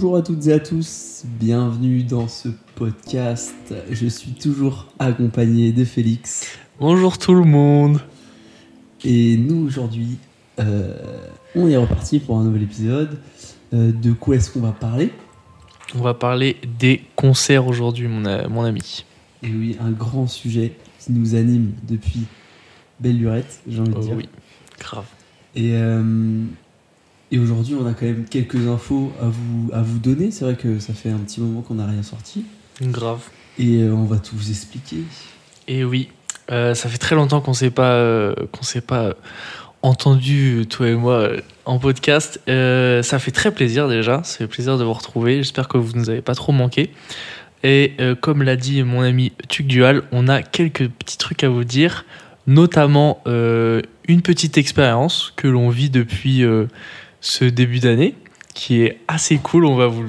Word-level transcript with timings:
Bonjour 0.00 0.16
à 0.16 0.22
toutes 0.22 0.46
et 0.46 0.52
à 0.52 0.60
tous, 0.60 1.24
bienvenue 1.40 2.04
dans 2.04 2.28
ce 2.28 2.48
podcast. 2.76 3.74
Je 3.90 4.06
suis 4.06 4.30
toujours 4.30 4.86
accompagné 5.00 5.72
de 5.72 5.84
Félix. 5.84 6.56
Bonjour 6.78 7.18
tout 7.18 7.34
le 7.34 7.42
monde. 7.42 7.98
Et 9.02 9.36
nous 9.36 9.66
aujourd'hui, 9.66 10.18
euh, 10.60 10.94
on 11.56 11.66
est 11.66 11.76
reparti 11.76 12.20
pour 12.20 12.38
un 12.38 12.44
nouvel 12.44 12.62
épisode. 12.62 13.18
Euh, 13.74 13.90
de 13.90 14.12
quoi 14.12 14.36
est-ce 14.36 14.52
qu'on 14.52 14.60
va 14.60 14.70
parler? 14.70 15.10
On 15.96 16.00
va 16.00 16.14
parler 16.14 16.58
des 16.78 17.02
concerts 17.16 17.66
aujourd'hui, 17.66 18.06
mon, 18.06 18.24
ami. 18.62 19.04
Et 19.42 19.48
oui, 19.48 19.76
un 19.80 19.90
grand 19.90 20.28
sujet 20.28 20.74
qui 21.00 21.10
nous 21.10 21.34
anime 21.34 21.72
depuis 21.88 22.22
belle 23.00 23.18
lurette, 23.18 23.62
j'ai 23.66 23.80
envie 23.80 23.90
de 23.90 23.96
Oh 23.96 24.00
dire. 24.02 24.16
oui, 24.16 24.28
grave. 24.78 25.06
Et, 25.56 25.72
euh, 25.72 26.44
et 27.30 27.38
aujourd'hui, 27.38 27.74
on 27.74 27.86
a 27.86 27.92
quand 27.92 28.06
même 28.06 28.24
quelques 28.24 28.66
infos 28.66 29.12
à 29.20 29.26
vous, 29.26 29.70
à 29.72 29.82
vous 29.82 29.98
donner. 29.98 30.30
C'est 30.30 30.44
vrai 30.44 30.56
que 30.56 30.78
ça 30.78 30.94
fait 30.94 31.10
un 31.10 31.18
petit 31.18 31.40
moment 31.40 31.62
qu'on 31.62 31.74
n'a 31.74 31.86
rien 31.86 32.02
sorti. 32.02 32.44
Grave. 32.80 33.22
Et 33.58 33.82
euh, 33.82 33.92
on 33.92 34.04
va 34.04 34.18
tout 34.18 34.36
vous 34.36 34.50
expliquer. 34.50 34.98
Et 35.66 35.84
oui, 35.84 36.08
euh, 36.50 36.74
ça 36.74 36.88
fait 36.88 36.98
très 36.98 37.14
longtemps 37.14 37.40
qu'on 37.40 37.52
s'est 37.52 37.70
pas 37.70 37.92
euh, 37.92 38.34
qu'on 38.52 38.62
s'est 38.62 38.80
pas 38.80 39.02
euh, 39.02 39.12
entendu 39.82 40.64
toi 40.68 40.88
et 40.88 40.94
moi 40.94 41.28
en 41.66 41.78
podcast. 41.78 42.40
Ça 42.46 43.18
fait 43.18 43.30
très 43.30 43.52
plaisir 43.52 43.88
déjà. 43.88 44.22
Ça 44.24 44.38
fait 44.38 44.46
plaisir 44.46 44.78
de 44.78 44.84
vous 44.84 44.92
retrouver. 44.92 45.36
J'espère 45.38 45.68
que 45.68 45.76
vous 45.76 45.92
nous 45.96 46.10
avez 46.10 46.22
pas 46.22 46.34
trop 46.34 46.52
manqué. 46.52 46.90
Et 47.64 47.96
comme 48.20 48.42
l'a 48.42 48.56
dit 48.56 48.82
mon 48.82 49.02
ami 49.02 49.32
Tuc 49.48 49.66
Dual, 49.66 50.02
on 50.12 50.28
a 50.28 50.42
quelques 50.42 50.88
petits 50.88 51.18
trucs 51.18 51.44
à 51.44 51.48
vous 51.48 51.64
dire, 51.64 52.06
notamment 52.46 53.22
une 53.26 54.22
petite 54.22 54.58
expérience 54.58 55.32
que 55.36 55.46
l'on 55.46 55.68
vit 55.68 55.90
depuis 55.90 56.44
ce 57.20 57.44
début 57.44 57.80
d'année, 57.80 58.14
qui 58.54 58.82
est 58.82 58.98
assez 59.08 59.38
cool. 59.38 59.64
On 59.64 59.76
va 59.76 59.86
vous, 59.86 60.04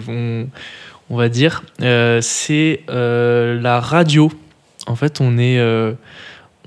on, 1.09 1.15
va 1.15 1.29
dire, 1.29 1.63
Euh, 1.81 2.19
c'est 2.21 2.81
euh, 2.89 3.59
la 3.61 3.79
radio. 3.79 4.31
En 4.87 4.95
fait, 4.95 5.21
on 5.21 5.37
est, 5.37 5.59
euh, 5.59 5.93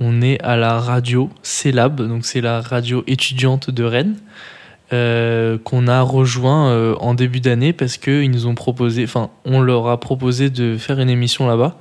on 0.01 0.23
est 0.23 0.41
à 0.43 0.57
la 0.57 0.79
radio 0.79 1.29
CELAB, 1.43 2.07
donc 2.09 2.25
c'est 2.25 2.41
la 2.41 2.61
radio 2.61 3.03
étudiante 3.07 3.71
de 3.71 3.85
Rennes, 3.85 4.17
qu'on 5.65 5.89
a 5.89 6.03
rejoint 6.03 6.95
en 6.97 7.15
début 7.15 7.41
d'année 7.41 7.73
parce 7.73 7.97
qu'ils 7.97 8.31
nous 8.31 8.47
ont 8.47 8.55
proposé, 8.55 9.05
enfin, 9.05 9.31
on 9.47 9.63
leur 9.63 9.89
a 9.89 9.99
proposé 9.99 10.51
de 10.51 10.77
faire 10.77 11.01
une 11.01 11.09
émission 11.09 11.47
là-bas 11.47 11.79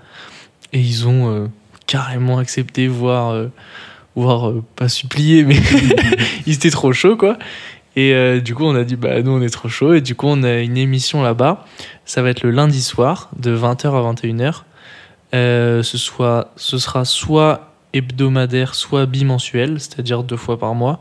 et 0.71 0.79
ils 0.79 1.09
ont 1.09 1.51
carrément 1.87 2.37
accepté, 2.37 2.87
voire, 2.87 3.35
voire 4.15 4.53
pas 4.77 4.87
supplié, 4.87 5.43
mais 5.43 5.57
ils 6.47 6.53
étaient 6.53 6.69
trop 6.69 6.93
chauds 6.93 7.17
quoi. 7.17 7.37
Et 7.95 8.13
euh, 8.13 8.39
du 8.39 8.55
coup, 8.55 8.63
on 8.63 8.75
a 8.75 8.83
dit, 8.83 8.95
bah 8.95 9.21
nous 9.21 9.31
on 9.31 9.41
est 9.41 9.49
trop 9.49 9.69
chaud. 9.69 9.93
Et 9.93 10.01
du 10.01 10.15
coup, 10.15 10.27
on 10.29 10.43
a 10.43 10.59
une 10.59 10.77
émission 10.77 11.21
là-bas. 11.21 11.65
Ça 12.05 12.21
va 12.21 12.29
être 12.29 12.43
le 12.43 12.51
lundi 12.51 12.81
soir, 12.81 13.29
de 13.37 13.55
20h 13.55 13.87
à 13.87 14.13
21h. 14.13 14.63
Euh, 15.33 15.83
ce, 15.83 15.97
sera 15.97 17.05
soit 17.05 17.73
hebdomadaire, 17.93 18.75
soit 18.75 19.05
bimensuel, 19.05 19.79
c'est-à-dire 19.79 20.23
deux 20.23 20.37
fois 20.37 20.59
par 20.59 20.75
mois, 20.75 20.99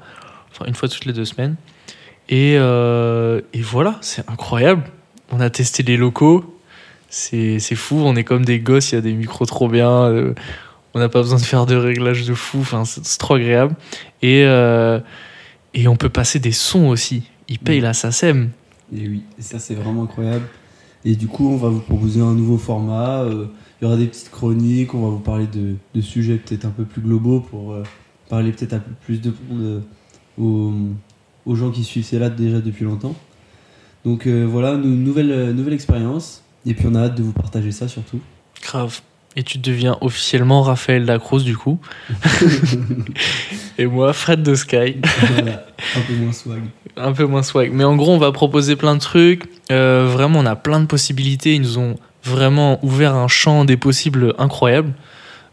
enfin 0.52 0.66
une 0.66 0.74
fois 0.74 0.88
toutes 0.88 1.04
les 1.04 1.12
deux 1.12 1.24
semaines. 1.24 1.56
Et, 2.28 2.56
euh, 2.56 3.40
et 3.52 3.60
voilà, 3.60 3.98
c'est 4.00 4.28
incroyable. 4.30 4.84
On 5.32 5.40
a 5.40 5.50
testé 5.50 5.82
les 5.82 5.96
locaux, 5.96 6.56
c'est 7.08 7.58
fou, 7.74 8.02
on 8.04 8.14
est 8.14 8.22
comme 8.22 8.44
des 8.44 8.60
gosses, 8.60 8.92
il 8.92 8.96
y 8.96 8.98
a 8.98 9.00
des 9.00 9.14
micros 9.14 9.46
trop 9.46 9.68
bien, 9.68 10.34
on 10.94 10.98
n'a 10.98 11.08
pas 11.08 11.22
besoin 11.22 11.38
de 11.38 11.44
faire 11.44 11.66
de 11.66 11.74
réglages 11.74 12.24
de 12.24 12.34
fou, 12.34 12.58
enfin, 12.60 12.84
c'est 12.84 13.18
trop 13.18 13.34
agréable. 13.34 13.74
Et, 14.22 14.44
et 15.74 15.88
on 15.88 15.96
peut 15.96 16.08
passer 16.08 16.38
des 16.38 16.52
sons 16.52 16.86
aussi. 16.88 17.22
Ils 17.48 17.58
payent 17.58 17.80
Mm. 17.80 17.84
la 17.84 17.92
SACEM. 17.94 18.50
Et 18.96 19.08
oui, 19.08 19.22
et 19.38 19.42
ça 19.42 19.58
c'est 19.58 19.74
vraiment 19.74 20.04
incroyable. 20.04 20.44
Et 21.04 21.14
du 21.16 21.26
coup, 21.28 21.48
on 21.48 21.56
va 21.56 21.68
vous 21.68 21.80
proposer 21.80 22.20
un 22.20 22.34
nouveau 22.34 22.58
format. 22.58 23.22
euh, 23.22 23.46
il 23.80 23.84
y 23.84 23.86
aura 23.86 23.96
des 23.96 24.06
petites 24.06 24.30
chroniques, 24.30 24.92
on 24.94 25.02
va 25.02 25.08
vous 25.08 25.20
parler 25.20 25.46
de, 25.46 25.76
de 25.94 26.00
sujets 26.02 26.36
peut-être 26.36 26.66
un 26.66 26.70
peu 26.70 26.84
plus 26.84 27.00
globaux 27.00 27.40
pour 27.40 27.72
euh, 27.72 27.82
parler 28.28 28.52
peut-être 28.52 28.74
un 28.74 28.78
peu 28.80 28.90
plus 29.06 29.20
de 29.22 29.32
monde 29.48 29.62
euh, 29.62 29.80
aux, 30.38 30.72
aux 31.46 31.56
gens 31.56 31.70
qui 31.70 31.82
suivent 31.84 32.18
là 32.18 32.28
déjà 32.28 32.60
depuis 32.60 32.84
longtemps. 32.84 33.14
Donc 34.04 34.26
euh, 34.26 34.44
voilà, 34.44 34.72
une 34.72 35.02
nouvelle, 35.02 35.52
nouvelle 35.54 35.72
expérience. 35.74 36.42
Et 36.66 36.74
puis 36.74 36.86
on 36.88 36.94
a 36.94 37.04
hâte 37.04 37.14
de 37.16 37.22
vous 37.22 37.32
partager 37.32 37.72
ça 37.72 37.88
surtout. 37.88 38.20
Grave. 38.62 39.00
Et 39.36 39.42
tu 39.44 39.56
deviens 39.58 39.96
officiellement 40.02 40.60
Raphaël 40.60 41.04
Lacrosse 41.06 41.44
du 41.44 41.56
coup. 41.56 41.78
et 43.80 43.86
moi, 43.86 44.12
Fred 44.12 44.42
de 44.42 44.54
Sky. 44.54 45.00
voilà, 45.32 45.64
un 45.96 46.00
peu 46.06 46.14
moins 46.14 46.32
swag. 46.32 46.62
Un 46.98 47.12
peu 47.12 47.24
moins 47.24 47.42
swag. 47.42 47.72
Mais 47.72 47.84
en 47.84 47.96
gros, 47.96 48.12
on 48.12 48.18
va 48.18 48.30
proposer 48.30 48.76
plein 48.76 48.94
de 48.94 49.00
trucs. 49.00 49.44
Euh, 49.72 50.06
vraiment, 50.06 50.40
on 50.40 50.46
a 50.46 50.54
plein 50.54 50.80
de 50.80 50.84
possibilités. 50.84 51.54
Ils 51.54 51.62
nous 51.62 51.78
ont 51.78 51.96
vraiment 52.22 52.78
ouvert 52.84 53.14
un 53.14 53.26
champ 53.26 53.64
des 53.64 53.78
possibles 53.78 54.34
incroyable. 54.36 54.92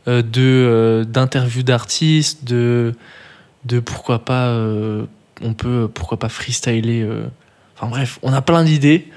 Euh, 0.09 0.21
de 0.21 0.41
euh, 0.41 1.03
d'interviews 1.05 1.63
d'artistes, 1.63 2.43
de, 2.43 2.95
de 3.63 3.79
pourquoi 3.79 4.19
pas. 4.25 4.53
on 5.41 5.53
peut, 5.53 5.89
pourquoi 5.93 6.19
pas 6.19 6.29
freestyler. 6.29 7.07
Enfin 7.77 7.87
bref, 7.87 8.19
on 8.23 8.33
a 8.33 8.41
plein 8.41 8.65
d'idées. 8.65 9.07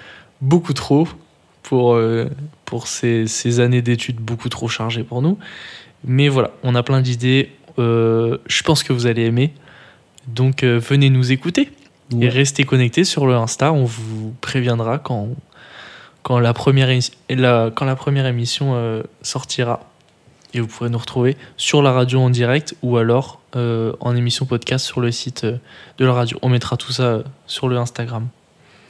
Beaucoup 0.41 0.72
trop. 0.72 1.09
Pour, 1.65 2.00
pour 2.65 2.88
ces, 2.88 3.28
ces 3.28 3.60
années 3.60 3.82
d'études 3.82 4.16
beaucoup 4.16 4.49
trop 4.49 4.66
chargées 4.66 5.04
pour 5.04 5.22
nous. 5.22 5.38
Mais 6.04 6.28
voilà, 6.28 6.50
on 6.62 6.75
a 6.75 6.82
plein 6.82 7.00
d'idées. 7.00 7.50
Euh, 7.78 8.38
je 8.47 8.62
pense 8.62 8.82
que 8.82 8.92
vous 8.92 9.06
allez 9.06 9.22
aimer. 9.25 9.53
Donc 10.28 10.62
euh, 10.62 10.78
venez 10.78 11.10
nous 11.10 11.32
écouter. 11.32 11.70
Et 12.20 12.28
restez 12.28 12.64
connectés 12.64 13.04
sur 13.04 13.25
le 13.28 13.36
Insta, 13.36 13.72
on 13.72 13.84
vous 13.84 14.34
préviendra 14.41 14.98
quand, 14.98 15.28
quand, 16.25 16.41
la, 16.41 16.53
première, 16.53 16.88
la- 17.28 17.70
quand 17.72 17.84
la 17.84 17.94
première 17.94 18.26
émission 18.26 18.72
euh, 18.75 19.04
sortira. 19.22 19.88
Et 20.53 20.58
vous 20.58 20.66
pourrez 20.66 20.91
nous 20.91 20.98
retrouver 20.98 21.36
sur 21.56 21.82
la 21.82 21.92
radio 21.92 22.19
en 22.20 22.28
direct 22.31 22.75
ou 22.82 22.97
alors 22.97 23.41
en 23.54 24.16
émission 24.16 24.44
podcast 24.47 24.84
sur 24.84 25.00
le 25.00 25.12
site 25.12 25.44
de 25.44 26.04
la 26.04 26.12
radio. 26.12 26.37
On 26.42 26.48
mettra 26.48 26.76
tout 26.76 26.91
ça 26.91 27.22
sur 27.47 27.69
le 27.69 27.76
Instagram. 27.76 28.26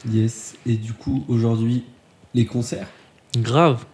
Yes. 0.09 0.55
Et 0.65 0.73
du 0.77 0.93
coup, 0.93 1.23
aujourd'hui, 1.27 1.83
les 2.33 2.45
concerts. 2.47 2.87
Grave, 3.37 3.85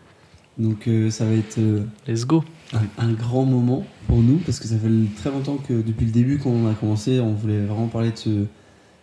Donc 0.58 0.90
ça 1.10 1.26
va 1.26 1.34
être 1.34 1.60
let's 2.08 2.26
go. 2.26 2.46
un, 2.74 2.80
un 3.06 3.12
grand 3.12 3.44
moment 3.44 3.86
pour 4.08 4.18
nous 4.18 4.38
parce 4.38 4.60
que 4.60 4.68
ça 4.68 4.76
fait 4.78 4.90
très 5.18 5.30
longtemps 5.30 5.58
que 5.58 5.74
depuis 5.74 6.06
le 6.06 6.12
début 6.12 6.38
quand 6.38 6.50
on 6.50 6.70
a 6.70 6.74
commencé 6.74 7.20
on 7.20 7.34
voulait 7.34 7.66
vraiment 7.66 7.88
parler 7.88 8.12
de 8.12 8.18
ce, 8.18 8.46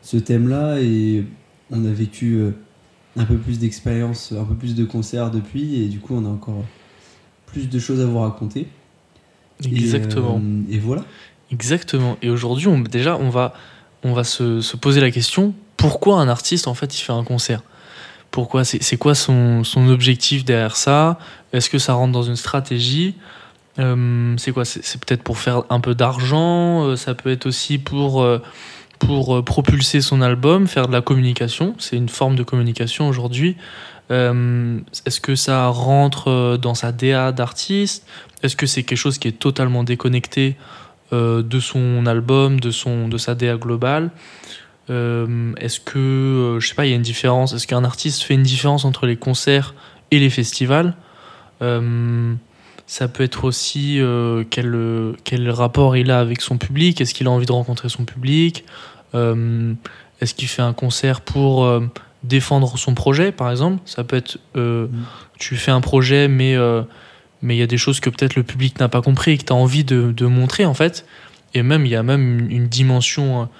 ce 0.03 0.17
thème 0.17 0.49
là 0.49 0.79
et 0.81 1.25
on 1.71 1.85
a 1.85 1.91
vécu 1.93 2.35
euh, 2.35 2.51
un 3.17 3.25
peu 3.25 3.37
plus 3.37 3.59
d'expérience 3.59 4.33
un 4.33 4.45
peu 4.45 4.55
plus 4.55 4.75
de 4.75 4.85
concerts 4.85 5.31
depuis 5.31 5.83
et 5.83 5.89
du 5.89 6.01
coup 6.01 6.15
on 6.15 6.25
a 6.25 6.29
encore 6.29 6.65
plus 7.55 7.69
de 7.69 7.79
choses 7.79 8.01
à 8.01 8.05
vous 8.05 8.19
raconter. 8.19 8.67
Et, 9.63 9.69
Exactement. 9.69 10.41
euh, 10.43 10.73
et, 10.73 10.79
voilà. 10.79 11.05
Exactement. 11.53 12.19
Et 12.21 12.29
aujourd'hui, 12.29 12.67
on, 12.67 12.81
déjà, 12.81 13.17
on 13.17 13.31
va, 13.31 13.55
on 14.03 14.13
va 14.13 14.25
se, 14.25 14.61
se 14.61 14.77
poser 14.77 15.01
la 15.01 15.13
question 15.13 15.55
pourquoi 15.77 16.21
un 16.21 16.29
artiste, 16.29 16.67
en 16.67 16.75
fait, 16.75 16.99
il 16.99 17.01
fait 17.01 17.13
un 17.13 17.25
concert? 17.25 17.63
Pourquoi? 18.31 18.65
C'est 18.65 18.83
c'est 18.83 18.97
quoi 18.97 19.15
son, 19.15 19.63
son 19.65 19.89
objectif 19.89 20.45
derrière 20.45 20.77
ça? 20.77 21.19
Est-ce 21.53 21.71
que 21.71 21.79
ça 21.79 21.95
rentre 21.95 22.13
dans 22.13 22.23
une 22.23 22.37
stratégie? 22.37 23.15
Euh, 23.79 24.35
C'est 24.39 24.53
quoi 24.53 24.65
C'est 24.65 25.05
peut-être 25.05 25.23
pour 25.23 25.39
faire 25.39 25.63
un 25.71 25.81
peu 25.81 25.95
d'argent 25.95 26.85
euh, 26.85 26.97
Ça 26.97 27.15
peut 27.15 27.31
être 27.31 27.47
aussi 27.47 27.79
pour, 27.79 28.23
euh, 28.23 28.41
pour 28.99 29.45
propulser 29.45 30.01
son 30.01 30.21
album, 30.23 30.67
faire 30.67 30.87
de 30.87 30.93
la 30.93 31.01
communication. 31.01 31.75
C'est 31.79 31.97
une 31.97 32.09
forme 32.09 32.37
de 32.37 32.43
communication 32.43 33.09
aujourd'hui. 33.09 33.57
Est-ce 34.11 35.21
que 35.21 35.35
ça 35.35 35.67
rentre 35.69 36.59
dans 36.61 36.75
sa 36.75 36.93
DA 36.93 37.33
d'artiste? 37.33 38.07
Est-ce 38.43 38.55
que 38.55 38.67
c'est 38.67 38.83
quelque 38.83 38.99
chose 38.99 39.19
qui 39.19 39.29
est 39.29 39.39
totalement 39.39 39.83
déconnecté 39.83 40.57
de 41.11 41.61
son 41.61 42.05
album, 42.07 42.61
de, 42.61 42.71
son, 42.71 43.09
de 43.09 43.17
sa 43.17 43.35
DA 43.35 43.57
globale? 43.57 44.11
Est-ce 44.89 45.81
que, 45.81 46.59
je 46.61 46.69
sais 46.69 46.75
pas, 46.75 46.85
il 46.85 46.91
y 46.91 46.93
a 46.93 46.97
une 46.97 47.03
différence? 47.03 47.55
Est-ce 47.55 47.67
qu'un 47.67 47.83
artiste 47.83 48.23
fait 48.23 48.35
une 48.35 48.43
différence 48.43 48.85
entre 48.85 49.07
les 49.07 49.17
concerts 49.17 49.75
et 50.11 50.19
les 50.19 50.31
festivals? 50.31 50.95
Ça 52.87 53.09
peut 53.09 53.25
être 53.25 53.45
aussi 53.45 53.99
euh, 54.01 54.45
quel, 54.51 54.77
quel 55.25 55.51
rapport 55.51 55.97
il 55.97 56.11
a 56.11 56.21
avec 56.21 56.41
son 56.43 56.59
public 56.59 57.01
Est-ce 57.01 57.15
qu'il 57.15 57.27
a 57.27 57.31
envie 57.31 57.47
de 57.47 57.53
rencontrer 57.53 57.89
son 57.89 58.05
public? 58.05 58.65
Euh, 59.15 59.73
Est-ce 60.21 60.35
qu'il 60.35 60.49
fait 60.49 60.63
un 60.63 60.75
concert 60.75 61.23
pour 61.23 61.65
euh, 61.65 61.81
défendre 62.25 62.77
son 62.77 62.95
projet, 62.95 63.33
par 63.33 63.51
exemple? 63.51 63.81
Ça 63.87 64.05
peut 64.05 64.17
être, 64.17 64.39
Mm. 64.55 64.87
tu 65.39 65.57
fais 65.57 65.71
un 65.71 65.81
projet, 65.81 66.29
mais 66.29 66.57
mais 67.43 67.57
il 67.57 67.59
y 67.59 67.63
a 67.63 67.67
des 67.67 67.77
choses 67.77 68.01
que 68.01 68.09
peut-être 68.09 68.37
le 68.37 68.43
public 68.43 68.81
n'a 68.81 68.89
pas 68.89 69.03
compris 69.03 69.33
et 69.33 69.39
que 69.39 69.45
tu 69.45 69.53
as 69.53 69.57
envie 69.57 69.85
de, 69.85 70.13
de 70.13 70.25
montrer, 70.25 70.65
en 70.65 70.73
fait. 70.73 71.05
Et 71.53 71.63
même, 71.63 71.85
il 71.85 71.93
y 71.93 71.97
a 71.97 72.03
même 72.03 72.51
une, 72.51 72.69
dimension, 72.69 73.51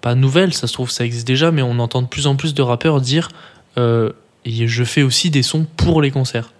pas 0.00 0.14
nouvelle, 0.14 0.54
ça 0.54 0.66
se 0.66 0.72
trouve, 0.72 0.90
ça 0.90 1.04
existe 1.04 1.26
déjà, 1.26 1.50
mais 1.50 1.60
on 1.60 1.78
entend 1.78 2.00
de 2.00 2.06
plus 2.06 2.26
en 2.26 2.36
plus 2.36 2.54
de 2.54 2.62
rappeurs 2.62 3.00
dire 3.02 3.28
Et 3.76 4.68
je 4.68 4.84
fais 4.84 5.02
aussi 5.02 5.30
des 5.30 5.42
sons 5.42 5.66
pour 5.76 6.00
les 6.00 6.10
concerts. 6.10 6.50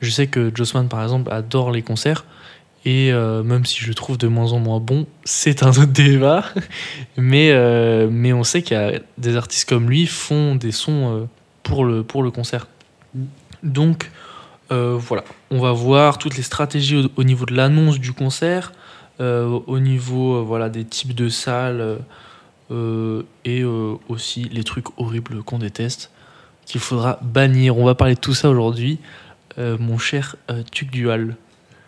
Je 0.00 0.10
sais 0.10 0.26
que 0.26 0.50
Jossman, 0.54 0.88
par 0.88 1.02
exemple, 1.02 1.32
adore 1.32 1.70
les 1.70 1.82
concerts. 1.82 2.24
Et 2.84 3.12
euh, 3.12 3.42
même 3.42 3.64
si 3.64 3.80
je 3.80 3.88
le 3.88 3.94
trouve 3.94 4.18
de 4.18 4.28
moins 4.28 4.52
en 4.52 4.60
moins 4.60 4.80
bon, 4.80 5.06
c'est 5.24 5.62
un 5.62 5.70
autre 5.70 5.86
débat. 5.86 6.44
mais, 7.16 7.50
euh, 7.50 8.08
mais 8.10 8.32
on 8.32 8.44
sait 8.44 8.62
qu'il 8.62 8.76
y 8.76 8.80
a 8.80 9.00
des 9.18 9.36
artistes 9.36 9.68
comme 9.68 9.90
lui 9.90 10.06
font 10.06 10.54
des 10.54 10.72
sons 10.72 11.12
euh, 11.12 11.24
pour 11.62 11.84
le, 11.84 12.02
pour 12.02 12.22
le 12.22 12.30
concert. 12.30 12.66
Donc, 13.62 14.10
voilà, 14.70 15.24
on 15.50 15.60
va 15.60 15.72
voir 15.72 16.18
toutes 16.18 16.36
les 16.36 16.42
stratégies 16.42 16.96
au, 16.96 17.08
au 17.16 17.24
niveau 17.24 17.46
de 17.46 17.54
l'annonce 17.54 17.98
du 17.98 18.12
concert, 18.12 18.72
au 19.18 19.78
niveau 19.78 20.44
voilà, 20.44 20.68
des 20.68 20.84
types 20.84 21.14
de 21.14 21.28
salles 21.28 21.98
et 22.70 23.64
aussi 24.08 24.44
les 24.52 24.64
trucs 24.64 24.86
horribles 24.98 25.42
qu'on 25.42 25.58
déteste, 25.58 26.10
qu'il 26.66 26.82
faudra 26.82 27.18
bannir. 27.22 27.78
On 27.78 27.86
va 27.86 27.94
parler 27.94 28.14
de 28.14 28.20
tout 28.20 28.34
ça 28.34 28.50
aujourd'hui, 28.50 28.98
euh, 29.58 29.76
mon 29.78 29.98
cher 29.98 30.36
euh, 30.50 30.62
Tuc 30.70 30.90
Dual. 30.90 31.36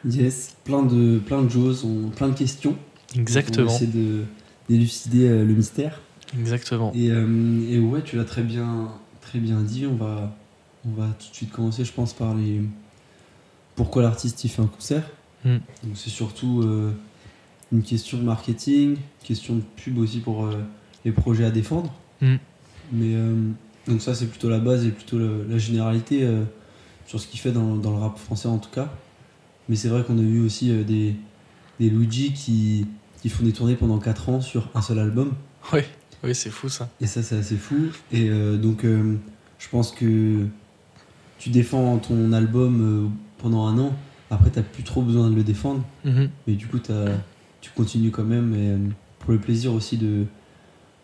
Yes, 0.05 0.57
plein 0.65 0.83
de, 0.83 1.19
plein 1.19 1.43
de 1.43 1.49
choses, 1.51 1.85
on- 1.85 2.09
plein 2.09 2.29
de 2.29 2.35
questions. 2.37 2.77
On 3.17 3.21
Exactement. 3.21 3.71
essayer 3.71 3.91
de 3.93 4.25
d'élucider 4.69 5.29
euh, 5.29 5.45
le 5.45 5.53
mystère. 5.55 6.01
Exactement. 6.39 6.93
Et, 6.95 7.11
euh, 7.11 7.27
et 7.69 7.79
ouais, 7.81 8.03
tu 8.03 8.17
l'as 8.17 8.25
très 8.25 8.43
bien, 8.43 8.89
très 9.21 9.41
bien 9.41 9.61
dit. 9.61 9.85
On 9.87 9.97
va, 9.97 10.37
on 10.87 10.93
va 10.93 11.07
tout 11.19 11.29
de 11.31 11.35
suite 11.35 11.51
commencer, 11.51 11.85
je 11.85 11.93
pense, 11.93 12.13
par 12.13 12.35
les. 12.35 12.61
Pourquoi 13.75 14.03
l'artiste 14.03 14.45
il 14.45 14.49
fait 14.49 14.63
un 14.63 14.67
concert 14.67 15.05
Mm. 15.43 15.57
Donc 15.85 15.93
c'est 15.95 16.11
surtout 16.11 16.63
une 17.73 17.83
question 17.83 18.19
de 18.19 18.25
marketing, 18.25 18.99
question 19.25 19.55
de 19.57 19.63
pub 19.77 19.97
aussi 19.97 20.19
pour 20.19 20.47
les 21.07 21.13
projets 21.13 21.47
à 21.47 21.51
défendre. 21.51 21.95
Mm. 22.21 22.35
Mais 22.93 23.15
donc 23.89 24.03
ça 24.03 24.15
c'est 24.15 24.27
plutôt 24.27 24.51
la 24.51 24.59
base 24.59 24.85
et 24.85 24.91
plutôt 24.91 25.19
la 25.19 25.57
généralité 25.57 26.29
sur 27.11 27.19
ce 27.19 27.27
qu'il 27.27 27.41
fait 27.41 27.51
dans, 27.51 27.75
dans 27.75 27.91
le 27.91 27.97
rap 27.99 28.17
français 28.19 28.47
en 28.47 28.59
tout 28.59 28.71
cas. 28.71 28.89
Mais 29.69 29.75
c'est 29.75 29.89
vrai 29.89 30.05
qu'on 30.05 30.17
a 30.17 30.23
vu 30.23 30.41
aussi 30.41 30.71
euh, 30.71 30.85
des, 30.85 31.17
des 31.81 31.91
Luigi 31.91 32.33
qui, 32.33 32.87
qui 33.21 33.29
font 33.29 33.43
des 33.45 33.53
tournées 33.53 33.75
pendant 33.75 33.99
4 33.99 34.29
ans 34.29 34.41
sur 34.41 34.69
un 34.77 34.81
seul 34.81 35.01
album. 35.01 35.33
Oui, 35.73 35.81
oui 36.23 36.35
c'est 36.37 36.51
fou 36.51 36.69
ça. 36.69 36.89
Et 37.01 37.07
ça, 37.09 37.25
c'est 37.25 37.37
assez 37.37 37.57
fou. 37.57 37.75
Et 38.13 38.29
euh, 38.29 38.57
donc, 38.57 38.85
euh, 38.85 39.17
je 39.59 39.69
pense 39.69 39.91
que 39.91 40.47
tu 41.41 41.51
défends 41.51 41.99
ton 41.99 42.33
album 42.33 43.11
pendant 43.39 43.67
un 43.67 43.77
an. 43.81 43.93
Après, 44.31 44.51
t'as 44.51 44.63
plus 44.63 44.85
trop 44.85 45.03
besoin 45.03 45.29
de 45.31 45.35
le 45.35 45.43
défendre. 45.43 45.83
Mhm. 46.05 46.31
Mais 46.47 46.55
du 46.55 46.69
coup, 46.69 46.79
t'as- 46.79 47.19
tu 47.61 47.71
continues 47.73 48.13
quand 48.13 48.23
même. 48.25 48.55
Et, 48.55 48.77
pour 49.19 49.33
le 49.33 49.39
plaisir 49.41 49.75
aussi 49.75 49.97
de, 49.99 50.27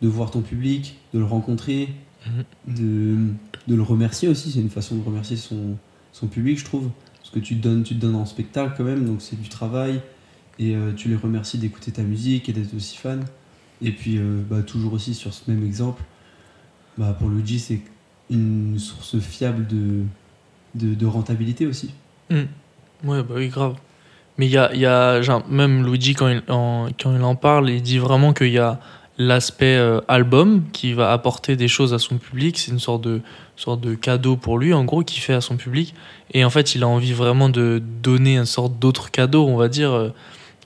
de 0.02 0.08
voir 0.08 0.30
ton 0.30 0.40
public, 0.40 0.98
de 1.12 1.18
le 1.18 1.24
rencontrer, 1.24 1.88
Mhm. 2.26 2.44
de, 2.76 3.16
de 3.68 3.74
le 3.74 3.82
remercier 3.82 4.28
aussi. 4.28 4.50
C'est 4.52 4.60
une 4.60 4.70
façon 4.70 4.96
de 4.96 5.02
remercier 5.04 5.36
son, 5.36 5.76
son 6.18 6.28
public, 6.28 6.58
je 6.58 6.64
trouve. 6.64 6.90
Parce 7.18 7.30
que 7.30 7.38
tu 7.40 7.56
te 7.56 7.62
donnes, 7.62 7.82
tu 7.82 7.94
te 7.94 8.00
donnes 8.00 8.14
en 8.14 8.24
spectacle 8.24 8.74
quand 8.76 8.84
même. 8.84 9.04
Donc, 9.04 9.20
c'est 9.20 9.40
du 9.40 9.48
travail. 9.48 10.00
Et 10.58 10.74
euh, 10.74 10.92
tu 10.92 11.08
les 11.08 11.16
remercies 11.16 11.58
d'écouter 11.58 11.92
ta 11.92 12.02
musique 12.02 12.48
et 12.48 12.52
d'être 12.52 12.74
aussi 12.74 12.96
fan. 12.96 13.24
Et 13.82 13.92
puis, 13.92 14.16
euh, 14.16 14.40
bah, 14.48 14.62
toujours 14.62 14.94
aussi 14.94 15.14
sur 15.14 15.34
ce 15.34 15.50
même 15.50 15.64
exemple, 15.64 16.02
bah, 16.96 17.14
pour 17.18 17.28
Luigi, 17.28 17.58
c'est 17.58 17.80
une 18.30 18.78
source 18.78 19.18
fiable 19.18 19.66
de, 19.66 20.04
de, 20.74 21.06
rentabilité 21.06 21.66
aussi. 21.66 21.92
Ouais, 22.30 23.22
bah 23.22 23.34
oui, 23.36 23.48
grave. 23.48 23.76
Mais 24.38 24.46
il 24.46 24.52
y 24.52 24.58
a, 24.58 24.74
y 24.74 24.86
a 24.86 25.20
genre, 25.20 25.46
même 25.48 25.84
Luigi, 25.84 26.14
quand 26.14 26.28
il, 26.28 26.42
en, 26.48 26.88
quand 26.98 27.14
il 27.14 27.22
en 27.22 27.36
parle, 27.36 27.68
il 27.68 27.82
dit 27.82 27.98
vraiment 27.98 28.32
qu'il 28.32 28.50
y 28.50 28.58
a 28.58 28.80
l'aspect 29.18 29.76
euh, 29.76 30.00
album 30.08 30.64
qui 30.72 30.92
va 30.92 31.12
apporter 31.12 31.56
des 31.56 31.68
choses 31.68 31.92
à 31.92 31.98
son 31.98 32.16
public. 32.16 32.58
C'est 32.58 32.72
une 32.72 32.78
sorte 32.78 33.04
de, 33.04 33.20
sorte 33.56 33.80
de 33.80 33.94
cadeau 33.94 34.36
pour 34.36 34.58
lui, 34.58 34.72
en 34.74 34.84
gros, 34.84 35.02
qu'il 35.02 35.20
fait 35.22 35.32
à 35.32 35.40
son 35.40 35.56
public. 35.56 35.94
Et 36.32 36.44
en 36.44 36.50
fait, 36.50 36.74
il 36.74 36.82
a 36.82 36.88
envie 36.88 37.12
vraiment 37.12 37.48
de 37.48 37.82
donner 38.02 38.36
une 38.36 38.46
sorte 38.46 38.78
d'autre 38.78 39.10
cadeau, 39.10 39.46
on 39.46 39.56
va 39.56 39.68
dire, 39.68 39.92
euh, 39.92 40.12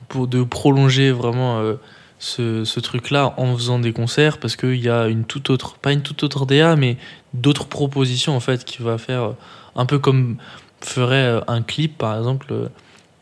pour 0.08 0.26
de 0.26 0.42
prolonger 0.42 1.12
vraiment 1.12 1.60
euh, 1.60 1.74
ce, 2.18 2.64
ce 2.64 2.80
truc-là 2.80 3.34
en 3.36 3.56
faisant 3.56 3.78
des 3.78 3.92
concerts, 3.92 4.38
parce 4.38 4.56
qu'il 4.56 4.80
y 4.80 4.88
a 4.88 5.06
une 5.06 5.24
toute 5.24 5.50
autre, 5.50 5.76
pas 5.76 5.92
une 5.92 6.02
toute 6.02 6.22
autre 6.22 6.46
DA, 6.46 6.76
mais 6.76 6.96
d'autres 7.32 7.66
propositions, 7.66 8.34
en 8.34 8.40
fait, 8.40 8.64
qu'il 8.64 8.84
va 8.84 8.98
faire 8.98 9.22
euh, 9.22 9.36
un 9.76 9.86
peu 9.86 9.98
comme 9.98 10.36
ferait 10.80 11.40
un 11.46 11.62
clip, 11.62 11.98
par 11.98 12.16
exemple. 12.16 12.46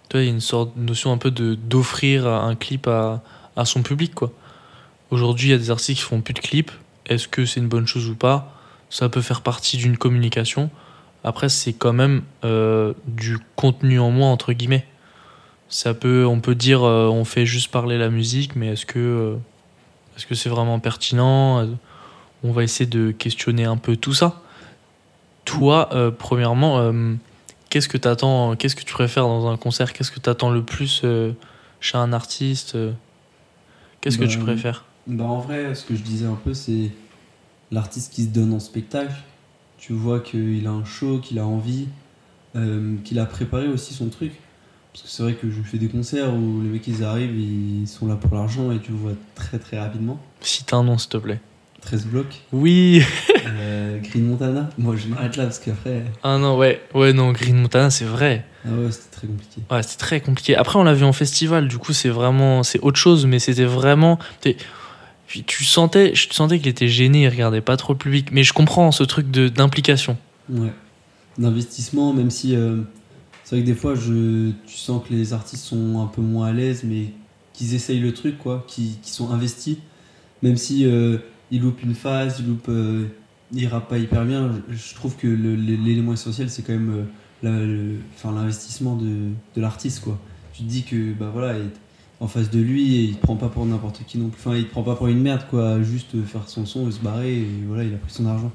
Tu 0.09 0.17
vois, 0.17 0.23
il 0.23 0.25
y 0.25 0.29
a 0.29 0.33
une 0.33 0.41
sorte 0.41 0.77
de 0.77 0.83
notion 0.83 1.13
un 1.13 1.19
peu 1.19 1.31
d'offrir 1.31 2.27
un 2.27 2.55
clip 2.55 2.87
à, 2.87 3.21
à 3.57 3.65
son 3.65 3.83
public, 3.83 4.15
quoi. 4.15 4.33
Aujourd'hui, 5.11 5.49
il 5.49 5.51
y 5.53 5.55
a 5.55 5.59
des 5.59 5.71
artistes 5.71 6.01
qui 6.01 6.07
font 6.07 6.21
plus 6.21 6.35
de 6.35 6.39
clips. 6.39 6.71
Est-ce 7.07 7.29
que 7.29 7.47
c'est 7.47 7.61
une 7.61 7.69
bonne 7.69 7.87
chose 7.87 8.09
ou 8.09 8.15
pas? 8.15 8.58
Ça 8.91 9.09
peut 9.09 9.21
faire 9.21 9.43
partie 9.43 9.77
d'une 9.77 9.99
communication. 9.99 10.71
Après, 11.25 11.49
c'est 11.49 11.73
quand 11.73 11.93
même 11.93 12.23
euh, 12.45 12.95
du 13.07 13.39
contenu 13.57 13.99
en 13.99 14.11
moins, 14.11 14.31
entre 14.31 14.53
guillemets. 14.53 14.87
Ça 15.69 15.93
peut, 15.93 16.25
on 16.27 16.41
peut 16.41 16.55
dire, 16.55 16.85
euh, 16.85 17.09
on 17.09 17.25
fait 17.25 17.45
juste 17.45 17.71
parler 17.71 17.99
la 17.99 18.09
musique, 18.09 18.57
mais 18.57 18.69
est-ce 18.69 18.87
que 18.87 18.99
euh, 18.99 19.37
est-ce 20.17 20.27
que 20.27 20.35
c'est 20.35 20.49
vraiment 20.49 20.79
pertinent? 20.79 21.69
On 22.43 22.53
va 22.53 22.63
essayer 22.63 22.89
de 22.89 23.11
questionner 23.11 23.65
un 23.65 23.77
peu 23.77 23.97
tout 23.97 24.15
ça. 24.15 24.41
Toi, 25.45 25.89
premièrement, 26.19 26.93
qu'est-ce 27.71 27.89
que 27.89 27.97
t'attends 27.97 28.55
Qu'est-ce 28.57 28.77
que 28.77 28.83
tu 28.83 28.93
préfères 28.93 29.25
dans 29.25 29.49
un 29.49 29.57
concert? 29.57 29.93
Qu'est-ce 29.93 30.11
que 30.11 30.21
t'attends 30.21 30.51
le 30.51 30.63
plus 30.63 31.05
chez 31.81 31.99
un 31.99 32.13
artiste? 32.13 32.77
Qu'est-ce 34.01 34.19
que 34.19 34.25
tu 34.25 34.39
préfères? 34.39 34.85
Bah 35.07 35.25
en 35.25 35.39
vrai, 35.39 35.75
ce 35.75 35.85
que 35.85 35.95
je 35.95 36.03
disais 36.03 36.27
un 36.27 36.35
peu, 36.35 36.53
c'est 36.53 36.91
l'artiste 37.71 38.13
qui 38.13 38.25
se 38.25 38.29
donne 38.29 38.53
en 38.53 38.61
spectacle. 38.61 39.15
Tu 39.79 39.93
vois 39.93 40.21
qu'il 40.21 40.67
a 40.67 40.71
un 40.71 40.85
show, 40.85 41.19
qu'il 41.19 41.39
a 41.39 41.47
envie, 41.47 41.87
euh, 42.57 42.97
qu'il 43.05 43.19
a 43.19 43.27
préparé 43.27 43.69
aussi 43.69 43.95
son 43.95 44.09
truc. 44.09 44.33
Parce 44.93 45.05
que 45.05 45.09
c'est 45.11 45.23
vrai 45.23 45.35
que 45.35 45.51
je 45.51 45.63
fais 45.63 45.79
des 45.79 45.89
concerts 45.89 46.35
où 46.35 46.61
les 46.63 46.69
mecs 46.69 46.87
ils 46.89 47.05
arrivent, 47.05 47.39
ils 47.39 47.87
sont 47.87 48.07
là 48.07 48.17
pour 48.17 48.35
l'argent 48.35 48.73
et 48.73 48.81
tu 48.81 48.93
vois 48.93 49.13
très 49.35 49.59
très 49.59 49.79
rapidement. 49.79 50.19
Cite 50.41 50.73
un 50.73 50.83
nom, 50.83 50.99
s'il 50.99 51.11
te 51.11 51.19
plaît. 51.19 51.41
13 51.83 52.07
blocs. 52.07 52.43
Oui 52.53 53.03
Euh, 53.47 53.99
Green 54.01 54.27
Montana. 54.27 54.69
Moi 54.77 54.95
je 54.97 55.09
m'arrête 55.09 55.37
là 55.37 55.45
parce 55.45 55.59
qu'après. 55.59 56.05
Ah 56.23 56.37
non, 56.37 56.57
ouais, 56.57 56.83
ouais, 56.95 57.13
non, 57.13 57.33
Green 57.33 57.57
Montana, 57.57 57.89
c'est 57.89 58.05
vrai. 58.05 58.45
Ah 58.65 58.69
ouais, 58.73 58.91
c'était 58.91 59.17
très 59.17 59.27
compliqué. 59.27 59.63
Ouais, 59.71 59.83
c'était 59.83 59.97
très 59.97 60.21
compliqué. 60.21 60.57
Après, 60.57 60.79
on 60.79 60.85
l'a 60.85 60.93
vu 60.93 61.05
en 61.05 61.13
festival, 61.13 61.69
du 61.69 61.79
coup, 61.79 61.93
c'est 61.93 62.09
vraiment. 62.09 62.63
C'est 62.63 62.81
autre 62.81 62.99
chose, 62.99 63.25
mais 63.27 63.39
c'était 63.39 63.65
vraiment. 63.65 64.19
Puis 65.29 65.45
tu 65.45 65.63
sentais, 65.63 66.15
je 66.15 66.27
sentais 66.33 66.59
qu'il 66.59 66.69
était 66.69 66.89
gêné, 66.89 67.25
il 67.25 67.29
regardait 67.29 67.61
pas 67.61 67.77
trop 67.77 67.93
le 67.93 67.99
public. 67.99 68.31
Mais 68.33 68.43
je 68.43 68.55
comprends 68.55 68.91
ce 68.93 69.05
truc 69.05 69.31
de- 69.31 69.49
d'implication. 69.49 70.17
Ouais. 70.49 70.73
D'investissement, 71.37 72.15
même 72.15 72.31
si 72.31 72.57
euh, 72.57 72.79
c'est 73.45 73.57
vrai 73.57 73.63
que 73.63 73.67
des 73.67 73.75
fois, 73.75 73.95
je, 73.95 74.51
tu 74.67 74.75
sens 74.75 75.07
que 75.07 75.13
les 75.13 75.35
artistes 75.35 75.65
sont 75.65 76.01
un 76.01 76.07
peu 76.07 76.23
moins 76.23 76.49
à 76.49 76.53
l'aise, 76.53 76.83
mais 76.83 77.13
qu'ils 77.53 77.75
essayent 77.75 78.01
le 78.01 78.15
truc, 78.15 78.39
quoi, 78.39 78.65
qu'ils 78.67 78.99
qu'ils 79.01 79.13
sont 79.13 79.31
investis. 79.31 79.77
Même 80.43 80.57
si 80.57 80.87
euh, 80.87 81.19
ils 81.51 81.61
loupent 81.61 81.83
une 81.83 81.95
phase, 81.95 82.41
ils 82.41 82.47
loupent, 82.47 82.71
euh, 82.71 83.07
ils 83.53 83.69
pas 83.69 83.99
hyper 83.99 84.25
bien, 84.25 84.51
je, 84.71 84.95
trouve 84.95 85.17
que 85.17 85.27
l'élément 85.27 86.15
essentiel, 86.15 86.49
c'est 86.49 86.63
quand 86.63 86.73
même 86.73 87.07
euh, 87.45 87.97
l'investissement 88.25 88.97
de, 88.97 89.31
de 89.57 89.61
l'artiste, 89.61 90.01
quoi. 90.01 90.19
Tu 90.55 90.63
te 90.63 90.69
dis 90.69 90.85
que, 90.85 91.13
bah 91.13 91.31
voilà, 91.31 91.59
en 92.21 92.27
face 92.29 92.51
de 92.51 92.59
lui, 92.61 92.97
et 92.97 93.01
il 93.05 93.17
te 93.17 93.23
prend 93.23 93.37
pas 93.37 93.49
pour 93.49 93.65
n'importe 93.65 94.01
qui 94.07 94.19
non 94.19 94.29
plus. 94.29 94.41
Enfin, 94.45 94.57
il 94.57 94.65
te 94.67 94.71
prend 94.71 94.83
pas 94.83 94.97
pour 94.97 95.07
une 95.07 95.21
merde, 95.21 95.43
quoi, 95.51 95.81
juste 95.83 96.21
faire 96.27 96.49
son 96.49 96.67
son 96.67 96.89
et 96.89 96.93
se 96.93 96.99
barrer, 96.99 97.33
et 97.33 97.49
voilà, 97.67 97.85
il 97.85 97.95
a 97.95 97.99
pris 97.99 98.11
son 98.13 98.27
argent. 98.27 98.51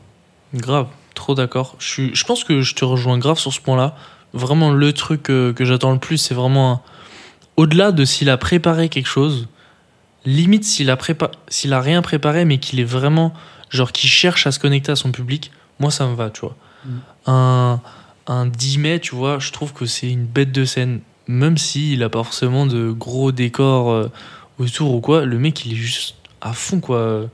Grave, 0.53 0.87
trop 1.15 1.33
d'accord. 1.35 1.75
Je, 1.79 1.87
suis- 1.87 2.15
je 2.15 2.23
pense 2.25 2.43
que 2.43 2.61
je 2.61 2.75
te 2.75 2.83
rejoins 2.85 3.17
grave 3.17 3.39
sur 3.39 3.53
ce 3.53 3.61
point-là. 3.61 3.95
Vraiment, 4.33 4.71
le 4.71 4.91
truc 4.93 5.29
euh, 5.29 5.53
que 5.53 5.63
j'attends 5.65 5.93
le 5.93 5.99
plus, 5.99 6.17
c'est 6.17 6.33
vraiment 6.33 6.71
un- 6.73 6.81
au-delà 7.57 7.91
de 7.91 8.03
s'il 8.03 8.29
a 8.29 8.37
préparé 8.37 8.89
quelque 8.89 9.07
chose, 9.07 9.47
limite 10.25 10.63
s'il 10.63 10.89
a, 10.89 10.97
prépa... 10.97 11.31
s'il 11.47 11.71
a 11.73 11.81
rien 11.81 12.01
préparé, 12.01 12.45
mais 12.45 12.57
qu'il 12.57 12.79
est 12.79 12.83
vraiment, 12.85 13.33
genre, 13.69 13.91
qu'il 13.91 14.09
cherche 14.09 14.45
à 14.47 14.51
se 14.51 14.59
connecter 14.59 14.91
à 14.91 14.95
son 14.95 15.11
public, 15.11 15.51
moi 15.79 15.89
ça 15.91 16.05
me 16.07 16.15
va, 16.15 16.29
tu 16.29 16.41
vois. 16.41 16.55
Mm. 16.85 16.89
Un, 17.27 17.81
un 18.27 18.45
10 18.45 18.77
mai, 18.79 18.99
tu 18.99 19.15
vois, 19.15 19.39
je 19.39 19.51
trouve 19.51 19.71
que 19.73 19.85
c'est 19.85 20.09
une 20.09 20.25
bête 20.25 20.51
de 20.51 20.65
scène. 20.65 20.99
Même 21.27 21.57
s'il 21.57 22.03
a 22.03 22.09
pas 22.09 22.23
forcément 22.23 22.65
de 22.65 22.91
gros 22.91 23.31
décors 23.31 23.91
euh, 23.91 24.09
autour 24.59 24.93
ou 24.95 24.99
quoi, 25.01 25.25
le 25.25 25.39
mec 25.39 25.65
il 25.65 25.73
est 25.73 25.75
juste 25.75 26.15
à 26.41 26.53
fond, 26.53 26.79
quoi 26.79 27.29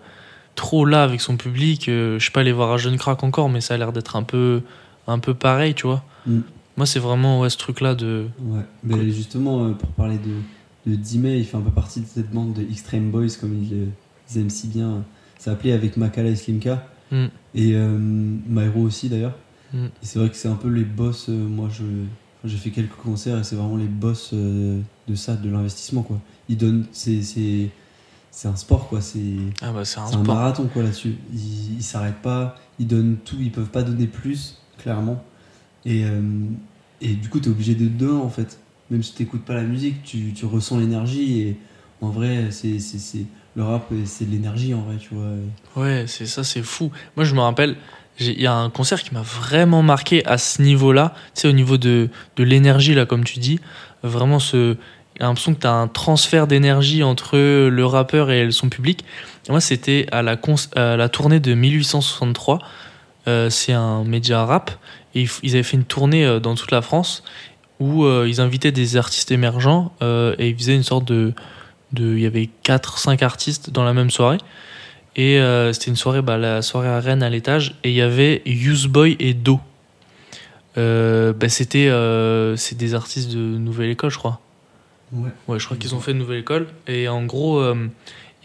trop 0.56 0.84
là 0.86 1.04
avec 1.04 1.22
son 1.22 1.38
public. 1.38 1.88
euh, 1.88 2.20
je 2.20 2.24
suis 2.24 2.32
pas 2.34 2.42
allé 2.42 2.52
voir 2.52 2.72
un 2.72 2.78
jeune 2.78 2.98
crack 2.98 3.24
encore, 3.24 3.50
mais 3.50 3.62
ça 3.62 3.76
a 3.76 3.78
l'air 3.78 3.94
d'être 3.94 4.18
un 4.18 4.24
peu, 4.24 4.62
un 5.08 5.18
peu 5.18 5.34
pareil, 5.34 5.74
tu 5.74 5.88
vois. 5.88 6.04
Mm. 6.28 6.40
Moi, 6.76 6.86
c'est 6.86 7.00
vraiment 7.00 7.40
ouais, 7.40 7.50
ce 7.50 7.58
truc-là 7.58 7.96
de. 7.96 8.26
Ouais, 8.42 8.62
mais 8.84 8.96
Cool. 8.96 9.10
justement, 9.10 9.64
euh, 9.66 9.72
pour 9.72 9.90
parler 9.92 10.18
de, 10.18 10.92
de 10.92 10.96
Dime, 10.98 11.28
il 11.28 11.46
fait 11.46 11.56
un 11.56 11.62
peu 11.62 11.72
partie 11.72 12.02
de 12.02 12.06
cette 12.06 12.30
bande 12.32 12.54
de 12.54 12.62
Extreme 12.62 13.10
Boys, 13.10 13.28
comme 13.40 13.54
ils, 13.56 13.88
aiment 14.38 14.50
si 14.50 14.68
bien 14.68 15.04
s'appeler, 15.38 15.72
avec 15.72 15.96
Makala 15.98 16.30
et 16.30 16.36
Slimka, 16.36 16.86
Mm. 17.12 17.26
et 17.56 17.72
euh, 17.76 17.98
Myro 17.98 18.82
aussi 18.82 19.08
d'ailleurs. 19.10 19.36
Mm. 19.74 19.86
C'est 20.02 20.20
vrai 20.20 20.30
que 20.30 20.36
c'est 20.36 20.48
un 20.50 20.56
peu 20.56 20.68
les 20.68 20.84
boss, 20.84 21.28
euh, 21.30 21.32
moi 21.48 21.70
je 21.72 21.84
j'ai 22.46 22.58
fait 22.58 22.70
quelques 22.72 22.96
concerts 22.96 23.40
et 23.40 23.44
c'est 23.44 23.56
vraiment 23.56 23.78
les 23.78 23.86
boss 23.88 24.32
euh, 24.34 24.80
de 25.08 25.16
ça, 25.16 25.36
de 25.36 25.50
l'investissement 25.50 26.02
quoi. 26.04 26.20
Ils 26.48 26.58
donnent, 26.58 26.86
c'est 26.92 27.22
c'est- 27.22 27.70
c'est 28.32 28.48
un 28.48 28.56
sport 28.56 28.88
quoi, 28.88 29.02
c'est 29.02 29.20
Ah 29.62 29.72
bah, 29.72 29.82
un 29.98 30.24
marathon 30.24 30.68
quoi 30.72 30.84
là-dessus. 30.84 31.16
Ils, 31.34 31.78
ils 31.78 31.84
s'arrêtent 31.84 32.22
pas, 32.22 32.56
ils 32.80 32.88
donnent 32.88 33.18
tout, 33.26 33.38
ils 33.40 33.52
peuvent 33.52 33.70
pas 33.70 33.84
donner 33.84 34.06
plus, 34.08 34.58
clairement. 34.78 35.24
Et, 35.86 36.04
euh, 36.06 36.22
et 37.02 37.14
du 37.16 37.28
coup, 37.30 37.40
tu 37.40 37.50
es 37.50 37.52
obligé 37.52 37.76
de 37.76 37.88
dedans 37.88 38.24
en 38.24 38.30
fait. 38.30 38.60
Même 38.92 39.04
si 39.04 39.14
tu 39.14 39.24
n'écoutes 39.24 39.44
pas 39.46 39.54
la 39.56 39.64
musique, 39.64 40.04
tu, 40.04 40.34
tu 40.34 40.46
ressens 40.46 40.78
l'énergie. 40.80 41.42
Et 41.42 41.58
en 42.02 42.10
vrai, 42.10 42.48
c'est, 42.52 42.80
c'est, 42.80 42.98
c'est- 43.00 43.26
le 43.56 43.64
rap, 43.64 43.92
c'est 44.06 44.26
de 44.26 44.32
l'énergie 44.32 44.74
en 44.74 44.82
vrai, 44.84 44.98
tu 44.98 45.14
vois. 45.16 45.32
Ouais, 45.76 46.06
c'est 46.08 46.28
ça, 46.28 46.44
c'est 46.44 46.62
fou. 46.64 46.92
Moi, 47.18 47.26
je 47.26 47.34
me 47.36 47.42
rappelle, 47.42 47.76
il 48.20 48.42
y 48.42 48.48
a 48.48 48.54
un 48.54 48.70
concert 48.70 49.02
qui 49.02 49.14
m'a 49.14 49.22
vraiment 49.22 49.82
marqué 49.82 50.26
à 50.26 50.38
ce 50.38 50.62
niveau-là, 50.62 51.14
au 51.44 51.52
niveau 51.52 51.78
de, 51.78 52.10
de 52.36 52.44
l'énergie, 52.44 52.94
là, 52.94 53.06
comme 53.06 53.24
tu 53.24 53.40
dis. 53.40 53.60
Vraiment, 54.04 54.40
ce, 54.40 54.76
j'ai 55.18 55.24
l'impression 55.26 55.54
que 55.54 55.60
tu 55.62 55.68
as 55.68 55.74
un 55.74 55.88
transfert 55.88 56.48
d'énergie 56.48 57.04
entre 57.04 57.38
le 57.38 57.86
rappeur 57.86 58.32
et 58.32 58.52
son 58.52 58.70
public. 58.70 59.04
Moi, 59.50 59.62
c'était 59.62 60.06
à 60.12 60.22
la, 60.22 60.36
cons- 60.36 60.70
la 60.76 61.10
tournée 61.10 61.40
de 61.40 61.54
1863. 61.54 62.60
Euh, 63.28 63.50
c'est 63.50 63.74
un 63.74 64.04
média 64.04 64.46
rap. 64.46 64.72
Et 65.16 65.28
ils 65.44 65.54
avaient 65.54 65.64
fait 65.64 65.76
une 65.78 65.84
tournée 65.86 66.26
euh, 66.26 66.40
dans 66.40 66.56
toute 66.56 66.72
la 66.72 66.82
France 66.82 67.24
où 67.80 68.04
euh, 68.04 68.28
ils 68.28 68.42
invitaient 68.42 68.72
des 68.72 68.98
artistes 68.98 69.32
émergents 69.32 69.92
et 70.02 70.50
ils 70.50 70.56
faisaient 70.56 70.76
une 70.76 70.84
sorte 70.84 71.06
de. 71.06 71.34
de 71.94 72.16
il 72.16 72.22
y 72.22 72.26
avait 72.26 72.50
4-5 72.66 73.24
artistes 73.24 73.72
dans 73.72 73.84
la 73.84 73.94
même 73.94 74.10
soirée. 74.12 74.38
Et 75.20 75.38
euh, 75.38 75.74
c'était 75.74 75.88
une 75.88 75.98
soirée, 75.98 76.22
bah, 76.22 76.38
la 76.38 76.62
soirée 76.62 76.88
à 76.88 77.02
Rennes 77.02 77.24
à 77.24 77.30
l'étage. 77.30 77.76
Et 77.84 77.90
il 77.90 77.96
y 77.96 78.02
avait 78.02 78.42
Boy 78.88 79.18
et 79.20 79.34
Do. 79.34 79.60
Euh, 80.78 81.34
bah, 81.34 81.50
c'était 81.50 81.90
euh, 81.90 82.56
c'est 82.56 82.78
des 82.78 82.94
artistes 82.94 83.30
de 83.30 83.38
Nouvelle 83.38 83.90
École, 83.90 84.12
je 84.12 84.18
crois. 84.18 84.40
Ouais. 85.12 85.30
Ouais, 85.50 85.60
je 85.60 85.66
crois 85.66 85.76
qu'ils 85.76 85.94
ont 85.94 86.00
fait 86.00 86.12
une 86.14 86.20
nouvelle 86.20 86.40
école. 86.40 86.68
Et 86.88 87.10
en 87.10 87.26
gros, 87.26 87.62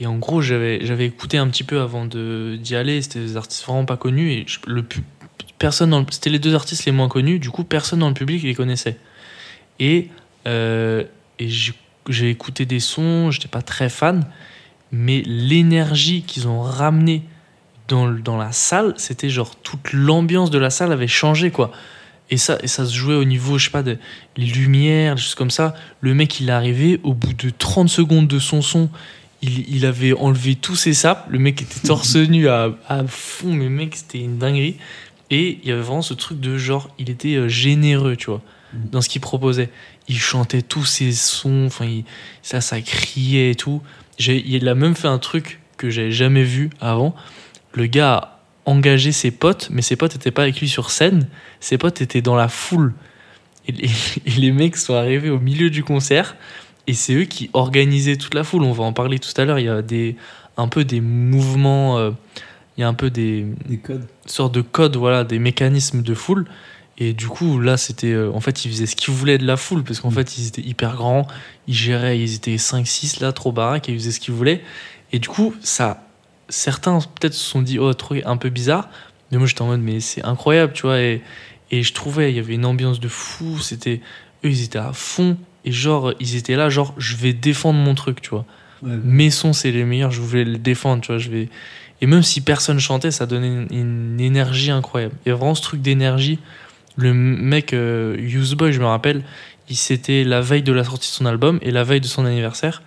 et 0.00 0.06
en 0.08 0.16
gros 0.18 0.42
j'avais, 0.42 0.84
j'avais 0.84 1.06
écouté 1.06 1.38
un 1.38 1.46
petit 1.46 1.62
peu 1.62 1.80
avant 1.80 2.06
de, 2.06 2.56
d'y 2.60 2.74
aller. 2.74 3.00
C'était 3.02 3.20
des 3.20 3.36
artistes 3.36 3.64
vraiment 3.64 3.84
pas 3.84 3.96
connus. 3.96 4.32
Et 4.32 4.44
je- 4.48 4.58
le, 4.66 4.84
personne 5.60 5.90
dans 5.90 6.00
le- 6.00 6.06
c'était 6.10 6.30
les 6.30 6.40
deux 6.40 6.56
artistes 6.56 6.86
les 6.86 6.92
moins 6.92 7.08
connus. 7.08 7.38
Du 7.38 7.50
coup, 7.50 7.62
personne 7.62 8.00
dans 8.00 8.08
le 8.08 8.14
public 8.14 8.42
les 8.42 8.54
connaissait. 8.56 8.96
Et, 9.78 10.08
et 10.44 11.48
j'ai, 11.48 11.74
j'ai 12.08 12.30
écouté 12.30 12.66
des 12.66 12.80
sons, 12.80 13.30
j'étais 13.30 13.46
pas 13.46 13.62
très 13.62 13.88
fan. 13.88 14.26
Mais 14.92 15.22
l'énergie 15.26 16.22
qu'ils 16.22 16.46
ont 16.48 16.60
ramené 16.62 17.22
dans, 17.88 18.08
dans 18.10 18.36
la 18.36 18.52
salle, 18.52 18.94
c'était 18.96 19.28
genre 19.28 19.54
toute 19.56 19.92
l'ambiance 19.92 20.50
de 20.50 20.58
la 20.58 20.70
salle 20.70 20.92
avait 20.92 21.08
changé, 21.08 21.50
quoi. 21.50 21.70
Et 22.30 22.36
ça, 22.38 22.58
et 22.62 22.68
ça 22.68 22.86
se 22.86 22.94
jouait 22.94 23.14
au 23.16 23.24
niveau, 23.24 23.58
je 23.58 23.66
sais 23.66 23.70
pas, 23.70 23.82
de 23.82 23.98
les 24.36 24.46
lumières, 24.46 25.16
des 25.16 25.20
choses 25.20 25.34
comme 25.34 25.50
ça. 25.50 25.74
Le 26.00 26.14
mec, 26.14 26.40
il 26.40 26.48
est 26.48 26.52
arrivé, 26.52 26.98
au 27.02 27.12
bout 27.12 27.34
de 27.34 27.50
30 27.50 27.88
secondes 27.88 28.28
de 28.28 28.38
son 28.38 28.62
son, 28.62 28.88
il, 29.42 29.68
il 29.68 29.84
avait 29.84 30.14
enlevé 30.14 30.54
tous 30.54 30.76
ses 30.76 30.94
sapes. 30.94 31.26
Le 31.28 31.38
mec 31.38 31.60
était 31.60 31.86
torse 31.86 32.16
nu 32.16 32.48
à, 32.48 32.70
à 32.88 33.04
fond, 33.06 33.52
mais 33.52 33.68
mec, 33.68 33.94
c'était 33.96 34.20
une 34.20 34.38
dinguerie. 34.38 34.76
Et 35.30 35.58
il 35.62 35.68
y 35.68 35.72
avait 35.72 35.82
vraiment 35.82 36.02
ce 36.02 36.14
truc 36.14 36.40
de 36.40 36.56
genre, 36.56 36.88
il 36.98 37.10
était 37.10 37.34
euh, 37.34 37.48
généreux, 37.48 38.16
tu 38.16 38.26
vois, 38.30 38.40
Mhm. 38.72 38.90
dans 38.90 39.00
ce 39.02 39.08
qu'il 39.08 39.20
proposait. 39.20 39.70
Il 40.08 40.18
chantait 40.18 40.62
tous 40.62 40.84
ses 40.84 41.12
sons, 41.12 41.64
enfin, 41.66 42.00
ça, 42.42 42.60
ça 42.60 42.80
criait 42.80 43.50
et 43.52 43.54
tout. 43.54 43.82
Il 44.18 44.68
a 44.68 44.74
même 44.74 44.94
fait 44.94 45.08
un 45.08 45.18
truc 45.18 45.60
que 45.76 45.90
j'avais 45.90 46.12
jamais 46.12 46.44
vu 46.44 46.70
avant. 46.80 47.14
Le 47.72 47.86
gars 47.86 48.14
a 48.14 48.40
engagé 48.66 49.12
ses 49.12 49.30
potes, 49.30 49.68
mais 49.70 49.82
ses 49.82 49.96
potes 49.96 50.14
n'étaient 50.14 50.30
pas 50.30 50.42
avec 50.42 50.60
lui 50.60 50.68
sur 50.68 50.90
scène. 50.90 51.28
Ses 51.60 51.78
potes 51.78 52.00
étaient 52.00 52.22
dans 52.22 52.36
la 52.36 52.48
foule. 52.48 52.94
Et 53.66 53.72
les, 53.72 53.90
et 54.26 54.30
les 54.40 54.52
mecs 54.52 54.76
sont 54.76 54.94
arrivés 54.94 55.30
au 55.30 55.40
milieu 55.40 55.70
du 55.70 55.82
concert. 55.84 56.36
Et 56.86 56.94
c'est 56.94 57.14
eux 57.14 57.24
qui 57.24 57.50
organisaient 57.52 58.16
toute 58.16 58.34
la 58.34 58.44
foule. 58.44 58.62
On 58.62 58.72
va 58.72 58.84
en 58.84 58.92
parler 58.92 59.18
tout 59.18 59.32
à 59.36 59.44
l'heure. 59.44 59.58
Il 59.58 59.66
y 59.66 59.68
a 59.68 59.82
des, 59.82 60.16
un 60.56 60.68
peu 60.68 60.84
des 60.84 61.00
mouvements, 61.00 61.98
euh, 61.98 62.10
il 62.76 62.82
y 62.82 62.84
a 62.84 62.88
un 62.88 62.94
peu 62.94 63.10
des 63.10 63.46
Des 63.66 63.78
codes. 63.78 64.06
sortes 64.26 64.54
de 64.54 64.60
codes, 64.60 64.96
voilà, 64.96 65.24
des 65.24 65.38
mécanismes 65.38 66.02
de 66.02 66.14
foule. 66.14 66.46
Et 66.98 67.12
du 67.12 67.26
coup, 67.28 67.58
là, 67.58 67.76
c'était. 67.76 68.12
euh, 68.12 68.30
en 68.32 68.40
fait, 68.40 68.64
ils 68.64 68.70
faisaient 68.70 68.86
ce 68.86 68.94
qu'ils 68.96 69.12
voulaient 69.14 69.38
de 69.38 69.46
la 69.46 69.56
foule, 69.56 69.82
parce 69.82 70.00
qu'en 70.00 70.10
Mm. 70.10 70.14
fait, 70.14 70.38
ils 70.38 70.46
étaient 70.48 70.62
hyper 70.62 70.94
grands, 70.94 71.26
ils 71.66 71.74
géraient, 71.74 72.18
ils 72.20 72.34
étaient 72.34 72.56
5-6 72.56 73.20
là, 73.20 73.32
trop 73.32 73.50
baraques, 73.52 73.88
et 73.88 73.92
ils 73.92 73.98
faisaient 73.98 74.12
ce 74.12 74.20
qu'ils 74.20 74.34
voulaient. 74.34 74.62
Et 75.12 75.18
du 75.18 75.28
coup, 75.28 75.54
ça. 75.60 76.06
Certains, 76.48 76.98
peut-être, 77.00 77.34
se 77.34 77.44
sont 77.44 77.62
dit, 77.62 77.78
oh, 77.78 77.92
trop, 77.94 78.14
un 78.24 78.36
peu 78.36 78.48
bizarre. 78.50 78.88
Mais 79.32 79.38
moi, 79.38 79.46
j'étais 79.46 79.62
en 79.62 79.66
mode, 79.66 79.80
mais 79.80 79.98
c'est 80.00 80.22
incroyable, 80.24 80.72
tu 80.72 80.82
vois. 80.82 81.00
Et, 81.00 81.22
et 81.70 81.82
je 81.82 81.92
trouvais, 81.94 82.30
il 82.30 82.36
y 82.36 82.38
avait 82.38 82.54
une 82.54 82.66
ambiance 82.66 83.00
de 83.00 83.08
fou. 83.08 83.58
C'était. 83.58 84.00
Eux, 84.44 84.50
ils 84.50 84.62
étaient 84.62 84.78
à 84.78 84.92
fond. 84.92 85.36
Et 85.64 85.72
genre, 85.72 86.12
ils 86.20 86.36
étaient 86.36 86.54
là, 86.56 86.68
genre, 86.68 86.94
je 86.98 87.16
vais 87.16 87.32
défendre 87.32 87.78
mon 87.78 87.94
truc, 87.94 88.20
tu 88.20 88.30
vois 88.30 88.44
Ouais. 88.82 88.98
mes 89.02 89.30
sons 89.30 89.54
c'est 89.54 89.70
les 89.70 89.84
meilleurs 89.84 90.10
je 90.10 90.20
voulais 90.20 90.44
les 90.44 90.58
défendre 90.58 91.00
tu 91.00 91.06
vois 91.06 91.16
je 91.16 91.30
vais 91.30 91.48
et 92.02 92.06
même 92.06 92.22
si 92.22 92.42
personne 92.42 92.78
chantait 92.80 93.10
ça 93.12 93.24
donnait 93.24 93.46
une, 93.46 93.66
une 93.70 94.20
énergie 94.20 94.70
incroyable 94.70 95.14
il 95.24 95.30
y 95.30 95.32
a 95.32 95.36
vraiment 95.36 95.54
ce 95.54 95.62
truc 95.62 95.80
d'énergie 95.80 96.38
le 96.96 97.14
mec 97.14 97.72
euh, 97.72 98.16
Useboy 98.18 98.72
je 98.72 98.80
me 98.80 98.86
rappelle 98.86 99.22
il 99.68 99.76
c'était 99.76 100.24
la 100.24 100.40
veille 100.40 100.62
de 100.62 100.72
la 100.72 100.84
sortie 100.84 101.08
de 101.08 101.14
son 101.14 101.26
album 101.26 101.58
et 101.62 101.70
la 101.70 101.84
veille 101.84 102.00
de 102.00 102.06
son 102.06 102.24
anniversaire 102.24 102.82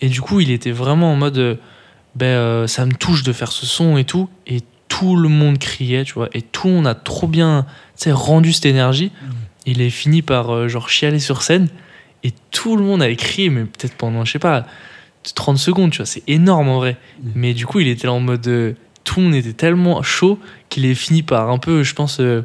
et 0.00 0.08
du 0.08 0.20
coup 0.20 0.40
il 0.40 0.50
était 0.50 0.70
vraiment 0.70 1.12
en 1.12 1.16
mode 1.16 1.38
euh, 1.38 1.54
ben 2.14 2.26
euh, 2.26 2.66
ça 2.66 2.86
me 2.86 2.92
touche 2.92 3.22
de 3.22 3.32
faire 3.32 3.52
ce 3.52 3.66
son 3.66 3.96
et 3.96 4.04
tout 4.04 4.28
et 4.46 4.60
tout 4.88 5.16
le 5.16 5.28
monde 5.28 5.58
criait 5.58 6.04
tu 6.04 6.14
vois 6.14 6.28
et 6.32 6.42
tout 6.42 6.68
le 6.68 6.74
monde 6.74 6.86
a 6.86 6.94
trop 6.94 7.26
bien 7.26 7.66
rendu 8.06 8.52
cette 8.52 8.66
énergie 8.66 9.12
il 9.66 9.82
est 9.82 9.90
fini 9.90 10.22
par 10.22 10.54
euh, 10.54 10.68
genre 10.68 10.88
chialer 10.88 11.20
sur 11.20 11.42
scène 11.42 11.68
et 12.22 12.32
tout 12.50 12.76
le 12.76 12.84
monde 12.84 13.02
avait 13.02 13.16
crié 13.16 13.50
mais 13.50 13.64
peut-être 13.64 13.94
pendant 13.94 14.24
je 14.24 14.32
sais 14.32 14.38
pas 14.38 14.66
30 15.34 15.58
secondes, 15.58 15.90
tu 15.90 15.98
vois, 15.98 16.06
c'est 16.06 16.22
énorme 16.28 16.68
en 16.68 16.78
vrai. 16.78 16.96
Mm. 17.22 17.30
Mais 17.34 17.54
du 17.54 17.66
coup, 17.66 17.80
il 17.80 17.88
était 17.88 18.06
là 18.06 18.12
en 18.12 18.20
mode. 18.20 18.46
euh, 18.48 18.72
tout 19.02 19.20
le 19.20 19.26
monde 19.26 19.34
était 19.34 19.54
tellement 19.54 20.02
chaud 20.02 20.38
qu'il 20.68 20.84
est 20.84 20.94
fini 20.94 21.22
par 21.22 21.50
un 21.50 21.58
peu, 21.58 21.82
je 21.82 21.94
pense, 21.94 22.20
euh, 22.20 22.42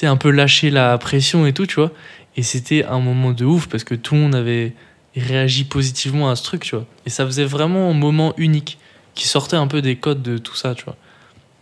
sais, 0.00 0.06
un 0.06 0.16
peu 0.16 0.30
lâcher 0.30 0.70
la 0.70 0.96
pression 0.98 1.46
et 1.46 1.52
tout, 1.52 1.66
tu 1.66 1.76
vois. 1.76 1.92
Et 2.36 2.42
c'était 2.42 2.84
un 2.84 2.98
moment 3.00 3.32
de 3.32 3.44
ouf 3.44 3.66
parce 3.68 3.84
que 3.84 3.94
tout 3.94 4.14
le 4.14 4.20
monde 4.22 4.34
avait 4.34 4.74
réagi 5.16 5.64
positivement 5.64 6.30
à 6.30 6.36
ce 6.36 6.42
truc, 6.42 6.62
tu 6.64 6.74
vois. 6.76 6.86
Et 7.06 7.10
ça 7.10 7.26
faisait 7.26 7.44
vraiment 7.44 7.90
un 7.90 7.94
moment 7.94 8.32
unique 8.38 8.78
qui 9.14 9.28
sortait 9.28 9.56
un 9.56 9.66
peu 9.66 9.82
des 9.82 9.96
codes 9.96 10.22
de 10.22 10.38
tout 10.38 10.54
ça, 10.54 10.74
tu 10.74 10.84
vois. 10.84 10.96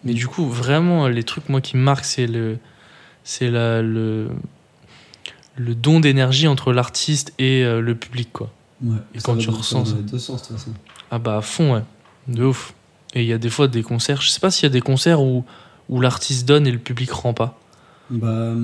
Mais 0.04 0.14
du 0.14 0.26
coup, 0.28 0.48
vraiment, 0.48 1.08
les 1.08 1.24
trucs, 1.24 1.48
moi, 1.48 1.60
qui 1.60 1.76
me 1.76 1.82
marquent, 1.82 2.04
c'est 2.04 2.26
le. 2.26 2.58
C'est 3.24 3.50
la- 3.50 3.82
le. 3.82 4.28
Le 5.56 5.74
don 5.74 6.00
d'énergie 6.00 6.46
entre 6.48 6.72
l'artiste 6.72 7.34
et 7.38 7.64
euh, 7.64 7.80
le 7.80 7.94
public, 7.94 8.30
quoi. 8.32 8.50
Ouais. 8.82 8.96
Et 9.14 9.18
quand 9.18 9.36
tu 9.36 9.50
ressens 9.50 9.84
ça. 9.86 9.94
deux 9.96 10.18
sens, 10.18 10.42
de 10.42 10.46
toute 10.48 10.56
façon. 10.56 10.70
Ah 11.10 11.18
bah 11.18 11.36
à 11.36 11.40
fond, 11.42 11.74
ouais. 11.74 11.82
De 12.28 12.44
ouf. 12.44 12.72
Et 13.14 13.22
il 13.22 13.26
y 13.28 13.32
a 13.32 13.38
des 13.38 13.50
fois 13.50 13.68
des 13.68 13.82
concerts, 13.82 14.22
je 14.22 14.30
sais 14.30 14.40
pas 14.40 14.50
s'il 14.50 14.62
y 14.62 14.66
a 14.66 14.70
des 14.70 14.80
concerts 14.80 15.20
où, 15.20 15.44
où 15.90 16.00
l'artiste 16.00 16.46
donne 16.46 16.66
et 16.66 16.70
le 16.70 16.78
public 16.78 17.10
rend 17.10 17.34
pas. 17.34 17.59
Bah, 18.10 18.54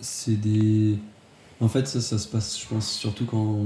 c'est 0.00 0.40
des. 0.40 0.98
En 1.60 1.68
fait, 1.68 1.86
ça, 1.88 2.00
ça 2.00 2.18
se 2.18 2.28
passe, 2.28 2.60
je 2.60 2.66
pense, 2.66 2.90
surtout 2.90 3.24
quand. 3.24 3.58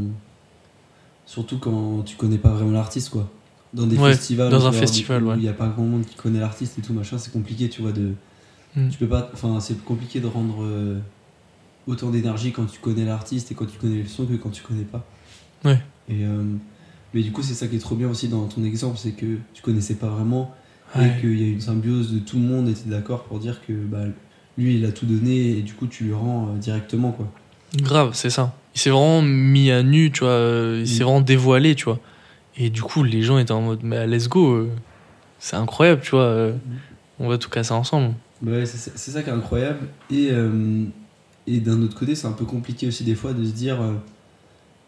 Surtout 1.27 1.59
quand 1.59 2.03
tu 2.05 2.17
connais 2.17 2.39
pas 2.39 2.51
vraiment 2.51 2.71
l'artiste, 2.73 3.11
quoi. 3.11 3.29
Dans 3.75 3.87
des 3.87 3.99
Ouais, 3.99 4.13
festivals. 4.13 4.51
dans 4.51 4.67
un 4.67 4.73
festival, 4.73 5.25
où. 5.25 5.35
Il 5.35 5.43
y 5.43 5.49
a 5.49 5.53
pas 5.53 5.69
grand 5.69 5.85
monde 5.85 6.05
qui 6.07 6.15
connaît 6.17 6.41
l'artiste 6.41 6.79
et 6.79 6.83
tout, 6.83 6.93
machin, 6.95 7.19
c'est 7.19 7.33
compliqué, 7.33 7.69
tu 7.69 7.83
vois, 7.83 7.93
de. 7.93 8.13
Mm. 8.77 8.89
Tu 8.91 8.99
peux 8.99 9.09
pas. 9.09 9.31
Enfin, 9.35 9.61
c'est 9.61 9.83
compliqué 9.85 10.21
de 10.21 10.27
rendre 10.27 10.63
euh, 10.63 10.99
autant 11.87 12.11
d'énergie 12.11 12.53
quand 12.53 12.65
tu 12.67 12.79
connais 12.81 13.05
l'artiste 13.05 13.51
et 13.53 13.55
quand 13.55 13.67
tu 13.67 13.79
connais 13.79 13.99
le 14.03 14.07
son 14.09 14.25
que 14.27 14.35
quand 14.35 14.51
tu 14.51 14.63
connais 14.63 14.85
pas. 14.85 15.05
Ouais. 15.65 15.81
Et. 16.09 16.25
euh, 16.25 16.43
mais 17.15 17.23
du 17.23 17.33
coup, 17.33 17.43
c'est 17.43 17.55
ça 17.55 17.67
qui 17.69 17.77
est 17.77 17.81
trop 17.81 17.95
bien 17.97 18.09
aussi 18.11 18.29
dans 18.29 18.47
ton 18.47 18.63
exemple, 18.65 18.99
c'est 18.99 19.13
que 19.13 19.39
tu 19.55 19.63
connaissais 19.63 19.95
pas 19.95 20.09
vraiment 20.09 20.55
Ouais. 20.97 21.07
et 21.19 21.21
qu'il 21.21 21.39
y 21.39 21.45
a 21.45 21.49
une 21.53 21.61
symbiose 21.61 22.13
de 22.13 22.19
tout 22.19 22.37
le 22.37 22.43
monde 22.45 22.73
t'es 22.73 22.89
d'accord 22.89 23.25
pour 23.25 23.39
dire 23.39 23.61
que 23.67 23.73
bah, 23.75 24.05
lui 24.59 24.75
il 24.77 24.85
a 24.85 24.93
tout 24.93 25.07
donné 25.07 25.51
et 25.59 25.63
du 25.63 25.73
coup 25.73 25.87
tu 25.87 26.05
lui 26.05 26.13
rends 26.13 26.49
euh, 26.55 26.59
directement 26.59 27.13
quoi. 27.13 27.27
Grave, 27.77 28.11
c'est 28.15 28.31
ça. 28.31 28.55
Il 28.75 28.81
s'est 28.81 28.91
vraiment 28.91 29.23
mis 29.23 29.71
à 29.71 29.83
nu, 29.83 30.11
tu 30.13 30.21
vois. 30.21 30.31
euh, 30.31 30.79
Il 30.81 30.89
s'est 30.89 31.01
Mm. 31.01 31.05
vraiment 31.07 31.21
dévoilé, 31.21 31.75
tu 31.75 31.85
vois. 31.85 31.99
Et 32.57 32.71
du 32.71 32.83
coup, 32.83 33.03
les 33.05 33.23
gens 33.23 33.39
étaient 33.39 33.53
en 33.53 33.61
mode, 33.63 33.81
mais 33.83 34.07
let's 34.07 34.29
go. 34.29 34.53
euh, 34.53 34.71
C'est 35.39 35.57
incroyable, 35.57 36.01
tu 36.03 36.11
vois. 36.13 36.23
euh, 36.23 36.53
On 37.21 37.29
va 37.29 37.37
tout 37.39 37.51
casser 37.51 37.73
ensemble. 37.73 38.15
Bah 38.41 38.53
ouais, 38.53 38.67
c'est 38.67 38.77
ça- 38.99 39.23
qui 39.23 39.29
est 39.29 39.33
incroyable 39.33 39.89
et, 40.11 40.29
euh, 40.31 40.85
et 41.49 41.59
d'un 41.61 41.83
autre 41.83 41.99
côté 41.99 42.15
c'est 42.15 42.27
un 42.29 42.33
peu 42.33 42.45
compliqué 42.45 42.87
aussi 42.87 43.03
des 43.05 43.17
fois 43.17 43.33
de 43.33 43.45
se 43.45 43.51
dire 43.51 43.81
euh, 43.83 43.95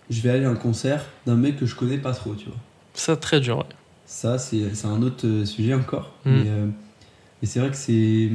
je 0.09 0.21
vais 0.21 0.31
aller 0.31 0.45
à 0.45 0.51
un 0.51 0.55
concert 0.55 1.05
d'un 1.27 1.35
mec 1.37 1.57
que 1.59 1.67
je 1.67 1.75
connais 1.75 1.99
pas 1.99 2.13
trop 2.13 2.35
tu 2.37 2.47
vois. 2.47 2.57
Ça, 2.95 3.17
très 3.17 3.41
dur, 3.41 3.59
ouais. 3.59 3.65
Ça 4.07 4.39
c'est 4.39 4.63
un 4.85 5.03
autre 5.03 5.45
sujet 5.45 5.75
encore 5.75 6.13
Mm. 6.25 6.31
mais, 6.31 6.49
euh, 6.49 6.67
et 7.43 7.47
c'est 7.47 7.59
vrai 7.61 7.71
que 7.71 7.77
c'est 7.77 8.31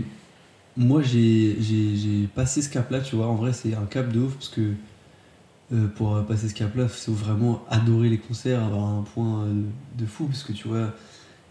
moi 0.78 1.02
j'ai 1.02 2.30
passé 2.36 2.62
ce 2.62 2.70
cap 2.70 2.90
là 2.92 3.00
tu 3.00 3.16
vois 3.16 3.28
en 3.28 3.36
vrai 3.36 3.54
c'est 3.54 3.74
un 3.76 3.86
cap 3.86 4.12
de 4.12 4.20
ouf 4.20 4.34
parce 4.34 4.50
que 4.50 4.74
euh, 5.74 5.88
pour 5.96 6.24
passer 6.26 6.50
ce 6.50 6.54
cap 6.54 6.76
là 6.76 6.84
il 6.84 6.90
faut 6.90 7.14
vraiment 7.14 7.64
adorer 7.70 8.10
les 8.10 8.18
concerts 8.20 8.64
avoir 8.64 8.86
un 8.86 9.02
point 9.02 9.44
euh, 9.46 9.54
de 9.98 10.06
fou 10.06 10.26
parce 10.26 10.44
que 10.44 10.54
tu 10.54 10.68
vois 10.68 10.94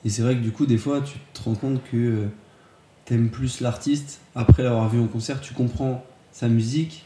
et 0.05 0.11
c'est 0.11 0.23
vrai 0.23 0.37
que 0.37 0.41
du 0.43 0.53
coup 0.53 0.67
des 0.67 0.79
fois 0.79 1.01
tu 1.01 1.19
te 1.33 1.43
rends 1.43 1.55
compte 1.55 1.83
que 1.91 1.97
euh, 1.97 2.27
t'aimes 3.07 3.31
plus 3.31 3.61
l'artiste 3.61 4.21
après 4.35 4.63
l'avoir 4.63 4.89
vu 4.89 5.01
en 5.01 5.07
concert 5.07 5.41
tu 5.41 5.55
comprends 5.55 6.05
sa 6.33 6.49
musique 6.49 7.05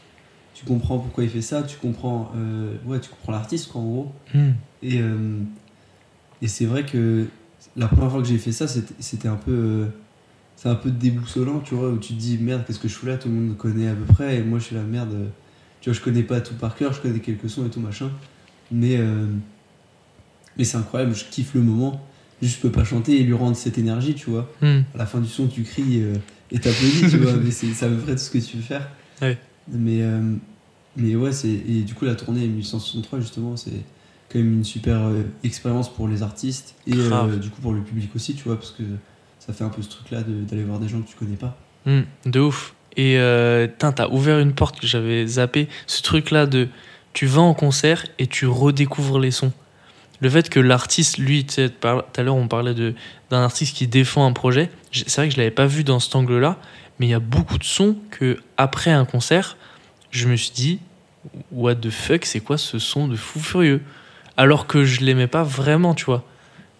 tu 0.53 0.65
comprends 0.65 0.99
pourquoi 0.99 1.23
il 1.23 1.29
fait 1.29 1.41
ça 1.41 1.63
tu 1.63 1.77
comprends 1.77 2.31
euh, 2.35 2.75
ouais 2.85 2.99
tu 2.99 3.09
comprends 3.09 3.31
l'artiste 3.31 3.71
quoi 3.71 3.81
en 3.81 3.85
gros 3.85 4.11
Mm. 4.33 4.49
et, 4.83 5.01
et 6.41 6.47
c'est 6.47 6.65
vrai 6.65 6.85
que 6.85 7.25
la 7.75 7.87
première 7.87 8.11
fois 8.11 8.21
que 8.21 8.27
j'ai 8.27 8.37
fait 8.37 8.51
ça, 8.51 8.67
c'était 8.67 9.27
un 9.27 9.35
peu. 9.35 9.87
C'est 10.61 10.67
un 10.67 10.75
peu 10.75 10.91
déboussolant, 10.91 11.61
tu 11.61 11.73
vois, 11.73 11.87
où 11.89 11.97
tu 11.97 12.13
te 12.13 12.19
dis 12.19 12.37
merde, 12.37 12.63
qu'est-ce 12.67 12.79
que 12.79 12.89
je 12.89 12.93
fous 12.93 13.05
là 13.05 13.15
Tout 13.15 13.29
le 13.29 13.33
monde 13.35 13.55
connaît 13.55 13.87
à 13.87 13.93
peu 13.93 14.03
près, 14.13 14.37
et 14.37 14.43
moi 14.43 14.59
je 14.59 14.65
suis 14.65 14.75
la 14.75 14.83
merde. 14.83 15.13
euh, 15.13 15.27
Tu 15.79 15.89
vois, 15.89 15.97
je 15.97 16.03
connais 16.03 16.23
pas 16.23 16.41
tout 16.41 16.53
par 16.55 16.75
cœur, 16.75 16.91
je 16.91 16.99
connais 16.99 17.19
quelques 17.19 17.49
sons 17.49 17.65
et 17.65 17.69
tout 17.69 17.79
machin. 17.79 18.11
Mais, 18.69 18.97
euh, 18.97 19.25
mais 20.57 20.65
c'est 20.65 20.75
incroyable, 20.75 21.15
je 21.15 21.23
kiffe 21.23 21.53
le 21.53 21.61
moment. 21.61 22.05
Juste, 22.41 22.57
je 22.57 22.61
peux 22.61 22.71
pas 22.71 22.83
chanter 22.83 23.21
et 23.21 23.23
lui 23.23 23.31
rendre 23.33 23.55
cette 23.55 23.77
énergie, 23.77 24.15
tu 24.15 24.29
vois. 24.29 24.51
Mm. 24.61 24.79
À 24.95 24.97
la 24.97 25.05
fin 25.05 25.21
du 25.21 25.29
son, 25.29 25.47
tu 25.47 25.63
cries, 25.63 26.01
euh, 26.01 26.15
et 26.51 26.59
t'applaudis, 26.59 27.09
tu 27.09 27.17
vois, 27.19 27.33
mais 27.41 27.51
c'est 27.51 27.85
à 27.85 27.87
peu 27.87 27.95
près 27.95 28.11
tout 28.11 28.17
ce 28.21 28.29
que 28.29 28.39
tu 28.39 28.57
veux 28.57 28.63
faire. 28.63 28.89
Ouais. 29.21 29.37
Mais, 29.69 30.01
euh, 30.01 30.35
mais 30.97 31.15
ouais, 31.15 31.31
c'est, 31.31 31.47
et 31.47 31.83
du 31.83 31.93
coup, 31.93 32.03
la 32.03 32.15
tournée 32.15 32.45
1863, 32.45 33.21
justement, 33.21 33.55
c'est 33.55 33.71
quand 34.29 34.39
même 34.39 34.55
une 34.55 34.65
super 34.65 35.09
expérience 35.45 35.91
pour 35.93 36.09
les 36.09 36.21
artistes 36.21 36.75
et 36.85 36.91
du 36.91 37.49
coup 37.49 37.61
pour 37.61 37.73
le 37.73 37.81
public 37.81 38.13
aussi, 38.13 38.35
tu 38.35 38.43
vois, 38.43 38.57
parce 38.57 38.71
que 38.71 38.83
ça 39.49 39.55
fait 39.55 39.63
un 39.63 39.69
peu 39.69 39.81
ce 39.81 39.89
truc-là 39.89 40.21
d'aller 40.21 40.63
voir 40.63 40.77
des 40.77 40.87
gens 40.87 41.01
que 41.01 41.09
tu 41.09 41.15
connais 41.15 41.35
pas. 41.35 41.57
Hmm, 41.87 42.01
de 42.27 42.39
ouf. 42.39 42.75
Et 42.95 43.17
euh, 43.17 43.67
t'as 43.79 44.07
ouvert 44.09 44.37
une 44.37 44.53
porte 44.53 44.79
que 44.79 44.85
j'avais 44.85 45.25
zappé. 45.25 45.67
Ce 45.87 46.03
truc-là 46.03 46.45
de 46.45 46.67
tu 47.13 47.25
vas 47.25 47.41
en 47.41 47.55
concert 47.55 48.05
et 48.19 48.27
tu 48.27 48.45
redécouvres 48.45 49.17
les 49.17 49.31
sons. 49.31 49.51
Le 50.21 50.29
fait 50.29 50.49
que 50.49 50.59
l'artiste, 50.59 51.17
lui, 51.17 51.45
tout 51.45 51.61
à 51.81 52.21
l'heure 52.21 52.35
on 52.35 52.47
parlait 52.47 52.75
d'un 52.75 53.41
artiste 53.41 53.75
qui 53.75 53.87
défend 53.87 54.27
un 54.27 54.33
projet. 54.33 54.69
C'est 54.91 55.15
vrai 55.15 55.29
que 55.29 55.33
je 55.33 55.39
l'avais 55.39 55.49
pas 55.49 55.65
vu 55.65 55.83
dans 55.83 55.99
cet 55.99 56.15
angle-là, 56.15 56.57
mais 56.99 57.07
il 57.07 57.09
y 57.09 57.15
a 57.15 57.19
beaucoup 57.19 57.57
de 57.57 57.63
sons 57.63 57.97
que 58.11 58.37
après 58.57 58.91
un 58.91 59.05
concert, 59.05 59.57
je 60.11 60.27
me 60.27 60.35
suis 60.35 60.51
dit 60.51 60.79
what 61.51 61.75
the 61.75 61.89
fuck, 61.89 62.25
c'est 62.25 62.39
quoi 62.39 62.59
ce 62.59 62.77
son 62.77 63.07
de 63.07 63.15
fou 63.15 63.39
furieux? 63.39 63.81
Alors 64.37 64.67
que 64.67 64.83
je 64.83 65.01
l'aimais 65.01 65.27
pas 65.27 65.43
vraiment, 65.43 65.95
tu 65.95 66.05
vois. 66.05 66.23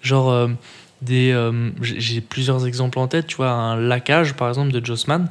Genre 0.01 0.29
euh, 0.29 0.49
des, 1.01 1.31
euh, 1.31 1.71
j'ai 1.81 2.19
plusieurs 2.21 2.65
exemples 2.67 2.99
en 2.99 3.07
tête, 3.07 3.27
tu 3.27 3.37
vois, 3.37 3.51
un 3.51 3.77
laquage 3.79 4.33
par 4.33 4.49
exemple 4.49 4.71
de 4.71 4.85
Jossman. 4.85 5.29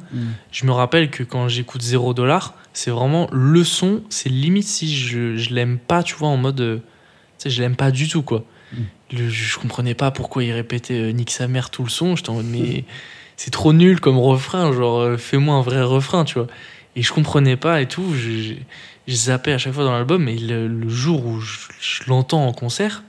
Je 0.51 0.65
me 0.65 0.71
rappelle 0.71 1.09
que 1.11 1.23
quand 1.23 1.47
j'écoute 1.47 1.81
0 1.81 2.13
dollar, 2.13 2.55
c'est 2.73 2.91
vraiment 2.91 3.27
le 3.31 3.63
son, 3.63 4.01
c'est 4.09 4.29
limite 4.29 4.65
si 4.67 4.95
je, 4.95 5.35
je 5.37 5.53
l'aime 5.53 5.77
pas, 5.77 6.01
tu 6.03 6.15
vois, 6.15 6.29
en 6.29 6.37
mode. 6.37 6.59
euh, 6.61 6.77
Tu 7.37 7.43
sais, 7.43 7.49
je 7.49 7.61
l'aime 7.61 7.75
pas 7.75 7.91
du 7.91 8.07
tout, 8.07 8.21
quoi. 8.23 8.43
Mm. 8.73 8.77
Le- 9.17 9.29
je 9.29 9.57
comprenais 9.59 9.93
pas 9.95 10.11
pourquoi 10.11 10.43
il 10.43 10.51
répétait 10.51 10.93
euh, 10.99 11.11
Nique 11.11 11.31
sa 11.31 11.47
mère 11.47 11.69
tout 11.69 11.83
le 11.83 11.89
son. 11.89 12.15
J'étais 12.15 12.29
en 12.29 12.35
mode, 12.35 12.45
mais 12.47 12.83
c'est 13.37 13.51
trop 13.51 13.71
nul 13.73 13.99
comme 13.99 14.17
refrain, 14.17 14.71
genre, 14.73 14.99
euh, 14.99 15.17
fais-moi 15.17 15.55
un 15.55 15.61
vrai 15.61 15.81
refrain, 15.81 16.25
tu 16.25 16.35
vois. 16.35 16.47
Et 16.95 17.01
je 17.03 17.13
comprenais 17.13 17.55
pas 17.57 17.81
et 17.81 17.87
tout. 17.87 18.13
Je, 18.15 18.29
je, 18.41 18.53
je 19.07 19.15
zappais 19.15 19.53
à 19.53 19.57
chaque 19.57 19.73
fois 19.73 19.83
dans 19.83 19.93
l'album, 19.93 20.27
et 20.27 20.37
le, 20.37 20.67
le 20.67 20.89
jour 20.89 21.25
où 21.25 21.39
je, 21.39 21.57
je 21.79 22.01
l'entends 22.07 22.45
en 22.47 22.53
concert, 22.53 23.03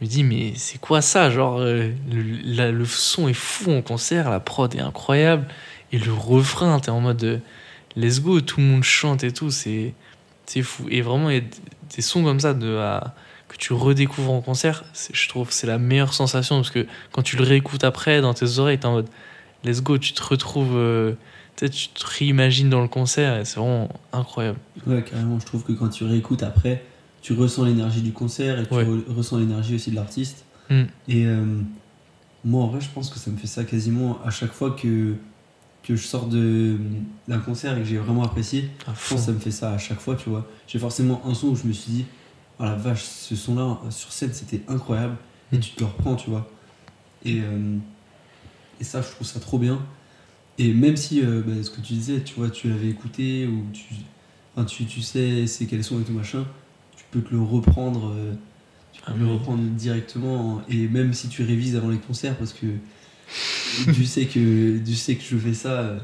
je 0.00 0.04
me 0.04 0.10
dis, 0.10 0.24
mais 0.24 0.52
c'est 0.56 0.80
quoi 0.80 1.00
ça 1.02 1.30
Genre, 1.30 1.58
euh, 1.60 1.90
le, 2.10 2.84
son 2.84 3.28
est 3.28 3.32
fou 3.32 3.70
en 3.72 3.82
concert, 3.82 4.30
la 4.30 4.40
prod 4.40 4.74
est 4.74 4.80
incroyable, 4.80 5.46
et 5.92 5.98
le 5.98 6.12
refrain, 6.12 6.80
t'es 6.80 6.90
en 6.90 7.00
mode 7.00 7.24
euh, 7.24 7.38
let's 7.96 8.20
go, 8.20 8.40
tout 8.40 8.60
le 8.60 8.66
monde 8.66 8.82
chante 8.82 9.24
et 9.24 9.32
tout, 9.32 9.50
c'est 9.50 9.94
c'est 10.46 10.62
fou. 10.62 10.86
Et 10.90 11.00
vraiment, 11.00 11.30
y 11.30 11.38
a 11.38 11.40
des 11.94 12.02
sons 12.02 12.22
comme 12.22 12.40
ça 12.40 12.54
de, 12.54 12.78
que 13.48 13.56
tu 13.56 13.72
redécouvres 13.72 14.32
en 14.32 14.40
concert, 14.40 14.84
je 15.12 15.28
trouve 15.28 15.50
c'est 15.50 15.66
la 15.66 15.78
meilleure 15.78 16.12
sensation 16.12 16.56
parce 16.56 16.70
que 16.70 16.86
quand 17.12 17.22
tu 17.22 17.36
le 17.36 17.44
réécoutes 17.44 17.84
après 17.84 18.20
dans 18.20 18.34
tes 18.34 18.58
oreilles, 18.58 18.78
t'es 18.78 18.86
en 18.86 18.92
mode 18.92 19.08
let's 19.64 19.82
go, 19.82 19.96
tu 19.96 20.12
te 20.12 20.22
retrouves, 20.22 20.76
euh, 20.76 21.12
tu 21.56 21.68
te 21.68 22.06
réimagines 22.06 22.68
dans 22.68 22.82
le 22.82 22.88
concert, 22.88 23.38
et 23.38 23.44
c'est 23.44 23.58
vraiment 23.58 23.88
incroyable. 24.12 24.58
Ouais, 24.86 25.02
carrément, 25.02 25.38
je 25.38 25.46
trouve 25.46 25.62
que 25.62 25.72
quand 25.72 25.88
tu 25.88 26.04
réécoutes 26.04 26.42
après, 26.42 26.84
tu 27.24 27.32
ressens 27.32 27.64
l'énergie 27.64 28.02
du 28.02 28.12
concert 28.12 28.60
et 28.60 28.66
tu 28.66 28.74
Ouais. 28.74 28.84
re- 28.84 29.08
ressens 29.16 29.38
l'énergie 29.38 29.74
aussi 29.76 29.90
de 29.90 29.96
l'artiste. 29.96 30.44
Mm. 30.68 30.82
Et 31.08 31.24
euh, 31.26 31.44
moi, 32.44 32.62
en 32.64 32.66
vrai, 32.68 32.80
je 32.82 32.88
pense 32.90 33.08
que 33.08 33.18
ça 33.18 33.30
me 33.30 33.36
fait 33.38 33.46
ça 33.46 33.64
quasiment 33.64 34.20
à 34.24 34.30
chaque 34.30 34.52
fois 34.52 34.72
que, 34.72 35.14
que 35.82 35.96
je 35.96 36.06
sors 36.06 36.26
d'un 36.26 37.38
concert 37.38 37.76
et 37.78 37.80
que 37.80 37.86
j'ai 37.86 37.96
vraiment 37.96 38.24
apprécié. 38.24 38.68
Je 38.80 39.08
pense 39.08 39.20
que 39.20 39.26
ça 39.26 39.32
me 39.32 39.38
fait 39.38 39.50
ça 39.50 39.72
à 39.72 39.78
chaque 39.78 40.00
fois, 40.00 40.16
tu 40.16 40.28
vois. 40.28 40.46
J'ai 40.68 40.78
forcément 40.78 41.22
un 41.26 41.32
son 41.32 41.48
où 41.48 41.56
je 41.56 41.64
me 41.66 41.72
suis 41.72 41.90
dit, 41.92 42.04
oh 42.60 42.64
la 42.64 42.74
vache, 42.74 43.02
ce 43.02 43.34
son-là 43.34 43.78
sur 43.90 44.12
scène, 44.12 44.32
c'était 44.34 44.60
incroyable. 44.68 45.16
Et 45.52 45.56
Mm. 45.56 45.60
tu 45.60 45.70
te 45.72 45.80
le 45.80 45.86
reprends, 45.86 46.16
tu 46.16 46.28
vois. 46.30 46.46
Et, 47.24 47.40
euh, 47.40 47.78
et 48.80 48.84
ça, 48.84 49.00
je 49.00 49.08
trouve 49.08 49.26
ça 49.26 49.40
trop 49.40 49.58
bien. 49.58 49.80
Et 50.58 50.74
même 50.74 50.96
si, 50.98 51.22
euh, 51.22 51.40
bah, 51.44 51.54
ce 51.62 51.70
que 51.70 51.80
tu 51.80 51.94
disais, 51.94 52.20
tu 52.22 52.34
vois, 52.34 52.50
tu 52.50 52.68
l'avais 52.68 52.88
écouté 52.90 53.46
ou 53.46 53.64
tu, 53.72 53.94
tu, 54.66 54.84
tu 54.84 55.00
sais 55.00 55.46
c'est 55.46 55.64
quels 55.66 55.82
sons 55.82 56.00
et 56.00 56.04
tout 56.04 56.12
machin, 56.12 56.44
peux 57.18 57.20
te 57.28 57.34
le 57.34 57.40
reprendre. 57.42 58.12
euh, 58.16 58.32
tu 58.92 59.00
peux 59.02 59.12
Ah 59.12 59.18
le 59.18 59.24
oui. 59.26 59.32
reprendre 59.32 59.62
directement. 59.62 60.62
Et 60.68 60.86
même 60.88 61.12
si 61.14 61.28
tu 61.28 61.42
révises 61.42 61.74
avant 61.76 61.88
les 61.88 61.98
concerts, 61.98 62.36
parce 62.36 62.52
que 62.52 62.66
tu 63.92 64.04
sais 64.04 64.26
que, 64.26 64.78
tu 64.78 64.94
sais 64.94 65.16
que 65.16 65.22
je 65.24 65.36
fais 65.36 65.54
ça. 65.54 65.80
euh, 65.80 65.98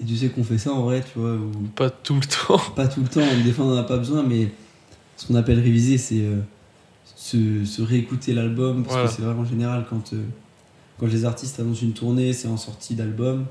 Et 0.00 0.04
tu 0.04 0.16
sais 0.16 0.28
qu'on 0.28 0.42
fait 0.44 0.58
ça 0.58 0.72
en 0.72 0.82
vrai, 0.82 1.02
tu 1.12 1.18
vois, 1.18 1.34
ou 1.34 1.50
Pas 1.76 1.90
tout 1.90 2.14
le 2.14 2.20
temps. 2.26 2.58
pas 2.76 2.88
tout 2.88 3.00
le 3.02 3.08
temps, 3.08 3.20
des 3.44 3.52
fois 3.52 3.64
on 3.66 3.70
n'en 3.70 3.76
a 3.80 3.84
pas 3.84 3.98
besoin, 3.98 4.22
mais 4.22 4.48
ce 5.16 5.26
qu'on 5.26 5.34
appelle 5.36 5.60
réviser, 5.60 5.98
c'est 5.98 6.20
euh, 6.22 6.40
se, 7.16 7.64
se 7.64 7.82
réécouter 7.82 8.32
l'album, 8.34 8.82
parce 8.82 8.94
Voilà. 8.94 9.08
que 9.08 9.14
c'est 9.14 9.22
vraiment 9.22 9.44
général 9.44 9.86
quand, 9.88 10.12
euh, 10.14 10.22
quand 10.98 11.06
les 11.06 11.24
artistes 11.24 11.60
annoncent 11.60 11.82
une 11.82 11.92
tournée, 11.92 12.32
c'est 12.32 12.48
en 12.48 12.56
sortie 12.56 12.94
d'album, 12.94 13.44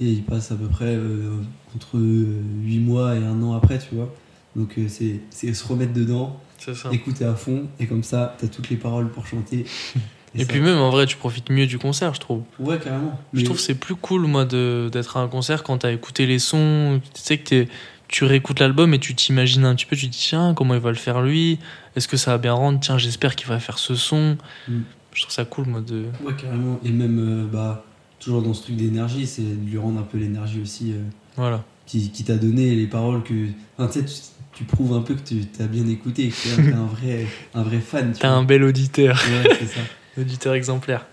et 0.00 0.06
ils 0.10 0.22
passent 0.24 0.50
à 0.50 0.56
peu 0.56 0.66
près 0.66 0.94
euh, 0.96 1.30
entre 1.76 1.98
8 2.00 2.78
mois 2.80 3.14
et 3.14 3.24
un 3.24 3.40
an 3.42 3.54
après, 3.54 3.78
tu 3.78 3.94
vois. 3.94 4.12
Donc 4.56 4.74
euh, 4.78 4.86
c'est 4.88 5.20
c'est 5.30 5.52
se 5.54 5.64
remettre 5.66 5.92
dedans, 5.92 6.40
ça. 6.58 6.72
écouter 6.90 7.24
à 7.24 7.34
fond, 7.34 7.66
et 7.78 7.86
comme 7.86 8.02
ça, 8.02 8.34
t'as 8.40 8.48
toutes 8.48 8.70
les 8.70 8.76
paroles 8.76 9.10
pour 9.10 9.26
chanter. 9.26 9.64
Et, 10.38 10.44
puis 10.44 10.60
même 10.60 10.76
en 10.76 10.90
vrai, 10.90 11.06
tu 11.06 11.16
profites 11.16 11.48
mieux 11.48 11.66
du 11.66 11.78
concert, 11.78 12.12
je 12.12 12.20
trouve. 12.20 12.42
Ouais, 12.58 12.78
carrément. 12.78 13.18
Je 13.32 13.38
Mais- 13.38 13.44
trouve 13.44 13.56
que 13.56 13.62
c'est 13.62 13.74
plus 13.76 13.94
cool, 13.94 14.26
moi, 14.26 14.44
de- 14.44 14.90
d'être 14.92 15.16
à 15.16 15.20
un 15.20 15.28
concert 15.28 15.62
quand 15.62 15.78
t'as 15.78 15.92
écouté 15.92 16.26
les 16.26 16.38
sons. 16.38 17.00
Tu 17.14 17.20
sais 17.22 17.38
que 17.38 17.44
t'es- 17.48 17.68
tu 18.08 18.24
réécoutes 18.24 18.60
l'album 18.60 18.92
et 18.92 18.98
tu 18.98 19.14
t'imagines 19.14 19.64
un 19.64 19.74
petit 19.74 19.86
peu, 19.86 19.96
tu 19.96 20.08
te 20.08 20.12
dis, 20.12 20.18
tiens, 20.18 20.52
comment 20.54 20.74
il 20.74 20.80
va 20.80 20.90
le 20.90 20.96
faire 20.96 21.22
lui? 21.22 21.58
Est-ce 21.94 22.06
que 22.06 22.18
ça 22.18 22.32
va 22.32 22.38
bien 22.38 22.52
rendre? 22.52 22.78
Tiens, 22.80 22.98
j'espère 22.98 23.34
qu'il 23.34 23.46
va 23.48 23.58
faire 23.60 23.78
ce 23.78 23.94
son. 23.94 24.36
Mm. 24.68 24.80
Je 25.14 25.22
trouve 25.22 25.32
ça 25.32 25.46
cool, 25.46 25.66
moi, 25.68 25.80
de. 25.80 26.04
Ouais, 26.22 26.34
carrément. 26.38 26.78
Et 26.84 26.90
même, 26.90 27.18
euh, 27.18 27.46
bah, 27.50 27.86
toujours 28.20 28.42
dans 28.42 28.52
ce 28.52 28.64
truc 28.64 28.76
d'énergie, 28.76 29.26
c'est 29.26 29.40
de 29.42 29.70
lui 29.70 29.78
rendre 29.78 30.00
un 30.00 30.04
peu 30.04 30.18
l'énergie 30.18 30.60
aussi. 30.60 30.92
euh, 30.92 31.00
Voilà. 31.36 31.64
qui, 31.86 32.10
qui 32.10 32.24
t'a 32.24 32.36
donné 32.36 32.74
les 32.74 32.86
paroles 32.86 33.22
que. 33.22 33.46
Enfin, 33.78 33.88
tu 33.90 34.06
sais, 34.06 34.22
tu, 34.56 34.64
prouves 34.64 34.94
un 34.94 35.02
peu 35.02 35.14
que 35.14 35.20
tu 35.20 35.42
as 35.60 35.66
bien 35.66 35.86
écouté, 35.86 36.28
que 36.28 36.34
t'es 36.64 36.72
un, 36.72 36.78
un 36.82 36.86
vrai, 36.86 37.26
un 37.54 37.62
vrai 37.62 37.78
fan. 37.80 38.12
tu 38.12 38.18
T'as 38.20 38.28
vois. 38.30 38.38
un 38.38 38.44
bel 38.44 38.64
auditeur. 38.64 39.16
Ouais, 39.16 39.56
c'est 39.60 39.66
ça. 39.66 39.80
Auditeur 40.20 40.54
exemplaire. 40.54 41.06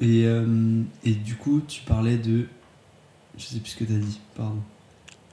Et, 0.00 0.24
euh, 0.24 0.82
et 1.04 1.12
du 1.12 1.34
coup, 1.34 1.60
tu 1.66 1.82
parlais 1.82 2.16
de. 2.16 2.46
Je 3.38 3.44
sais 3.44 3.58
plus 3.58 3.70
ce 3.70 3.76
que 3.76 3.84
t'as 3.84 3.94
dit, 3.98 4.20
pardon. 4.36 4.60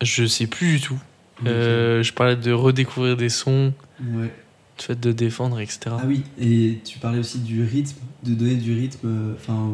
Je 0.01 0.25
sais 0.25 0.47
plus 0.47 0.73
du 0.73 0.81
tout. 0.81 0.99
Euh, 1.45 2.01
je 2.03 2.13
parlais 2.13 2.35
de 2.35 2.51
redécouvrir 2.51 3.15
des 3.15 3.29
sons, 3.29 3.73
Ouais. 4.01 4.31
le 4.77 4.81
fait 4.83 4.99
de 4.99 5.11
défendre, 5.11 5.59
etc. 5.59 5.79
Ah 5.91 6.03
oui, 6.07 6.23
et 6.39 6.79
tu 6.83 6.97
parlais 6.99 7.19
aussi 7.19 7.39
du 7.39 7.63
rythme, 7.63 7.99
de 8.23 8.33
donner 8.33 8.55
du 8.55 8.73
rythme 8.73 9.07
euh, 9.07 9.33
enfin, 9.35 9.69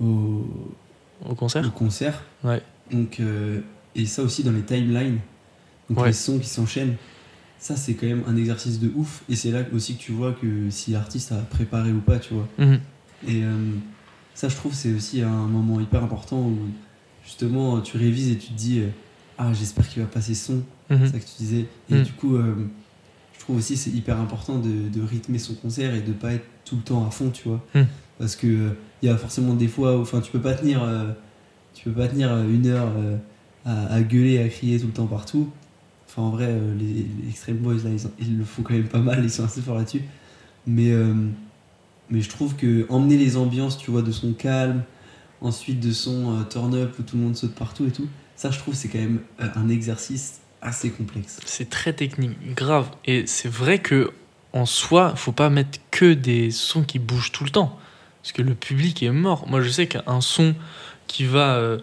au, 0.00 0.04
au, 0.04 0.66
Au 1.28 1.34
concert? 1.36 1.64
au 1.66 1.70
concert. 1.70 2.22
Ouais. 2.42 2.60
Donc, 2.90 3.20
euh, 3.20 3.60
et 3.94 4.04
ça 4.06 4.22
aussi 4.22 4.42
dans 4.42 4.50
les 4.52 4.62
timelines, 4.62 5.18
donc 5.90 6.00
Ouais. 6.00 6.08
les 6.08 6.12
sons 6.12 6.38
qui 6.38 6.48
s'enchaînent. 6.48 6.96
Ça, 7.60 7.74
c'est 7.76 7.94
quand 7.94 8.06
même 8.06 8.22
un 8.28 8.36
exercice 8.36 8.78
de 8.78 8.90
ouf. 8.94 9.22
Et 9.28 9.34
c'est 9.34 9.50
là 9.50 9.62
aussi 9.74 9.96
que 9.96 10.00
tu 10.00 10.12
vois 10.12 10.32
que 10.32 10.70
si 10.70 10.92
l'artiste 10.92 11.32
a 11.32 11.36
préparé 11.38 11.90
ou 11.90 12.00
pas, 12.00 12.18
tu 12.18 12.34
vois. 12.34 12.48
Mhm. 12.58 12.80
Et 13.26 13.42
euh, 13.42 13.72
ça, 14.34 14.48
je 14.48 14.54
trouve, 14.54 14.72
c'est 14.74 14.92
aussi 14.92 15.22
un 15.22 15.46
moment 15.48 15.80
hyper 15.80 16.04
important 16.04 16.38
où 16.40 16.56
justement 17.24 17.80
tu 17.80 17.96
révises 17.96 18.30
et 18.30 18.36
tu 18.36 18.48
te 18.48 18.52
dis 18.58 18.78
euh, 18.80 18.88
Ah, 19.38 19.52
j'espère 19.52 19.88
qu'il 19.88 20.02
va 20.02 20.08
passer 20.08 20.34
son. 20.34 20.62
Mhm. 20.90 20.98
C'est 21.00 21.06
ça 21.12 21.18
que 21.18 21.24
tu 21.24 21.34
disais. 21.38 21.66
Et 21.90 21.94
Mm. 21.96 22.02
du 22.04 22.12
coup, 22.12 22.36
euh, 22.36 22.54
je 23.34 23.40
trouve 23.40 23.56
aussi 23.56 23.76
c'est 23.76 23.90
hyper 23.90 24.20
important 24.20 24.58
de, 24.58 24.88
de 24.88 25.02
rythmer 25.04 25.38
son 25.38 25.54
concert 25.54 25.94
et 25.94 26.00
de 26.00 26.12
pas 26.12 26.34
être 26.34 26.44
tout 26.64 26.76
le 26.76 26.82
temps 26.82 27.06
à 27.06 27.10
fond, 27.10 27.30
tu 27.30 27.48
vois. 27.48 27.64
Parce 28.18 28.36
que 28.36 28.74
il 29.02 29.06
y 29.06 29.08
a 29.08 29.16
forcément 29.16 29.54
des 29.54 29.68
fois 29.68 29.96
où 29.96 30.02
enfin, 30.02 30.20
tu 30.20 30.30
peux 30.30 30.40
pas 30.40 30.54
tenir, 30.54 30.80
tu 31.74 31.84
peux 31.84 31.92
pas 31.92 32.08
tenir 32.08 32.36
une 32.44 32.66
heure 32.66 32.92
à, 33.64 33.86
à 33.94 34.00
gueuler, 34.02 34.40
à 34.42 34.48
crier 34.48 34.78
tout 34.80 34.86
le 34.86 34.92
temps 34.92 35.06
partout. 35.06 35.48
Enfin, 36.18 36.26
en 36.26 36.30
vrai, 36.30 36.46
euh, 36.48 36.74
les, 36.76 37.06
les 37.22 37.30
Extreme 37.30 37.58
Boys, 37.58 37.76
là, 37.84 37.90
ils, 38.18 38.38
le 38.38 38.44
font 38.44 38.62
quand 38.62 38.74
même 38.74 38.88
pas 38.88 38.98
mal, 38.98 39.22
ils 39.22 39.30
sont 39.30 39.44
assez 39.44 39.60
forts 39.60 39.76
là-dessus. 39.76 40.02
Mais, 40.66 40.90
euh, 40.90 41.14
mais 42.10 42.20
je 42.20 42.28
trouve 42.28 42.56
que 42.56 42.86
emmener 42.88 43.16
les 43.16 43.36
ambiances, 43.36 43.78
tu 43.78 43.92
vois, 43.92 44.02
de 44.02 44.10
son 44.10 44.32
calme, 44.32 44.82
ensuite 45.40 45.78
de 45.78 45.92
son 45.92 46.40
euh, 46.40 46.42
turn-up 46.42 46.94
où 46.98 47.02
tout 47.02 47.16
le 47.16 47.22
monde 47.22 47.36
saute 47.36 47.54
partout 47.54 47.86
et 47.86 47.92
tout, 47.92 48.08
ça, 48.34 48.50
je 48.50 48.58
trouve, 48.58 48.74
c'est 48.74 48.88
quand 48.88 48.98
même 48.98 49.20
un 49.38 49.68
exercice 49.68 50.40
assez 50.60 50.90
complexe. 50.90 51.38
C'est 51.44 51.70
très 51.70 51.92
technique, 51.92 52.54
grave. 52.54 52.90
Et 53.04 53.26
c'est 53.26 53.48
vrai 53.48 53.78
que 53.78 54.10
en 54.52 54.66
soi, 54.66 55.14
faut 55.14 55.32
pas 55.32 55.50
mettre 55.50 55.78
que 55.92 56.14
des 56.14 56.50
sons 56.50 56.82
qui 56.82 56.98
bougent 56.98 57.30
tout 57.30 57.44
le 57.44 57.50
temps. 57.50 57.78
Parce 58.22 58.32
que 58.32 58.42
le 58.42 58.54
public 58.56 59.04
est 59.04 59.12
mort. 59.12 59.46
Moi, 59.48 59.60
je 59.60 59.68
sais 59.68 59.86
qu'un 59.86 60.20
son 60.20 60.56
qui 61.06 61.24
va. 61.24 61.78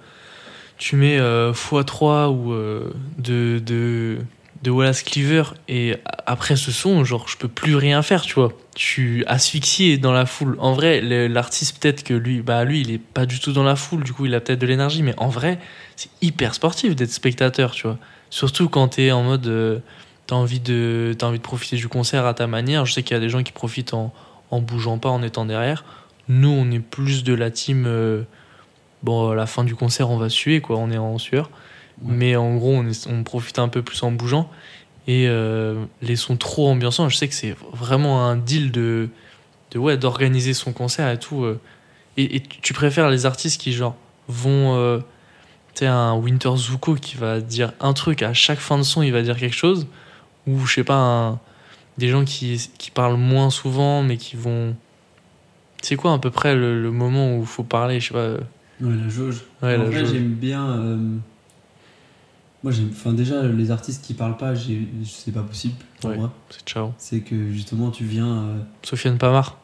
Euh, 0.76 0.80
tu 0.80 0.96
mets 0.96 1.18
euh, 1.20 1.54
x3 1.54 2.28
ou 2.30 2.54
euh, 2.54 2.92
de, 3.18 3.60
de, 3.60 4.18
de 4.64 4.72
Wallace 4.72 5.04
Cleaver, 5.04 5.44
et 5.68 5.96
après 6.26 6.56
ce 6.56 6.72
son, 6.72 7.04
genre, 7.04 7.28
je 7.28 7.38
peux 7.38 7.48
plus 7.48 7.76
rien 7.76 8.02
faire, 8.02 8.22
tu 8.24 8.34
vois. 8.36 8.54
Je 8.78 8.84
suis 8.84 9.26
asphyxié 9.26 9.98
dans 9.98 10.12
la 10.12 10.26
foule. 10.26 10.58
En 10.60 10.74
vrai, 10.74 11.02
l'artiste, 11.30 11.80
peut-être 11.82 12.04
que 12.04 12.14
lui, 12.14 12.42
bah, 12.42 12.64
lui, 12.66 12.82
il 12.82 12.92
est 12.92 12.98
pas 13.00 13.26
du 13.26 13.40
tout 13.40 13.54
dans 13.54 13.64
la 13.64 13.76
foule, 13.76 14.04
du 14.04 14.14
coup, 14.14 14.26
il 14.26 14.36
a 14.36 14.42
peut-être 14.42 14.60
de 14.60 14.68
l'énergie, 14.68 15.04
mais 15.04 15.14
en 15.18 15.30
vrai, 15.30 15.60
c'est 15.96 16.10
hyper 16.22 16.54
sportif 16.54 16.96
d'être 16.96 17.12
spectateur, 17.12 17.72
tu 17.72 17.84
vois. 17.88 17.98
Surtout 18.30 18.70
quand 18.70 18.90
t'es 18.90 19.12
en 19.12 19.24
mode. 19.24 19.48
euh, 19.48 19.80
t'as 20.28 20.36
envie, 20.36 20.60
de, 20.60 21.16
t'as 21.18 21.28
envie 21.28 21.38
de 21.38 21.44
profiter 21.44 21.76
du 21.78 21.88
concert 21.88 22.26
à 22.26 22.34
ta 22.34 22.48
manière. 22.48 22.86
Je 22.86 22.94
sais 22.94 23.04
qu'il 23.04 23.14
y 23.16 23.18
a 23.18 23.22
des 23.22 23.30
gens 23.30 23.44
qui 23.44 23.52
profitent 23.52 23.94
en, 23.94 24.12
en 24.52 24.60
bougeant 24.60 24.98
pas, 24.98 25.10
en 25.10 25.22
étant 25.22 25.46
derrière. 25.46 25.86
Nous, 26.28 26.50
on 26.50 26.72
est 26.72 26.80
plus 26.80 27.24
de 27.24 27.34
la 27.34 27.52
team. 27.52 27.86
euh, 27.88 28.24
Bon, 29.06 29.30
à 29.30 29.36
la 29.36 29.46
fin 29.46 29.64
du 29.64 29.76
concert, 29.76 30.10
on 30.10 30.18
va 30.18 30.30
suer, 30.30 30.60
quoi, 30.62 30.78
on 30.78 30.90
est 30.92 30.98
en 30.98 31.18
sueur. 31.20 31.50
Ouais. 32.02 32.14
Mais 32.16 32.36
en 32.36 32.56
gros, 32.56 32.74
on, 32.76 32.86
est- 32.88 33.08
on 33.08 33.24
profite 33.24 33.60
un 33.60 33.68
peu 33.70 33.82
plus 33.84 34.02
en 34.04 34.12
bougeant. 34.12 34.50
Et 35.08 35.28
euh, 35.28 35.86
les 36.02 36.16
sons 36.16 36.36
trop 36.36 36.68
ambiançants, 36.70 37.08
je 37.10 37.16
sais 37.16 37.28
que 37.28 37.36
c'est 37.36 37.56
vraiment 37.72 38.26
un 38.26 38.36
deal 38.36 38.72
de, 38.72 39.10
de 39.72 39.80
ouais, 39.80 39.96
d'organiser 39.98 40.54
son 40.56 40.74
concert 40.74 41.10
et 41.12 41.20
tout. 41.20 41.44
euh. 41.44 41.60
Et, 42.18 42.38
et 42.38 42.42
tu 42.42 42.74
préfères 42.74 43.10
les 43.12 43.26
artistes 43.28 43.62
qui, 43.62 43.72
genre, 43.74 43.96
vont. 44.28 44.76
euh, 44.76 44.98
tu 45.76 45.80
sais, 45.82 45.86
un 45.88 46.16
Winter 46.16 46.52
Zuko 46.56 46.96
qui 46.96 47.18
va 47.18 47.40
dire 47.42 47.74
un 47.82 47.94
truc 47.94 48.24
à 48.24 48.34
chaque 48.34 48.60
fin 48.60 48.78
de 48.78 48.84
son, 48.84 49.04
il 49.04 49.12
va 49.14 49.22
dire 49.22 49.38
quelque 49.38 49.56
chose? 49.56 49.86
Ou, 50.48 50.66
je 50.66 50.74
sais 50.76 50.84
pas, 50.84 50.96
un- 50.98 51.40
des 52.00 52.08
gens 52.10 52.26
qui, 52.26 52.70
qui 52.80 52.90
parlent 52.92 53.18
moins 53.18 53.50
souvent, 53.52 54.02
mais 54.02 54.18
qui 54.18 54.36
vont. 54.36 54.76
C'est 55.82 55.96
quoi 55.98 56.14
à 56.14 56.18
peu 56.18 56.32
près 56.32 56.56
le, 56.56 56.82
le 56.82 56.92
moment 56.92 57.36
où 57.38 57.42
il 57.42 57.46
faut 57.46 57.64
parler 57.64 58.00
Je 58.00 58.08
sais 58.08 58.14
pas. 58.14 58.38
Ouais, 58.82 58.96
la 58.96 59.10
jauge. 59.10 59.44
Ouais, 59.62 59.76
en 59.76 59.84
la 59.84 59.90
vrai, 59.90 60.06
j'aime 60.06 60.34
bien. 60.34 60.68
euh, 60.70 60.98
Moi, 62.64 62.72
j'aime. 62.72 62.90
Enfin, 62.92 63.14
déjà, 63.14 63.44
les 63.44 63.72
artistes 63.72 64.04
qui 64.04 64.14
parlent 64.14 64.38
pas, 64.38 64.54
c'est 64.56 65.32
pas 65.32 65.44
possible 65.44 65.76
pour 66.02 66.10
Ouais. 66.10 66.18
moi. 66.18 66.34
C'est 66.50 66.68
ciao. 66.68 66.94
C'est 66.98 67.22
que 67.22 67.52
justement, 67.52 67.92
tu 67.92 68.04
viens. 68.04 68.28
euh, 68.48 68.60
Sofiane 68.84 69.18
Pamar, 69.18 69.58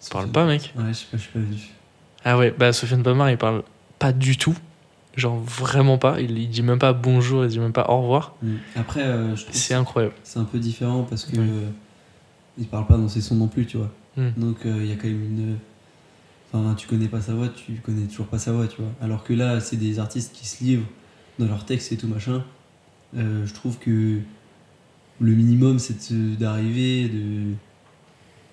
ça 0.00 0.10
parle 0.10 0.28
pas, 0.28 0.46
mec. 0.46 0.72
Ouais, 0.76 0.84
je 0.88 0.92
sais 0.94 1.06
pas, 1.10 1.16
je 1.18 1.22
suis 1.22 1.32
pas 1.32 1.38
venu. 1.40 1.56
Ah 2.24 2.36
ouais, 2.38 2.52
bah 2.58 2.72
Sofiane 2.72 3.02
Pamar, 3.02 3.30
il 3.30 3.36
parle 3.38 3.62
pas 3.98 4.12
du 4.12 4.36
tout. 4.36 4.56
Genre 5.16 5.38
vraiment 5.38 5.96
pas. 5.96 6.20
Il, 6.20 6.36
il 6.38 6.48
dit 6.48 6.62
même 6.62 6.78
pas 6.78 6.92
bonjour, 6.92 7.44
il 7.44 7.50
dit 7.50 7.58
même 7.58 7.72
pas 7.72 7.86
au 7.90 8.00
revoir. 8.02 8.34
Mm. 8.42 8.54
Après, 8.74 9.02
euh, 9.02 9.34
je 9.36 9.44
trouve 9.44 9.54
C'est 9.56 9.74
incroyable. 9.74 10.14
c'est 10.24 10.38
un 10.38 10.44
peu 10.44 10.58
différent 10.58 11.04
parce 11.08 11.24
que 11.24 11.36
il 12.58 12.66
parle 12.66 12.86
pas 12.86 12.96
dans 12.96 13.08
ses 13.08 13.20
sons 13.22 13.34
non 13.36 13.48
plus, 13.48 13.64
tu 13.66 13.76
vois. 13.78 13.90
Mm. 14.16 14.28
Donc 14.36 14.56
il 14.64 14.86
y 14.86 14.92
a 14.92 14.96
quand 14.96 15.08
même 15.08 15.22
une. 15.24 15.56
Enfin, 16.52 16.74
tu 16.74 16.86
connais 16.86 17.08
pas 17.08 17.20
sa 17.20 17.34
voix, 17.34 17.48
tu 17.48 17.72
connais 17.82 18.06
toujours 18.06 18.26
pas 18.26 18.38
sa 18.38 18.52
voix, 18.52 18.66
tu 18.68 18.80
vois. 18.80 18.90
Alors 19.00 19.24
que 19.24 19.32
là, 19.34 19.60
c'est 19.60 19.76
des 19.76 19.98
artistes 19.98 20.32
qui 20.34 20.46
se 20.46 20.62
livrent 20.64 20.86
dans 21.38 21.46
leurs 21.46 21.64
textes 21.66 21.92
et 21.92 21.96
tout 21.96 22.06
machin. 22.06 22.44
Euh, 23.16 23.44
je 23.46 23.52
trouve 23.54 23.78
que 23.78 24.20
le 25.20 25.32
minimum, 25.34 25.78
c'est 25.78 26.12
d'arriver, 26.38 27.08
de. 27.08 27.52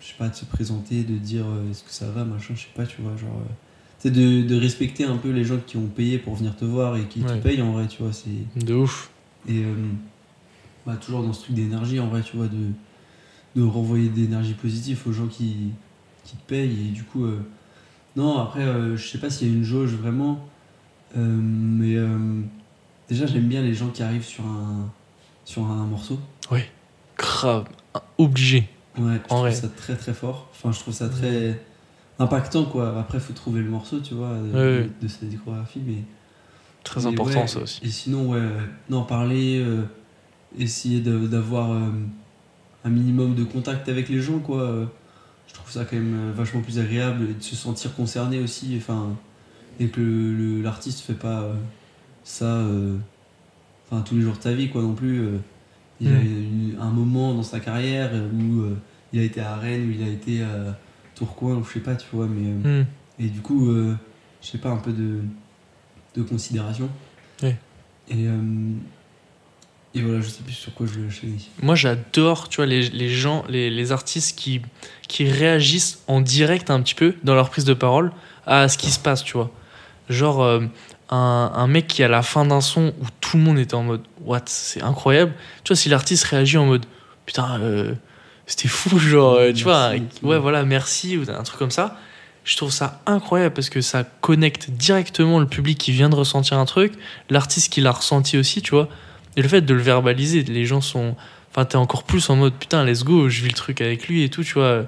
Je 0.01 0.07
sais 0.07 0.15
pas, 0.17 0.27
de 0.27 0.35
se 0.35 0.43
présenter, 0.45 1.03
de 1.03 1.15
dire 1.17 1.45
euh, 1.47 1.69
est-ce 1.71 1.83
que 1.83 1.91
ça 1.91 2.09
va, 2.09 2.25
machin, 2.25 2.53
je 2.55 2.61
sais 2.61 2.67
pas, 2.75 2.85
tu 2.85 3.01
vois. 3.01 3.15
Genre. 3.15 3.29
euh, 3.37 3.53
c'est 3.99 4.11
de, 4.11 4.41
de 4.41 4.55
respecter 4.59 5.05
un 5.05 5.15
peu 5.15 5.29
les 5.31 5.45
gens 5.45 5.59
qui 5.65 5.77
ont 5.77 5.87
payé 5.87 6.17
pour 6.17 6.35
venir 6.35 6.55
te 6.57 6.65
voir 6.65 6.97
et 6.97 7.05
qui 7.07 7.21
Ouais. 7.21 7.37
te 7.39 7.43
payent 7.43 7.61
en 7.61 7.71
vrai, 7.71 7.87
tu 7.87 8.03
vois. 8.03 8.11
C'est. 8.11 8.59
De 8.65 8.73
ouf. 8.73 9.11
Et 9.47 9.63
bah, 10.85 10.95
toujours 10.97 11.23
dans 11.23 11.31
ce 11.31 11.43
truc 11.43 11.55
d'énergie, 11.55 11.99
en 11.99 12.07
vrai, 12.07 12.21
tu 12.21 12.35
vois, 12.35 12.47
de, 12.47 12.67
de 13.55 13.61
renvoyer 13.61 14.09
de 14.09 14.15
l'énergie 14.17 14.53
positive 14.55 14.99
aux 15.05 15.13
gens 15.13 15.27
qui, 15.27 15.69
qui 16.25 16.35
te 16.35 16.41
payent. 16.47 16.87
Et 16.89 16.91
du 16.91 17.03
coup, 17.03 17.25
non, 18.15 18.37
après, 18.39 18.61
euh, 18.61 18.95
je 18.95 19.07
sais 19.07 19.17
pas 19.17 19.29
s'il 19.29 19.47
y 19.49 19.51
a 19.51 19.53
une 19.55 19.63
jauge 19.63 19.93
vraiment, 19.93 20.47
euh, 21.17 21.19
mais 21.19 21.95
euh, 21.95 22.41
déjà, 23.09 23.25
j'aime 23.25 23.47
bien 23.47 23.61
les 23.61 23.73
gens 23.73 23.87
qui 23.89 24.03
arrivent 24.03 24.25
sur 24.25 24.45
un, 24.45 24.89
sur 25.45 25.63
un 25.65 25.85
morceau. 25.85 26.19
Grave. 27.17 27.65
Obligé. 28.17 28.67
Ouais, 28.97 29.13
je 29.13 29.17
En 29.25 29.27
trouve 29.27 29.39
vrai. 29.41 29.51
ça 29.53 29.67
très 29.69 29.95
très 29.95 30.13
fort. 30.13 30.49
Enfin, 30.51 30.71
je 30.71 30.79
trouve 30.79 30.93
ça 30.93 31.09
très 31.09 31.59
impactant, 32.19 32.65
quoi. 32.65 32.99
Après, 32.99 33.19
faut 33.19 33.33
trouver 33.33 33.61
le 33.61 33.69
morceau, 33.69 33.99
tu 33.99 34.13
vois, 34.13 34.29
de, 34.37 34.51
Ouais, 34.51 34.77
ouais. 34.81 34.89
de 35.01 35.07
sa 35.07 35.25
discographie, 35.25 35.81
mais. 35.85 36.03
Très 36.83 37.01
Mais 37.01 37.07
important 37.07 37.41
ouais, 37.41 37.47
ça 37.47 37.61
aussi. 37.61 37.79
Et 37.83 37.89
sinon, 37.89 38.29
ouais, 38.31 38.41
non, 38.89 39.03
parler, 39.03 39.65
essayer 40.57 40.99
d'avoir 41.01 41.71
un 42.83 42.89
minimum 42.89 43.35
de 43.35 43.43
contact 43.43 43.87
avec 43.89 44.09
les 44.09 44.19
gens, 44.19 44.39
quoi. 44.39 44.91
Je 45.65 45.71
trouve 45.71 45.81
ça 45.81 45.85
quand 45.89 45.95
même 45.95 46.29
euh, 46.29 46.33
vachement 46.33 46.61
plus 46.61 46.79
agréable 46.79 47.29
et 47.29 47.33
de 47.33 47.43
se 47.43 47.55
sentir 47.55 47.95
concerné 47.95 48.39
aussi. 48.39 48.75
Enfin, 48.77 49.15
et 49.79 49.87
que 49.87 50.61
l'artiste 50.61 50.99
fait 51.01 51.13
pas 51.13 51.41
euh, 51.41 51.53
ça 52.23 52.45
euh, 52.45 52.97
enfin, 53.89 54.01
tous 54.01 54.15
les 54.15 54.21
jours 54.21 54.33
de 54.33 54.39
ta 54.39 54.53
vie, 54.53 54.69
quoi, 54.69 54.81
non 54.81 54.93
plus. 54.93 55.21
il 56.01 56.07
a 56.07 56.11
Mm. 56.11 56.25
eu 56.25 56.75
un 56.79 56.89
moment 56.89 57.33
dans 57.33 57.43
sa 57.43 57.59
carrière 57.59 58.11
où 58.13 58.63
il 59.13 59.19
a 59.19 59.23
été 59.23 59.41
à 59.41 59.55
Rennes, 59.55 59.87
où 59.87 59.91
il 59.91 60.03
a 60.03 60.09
été 60.11 60.43
à 60.43 60.77
Tourcoing, 61.15 61.55
ou 61.55 61.63
je 61.63 61.73
sais 61.73 61.79
pas, 61.79 61.95
tu 61.95 62.07
vois, 62.11 62.27
mais. 62.27 62.81
Hmm. 62.81 62.85
et 63.19 63.27
du 63.27 63.41
coup, 63.41 63.71
je 63.71 64.47
sais 64.47 64.57
pas, 64.57 64.69
un 64.69 64.77
peu 64.77 64.91
de, 64.91 65.19
de 66.15 66.23
considération. 66.23 66.89
Et, 68.09 68.27
et 69.95 70.01
voilà, 70.01 70.21
je 70.21 70.29
sais 70.29 70.41
plus 70.43 70.53
sur 70.53 70.73
quoi 70.73 70.87
je 70.87 70.99
le 70.99 71.09
chéris. 71.09 71.49
Moi 71.61 71.75
j'adore, 71.75 72.49
tu 72.49 72.57
vois, 72.57 72.65
les, 72.65 72.89
les 72.89 73.09
gens, 73.09 73.43
les, 73.47 73.69
les 73.69 73.91
artistes 73.91 74.37
qui, 74.37 74.61
qui 75.07 75.29
réagissent 75.29 75.99
en 76.07 76.21
direct 76.21 76.71
un 76.71 76.81
petit 76.81 76.95
peu 76.95 77.15
dans 77.23 77.35
leur 77.35 77.49
prise 77.49 77.65
de 77.65 77.73
parole 77.73 78.11
à 78.47 78.67
ce 78.67 78.77
qui 78.77 78.89
se 78.91 78.99
passe, 78.99 79.23
tu 79.23 79.33
vois. 79.33 79.51
Genre 80.09 80.41
euh, 80.43 80.61
un, 81.09 81.51
un 81.53 81.67
mec 81.67 81.87
qui 81.87 82.03
à 82.03 82.07
la 82.07 82.23
fin 82.23 82.45
d'un 82.45 82.61
son 82.61 82.93
où 83.01 83.05
tout 83.21 83.37
le 83.37 83.43
monde 83.43 83.59
était 83.59 83.75
en 83.75 83.83
mode 83.83 84.01
What, 84.21 84.43
c'est 84.45 84.81
incroyable. 84.81 85.33
Tu 85.63 85.69
vois, 85.69 85.75
si 85.75 85.89
l'artiste 85.89 86.23
réagit 86.25 86.57
en 86.57 86.65
mode 86.65 86.85
Putain, 87.25 87.59
euh, 87.61 87.93
c'était 88.47 88.67
fou, 88.67 88.97
genre, 88.99 89.35
euh, 89.35 89.53
tu 89.53 89.63
vois, 89.63 89.91
Merci. 89.91 90.07
ouais, 90.23 90.39
voilà, 90.39 90.63
merci, 90.63 91.17
ou 91.17 91.29
un 91.29 91.43
truc 91.43 91.59
comme 91.59 91.71
ça. 91.71 91.97
Je 92.43 92.57
trouve 92.57 92.71
ça 92.71 93.01
incroyable 93.05 93.53
parce 93.53 93.69
que 93.69 93.79
ça 93.79 94.03
connecte 94.03 94.69
directement 94.69 95.39
le 95.39 95.47
public 95.47 95.77
qui 95.77 95.93
vient 95.93 96.09
de 96.09 96.15
ressentir 96.15 96.57
un 96.57 96.65
truc, 96.65 96.93
l'artiste 97.29 97.71
qui 97.71 97.79
l'a 97.79 97.91
ressenti 97.91 98.37
aussi, 98.37 98.61
tu 98.61 98.71
vois. 98.71 98.89
Et 99.37 99.41
le 99.41 99.47
fait 99.47 99.61
de 99.61 99.73
le 99.73 99.81
verbaliser, 99.81 100.43
les 100.43 100.65
gens 100.65 100.81
sont. 100.81 101.15
Enfin, 101.51 101.65
t'es 101.65 101.75
encore 101.75 102.03
plus 102.03 102.29
en 102.29 102.35
mode 102.35 102.53
putain, 102.53 102.83
let's 102.83 103.03
go, 103.03 103.29
je 103.29 103.41
vis 103.41 103.49
le 103.49 103.53
truc 103.55 103.81
avec 103.81 104.07
lui 104.07 104.23
et 104.23 104.29
tout, 104.29 104.43
tu 104.43 104.53
vois. 104.55 104.85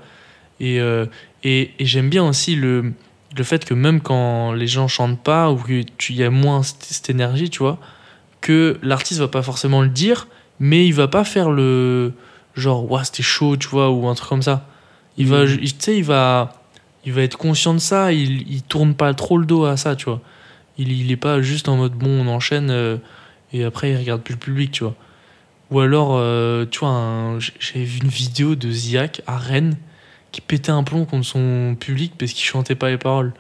Et, 0.60 0.80
euh, 0.80 1.06
et, 1.44 1.72
et 1.78 1.86
j'aime 1.86 2.10
bien 2.10 2.28
aussi 2.28 2.56
le, 2.56 2.94
le 3.38 3.44
fait 3.44 3.66
que 3.66 3.74
même 3.74 4.02
quand 4.02 4.54
les 4.54 4.68
gens 4.68 4.88
chantent 4.88 5.22
pas 5.22 5.52
ou 5.52 5.62
qu'il 5.98 6.16
y 6.16 6.24
a 6.24 6.30
moins 6.30 6.64
cette, 6.64 7.10
énergie, 7.10 7.50
tu 7.50 7.60
vois, 7.60 7.78
que 8.42 8.80
l'artiste 8.82 9.20
va 9.20 9.28
pas 9.28 9.42
forcément 9.44 9.82
le 9.82 9.90
dire, 9.90 10.28
mais 10.60 10.88
il 10.88 10.94
va 10.94 11.08
pas 11.08 11.24
faire 11.24 11.52
le 11.52 12.14
genre, 12.56 12.90
ouais, 12.90 13.04
c'était 13.04 13.24
chaud, 13.24 13.58
tu 13.58 13.68
vois, 13.68 13.92
ou 13.92 14.08
un 14.08 14.16
truc 14.16 14.30
comme 14.30 14.42
ça. 14.42 14.68
Il 15.18 15.28
va, 15.28 15.44
il- 15.44 15.60
tu 15.78 15.80
sais, 15.80 15.98
il 15.98 16.04
va, 16.04 16.54
il 17.06 17.12
va 17.14 17.22
être 17.22 17.38
conscient 17.38 17.74
de 17.74 17.80
ça, 17.80 18.12
il, 18.14 18.50
il 18.52 18.64
tourne 18.64 18.96
pas 18.96 19.14
trop 19.14 19.38
le 19.38 19.46
dos 19.46 19.66
à 19.66 19.78
ça, 19.78 19.96
tu 19.96 20.06
vois. 20.06 20.22
Il, 20.78 20.92
il 20.92 21.12
est 21.12 21.16
pas 21.18 21.42
juste 21.42 21.68
en 21.70 21.78
mode 21.78 21.94
bon, 21.94 22.26
on 22.26 22.28
enchaîne 22.28 22.70
euh, 22.70 22.98
et 23.56 23.64
après 23.64 23.92
il 23.92 23.98
regarde 23.98 24.22
plus 24.22 24.34
le 24.34 24.40
public, 24.40 24.72
tu 24.72 24.84
vois. 24.84 24.96
Ou 25.72 25.80
alors, 25.80 26.12
euh, 26.14 26.66
tu 26.70 26.80
vois, 26.80 26.90
un- 26.90 27.40
j'avais 27.40 27.86
vu 27.86 28.00
une 28.04 28.10
vidéo 28.10 28.56
de 28.56 28.70
Ziak 28.70 29.22
à 29.26 29.38
Rennes 29.38 29.78
qui 30.32 30.42
pétait 30.42 30.70
un 30.72 30.84
plomb 30.84 31.06
contre 31.06 31.26
son 31.26 31.76
public 31.80 32.14
parce 32.18 32.34
qu'il 32.34 32.44
chantait 32.46 32.76
pas 32.76 32.90
les 32.90 32.98
paroles. 32.98 33.34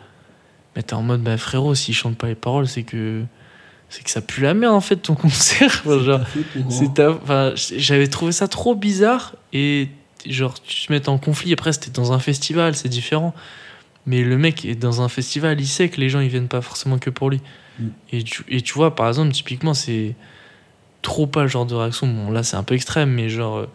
Mais 0.75 0.81
t'es 0.83 0.93
en 0.93 1.03
mode, 1.03 1.21
bah 1.21 1.37
frérot, 1.37 1.75
s'il 1.75 1.93
chante 1.93 2.17
pas 2.17 2.27
les 2.27 2.35
paroles, 2.35 2.67
c'est 2.67 2.83
que 2.83 3.23
c'est 3.89 4.03
que 4.03 4.09
ça 4.09 4.21
pue 4.21 4.41
la 4.41 4.53
merde 4.55 4.73
en 4.73 4.81
fait 4.81 4.95
ton 4.97 5.13
concert. 5.15 5.83
C'est 6.69 6.93
ta- 6.95 7.11
enfin, 7.11 7.53
j'avais 7.55 8.07
trouvé 8.07 8.31
ça 8.31 8.47
trop 8.47 8.75
bizarre 8.75 9.35
et 9.53 9.89
genre 10.25 10.59
tu 10.63 10.87
te 10.87 10.91
mets 10.91 11.07
en 11.07 11.17
conflit. 11.19 11.53
Après, 11.53 11.71
c'était 11.73 11.91
dans 11.91 12.11
un 12.11 12.19
festival, 12.19 12.75
c'est 12.75 12.89
différent. 12.89 13.35
Mais 14.07 14.21
le 14.23 14.37
mec 14.37 14.65
est 14.65 14.75
dans 14.75 15.01
un 15.01 15.09
festival, 15.09 15.59
il 15.61 15.67
sait 15.67 15.89
que 15.89 15.99
les 16.01 16.09
gens 16.09 16.19
ils 16.19 16.29
viennent 16.29 16.47
pas 16.47 16.61
forcément 16.61 16.97
que 16.97 17.09
pour 17.11 17.29
lui. 17.29 17.41
Mm. 17.79 17.87
Et, 18.11 18.23
tu, 18.23 18.43
et 18.49 18.61
tu 18.61 18.73
vois, 18.73 18.95
par 18.95 19.07
exemple, 19.07 19.31
typiquement, 19.31 19.73
c'est 19.73 20.15
trop 21.01 21.27
pas 21.27 21.43
le 21.43 21.47
genre 21.47 21.65
de 21.65 21.75
réaction. 21.75 22.07
Bon, 22.07 22.31
là, 22.31 22.43
c'est 22.43 22.57
un 22.57 22.63
peu 22.63 22.75
extrême, 22.75 23.11
mais 23.11 23.29
genre, 23.29 23.57
euh, 23.57 23.69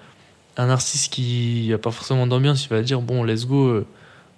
un 0.56 0.70
artiste 0.70 1.12
qui 1.12 1.70
a 1.72 1.78
pas 1.78 1.90
forcément 1.90 2.26
d'ambiance, 2.26 2.64
il 2.64 2.68
va 2.68 2.82
dire 2.82 3.00
Bon, 3.00 3.24
let's 3.24 3.46
go, 3.46 3.68
euh, 3.68 3.86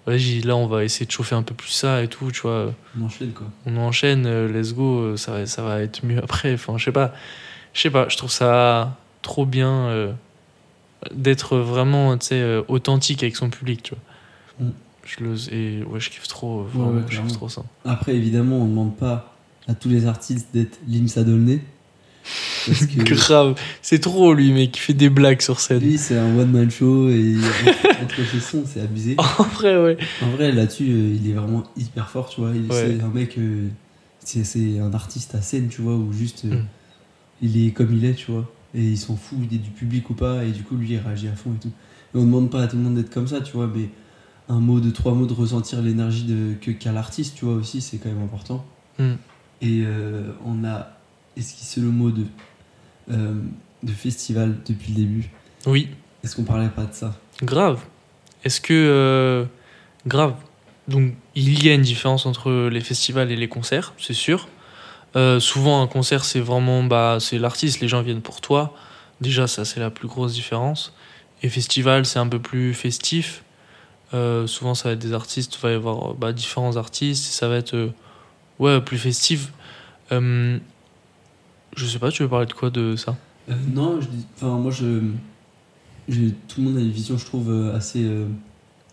vas-y, 0.07 0.41
là, 0.41 0.57
on 0.57 0.67
va 0.67 0.85
essayer 0.85 1.07
de 1.07 1.11
chauffer 1.11 1.35
un 1.35 1.43
peu 1.43 1.55
plus 1.55 1.71
ça 1.71 2.03
et 2.03 2.09
tout, 2.09 2.31
tu 2.31 2.43
vois 2.43 2.73
On 2.99 3.05
enchaîne, 3.05 3.33
quoi. 3.33 3.47
on 3.67 3.77
enchaîne, 3.79 4.27
euh, 4.27 4.49
let's 4.49 4.75
go, 4.75 5.17
ça 5.17 5.33
va, 5.33 5.47
ça 5.47 5.63
va 5.63 5.81
être 5.81 6.05
mieux 6.05 6.19
après. 6.23 6.55
Enfin, 6.55 6.77
je 6.79 6.85
sais 6.85 6.93
pas, 6.93 7.13
je 7.73 7.81
sais 7.81 7.91
pas, 7.91 8.09
je 8.09 8.17
trouve 8.17 8.31
ça 8.31 8.97
trop 9.23 9.47
bien 9.47 9.71
euh, 9.89 10.13
d'être 11.13 11.57
vraiment, 11.59 12.17
tu 12.19 12.27
sais, 12.27 12.57
authentique 12.69 13.23
avec 13.23 13.37
son 13.37 13.51
public, 13.51 13.83
tu 13.83 13.95
vois. 13.95 14.67
Mm. 14.67 14.73
Je 15.05 15.25
le, 15.25 15.53
et 15.53 15.83
ouais, 15.85 15.99
je 15.99 16.11
kiffe 16.11 16.29
trop, 16.29 16.63
Ouais, 16.63 16.69
vraiment, 16.73 16.91
ouais, 16.93 17.03
je 17.09 17.21
kiffe 17.21 17.33
trop 17.33 17.49
ça. 17.49 17.63
Après, 17.85 18.15
évidemment, 18.15 18.59
on 18.59 18.65
ne 18.65 18.71
demande 18.71 18.97
pas 18.97 19.32
à 19.69 19.75
tous 19.75 19.89
les 19.89 20.07
artistes 20.07 20.49
d'être 20.53 20.79
Limsa 20.89 21.25
Dolné. 21.25 21.61
Que 22.67 23.15
Grave, 23.15 23.57
c'est 23.83 23.99
trop 23.99 24.33
lui, 24.35 24.53
mec, 24.53 24.71
qui 24.73 24.81
fait 24.81 24.95
des 24.95 25.11
blagues 25.11 25.41
sur 25.43 25.59
scène. 25.59 25.81
lui, 25.81 25.99
c'est 25.99 26.17
un 26.17 26.37
one-man 26.39 26.71
show 26.71 27.09
et 27.09 27.35
entre- 28.03 28.25
ses 28.31 28.39
sons, 28.41 28.63
c'est 28.67 28.81
abusé. 28.81 29.17
En 29.39 29.43
vrai, 29.43 29.83
ouais. 29.83 29.97
En 30.23 30.31
vrai, 30.31 30.53
là-dessus, 30.53 30.89
euh, 30.89 31.17
il 31.21 31.29
est 31.29 31.33
vraiment 31.35 31.65
hyper 31.77 32.09
fort, 32.09 32.29
tu 32.29 32.41
vois. 32.41 32.51
Ouais. 32.51 32.61
C'est 32.71 33.01
un 33.03 33.09
mec, 33.09 33.37
euh, 33.39 33.67
c'est 34.21 34.79
un 34.79 34.93
artiste 34.95 35.35
à 35.35 35.43
scène, 35.43 35.69
tu 35.69 35.83
vois, 35.83 35.97
où 35.97 36.13
juste 36.13 36.45
euh, 36.45 36.55
Mm. 36.55 36.67
il 37.43 37.67
est 37.67 37.71
comme 37.73 37.93
il 37.93 38.05
est, 38.05 38.15
tu 38.15 38.31
vois. 38.31 38.49
Et 38.75 38.83
il 38.83 38.97
s'en 38.99 39.17
fout 39.17 39.39
il 39.51 39.57
est 39.57 39.61
du 39.61 39.71
public 39.71 40.09
ou 40.11 40.15
pas, 40.15 40.45
et 40.45 40.51
du 40.53 40.63
coup, 40.63 40.77
lui, 40.77 40.93
il 40.93 40.99
réagit 40.99 41.27
à 41.29 41.35
fond 41.35 41.51
et 41.57 41.59
tout. 41.61 41.73
Et 42.15 42.19
on 42.19 42.23
demande 42.25 42.51
pas 42.51 42.63
à 42.63 42.67
tout 42.69 42.77
le 42.77 42.83
monde 42.83 42.95
d'être 42.95 43.13
comme 43.13 43.27
ça, 43.27 43.41
tu 43.41 43.53
vois, 43.55 43.67
mais 43.75 43.89
un 44.49 44.61
mot, 44.61 44.79
de 44.79 44.91
trois 44.91 45.13
mots, 45.15 45.27
de 45.27 45.33
ressentir 45.35 45.83
l'énergie 45.83 46.27
qu'a 46.79 46.93
l'artiste, 46.93 47.35
tu 47.37 47.47
vois, 47.47 47.55
aussi, 47.55 47.81
c'est 47.81 47.97
quand 47.99 48.11
même 48.11 48.23
important. 48.23 48.65
Mm. 49.01 49.15
Et 49.63 49.85
euh, 49.87 50.33
on 50.45 50.65
a 50.65 50.89
esquissé 51.37 51.81
le 51.81 51.87
mot 51.87 52.11
de, 52.11 52.25
euh, 53.11 53.35
de 53.83 53.93
festival 53.93 54.57
depuis 54.67 54.93
le 54.93 54.97
début. 54.97 55.31
Oui, 55.67 55.89
Est-ce 56.25 56.35
qu'on 56.37 56.43
parlait 56.43 56.69
pas 56.69 56.85
de 56.85 56.93
ça? 56.93 57.17
Grave. 57.43 57.81
Est-ce 58.45 58.61
que. 58.61 58.75
euh, 58.75 59.45
grave. 60.07 60.35
Donc, 60.89 61.15
il 61.37 61.65
y 61.65 61.71
a 61.71 61.75
une 61.75 61.83
différence 61.83 62.27
entre 62.27 62.69
les 62.69 62.81
festivals 62.81 63.31
et 63.31 63.37
les 63.37 63.49
concerts, 63.49 63.95
c'est 63.99 64.15
sûr. 64.15 64.49
Souvent, 65.39 65.81
un 65.81 65.87
concert, 65.87 66.25
c'est 66.25 66.41
vraiment 66.41 66.83
bah, 66.83 67.19
c'est 67.21 67.39
l'artiste, 67.39 67.81
les 67.81 67.89
gens 67.89 68.03
viennent 68.03 68.23
pour 68.23 68.41
toi. 68.41 68.75
Déjà, 69.21 69.47
ça, 69.47 69.65
c'est 69.65 69.79
la 69.79 69.91
plus 69.91 70.09
grosse 70.09 70.33
différence. 70.33 70.93
Et 71.43 71.49
festival, 71.49 72.05
c'est 72.05 72.19
un 72.19 72.27
peu 72.27 72.41
plus 72.41 72.75
festif. 72.75 73.45
Souvent, 74.13 74.75
ça 74.75 74.89
va 74.89 74.95
être 74.95 74.99
des 74.99 75.13
artistes, 75.13 75.55
il 75.55 75.61
va 75.61 75.71
y 75.71 75.75
avoir 75.75 76.15
bah, 76.15 76.33
différents 76.33 76.77
artistes, 76.77 77.33
ça 77.33 77.47
va 77.47 77.57
être 77.57 77.91
ouais, 78.59 78.81
plus 78.81 78.99
festif. 78.99 79.53
Euh, 80.13 80.59
je 81.77 81.87
sais 81.87 81.99
pas, 81.99 82.11
tu 82.11 82.23
veux 82.23 82.29
parler 82.29 82.47
de 82.47 82.53
quoi 82.53 82.71
de 82.71 82.97
ça? 82.97 83.17
Euh, 83.49 83.55
non, 83.75 84.01
je 84.01 84.07
enfin 84.37 84.59
moi 84.59 84.71
je, 84.71 85.01
tout 86.49 86.61
le 86.61 86.65
monde 86.65 86.77
a 86.77 86.81
une 86.81 86.91
vision, 86.91 87.17
je 87.17 87.25
trouve 87.25 87.51
euh, 87.51 87.75
assez 87.75 88.05
euh, 88.05 88.27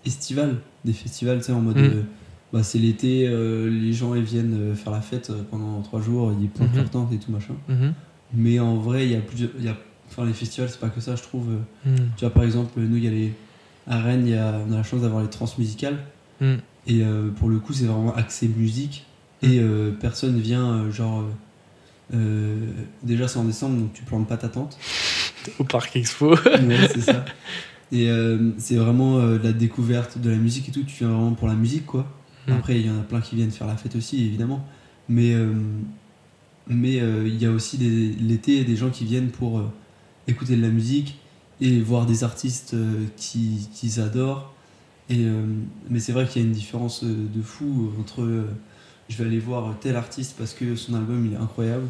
estivale 0.05 0.57
des 0.85 0.93
festivals, 0.93 1.39
tu 1.39 1.45
sais, 1.45 1.51
en 1.51 1.61
mode, 1.61 1.77
Mm. 1.77 2.05
bah 2.53 2.63
c'est 2.63 2.79
l'été, 2.79 3.27
les 3.27 3.93
gens 3.93 4.15
ils 4.15 4.23
viennent 4.23 4.75
faire 4.75 4.91
la 4.93 5.01
fête 5.01 5.31
pendant 5.51 5.81
trois 5.81 6.01
jours, 6.01 6.33
ils 6.41 6.47
plantent 6.49 6.71
Mhm. 6.71 6.77
leur 6.77 6.89
tente 6.89 7.13
et 7.13 7.17
tout 7.17 7.31
machin. 7.31 7.53
Mhm. 7.67 7.93
Mais 8.33 8.59
en 8.59 8.75
vrai, 8.77 9.05
il 9.05 9.11
y 9.11 9.15
a 9.15 9.21
plusieurs, 9.21 9.49
y 9.59 9.67
a, 9.67 9.75
enfin 10.09 10.25
les 10.25 10.33
festivals 10.33 10.69
c'est 10.69 10.79
pas 10.79 10.89
que 10.89 11.01
ça, 11.01 11.15
je 11.15 11.21
trouve. 11.23 11.47
Mm. 11.85 11.95
tu 12.15 12.21
vois 12.25 12.33
par 12.33 12.43
exemple, 12.43 12.79
nous 12.79 12.95
il 12.97 13.03
y 13.03 13.07
a 13.07 13.11
les, 13.11 13.33
à 13.87 14.01
Rennes, 14.01 14.25
y 14.27 14.35
a, 14.35 14.61
on 14.67 14.71
a 14.71 14.77
la 14.77 14.83
chance 14.83 15.01
d'avoir 15.01 15.21
les 15.21 15.29
transmusicales 15.29 15.97
Mm. 16.41 16.55
et 16.87 17.01
pour 17.37 17.49
le 17.49 17.59
coup 17.59 17.73
c'est 17.73 17.83
vraiment 17.85 18.15
axé 18.15 18.47
musique 18.47 19.05
et 19.41 19.59
euh, 19.59 19.91
personne 19.91 20.39
vient 20.39 20.71
euh, 20.71 20.91
genre. 20.91 21.21
euh, 21.21 21.25
euh, 22.15 22.55
déjà 23.03 23.27
c'est 23.27 23.37
en 23.37 23.43
décembre 23.43 23.77
donc 23.77 23.93
tu 23.93 24.03
plantes 24.03 24.27
pas 24.27 24.37
ta 24.37 24.49
tente. 24.49 24.77
Au 25.59 25.63
Parc 25.63 25.95
Expo. 25.95 26.35
Ouais, 26.35 26.87
c'est 26.93 27.01
ça. 27.01 27.25
Et 27.91 28.07
c'est 28.57 28.75
vraiment 28.75 29.19
la 29.19 29.51
découverte 29.51 30.19
de 30.19 30.29
la 30.29 30.35
musique 30.35 30.69
et 30.69 30.71
tout. 30.71 30.83
Tu 30.83 30.97
viens 30.99 31.09
vraiment 31.09 31.33
pour 31.33 31.47
la 31.47 31.55
musique, 31.55 31.85
quoi. 31.87 32.05
Mm. 32.47 32.51
Après, 32.51 32.79
il 32.79 32.85
y 32.85 32.89
en 32.89 32.99
a 32.99 33.03
plein 33.03 33.21
qui 33.21 33.35
viennent 33.35 33.49
faire 33.49 33.65
la 33.65 33.77
fête 33.77 33.95
aussi, 33.95 34.25
évidemment. 34.25 34.63
Mais 35.07 35.33
mais 36.69 37.01
euh, 37.01 37.27
il 37.27 37.41
y 37.41 37.45
a 37.45 37.51
aussi 37.51 37.77
l'été 37.77 38.63
des 38.63 38.75
gens 38.75 38.91
qui 38.91 39.03
viennent 39.03 39.29
pour 39.29 39.59
euh, 39.59 39.71
écouter 40.27 40.55
de 40.55 40.61
la 40.61 40.69
musique 40.69 41.17
et 41.59 41.79
voir 41.81 42.05
des 42.05 42.23
artistes 42.23 42.75
euh, 42.75 43.05
qui 43.17 43.67
qu'ils 43.73 43.99
adorent. 43.99 44.53
Et, 45.09 45.25
mais 45.89 45.99
c'est 45.99 46.11
vrai 46.11 46.27
qu'il 46.27 46.39
y 46.39 46.45
a 46.45 46.47
une 46.47 46.53
différence 46.53 47.03
de 47.03 47.41
fou 47.41 47.91
entre 47.99 48.45
je 49.09 49.17
vais 49.17 49.25
aller 49.25 49.39
voir 49.39 49.75
tel 49.81 49.95
artiste 49.95 50.35
parce 50.37 50.53
que 50.53 50.75
son 50.75 50.93
album 50.93 51.25
il 51.25 51.33
est 51.33 51.37
incroyable 51.37 51.87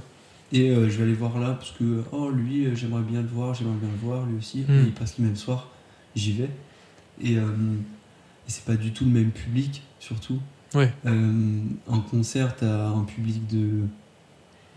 et 0.52 0.70
euh, 0.72 0.90
je 0.90 0.98
vais 0.98 1.04
aller 1.04 1.14
voir 1.14 1.40
là 1.40 1.52
parce 1.54 1.72
que 1.72 2.04
oh 2.12 2.30
lui 2.32 2.66
euh, 2.66 2.76
j'aimerais 2.76 3.04
bien 3.04 3.22
le 3.22 3.28
voir, 3.28 3.54
j'aimerais 3.54 3.76
bien 3.80 3.90
le 3.90 4.08
voir 4.08 4.26
lui 4.26 4.38
aussi 4.38 4.60
Mm. 4.68 4.72
et 4.72 4.84
il 4.88 4.92
passe 4.94 5.16
le 5.20 5.26
même 5.26 5.36
soir, 5.36 5.68
j'y 6.16 6.32
vais 6.34 6.50
et, 7.22 7.38
euh, 7.38 7.44
et 8.48 8.50
c'est 8.50 8.64
pas 8.66 8.76
du 8.76 8.92
tout 8.94 9.06
le 9.06 9.12
même 9.12 9.32
public 9.32 9.84
surtout. 10.00 10.40
Ouais. 10.74 10.92
En 11.88 12.00
concert 12.00 12.56
t'as 12.56 12.88
un 12.88 13.04
public 13.04 13.46
de, 13.48 13.82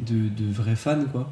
de 0.00 0.28
de 0.28 0.52
vrais 0.52 0.76
fans 0.76 1.05
quoi. 1.11 1.31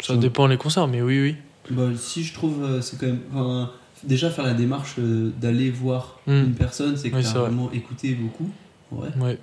Ça 0.00 0.14
Ouais. 0.14 0.18
dépend 0.20 0.46
les 0.46 0.56
concerts, 0.56 0.86
mais 0.88 1.02
oui, 1.02 1.20
oui. 1.20 1.36
Bah, 1.70 1.88
si 1.96 2.22
je 2.24 2.32
trouve 2.32 2.80
c'est 2.80 2.98
quand 2.98 3.06
même 3.06 3.20
enfin, 3.34 3.70
déjà 4.04 4.30
faire 4.30 4.44
la 4.46 4.54
démarche 4.54 4.94
d'aller 4.98 5.70
voir 5.70 6.20
Mm. 6.26 6.32
une 6.32 6.54
personne 6.54 6.96
c'est 6.96 7.10
que 7.10 7.16
Oui, 7.16 7.22
t'as 7.22 7.30
vrai. 7.32 7.40
vraiment 7.50 7.70
écouté 7.72 8.14
beaucoup 8.14 8.48
vrai. 8.90 9.10
Ouais. 9.20 9.38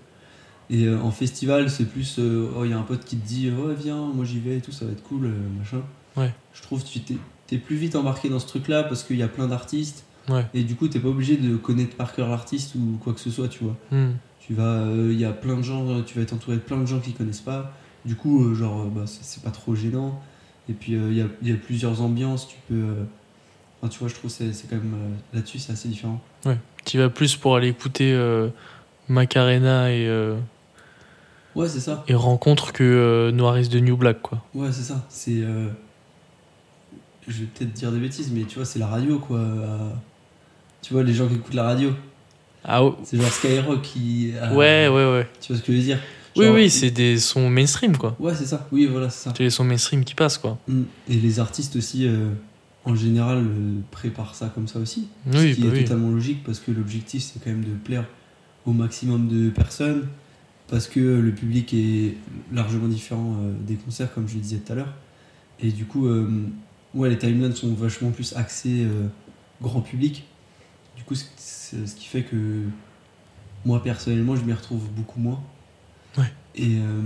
Et 0.69 0.85
euh, 0.85 0.99
en 0.99 1.11
festival, 1.11 1.69
c'est 1.69 1.85
plus, 1.85 2.15
euh, 2.19 2.49
oh, 2.57 2.65
il 2.65 2.71
y 2.71 2.73
a 2.73 2.77
un 2.77 2.83
pote 2.83 3.05
qui 3.05 3.17
te 3.17 3.27
dit, 3.27 3.51
ouais, 3.51 3.75
viens, 3.75 3.97
moi 4.13 4.25
j'y 4.25 4.39
vais 4.39 4.57
et 4.57 4.61
tout, 4.61 4.71
ça 4.71 4.85
va 4.85 4.91
être 4.91 5.03
cool, 5.03 5.25
euh, 5.25 5.59
machin. 5.59 5.81
Ouais. 6.17 6.33
Je 6.53 6.61
trouve 6.63 6.83
que 6.83 6.89
tu 6.89 6.99
t'es, 7.01 7.15
t'es 7.47 7.57
plus 7.57 7.75
vite 7.75 7.95
embarqué 7.95 8.29
dans 8.29 8.39
ce 8.39 8.47
truc-là 8.47 8.83
parce 8.83 9.03
qu'il 9.03 9.17
y 9.17 9.23
a 9.23 9.27
plein 9.27 9.47
d'artistes. 9.47 10.05
Ouais. 10.27 10.45
Et 10.55 10.63
du 10.63 10.75
coup, 10.75 10.87
t'es 10.87 10.99
pas 10.99 11.09
obligé 11.09 11.37
de 11.37 11.55
connaître 11.55 11.95
par 11.95 12.13
cœur 12.15 12.29
l'artiste 12.29 12.73
ou 12.75 12.97
quoi 13.03 13.13
que 13.13 13.19
ce 13.19 13.29
soit, 13.29 13.47
tu 13.47 13.63
vois. 13.63 13.75
Mm. 13.91 14.13
Tu 14.39 14.53
vas, 14.55 14.63
euh, 14.63 15.09
il 15.11 15.19
y 15.19 15.25
a 15.25 15.31
plein 15.31 15.55
de 15.57 15.61
gens, 15.61 15.87
euh, 15.87 16.01
tu 16.03 16.15
vas 16.17 16.23
être 16.23 16.33
entouré 16.33 16.57
de 16.57 16.61
plein 16.61 16.77
de 16.77 16.85
gens 16.87 16.99
qui 16.99 17.13
connaissent 17.13 17.41
pas. 17.41 17.71
Du 18.05 18.15
coup, 18.15 18.43
euh, 18.45 18.55
genre, 18.55 18.81
euh, 18.81 18.89
bah, 18.95 19.03
c'est, 19.05 19.23
c'est 19.23 19.43
pas 19.43 19.51
trop 19.51 19.75
gênant. 19.75 20.19
Et 20.67 20.73
puis, 20.73 20.95
euh, 20.95 21.11
il 21.11 21.17
y, 21.17 21.21
a, 21.21 21.27
il 21.43 21.49
y 21.49 21.51
a 21.51 21.55
plusieurs 21.57 22.01
ambiances, 22.01 22.47
tu 22.47 22.55
peux. 22.67 22.73
euh, 22.73 23.03
Enfin, 23.81 23.89
tu 23.89 23.99
vois, 23.99 24.07
je 24.07 24.13
trouve 24.15 24.31
que 24.31 24.37
c'est, 24.37 24.51
c'est 24.53 24.67
quand 24.67 24.77
même. 24.77 24.93
euh, 24.95 25.35
là-dessus, 25.35 25.59
c'est 25.59 25.73
assez 25.73 25.89
différent. 25.89 26.19
Tu 26.85 26.97
vas 26.97 27.09
plus 27.09 27.35
pour 27.35 27.55
aller 27.55 27.67
écouter 27.67 28.13
euh, 28.13 28.47
Macarena 29.09 29.91
et, 29.91 30.07
euh, 30.07 30.37
Ouais, 31.55 31.69
c'est 31.69 31.79
ça. 31.79 32.03
et 32.07 32.13
Rencontre 32.13 32.73
que 32.73 32.83
euh, 32.83 33.31
Noiris 33.31 33.69
de 33.69 33.79
New 33.79 33.95
Black, 33.97 34.21
quoi. 34.21 34.43
Ouais, 34.53 34.71
c'est 34.71 34.83
ça. 34.83 35.05
C'est. 35.09 35.37
euh, 35.41 35.69
Je 37.27 37.39
vais 37.41 37.45
peut-être 37.45 37.73
dire 37.73 37.91
des 37.91 37.99
bêtises, 37.99 38.31
mais 38.31 38.43
tu 38.43 38.55
vois, 38.57 38.65
c'est 38.65 38.79
la 38.79 38.87
radio, 38.87 39.19
quoi. 39.19 39.41
Tu 40.81 40.93
vois, 40.93 41.03
les 41.03 41.13
gens 41.13 41.27
qui 41.27 41.35
écoutent 41.35 41.53
la 41.55 41.63
radio. 41.63 41.91
Ah 42.63 42.83
ouais, 42.83 42.91
C'est 43.03 43.17
genre 43.17 43.31
Skyrock 43.31 43.81
qui. 43.81 44.31
euh, 44.35 44.49
ouais, 44.55 44.87
ouais. 44.87 45.11
ouais. 45.19 45.27
Tu 45.41 45.51
vois 45.53 45.61
ce 45.61 45.65
que 45.65 45.71
je 45.73 45.77
veux 45.77 45.83
dire? 45.83 45.99
Oui, 46.35 46.45
Genre- 46.45 46.55
oui, 46.55 46.69
c'est 46.69 46.91
des 46.91 47.17
sons 47.19 47.49
mainstream, 47.49 47.95
quoi. 47.95 48.15
Ouais, 48.19 48.33
c'est 48.35 48.45
ça. 48.45 48.67
Oui, 48.71 48.85
voilà, 48.87 49.09
c'est 49.09 49.29
ça. 49.29 49.33
C'est 49.37 49.43
les 49.43 49.49
sons 49.49 49.63
mainstream 49.63 50.03
qui 50.03 50.13
passent, 50.15 50.37
quoi. 50.37 50.57
Mm. 50.67 50.81
Et 51.09 51.13
les 51.15 51.39
artistes 51.39 51.75
aussi, 51.77 52.07
euh, 52.07 52.29
en 52.83 52.95
général, 52.95 53.37
euh, 53.37 53.79
préparent 53.91 54.35
ça 54.35 54.51
comme 54.53 54.67
ça 54.67 54.79
aussi. 54.79 55.07
Oui, 55.27 55.51
ce 55.51 55.55
qui 55.55 55.61
bah 55.61 55.67
est 55.69 55.71
oui. 55.71 55.83
totalement 55.83 56.09
logique 56.09 56.43
parce 56.43 56.59
que 56.59 56.71
l'objectif, 56.71 57.23
c'est 57.23 57.41
quand 57.43 57.49
même 57.51 57.63
de 57.63 57.73
plaire 57.83 58.05
au 58.65 58.73
maximum 58.73 59.27
de 59.27 59.49
personnes. 59.49 60.07
Parce 60.67 60.87
que 60.87 60.99
le 60.99 61.31
public 61.31 61.73
est 61.73 62.15
largement 62.51 62.87
différent 62.87 63.37
euh, 63.41 63.53
des 63.67 63.75
concerts, 63.75 64.13
comme 64.13 64.27
je 64.27 64.35
le 64.35 64.41
disais 64.41 64.57
tout 64.57 64.71
à 64.71 64.75
l'heure. 64.75 64.93
Et 65.59 65.71
du 65.71 65.85
coup, 65.85 66.07
euh, 66.07 66.27
ouais, 66.93 67.09
les 67.09 67.17
timelines 67.17 67.53
sont 67.55 67.73
vachement 67.73 68.11
plus 68.11 68.33
axées 68.35 68.83
euh, 68.83 69.07
grand 69.61 69.81
public. 69.81 70.23
Du 70.97 71.03
coup, 71.03 71.13
c'est- 71.15 71.85
ce 71.85 71.95
qui 71.95 72.05
fait 72.07 72.23
que 72.23 72.61
moi, 73.63 73.81
personnellement, 73.83 74.35
je 74.35 74.43
m'y 74.43 74.53
retrouve 74.53 74.89
beaucoup 74.91 75.19
moins. 75.19 75.41
Ouais. 76.17 76.31
Et 76.55 76.77
euh, 76.79 77.01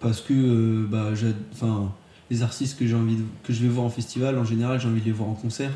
parce 0.00 0.20
que 0.20 0.32
euh, 0.34 0.86
bah, 0.90 1.10
les 2.30 2.42
artistes 2.42 2.78
que, 2.78 2.86
j'ai 2.86 2.94
envie 2.94 3.16
de- 3.16 3.24
que 3.44 3.52
je 3.52 3.62
vais 3.62 3.68
voir 3.68 3.86
en 3.86 3.90
festival, 3.90 4.36
en 4.38 4.44
général, 4.44 4.80
j'ai 4.80 4.88
envie 4.88 5.00
de 5.00 5.06
les 5.06 5.12
voir 5.12 5.28
en 5.28 5.34
concert. 5.34 5.72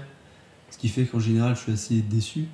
Ce 0.70 0.78
qui 0.78 0.88
fait 0.88 1.04
qu'en 1.04 1.20
général, 1.20 1.54
je 1.54 1.60
suis 1.60 1.72
assez 1.72 2.00
déçu. 2.02 2.46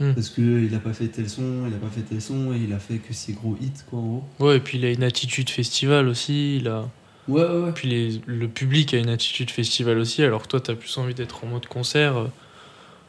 Mm. 0.00 0.12
Parce 0.14 0.30
qu'il 0.30 0.74
a 0.74 0.78
pas 0.80 0.92
fait 0.92 1.06
tel 1.08 1.28
son, 1.28 1.66
il 1.68 1.74
a 1.74 1.76
pas 1.78 1.88
fait 1.88 2.02
tel 2.02 2.20
son, 2.20 2.52
et 2.52 2.58
il 2.58 2.72
a 2.72 2.78
fait 2.80 2.98
que 2.98 3.12
ses 3.14 3.32
gros 3.32 3.56
hits, 3.60 3.70
quoi, 3.88 3.98
en 4.00 4.02
gros. 4.02 4.24
Ouais, 4.40 4.56
et 4.56 4.60
puis 4.60 4.78
il 4.78 4.84
a 4.84 4.90
une 4.90 5.04
attitude 5.04 5.48
festival 5.50 6.08
aussi. 6.08 6.56
Il 6.56 6.66
a... 6.68 6.88
Ouais, 7.28 7.42
ouais, 7.42 7.62
ouais. 7.64 7.72
Puis 7.72 7.88
les- 7.88 8.20
le 8.26 8.48
public 8.48 8.92
a 8.94 8.98
une 8.98 9.08
attitude 9.08 9.50
festival 9.50 9.98
aussi, 9.98 10.22
alors 10.22 10.42
que 10.42 10.48
toi, 10.48 10.60
t'as 10.60 10.74
plus 10.74 10.96
envie 10.98 11.14
d'être 11.14 11.44
en 11.44 11.46
mode 11.48 11.66
concert. 11.66 12.16
euh. 12.16 12.26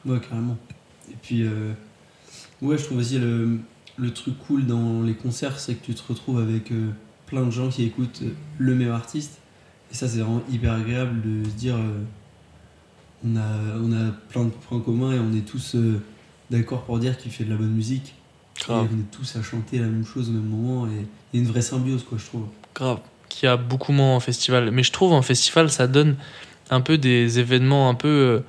Ouais, 0.06 0.20
carrément. 0.20 0.58
Et 1.12 1.16
puis, 1.22 1.42
euh, 1.44 1.74
ouais, 2.62 2.78
je 2.78 2.84
trouve 2.84 3.00
aussi 3.00 3.18
le, 3.18 3.58
le 3.98 4.14
truc 4.14 4.36
cool 4.48 4.68
dans 4.68 5.02
les 5.02 5.16
concerts, 5.16 5.60
c'est 5.60 5.74
que 5.76 5.86
tu 5.86 5.96
te 5.96 6.04
retrouves 6.08 6.40
avec 6.40 6.72
euh, 6.72 6.90
plein 7.26 7.44
de 7.46 7.52
gens 7.52 7.70
qui 7.70 7.84
écoutent 7.84 8.22
le 8.60 8.76
même 8.76 8.92
artiste. 8.92 9.40
Et 9.92 9.96
ça, 9.96 10.08
c'est 10.08 10.20
vraiment 10.20 10.44
hyper 10.52 10.74
agréable 10.74 11.22
de 11.24 11.44
se 11.50 11.56
dire, 11.56 11.76
euh, 11.76 12.04
on, 13.26 13.36
a, 13.36 13.78
on 13.82 13.92
a 13.92 14.12
plein 14.30 14.46
de 14.46 14.50
points 14.52 14.80
communs 14.80 15.14
et 15.14 15.20
on 15.20 15.34
est 15.36 15.46
tous 15.46 15.76
d'accord 16.50 16.84
pour 16.84 17.00
dire 17.00 17.18
qu'il 17.18 17.32
fait 17.32 17.44
de 17.44 17.50
la 17.50 17.56
bonne 17.56 17.72
musique. 17.72 18.14
Grave. 18.60 18.86
Et 18.86 18.90
on 18.96 19.00
est 19.00 19.12
tous 19.12 19.36
à 19.36 19.44
chanter 19.44 19.80
la 19.80 19.88
même 19.88 20.06
chose 20.06 20.30
au 20.30 20.32
même 20.32 20.48
moment. 20.48 20.88
Et 20.88 21.06
il 21.34 21.40
y 21.40 21.44
a 21.44 21.46
une 21.46 21.52
vraie 21.52 21.62
symbiose, 21.62 22.04
quoi, 22.04 22.18
je 22.18 22.26
trouve. 22.26 22.46
Grave. 22.74 23.00
Qui 23.30 23.48
a 23.48 23.58
beaucoup 23.58 23.92
moins 23.92 24.16
en 24.16 24.20
festival. 24.20 24.72
Mais 24.72 24.84
je 24.84 24.92
trouve 24.92 25.12
en 25.12 25.22
festival, 25.22 25.70
ça 25.70 25.88
donne 25.88 26.16
un 26.70 26.82
peu 26.82 26.98
des 26.98 27.40
événements 27.40 27.90
un 27.90 27.96
peu 27.96 28.08
euh, 28.08 28.40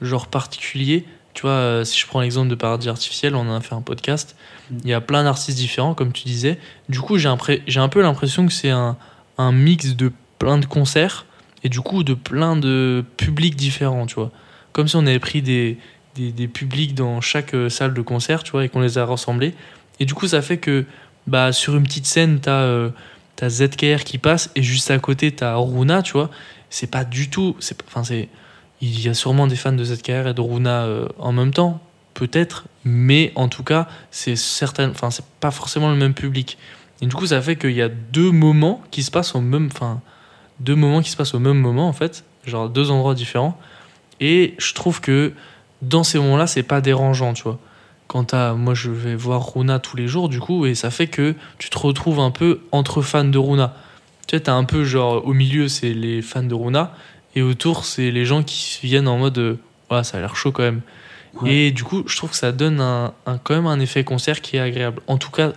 genre 0.00 0.28
particuliers. 0.28 1.04
Tu 1.34 1.42
vois, 1.42 1.50
euh, 1.50 1.84
si 1.84 1.98
je 1.98 2.06
prends 2.06 2.20
l'exemple 2.20 2.48
de 2.48 2.54
Paradis 2.54 2.88
Artificiel, 2.88 3.34
on 3.34 3.40
en 3.40 3.54
a 3.54 3.60
fait 3.60 3.74
un 3.74 3.82
podcast. 3.82 4.36
Mm. 4.70 4.76
Il 4.84 4.90
y 4.90 4.94
a 4.94 5.00
plein 5.00 5.24
d'artistes 5.24 5.58
différents, 5.58 5.94
comme 5.94 6.12
tu 6.12 6.24
disais. 6.24 6.58
Du 6.88 7.00
coup, 7.00 7.18
j'ai 7.18 7.28
impré- 7.28 7.62
j'ai 7.66 7.80
un 7.80 7.88
peu 7.88 8.00
l'impression 8.00 8.46
que 8.46 8.52
c'est 8.52 8.70
un, 8.70 8.96
un 9.36 9.52
mix 9.52 9.96
de 9.96 10.12
plein 10.38 10.58
de 10.58 10.66
concerts 10.66 11.26
et 11.64 11.68
du 11.68 11.80
coup 11.80 12.04
de 12.04 12.14
plein 12.14 12.56
de 12.56 13.04
publics 13.16 13.56
différents, 13.56 14.06
tu 14.06 14.14
vois. 14.14 14.30
Comme 14.72 14.86
si 14.88 14.96
on 14.96 15.06
avait 15.06 15.18
pris 15.18 15.42
des, 15.42 15.78
des, 16.16 16.48
publics 16.48 16.94
dans 16.94 17.20
chaque 17.20 17.54
euh, 17.54 17.68
salle 17.68 17.94
de 17.94 18.02
concert, 18.02 18.42
tu 18.42 18.52
vois, 18.52 18.64
et 18.64 18.68
qu'on 18.68 18.80
les 18.80 18.98
a 18.98 19.04
rassemblés. 19.04 19.54
Et 20.00 20.04
du 20.04 20.14
coup, 20.14 20.26
ça 20.26 20.42
fait 20.42 20.58
que 20.58 20.84
bah, 21.26 21.52
sur 21.52 21.76
une 21.76 21.84
petite 21.84 22.06
scène, 22.06 22.40
t'as 22.40 22.62
euh, 22.62 22.90
t'as 23.36 23.48
ZKR 23.48 24.04
qui 24.04 24.18
passe 24.18 24.50
et 24.54 24.62
juste 24.62 24.90
à 24.90 24.98
côté, 24.98 25.32
t'as 25.32 25.54
Runa, 25.56 26.02
tu 26.02 26.12
vois. 26.12 26.30
C'est 26.70 26.90
pas 26.90 27.04
du 27.04 27.30
tout. 27.30 27.56
Enfin, 27.86 28.04
c'est. 28.04 28.28
Il 28.82 29.00
y 29.00 29.08
a 29.08 29.14
sûrement 29.14 29.46
des 29.46 29.56
fans 29.56 29.72
de 29.72 29.82
ZKR 29.82 30.28
et 30.28 30.34
de 30.34 30.40
Runa 30.40 30.84
euh, 30.84 31.08
en 31.18 31.32
même 31.32 31.52
temps, 31.52 31.80
peut-être, 32.12 32.66
mais 32.84 33.32
en 33.34 33.48
tout 33.48 33.62
cas, 33.62 33.88
c'est 34.10 34.36
certain. 34.36 34.90
Enfin, 34.90 35.10
c'est 35.10 35.24
pas 35.40 35.50
forcément 35.50 35.90
le 35.90 35.96
même 35.96 36.12
public. 36.12 36.58
Et 37.00 37.06
du 37.06 37.14
coup, 37.14 37.26
ça 37.26 37.40
fait 37.40 37.56
qu'il 37.56 37.72
y 37.72 37.82
a 37.82 37.88
deux 37.88 38.30
moments 38.30 38.82
qui 38.90 39.02
se 39.02 39.10
passent 39.10 39.34
au 39.34 39.40
même. 39.40 39.68
Enfin, 39.72 40.02
deux 40.60 40.74
moments 40.74 41.00
qui 41.00 41.10
se 41.10 41.16
passent 41.16 41.34
au 41.34 41.38
même 41.38 41.58
moment, 41.58 41.88
en 41.88 41.92
fait. 41.92 42.24
Genre 42.44 42.68
deux 42.68 42.90
endroits 42.90 43.14
différents. 43.14 43.58
Et 44.20 44.54
je 44.58 44.72
trouve 44.72 45.00
que 45.00 45.32
dans 45.82 46.04
ces 46.04 46.18
moments-là, 46.18 46.46
c'est 46.46 46.62
pas 46.62 46.80
dérangeant, 46.80 47.32
tu 47.32 47.42
vois. 47.44 47.58
Quant 48.08 48.26
à 48.32 48.52
moi, 48.54 48.74
je 48.74 48.90
vais 48.90 49.16
voir 49.16 49.54
Runa 49.54 49.78
tous 49.78 49.96
les 49.96 50.06
jours, 50.08 50.28
du 50.28 50.38
coup, 50.40 50.64
et 50.66 50.74
ça 50.74 50.90
fait 50.90 51.08
que 51.08 51.34
tu 51.58 51.70
te 51.70 51.78
retrouves 51.78 52.20
un 52.20 52.30
peu 52.30 52.60
entre 52.72 53.02
fans 53.02 53.24
de 53.24 53.38
Runa. 53.38 53.74
Tu 54.28 54.36
sais, 54.36 54.40
t'as 54.44 54.54
un 54.54 54.64
peu 54.64 54.84
genre 54.84 55.26
au 55.26 55.32
milieu, 55.32 55.68
c'est 55.68 55.92
les 55.92 56.22
fans 56.22 56.42
de 56.42 56.54
Runa, 56.54 56.92
et 57.34 57.42
autour, 57.42 57.84
c'est 57.84 58.10
les 58.10 58.24
gens 58.24 58.42
qui 58.42 58.78
viennent 58.86 59.08
en 59.08 59.18
mode 59.18 59.38
euh, 59.38 59.58
Ouais, 59.90 60.02
ça 60.02 60.18
a 60.18 60.20
l'air 60.20 60.34
chaud 60.34 60.50
quand 60.52 60.62
même. 60.64 60.80
Ouais. 61.42 61.52
Et 61.54 61.70
du 61.70 61.84
coup, 61.84 62.02
je 62.06 62.16
trouve 62.16 62.30
que 62.30 62.36
ça 62.36 62.50
donne 62.50 62.80
un, 62.80 63.12
un- 63.26 63.38
quand 63.38 63.54
même 63.54 63.66
un 63.66 63.78
effet 63.78 64.02
concert 64.04 64.40
qui 64.40 64.56
est 64.56 64.60
agréable. 64.60 65.00
En 65.06 65.16
tout 65.18 65.30
cas, 65.30 65.52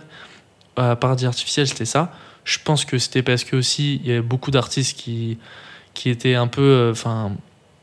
à 0.76 0.94
Paradis 0.94 1.26
Artificiel, 1.26 1.66
c'était 1.66 1.84
ça. 1.84 2.12
Je 2.44 2.58
pense 2.62 2.84
que 2.84 2.98
c'était 2.98 3.22
parce 3.22 3.42
que 3.44 3.56
aussi, 3.56 4.00
il 4.04 4.08
y 4.08 4.12
avait 4.12 4.20
beaucoup 4.20 4.50
d'artistes 4.52 4.96
qui, 4.96 5.38
qui 5.94 6.10
étaient 6.10 6.34
un 6.36 6.46
peu, 6.46 6.62
euh, 6.62 6.92
enfin, 6.92 7.32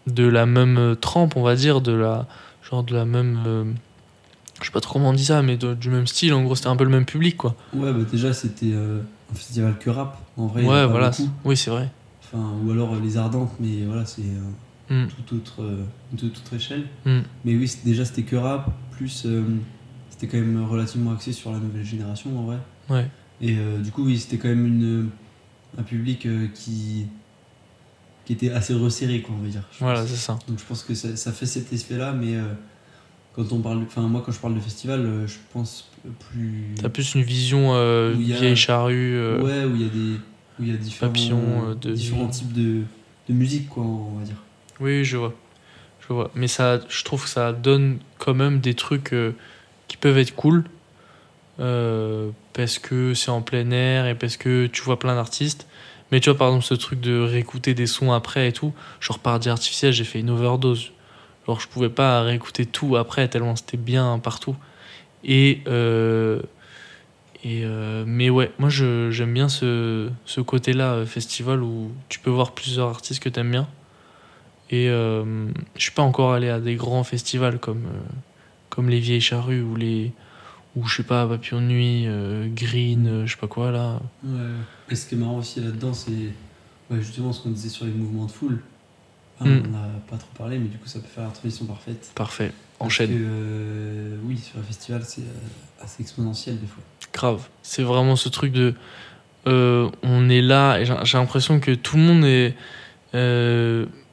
de 0.08 0.26
la 0.28 0.46
même 0.46 0.96
trempe, 1.00 1.36
on 1.36 1.43
va 1.43 1.56
dire, 1.56 1.82
de 1.82 1.91
la, 1.91 2.28
genre 2.63 2.84
de 2.84 2.93
la 2.96 3.06
même, 3.06 3.39
euh, 3.46 3.63
je 4.62 4.65
sais 4.65 4.72
pas 4.72 4.80
trop 4.82 4.93
comment 4.93 5.10
on 5.10 5.13
dit 5.13 5.26
ça, 5.26 5.41
mais 5.41 5.58
de- 5.58 5.74
du 5.74 5.89
même 5.89 6.08
style. 6.08 6.34
En 6.34 6.43
gros, 6.43 6.56
c'était 6.56 6.67
un 6.67 6.76
peu 6.76 6.84
le 6.84 6.89
même 6.89 7.06
public, 7.06 7.38
quoi. 7.38 7.56
Ouais, 7.74 7.91
bah 7.93 8.00
déjà, 8.10 8.34
c'était 8.34 8.72
euh, 8.74 9.02
un 9.32 9.36
festival 9.36 9.78
que 9.80 9.89
rap. 9.89 10.17
En 10.38 10.48
vrai, 10.48 10.63
ouais, 10.63 10.86
voilà. 10.88 11.12
Oui, 11.46 11.56
c'est 11.58 11.70
vrai. 11.70 11.89
Enfin, 12.24 12.43
ou 12.63 12.72
alors 12.72 12.93
euh, 12.93 13.00
les 13.02 13.17
Ardentes, 13.17 13.52
mais 13.60 13.86
voilà, 13.86 14.06
c'est 14.06 14.22
euh, 14.24 14.50
Mm. 14.89 15.08
tout 15.28 15.36
autre, 15.36 15.62
une 16.13 16.17
toute 16.17 16.38
autre 16.38 16.54
échelle. 16.56 16.84
Mm. 17.06 17.20
Mais 17.43 17.56
oui, 17.56 17.70
déjà, 17.84 18.06
c'était 18.06 18.24
que 18.24 18.38
rap, 18.38 18.72
plus 18.91 19.28
c'était 20.10 20.28
quand 20.28 20.38
même 20.38 20.63
relativement 20.63 21.12
axé 21.12 21.34
sur 21.34 21.52
la 21.52 21.60
nouvelle 21.60 21.84
génération, 21.84 22.30
en 22.39 22.43
vrai. 22.43 22.58
Ouais. 22.89 23.06
Et 23.41 23.58
du 23.84 23.91
coup, 23.91 24.06
oui, 24.06 24.17
c'était 24.17 24.38
quand 24.38 24.48
même 24.48 24.65
une, 24.65 25.10
un 25.78 25.84
public 25.84 26.26
qui, 26.54 27.08
qui 28.27 28.33
était 28.33 28.51
assez 28.51 28.73
resserré, 28.73 29.21
quoi, 29.21 29.33
on 29.39 29.41
va 29.41 29.47
dire. 29.47 29.63
Voilà, 29.79 30.05
c'est 30.05 30.17
ça. 30.17 30.37
Donc 30.49 30.59
je 30.59 30.65
pense 30.65 30.83
que 30.83 30.93
ça, 30.93 31.15
ça 31.15 31.31
fait 31.31 31.45
cet 31.45 31.71
effet-là, 31.71 32.11
mais 32.11 32.35
euh, 32.35 32.43
quand 33.33 33.53
on 33.53 33.59
parle, 33.61 33.81
enfin 33.83 34.01
moi 34.01 34.21
quand 34.25 34.33
je 34.33 34.39
parle 34.39 34.53
de 34.55 34.59
festival, 34.59 34.99
euh, 34.99 35.25
je 35.27 35.37
pense 35.53 35.89
plus. 36.29 36.75
T'as 36.81 36.89
plus 36.89 37.15
une 37.15 37.21
vision 37.23 37.73
euh, 37.73 38.13
Où 38.13 38.19
il 38.19 38.27
y 38.27 38.33
a- 38.33 38.37
vieille 38.37 38.57
charrue. 38.57 39.17
Ouais, 39.37 39.63
où 39.63 39.75
il 39.77 39.81
y 39.81 39.85
a 39.85 39.89
des, 39.89 40.15
où 40.59 40.63
il 40.63 40.67
y 40.67 40.73
a 40.73 40.75
différents, 40.75 41.09
Papillons, 41.13 41.73
de 41.75 41.93
différents 41.93 42.27
types 42.27 42.51
de, 42.51 42.81
de 43.29 43.33
musique, 43.33 43.69
quoi, 43.69 43.83
on 43.85 44.19
va 44.19 44.25
dire. 44.25 44.43
Oui, 44.81 45.05
je 45.05 45.15
vois. 45.15 45.33
Je 46.01 46.13
vois. 46.13 46.29
Mais 46.35 46.49
ça, 46.49 46.81
je 46.89 47.03
trouve 47.05 47.23
que 47.23 47.29
ça 47.29 47.53
donne 47.53 47.99
quand 48.17 48.33
même 48.33 48.59
des 48.59 48.73
trucs 48.73 49.15
qui 49.87 49.95
peuvent 49.95 50.17
être 50.17 50.35
cool. 50.35 50.65
parce 51.57 52.77
que 52.79 53.13
c'est 53.13 53.31
en 53.31 53.41
plein 53.41 53.71
air 53.71 54.05
et 54.05 54.15
parce 54.15 54.35
que 54.35 54.67
tu 54.67 54.81
vois 54.81 54.99
plein 54.99 55.15
d'artistes. 55.15 55.65
Mais 56.12 56.20
tu 56.20 56.30
vois, 56.30 56.38
par 56.38 56.48
exemple, 56.50 56.65
ce 56.65 56.74
truc 56.74 57.00
de 57.02 57.20
réécouter 57.20 57.74
des 57.74 57.88
sons 57.88 58.12
après 58.13 58.48
et 58.50 58.54
tout, 58.54 58.74
genre 59.02 59.20
Paradis 59.20 59.50
Artificiel, 59.50 59.91
j'ai 59.93 60.04
fait 60.06 60.20
une 60.20 60.30
overdose. 60.30 60.91
Genre, 61.48 61.60
je 61.60 61.67
pouvais 61.67 61.89
pas 61.89 62.22
réécouter 62.22 62.65
tout 62.65 62.96
après 62.98 63.28
tellement 63.28 63.56
c'était 63.56 63.78
bien 63.78 64.20
partout. 64.20 64.56
Et. 65.24 65.62
euh, 65.67 66.41
euh, 67.46 68.04
mais 68.06 68.30
ouais, 68.30 68.52
moi 68.60 68.70
j'aime 68.70 69.34
bien 69.34 69.48
ce, 69.48 70.10
ce 70.26 70.41
côté-là, 70.41 70.93
euh, 70.93 71.06
festival, 71.06 71.63
où 71.63 71.91
tu 72.10 72.20
peux 72.20 72.30
voir 72.30 72.52
plusieurs 72.52 72.89
artistes 72.89 73.24
que 73.24 73.30
t'aimes 73.30 73.52
bien. 73.52 73.67
Et 74.70 74.88
je 74.88 75.48
suis 75.78 75.91
pas 75.93 76.02
encore 76.02 76.34
allé 76.34 76.50
à 76.50 76.60
des 76.60 76.76
grands 76.76 77.06
festivals 77.06 77.58
comme, 77.58 77.88
comme 78.70 78.89
les 78.89 79.00
Vieilles 79.00 79.22
Charrues 79.22 79.62
ou 79.62 79.76
les. 79.78 80.12
Ou 80.77 80.87
je 80.87 80.97
sais 80.97 81.03
pas, 81.03 81.25
Papillon 81.27 81.61
de 81.61 81.65
Nuit, 81.67 82.03
euh, 82.07 82.47
Green, 82.53 83.07
euh, 83.07 83.25
je 83.25 83.31
sais 83.31 83.37
pas 83.39 83.47
quoi 83.47 83.71
là. 83.71 83.99
Ouais. 84.23 84.39
Et 84.89 84.95
ce 84.95 85.07
qui 85.07 85.15
est 85.15 85.17
marrant 85.17 85.37
aussi 85.37 85.59
là-dedans, 85.59 85.93
c'est 85.93 86.11
ouais, 86.11 86.99
justement 87.01 87.33
ce 87.33 87.41
qu'on 87.43 87.49
disait 87.49 87.69
sur 87.69 87.85
les 87.85 87.91
mouvements 87.91 88.25
de 88.25 88.31
foule. 88.31 88.59
Enfin, 89.39 89.49
Mm. 89.49 89.63
On 89.67 89.71
n'a 89.71 89.87
pas 90.09 90.17
trop 90.17 90.29
parlé, 90.37 90.57
mais 90.57 90.67
du 90.67 90.77
coup 90.77 90.87
ça 90.87 90.99
peut 90.99 91.07
faire 91.07 91.23
la 91.25 91.29
transition 91.31 91.65
parfaite. 91.65 92.11
Parfait, 92.15 92.51
Parce 92.79 92.87
enchaîne. 92.87 93.09
que, 93.09 93.15
euh, 93.19 94.17
oui, 94.25 94.37
sur 94.37 94.59
un 94.59 94.63
festival, 94.63 95.03
c'est 95.05 95.21
assez 95.81 96.01
exponentiel 96.01 96.59
des 96.59 96.65
fois. 96.67 96.83
Grave. 97.13 97.47
C'est 97.61 97.83
vraiment 97.83 98.15
ce 98.15 98.29
truc 98.29 98.51
de. 98.51 98.73
euh, 99.47 99.89
on 100.03 100.27
est 100.29 100.41
là, 100.41 100.79
et 100.79 100.85
j'ai 100.85 101.17
l'impression 101.17 101.59
que 101.59 101.71
tout 101.75 101.97
le 101.97 102.03
monde 102.03 102.25
est. 102.25 102.55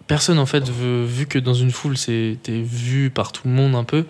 personne 0.07 0.39
en 0.39 0.47
fait 0.47 0.69
veut. 0.69 1.05
Vu 1.05 1.27
que 1.27 1.39
dans 1.39 1.55
une 1.55 1.71
foule, 1.71 1.97
c'est 1.97 2.37
t'es 2.43 2.61
vu 2.61 3.11
par 3.11 3.33
tout 3.33 3.49
le 3.49 3.55
monde 3.55 3.75
un 3.75 3.85
peu, 3.85 4.05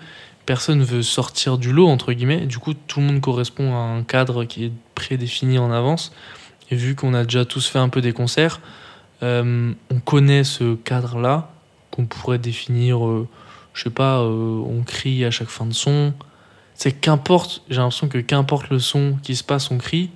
personne 0.47 0.83
veut 0.83 1.03
sortir 1.03 1.59
du 1.59 1.73
lot, 1.73 1.89
entre 1.89 2.13
guillemets. 2.13 2.47
Du 2.47 2.59
coup, 2.59 2.75
tout 2.75 3.01
le 3.01 3.07
monde 3.07 3.21
correspond 3.21 3.75
à 3.75 3.79
un 3.79 4.03
cadre 4.03 4.45
qui 4.45 4.67
est 4.67 4.73
prédéfini 4.95 5.59
en 5.59 5.71
avance. 5.71 6.13
Et 6.71 6.77
vu 6.77 6.95
qu'on 6.95 7.15
a 7.15 7.25
déjà 7.25 7.45
tous 7.45 7.67
fait 7.67 7.79
un 7.79 7.89
peu 7.89 8.01
des 8.01 8.13
concerts, 8.13 8.61
euh, 9.23 9.73
on 9.91 10.01
connaît 10.01 10.45
ce 10.45 10.75
cadre-là, 10.75 11.51
qu'on 11.91 12.07
pourrait 12.07 12.39
définir, 12.39 13.07
euh, 13.07 13.29
je 13.73 13.85
sais 13.85 13.91
pas, 13.91 14.21
euh, 14.21 14.63
on 14.67 14.83
crie 14.83 15.25
à 15.25 15.31
chaque 15.31 15.49
fin 15.49 15.67
de 15.67 15.75
son. 15.75 16.13
C'est 16.75 16.93
qu'importe, 16.93 17.63
j'ai 17.69 17.77
l'impression 17.77 18.09
que 18.09 18.19
qu'importe 18.19 18.71
le 18.71 18.79
son 18.79 19.17
qui 19.23 19.37
se 19.37 19.45
passe, 19.45 19.71
on 19.71 19.79
crie. 19.79 20.11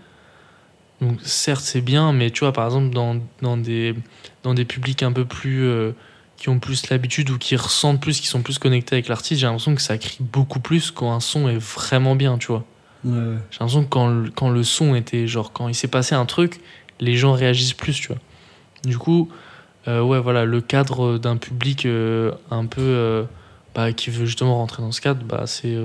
Donc 1.01 1.19
certes 1.23 1.61
c'est 1.61 1.81
bien, 1.81 2.13
mais 2.13 2.31
tu 2.31 2.41
vois 2.41 2.53
par 2.53 2.67
exemple 2.67 2.93
dans, 2.93 3.21
dans, 3.41 3.57
des, 3.57 3.95
dans 4.43 4.55
des 4.55 4.65
publics 4.65 5.03
un 5.03 5.13
peu 5.13 5.25
plus... 5.25 5.93
qui 6.39 6.49
ont 6.49 6.61
plus 6.61 6.89
l'habitude 6.89 7.31
ou 7.31 7.37
qui 7.37 7.57
ressentent 7.57 8.01
plus, 8.01 8.21
qui 8.21 8.29
sont 8.29 8.43
plus 8.43 8.59
connectés 8.59 8.95
avec 8.95 9.09
l'artiste, 9.09 9.41
j'ai 9.41 9.47
l'impression 9.47 9.75
que 9.75 9.83
ça 9.83 9.99
crie 9.99 10.19
beaucoup 10.21 10.61
plus 10.61 10.91
quand 10.93 11.13
un 11.13 11.21
son 11.21 11.49
est 11.49 11.59
vraiment 11.59 12.15
bien, 12.15 12.39
tu 12.39 12.47
vois. 12.47 12.65
Ouais, 13.05 13.13
ouais. 13.13 13.37
J'ai 13.51 13.59
l'impression 13.61 13.85
que 13.85 13.89
quand 13.89 14.09
le, 14.09 14.31
quand 14.31 14.49
le 14.49 14.63
son 14.63 14.95
était, 14.95 15.27
genre, 15.27 15.53
quand 15.53 15.69
il 15.69 15.75
s'est 15.75 15.89
passé 15.89 16.15
un 16.15 16.27
truc, 16.27 16.61
les 17.01 17.17
gens 17.17 17.33
réagissent 17.33 17.75
plus, 17.75 17.95
tu 17.95 18.09
vois. 18.09 18.19
Du 18.85 18.99
coup, 18.99 19.29
euh, 19.89 20.01
ouais, 20.01 20.21
voilà, 20.21 20.45
le 20.45 20.61
cadre 20.61 21.19
d'un 21.19 21.37
public 21.37 21.87
euh, 21.87 22.33
un 22.53 22.67
peu 22.67 22.83
euh, 22.83 23.25
bah, 23.75 23.93
qui 23.93 24.11
veut 24.11 24.27
justement 24.27 24.57
rentrer 24.57 24.83
dans 24.83 24.93
ce 24.93 25.01
cadre, 25.01 25.25
bah, 25.25 25.43
c'est, 25.47 25.77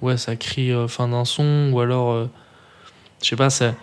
ouais, 0.00 0.16
ça 0.16 0.34
crie 0.34 0.72
fin 0.88 1.06
d'un 1.06 1.24
son, 1.24 1.70
ou 1.72 1.78
alors, 1.78 2.28
je 3.22 3.28
sais 3.28 3.36
pas, 3.36 3.50
ça, 3.50 3.74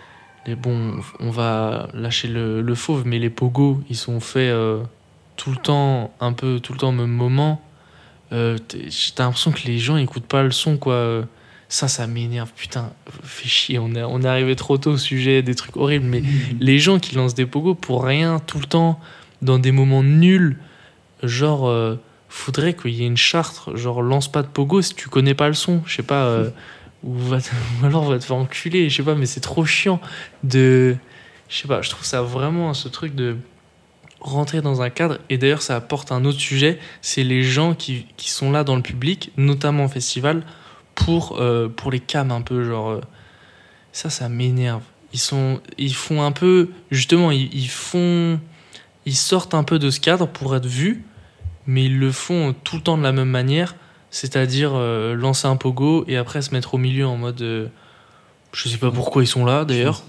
les, 0.46 0.54
bon, 0.54 1.00
on 1.20 1.30
va 1.30 1.88
lâcher 1.94 2.28
le, 2.28 2.60
le 2.60 2.74
fauve, 2.74 3.06
mais 3.06 3.18
les 3.18 3.30
pogos, 3.30 3.82
ils 3.88 3.96
sont 3.96 4.20
faits 4.20 4.54
tout 5.38 5.50
le 5.50 5.56
temps, 5.56 6.12
un 6.20 6.34
peu, 6.34 6.60
tout 6.60 6.72
le 6.74 6.78
temps 6.78 6.90
au 6.90 6.92
même 6.92 7.06
moment. 7.10 7.62
Euh, 8.32 8.58
T'as 9.14 9.24
l'impression 9.24 9.52
que 9.52 9.66
les 9.66 9.78
gens 9.78 9.96
écoutent 9.96 10.26
pas 10.26 10.42
le 10.42 10.50
son, 10.50 10.76
quoi. 10.76 11.24
ça, 11.70 11.88
ça 11.88 12.06
m'énerve. 12.06 12.50
Putain, 12.54 12.90
fait 13.22 13.48
chier. 13.48 13.78
On 13.78 13.94
est, 13.94 14.02
on 14.02 14.20
est 14.20 14.26
arrivé 14.28 14.54
trop 14.56 14.76
tôt 14.76 14.90
au 14.92 14.96
sujet 14.98 15.40
des 15.42 15.54
trucs 15.54 15.76
horribles. 15.78 16.04
Mais 16.06 16.22
les 16.60 16.78
gens 16.78 16.98
qui 16.98 17.14
lancent 17.14 17.34
des 17.34 17.46
pogos 17.46 17.74
pour 17.74 18.04
rien, 18.04 18.38
tout 18.40 18.58
le 18.58 18.66
temps, 18.66 19.00
dans 19.40 19.58
des 19.58 19.72
moments 19.72 20.02
nuls, 20.02 20.58
genre, 21.22 21.68
euh, 21.68 21.96
faudrait 22.28 22.74
qu'il 22.74 22.90
y 22.94 23.04
ait 23.04 23.06
une 23.06 23.16
charte. 23.16 23.74
Genre, 23.76 24.02
lance 24.02 24.30
pas 24.30 24.42
de 24.42 24.48
pogo 24.48 24.82
si 24.82 24.94
tu 24.94 25.08
connais 25.08 25.34
pas 25.34 25.48
le 25.48 25.54
son. 25.54 25.82
Je 25.86 25.94
sais 25.96 26.02
pas. 26.02 26.24
euh, 26.26 26.50
ou, 27.04 27.14
va 27.16 27.40
te- 27.40 27.48
ou 27.82 27.86
alors 27.86 28.04
va 28.04 28.18
te 28.18 28.24
faire 28.24 28.36
enculer. 28.36 28.90
Je 28.90 28.96
sais 28.96 29.02
pas, 29.04 29.14
mais 29.14 29.26
c'est 29.26 29.40
trop 29.40 29.64
chiant 29.64 30.00
de. 30.44 30.96
Je 31.48 31.56
sais 31.56 31.68
pas, 31.68 31.80
je 31.80 31.88
trouve 31.88 32.04
ça 32.04 32.20
vraiment 32.20 32.74
ce 32.74 32.88
truc 32.88 33.14
de 33.14 33.36
rentrer 34.20 34.60
dans 34.60 34.82
un 34.82 34.90
cadre. 34.90 35.18
Et 35.30 35.38
d'ailleurs, 35.38 35.62
ça 35.62 35.76
apporte 35.76 36.12
un 36.12 36.24
autre 36.24 36.40
sujet 36.40 36.78
c'est 37.00 37.24
les 37.24 37.42
gens 37.42 37.74
qui, 37.74 38.06
qui 38.16 38.30
sont 38.30 38.50
là 38.50 38.64
dans 38.64 38.76
le 38.76 38.82
public, 38.82 39.32
notamment 39.36 39.84
au 39.84 39.88
festival, 39.88 40.42
pour, 40.94 41.38
euh, 41.40 41.68
pour 41.68 41.90
les 41.90 42.00
cams 42.00 42.32
un 42.32 42.42
peu. 42.42 42.64
Genre, 42.64 42.90
euh, 42.90 43.00
ça, 43.92 44.10
ça 44.10 44.28
m'énerve. 44.28 44.82
Ils, 45.12 45.20
sont, 45.20 45.60
ils 45.78 45.94
font 45.94 46.22
un 46.22 46.32
peu. 46.32 46.70
Justement, 46.90 47.30
ils, 47.30 47.68
font. 47.68 48.40
Ils 49.06 49.16
sortent 49.16 49.54
un 49.54 49.64
peu 49.64 49.78
de 49.78 49.90
ce 49.90 50.00
cadre 50.00 50.26
pour 50.26 50.54
être 50.54 50.66
vus, 50.66 51.04
mais 51.66 51.84
ils 51.84 51.98
le 51.98 52.12
font 52.12 52.54
tout 52.64 52.76
le 52.76 52.82
temps 52.82 52.98
de 52.98 53.02
la 53.02 53.12
même 53.12 53.30
manière, 53.30 53.76
c'est-à-dire 54.10 54.72
euh, 54.74 55.14
lancer 55.14 55.46
un 55.46 55.56
pogo 55.56 56.04
et 56.08 56.16
après 56.16 56.42
se 56.42 56.52
mettre 56.52 56.74
au 56.74 56.78
milieu 56.78 57.06
en 57.06 57.16
mode. 57.16 57.70
je 58.52 58.68
sais 58.68 58.76
pas 58.76 58.90
pourquoi 58.90 59.22
ils 59.22 59.28
sont 59.28 59.46
là 59.46 59.64
d'ailleurs. 59.64 60.02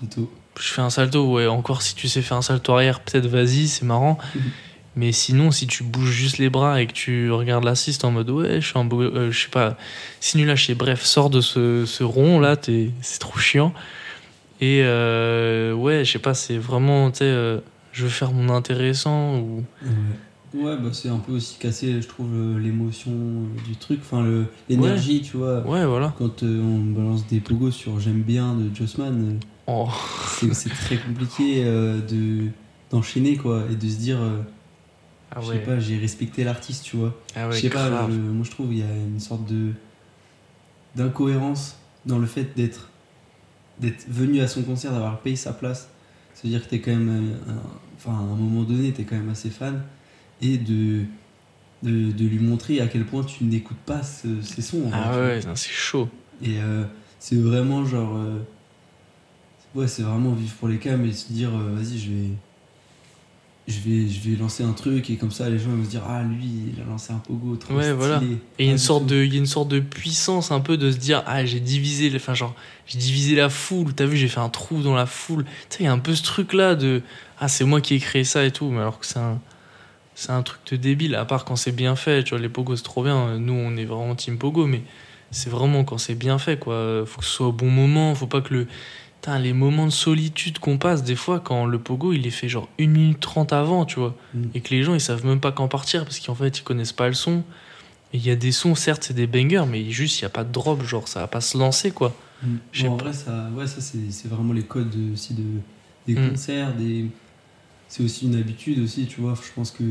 Je 0.59 0.67
fais 0.73 0.81
un 0.81 0.89
salto, 0.89 1.25
ouais. 1.33 1.47
Encore 1.47 1.81
si 1.81 1.95
tu 1.95 2.07
sais 2.07 2.21
faire 2.21 2.37
un 2.37 2.41
salto 2.41 2.73
arrière, 2.73 2.99
peut-être 2.99 3.27
vas-y, 3.27 3.67
c'est 3.67 3.85
marrant. 3.85 4.17
Mais 4.95 5.11
sinon, 5.13 5.51
si 5.51 5.65
tu 5.67 5.83
bouges 5.83 6.09
juste 6.11 6.39
les 6.39 6.49
bras 6.49 6.81
et 6.81 6.87
que 6.87 6.91
tu 6.91 7.31
regardes 7.31 7.63
l'assiste 7.63 8.03
en 8.03 8.11
mode 8.11 8.29
ouais, 8.31 8.59
je 8.59 8.67
suis 8.67 8.77
un 8.77 8.83
beau. 8.83 9.01
euh, 9.01 9.31
je 9.31 9.39
sais 9.43 9.49
pas, 9.49 9.77
si 10.19 10.37
nul 10.37 10.47
lâché. 10.47 10.75
Bref, 10.75 11.03
sors 11.03 11.29
de 11.29 11.39
ce, 11.41 11.85
ce 11.85 12.03
rond 12.03 12.39
là, 12.39 12.57
t'es- 12.57 12.91
c'est 13.01 13.19
trop 13.19 13.37
chiant. 13.39 13.73
Et 14.59 14.81
euh, 14.83 15.73
ouais, 15.73 16.03
je 16.03 16.11
sais 16.11 16.19
pas, 16.19 16.33
c'est 16.33 16.57
vraiment, 16.57 17.11
tu 17.11 17.19
sais, 17.19 17.25
euh, 17.25 17.59
je 17.93 18.03
veux 18.03 18.09
faire 18.09 18.33
mon 18.33 18.53
intéressant 18.53 19.37
ou. 19.37 19.63
Ouais, 19.83 19.91
Ouais, 20.51 20.75
bah, 20.77 20.89
c'est 20.91 21.09
un 21.09 21.19
peu 21.19 21.33
aussi 21.33 21.57
casser, 21.59 22.01
je 22.01 22.07
trouve, 22.07 22.27
l'émotion 22.59 23.11
du 23.67 23.75
truc, 23.75 23.99
enfin 24.01 24.25
l'énergie, 24.67 25.21
tu 25.21 25.37
vois. 25.37 25.59
Ouais, 25.61 25.85
voilà. 25.85 26.13
Quand 26.17 26.41
euh, 26.41 26.59
on 26.61 26.79
balance 26.91 27.27
des 27.27 27.39
pogos 27.39 27.69
sur 27.71 27.99
J'aime 27.99 28.23
bien 28.23 28.55
de 28.55 28.75
Jossman, 28.75 29.37
Oh, 29.69 29.87
c'est 30.39 30.53
c'est 30.55 30.69
très 30.69 30.97
compliqué 30.97 31.63
euh, 31.63 32.01
de 32.01 32.47
d'enchaîner 32.89 33.37
quoi 33.37 33.65
et 33.71 33.75
de 33.75 33.87
se 33.87 33.97
dire, 33.97 34.19
euh, 34.19 34.41
ah 35.31 35.39
je 35.41 35.45
sais 35.47 35.59
pas, 35.65 35.79
j'ai 35.79 35.97
respecté 35.97 36.43
l'artiste, 36.43 36.83
tu 36.85 36.97
vois. 36.97 37.15
ah 37.35 37.47
je 37.51 37.55
sais 37.61 37.69
pas, 37.69 37.89
je- 38.11 38.17
moi 38.17 38.43
je 38.45 38.51
trouve 38.51 38.73
il 38.73 38.79
y 38.79 38.83
a 38.83 38.91
une 38.95 39.19
sorte 39.19 39.45
de 39.45 39.73
d'incohérence 40.95 41.77
dans 42.05 42.17
le 42.19 42.25
fait 42.27 42.55
d'être 42.55 42.89
d'être 43.79 44.05
venu 44.09 44.41
à 44.41 44.47
son 44.47 44.63
concert, 44.63 44.91
d'avoir 44.91 45.19
payé 45.21 45.35
sa 45.37 45.53
place. 45.53 45.87
Ça 46.33 46.41
veut 46.43 46.49
dire 46.49 46.63
que 46.63 46.69
t'es 46.69 46.79
quand 46.81 46.91
même, 46.91 47.09
euh, 47.47 47.51
un- 47.51 47.63
enfin 47.97 48.11
à 48.11 48.21
un 48.21 48.35
moment 48.35 48.63
donné, 48.63 48.91
t'es 48.91 49.03
quand 49.03 49.15
même 49.15 49.29
assez 49.29 49.49
fan 49.49 49.81
et 50.41 50.57
de, 50.57 51.03
de, 51.83 52.11
de 52.11 52.25
lui 52.25 52.39
montrer 52.39 52.81
à 52.81 52.87
quel 52.87 53.05
point 53.05 53.23
tu 53.23 53.43
n'écoutes 53.45 53.77
pas 53.85 54.03
ce- 54.03 54.41
ces 54.41 54.61
sons. 54.61 54.89
Ah 54.91 55.17
ouais, 55.17 55.39
c'est 55.55 55.69
chaud. 55.71 56.09
Et 56.41 56.59
euh, 56.59 56.83
c'est 57.19 57.37
vraiment 57.37 57.85
genre. 57.85 58.17
Ouais, 59.75 59.87
c'est 59.87 60.03
vraiment 60.03 60.33
vivre 60.33 60.53
pour 60.59 60.67
les 60.67 60.77
cas, 60.77 60.97
mais 60.97 61.11
se 61.13 61.31
dire, 61.31 61.49
euh, 61.49 61.75
vas-y, 61.75 61.97
je 61.99 62.09
vais. 62.11 62.29
je 63.67 63.79
vais, 63.81 64.07
je 64.09 64.29
vais 64.29 64.35
lancer 64.35 64.63
un 64.63 64.73
truc 64.73 65.09
et 65.11 65.15
comme 65.17 65.29
ça 65.31 65.47
les 65.49 65.59
gens 65.59 65.69
vont 65.69 65.83
se 65.85 65.89
dire 65.91 66.01
ah 66.07 66.23
lui 66.23 66.71
il 66.75 66.81
a 66.81 66.85
lancé 66.85 67.13
un 67.13 67.17
pogo 67.19 67.55
trop 67.55 67.75
Ouais, 67.75 67.83
stylé. 67.83 67.95
voilà. 67.95 68.21
Et 68.57 68.63
il 68.63 68.65
y 68.65 68.69
a 68.69 68.71
une 68.71 68.79
sorte 68.79 69.03
tout. 69.03 69.13
de, 69.13 69.23
il 69.23 69.31
y 69.33 69.35
a 69.37 69.39
une 69.39 69.45
sorte 69.45 69.67
de 69.69 69.79
puissance 69.79 70.51
un 70.51 70.59
peu 70.59 70.75
de 70.75 70.91
se 70.91 70.97
dire 70.97 71.21
ah 71.27 71.45
j'ai 71.45 71.59
divisé, 71.59 72.11
enfin 72.15 72.33
genre 72.33 72.55
j'ai 72.87 72.97
divisé 72.97 73.35
la 73.35 73.49
foule. 73.49 73.93
T'as 73.93 74.05
vu 74.07 74.17
j'ai 74.17 74.27
fait 74.27 74.39
un 74.39 74.49
trou 74.49 74.81
dans 74.81 74.95
la 74.95 75.05
foule. 75.05 75.43
Tu 75.45 75.51
sais 75.69 75.77
il 75.81 75.85
y 75.85 75.87
a 75.87 75.91
un 75.93 75.99
peu 75.99 76.15
ce 76.15 76.23
truc 76.23 76.53
là 76.53 76.73
de 76.73 77.03
ah 77.39 77.47
c'est 77.47 77.63
moi 77.63 77.79
qui 77.79 77.93
ai 77.93 77.99
créé 77.99 78.23
ça 78.23 78.43
et 78.43 78.51
tout, 78.51 78.69
mais 78.71 78.79
alors 78.79 78.97
que 78.99 79.05
c'est 79.05 79.19
un 79.19 79.39
c'est 80.15 80.31
un 80.31 80.41
truc 80.41 80.61
de 80.71 80.75
débile. 80.75 81.13
À 81.13 81.25
part 81.25 81.45
quand 81.45 81.55
c'est 81.55 81.71
bien 81.71 81.95
fait, 81.95 82.23
tu 82.23 82.31
vois 82.31 82.39
les 82.39 82.49
pogos 82.49 82.77
c'est 82.77 82.83
trop 82.83 83.03
bien. 83.03 83.37
Nous 83.37 83.53
on 83.53 83.77
est 83.77 83.85
vraiment 83.85 84.15
team 84.15 84.39
pogo, 84.39 84.65
mais 84.65 84.81
c'est 85.29 85.51
vraiment 85.51 85.83
quand 85.83 85.99
c'est 85.99 86.15
bien 86.15 86.39
fait 86.39 86.57
quoi. 86.57 87.03
Faut 87.05 87.19
que 87.19 87.25
ce 87.25 87.31
soit 87.31 87.47
au 87.47 87.51
bon 87.53 87.69
moment. 87.69 88.15
Faut 88.15 88.25
pas 88.25 88.41
que 88.41 88.51
le 88.55 88.67
Les 89.39 89.53
moments 89.53 89.85
de 89.85 89.91
solitude 89.91 90.59
qu'on 90.59 90.77
passe 90.77 91.03
des 91.03 91.15
fois 91.15 91.39
quand 91.39 91.65
le 91.65 91.77
pogo 91.77 92.13
il 92.13 92.25
est 92.25 92.31
fait 92.31 92.49
genre 92.49 92.67
1 92.79 92.87
minute 92.87 93.19
30 93.19 93.53
avant, 93.53 93.85
tu 93.85 93.99
vois 93.99 94.15
Mm. 94.33 94.43
et 94.55 94.61
que 94.61 94.69
les 94.73 94.81
gens 94.83 94.93
ils 94.95 95.01
savent 95.01 95.25
même 95.25 95.39
pas 95.39 95.51
quand 95.51 95.67
partir 95.67 96.03
parce 96.03 96.19
qu'en 96.19 96.33
fait 96.35 96.57
ils 96.57 96.63
connaissent 96.63 96.93
pas 96.93 97.07
le 97.07 97.13
son. 97.13 97.43
Il 98.13 98.25
y 98.25 98.31
a 98.31 98.35
des 98.35 98.51
sons, 98.51 98.73
certes 98.75 99.03
c'est 99.03 99.13
des 99.13 99.27
bangers, 99.27 99.65
mais 99.69 99.89
juste 99.91 100.19
il 100.19 100.23
y 100.23 100.25
a 100.25 100.29
pas 100.29 100.43
de 100.43 100.51
drop, 100.51 100.81
genre 100.83 101.07
ça 101.07 101.19
va 101.19 101.27
pas 101.27 101.41
se 101.41 101.57
lancer 101.57 101.91
quoi. 101.91 102.15
Mm. 102.41 102.55
Bon, 102.81 102.89
en 102.91 102.97
vrai, 102.97 103.13
ça, 103.13 103.49
ouais, 103.55 103.67
ça 103.67 103.81
c'est 103.81 104.27
vraiment 104.27 104.53
les 104.53 104.63
codes 104.63 104.89
de- 104.89 105.13
aussi 105.13 105.33
de, 105.35 105.43
des 106.07 106.15
Mm. 106.19 106.29
concerts. 106.31 106.73
Des... 106.75 107.05
C'est 107.87 108.03
aussi 108.03 108.25
une 108.25 108.35
habitude 108.35 108.79
aussi, 108.79 109.05
tu 109.05 109.19
vois. 109.21 109.35
Je 109.35 109.51
pense 109.53 109.71
que 109.71 109.83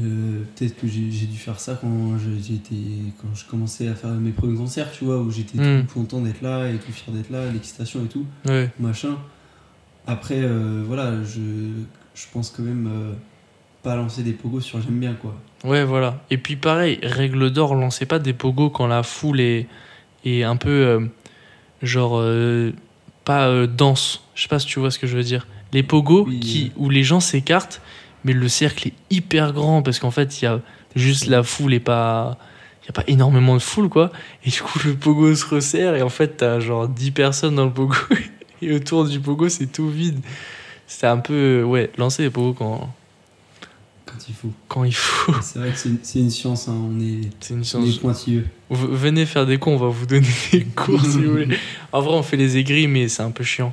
euh, 0.00 0.42
peut-être 0.54 0.76
que 0.78 0.86
j'ai 0.86 1.10
j'ai 1.10 1.26
dû 1.26 1.38
faire 1.38 1.58
ça 1.58 1.78
quand 1.80 1.88
été 2.54 2.76
quand 3.20 3.34
je 3.34 3.44
commençais 3.46 3.88
à 3.88 3.94
faire 3.94 4.10
mes 4.10 4.30
premiers 4.32 4.56
concerts, 4.56 4.92
tu 4.92 5.04
vois, 5.04 5.18
où 5.20 5.30
j'étais 5.30 5.58
Mm. 5.58 5.86
tout 5.86 5.94
content 5.94 6.20
d'être 6.20 6.42
là 6.42 6.68
et 6.68 6.76
tout 6.76 6.92
fier 6.92 7.12
d'être 7.14 7.30
là, 7.30 7.50
l'excitation 7.50 8.04
et 8.04 8.08
tout, 8.08 8.26
Ouais, 8.46 8.70
machin. 8.78 9.16
Après, 10.06 10.38
euh, 10.40 10.82
voilà, 10.86 11.22
je, 11.24 11.40
je 12.14 12.24
pense 12.32 12.50
quand 12.50 12.62
même 12.62 12.86
euh, 12.92 13.12
pas 13.82 13.96
lancer 13.96 14.22
des 14.22 14.32
pogos 14.32 14.60
sur 14.60 14.80
j'aime 14.82 15.00
bien 15.00 15.14
quoi. 15.14 15.34
ouais 15.64 15.84
voilà. 15.84 16.22
Et 16.30 16.38
puis 16.38 16.56
pareil, 16.56 16.98
règle 17.02 17.50
d'or, 17.50 17.74
lancez 17.74 18.06
pas 18.06 18.18
des 18.18 18.32
pogos 18.32 18.70
quand 18.70 18.86
la 18.86 19.02
foule 19.02 19.40
est, 19.40 19.66
est 20.24 20.42
un 20.42 20.56
peu 20.56 21.08
genre 21.82 22.22
pas 23.24 23.66
dense. 23.66 24.22
Je 24.34 24.42
sais 24.42 24.48
pas 24.48 24.58
si 24.58 24.66
tu 24.66 24.78
vois 24.78 24.90
ce 24.90 24.98
que 24.98 25.06
je 25.06 25.16
veux 25.16 25.22
dire. 25.24 25.46
Les 25.72 25.82
pogos 25.82 26.26
Oui. 26.28 26.40
qui, 26.40 26.72
où 26.76 26.88
les 26.90 27.02
gens 27.02 27.20
s'écartent, 27.20 27.80
mais 28.26 28.32
le 28.32 28.48
cercle 28.48 28.88
est 28.88 28.94
hyper 29.08 29.52
grand 29.52 29.82
parce 29.82 30.00
qu'en 30.00 30.10
fait 30.10 30.42
il 30.42 30.44
y 30.44 30.48
a 30.48 30.60
juste 30.96 31.26
la 31.26 31.42
foule 31.44 31.72
et 31.72 31.80
pas 31.80 32.36
il 32.82 32.86
y 32.86 32.88
a 32.90 32.92
pas 32.92 33.04
énormément 33.06 33.54
de 33.54 33.60
foule 33.62 33.88
quoi. 33.88 34.10
Et 34.44 34.50
du 34.50 34.60
coup 34.60 34.80
le 34.84 34.94
pogo 34.94 35.34
se 35.34 35.46
resserre 35.46 35.94
et 35.94 36.02
en 36.02 36.08
fait 36.08 36.36
t'as 36.38 36.58
genre 36.60 36.88
10 36.88 37.12
personnes 37.12 37.54
dans 37.54 37.64
le 37.64 37.72
pogo 37.72 37.94
et 38.62 38.72
autour 38.74 39.06
du 39.08 39.20
pogo 39.20 39.48
c'est 39.48 39.66
tout 39.66 39.88
vide. 39.88 40.18
C'est 40.88 41.06
un 41.06 41.18
peu 41.18 41.62
ouais 41.62 41.90
lancer 41.98 42.24
les 42.24 42.30
pogos 42.30 42.54
quand 42.54 42.92
Quand 44.04 44.28
il 44.28 44.34
faut. 44.34 44.52
quand 44.68 44.84
il 44.84 44.94
faut. 44.94 45.34
C'est 45.40 45.60
vrai 45.60 45.70
que 45.70 45.78
c'est 45.78 46.18
une, 46.18 46.30
science, 46.30 46.68
hein, 46.68 46.76
on 46.76 46.98
est, 47.00 47.30
c'est 47.40 47.54
une 47.54 47.60
on 47.60 47.64
science. 47.64 47.88
est 47.88 48.00
pointilleux. 48.00 48.46
Venez 48.70 49.24
faire 49.24 49.46
des 49.46 49.58
cours 49.58 49.72
on 49.74 49.78
va 49.78 49.88
vous 49.88 50.06
donner 50.06 50.26
des 50.52 50.64
cours 50.64 51.00
si 51.04 51.22
vous 51.22 51.30
voulez. 51.30 51.56
En 51.92 52.00
vrai 52.00 52.14
on 52.14 52.22
fait 52.24 52.36
les 52.36 52.56
aigris 52.56 52.88
mais 52.88 53.06
c'est 53.06 53.22
un 53.22 53.30
peu 53.30 53.44
chiant 53.44 53.72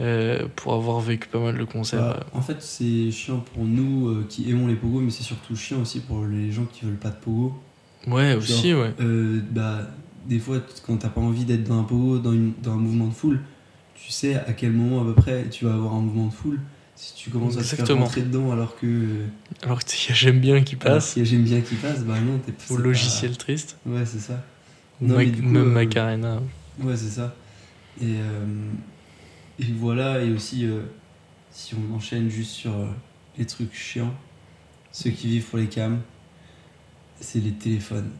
euh, 0.00 0.46
pour 0.56 0.74
avoir 0.74 1.00
vécu 1.00 1.28
pas 1.28 1.38
mal 1.38 1.56
de 1.56 1.64
concerts 1.64 2.00
Bah, 2.00 2.26
en 2.32 2.42
fait, 2.42 2.60
c'est 2.60 3.10
chiant 3.10 3.38
pour 3.54 3.64
nous 3.64 4.08
euh, 4.08 4.26
qui 4.28 4.50
aimons 4.50 4.66
les 4.66 4.74
pogos, 4.74 5.00
mais 5.00 5.10
c'est 5.10 5.22
surtout 5.22 5.54
chiant 5.56 5.80
aussi 5.80 6.00
pour 6.00 6.24
les 6.26 6.50
gens 6.52 6.64
qui 6.64 6.84
veulent 6.84 6.96
pas 6.96 7.10
de 7.10 7.16
pogo. 7.16 7.54
ouais 8.08 8.34
aussi 8.34 8.74
ouais 8.74 8.92
Euh, 9.00 9.40
bah, 9.50 9.82
des 10.26 10.38
fois, 10.38 10.58
quand 10.86 10.96
t'as 10.96 11.08
pas 11.10 11.20
envie 11.20 11.44
d'être 11.44 11.64
dans 11.64 11.78
un 11.80 11.84
pogo, 11.84 12.18
dans, 12.18 12.32
une- 12.32 12.54
dans 12.62 12.72
un 12.72 12.76
mouvement 12.76 13.06
de 13.08 13.14
foule, 13.14 13.40
tu 13.94 14.10
sais 14.10 14.34
à 14.34 14.52
quel 14.52 14.72
moment 14.72 15.02
à 15.02 15.04
peu 15.04 15.14
près 15.14 15.48
tu 15.50 15.64
vas 15.64 15.74
avoir 15.74 15.94
un 15.94 16.00
mouvement 16.00 16.26
de 16.26 16.32
foule. 16.32 16.60
Si 16.96 17.14
tu 17.14 17.30
commences 17.30 17.56
à 17.56 17.60
te 17.60 17.64
faire 17.66 17.96
rentrer 17.96 18.22
dedans 18.22 18.52
alors 18.52 18.76
que 18.78 18.86
euh, 18.86 19.26
alors 19.64 19.82
que 19.84 19.90
y 20.08 20.12
a 20.12 20.14
j'aime 20.14 20.38
bien 20.40 20.62
qui 20.62 20.76
passe 20.76 21.14
qu'il 21.14 21.24
y 21.24 21.26
a 21.26 21.28
j'aime 21.28 21.42
bien 21.42 21.60
qui 21.60 21.74
passe, 21.74 22.04
bah 22.04 22.14
non, 22.20 22.38
t'es 22.38 22.52
au 22.72 22.76
pas- 22.76 22.82
logiciel 22.82 23.36
triste 23.36 23.76
Ouais, 23.84 24.06
c'est 24.06 24.20
ça. 24.20 24.44
Non, 25.00 25.16
mais 25.18 25.26
Mac- 25.26 25.34
du 25.34 25.42
coup, 25.42 25.48
même 25.48 25.62
euh, 25.66 25.70
Macarena 25.70 26.40
Ouais, 26.80 26.96
c'est 26.96 27.10
ça. 27.10 27.34
Et, 28.00 28.04
euh, 28.04 28.44
et 29.58 29.64
voilà, 29.78 30.22
et 30.22 30.30
aussi, 30.32 30.66
euh, 30.66 30.80
si 31.50 31.74
on 31.74 31.94
enchaîne 31.94 32.28
juste 32.28 32.50
sur 32.50 32.72
euh, 32.72 32.86
les 33.38 33.46
trucs 33.46 33.74
chiants, 33.74 34.12
ceux 34.92 35.10
qui 35.10 35.28
vivent 35.28 35.44
pour 35.44 35.58
les 35.58 35.66
cams, 35.68 36.00
c'est 37.20 37.40
les 37.40 37.52
téléphones. 37.52 38.10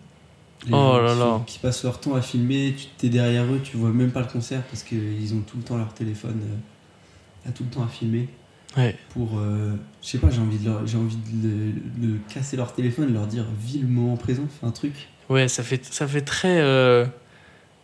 Les 0.67 0.73
Oh 0.73 0.99
là 1.01 1.13
qui, 1.13 1.19
là. 1.19 1.41
qui 1.47 1.59
passent 1.59 1.85
leur 1.85 2.01
temps 2.01 2.15
à 2.15 2.23
filmer, 2.23 2.75
tu 2.77 2.87
t'es 2.97 3.09
derrière 3.09 3.45
eux, 3.53 3.61
tu 3.63 3.77
vois 3.77 3.91
même 3.91 4.11
pas 4.13 4.21
le 4.21 4.27
concert 4.27 4.63
parce 4.63 4.83
qu'ils 4.83 5.35
ont 5.35 5.41
tout 5.41 5.57
le 5.57 5.63
temps 5.63 5.77
leur 5.77 5.93
téléphone, 5.93 6.41
euh, 6.43 7.49
à 7.49 7.53
tout 7.53 7.65
le 7.65 7.71
temps 7.71 7.83
à 7.83 7.89
filmer. 7.89 8.29
ouais 8.77 8.97
Pour, 9.11 9.39
euh, 9.39 9.75
je 10.01 10.09
sais 10.09 10.19
pas, 10.19 10.31
j'ai 10.31 10.41
envie 10.41 10.59
de, 10.59 10.65
leur, 10.71 10.81
envie 10.81 11.17
de, 11.17 12.19
casser 12.33 12.57
leur 12.57 12.73
téléphone, 12.73 13.09
de 13.09 13.15
leur 13.15 13.27
dire, 13.27 13.45
vis 13.61 13.81
le 13.81 13.89
moment 13.89 14.17
présent, 14.17 14.45
fais 14.61 14.67
un 14.67 14.71
truc. 14.71 15.09
Ouais, 15.29 15.49
ça 15.49 15.63
fait, 15.63 15.85
ça 15.85 16.07
fait 16.07 16.23
très. 16.23 16.61
euh, 16.61 17.05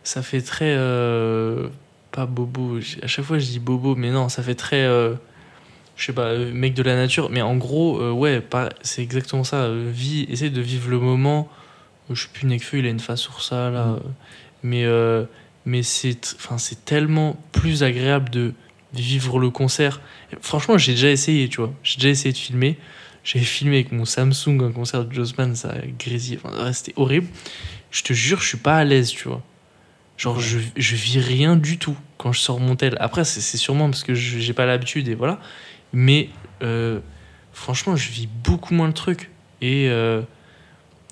ça 0.03 0.21
fait 0.21 0.41
très. 0.41 0.75
Pas 2.11 2.25
bobo. 2.25 2.79
À 3.01 3.07
chaque 3.07 3.25
fois, 3.25 3.39
je 3.39 3.45
dis 3.45 3.59
bobo, 3.59 3.95
mais 3.95 4.11
non, 4.11 4.29
ça 4.29 4.43
fait 4.43 4.55
très. 4.55 4.83
euh, 4.83 5.13
je 5.95 6.05
sais 6.05 6.13
pas, 6.13 6.27
euh, 6.27 6.51
mec 6.53 6.73
de 6.73 6.83
la 6.83 6.95
nature. 6.95 7.29
Mais 7.29 7.41
en 7.41 7.55
gros, 7.57 7.99
euh, 8.01 8.11
ouais, 8.11 8.41
pas- 8.41 8.69
c'est 8.81 9.01
exactement 9.01 9.43
ça. 9.43 9.57
euh, 9.63 9.89
Vis, 9.93 10.25
essaye 10.29 10.51
de 10.51 10.61
vivre 10.61 10.89
le 10.89 10.99
moment. 10.99 11.49
Je 12.09 12.23
sais 12.23 12.29
plus, 12.33 12.47
Nekfeu, 12.47 12.79
il 12.79 12.85
a 12.85 12.89
une 12.89 12.99
face 12.99 13.21
sur 13.21 13.41
ça, 13.41 13.69
là. 13.69 13.85
Mm. 13.85 14.01
Mais, 14.63 14.85
euh, 14.85 15.25
mais 15.65 15.83
c'est 15.83 16.19
tellement 16.85 17.37
plus 17.51 17.83
agréable 17.83 18.29
de 18.29 18.53
vivre 18.93 19.39
le 19.39 19.49
concert. 19.49 20.01
Franchement, 20.41 20.77
j'ai 20.77 20.93
déjà 20.93 21.09
essayé, 21.09 21.47
tu 21.49 21.57
vois. 21.61 21.71
J'ai 21.83 21.97
déjà 21.97 22.09
essayé 22.09 22.33
de 22.33 22.37
filmer. 22.37 22.77
J'avais 23.23 23.45
filmé 23.45 23.75
avec 23.75 23.91
mon 23.91 24.03
Samsung 24.05 24.59
un 24.63 24.71
concert 24.71 25.05
de 25.05 25.13
Jossman, 25.13 25.55
ça 25.55 25.69
a 25.69 25.85
grésillé. 25.99 26.39
Enfin, 26.43 26.73
c'était 26.73 26.93
horrible. 26.95 27.27
Je 27.91 28.01
te 28.01 28.13
jure, 28.13 28.41
je 28.41 28.47
suis 28.47 28.57
pas 28.57 28.77
à 28.77 28.83
l'aise, 28.83 29.09
tu 29.11 29.27
vois. 29.27 29.41
Genre, 30.21 30.39
je, 30.39 30.59
je 30.77 30.95
vis 30.95 31.17
rien 31.17 31.55
du 31.55 31.79
tout 31.79 31.97
quand 32.19 32.31
je 32.31 32.39
sors 32.39 32.59
mon 32.59 32.75
tel. 32.75 32.95
Après, 32.99 33.25
c'est 33.25 33.57
sûrement 33.57 33.89
parce 33.89 34.03
que 34.03 34.13
j'ai 34.13 34.53
pas 34.53 34.67
l'habitude 34.67 35.07
et 35.07 35.15
voilà. 35.15 35.39
Mais 35.93 36.29
euh, 36.61 36.99
franchement, 37.53 37.95
je 37.95 38.07
vis 38.11 38.27
beaucoup 38.27 38.75
moins 38.75 38.85
le 38.85 38.93
truc. 38.93 39.31
Et, 39.61 39.89
euh, 39.89 40.21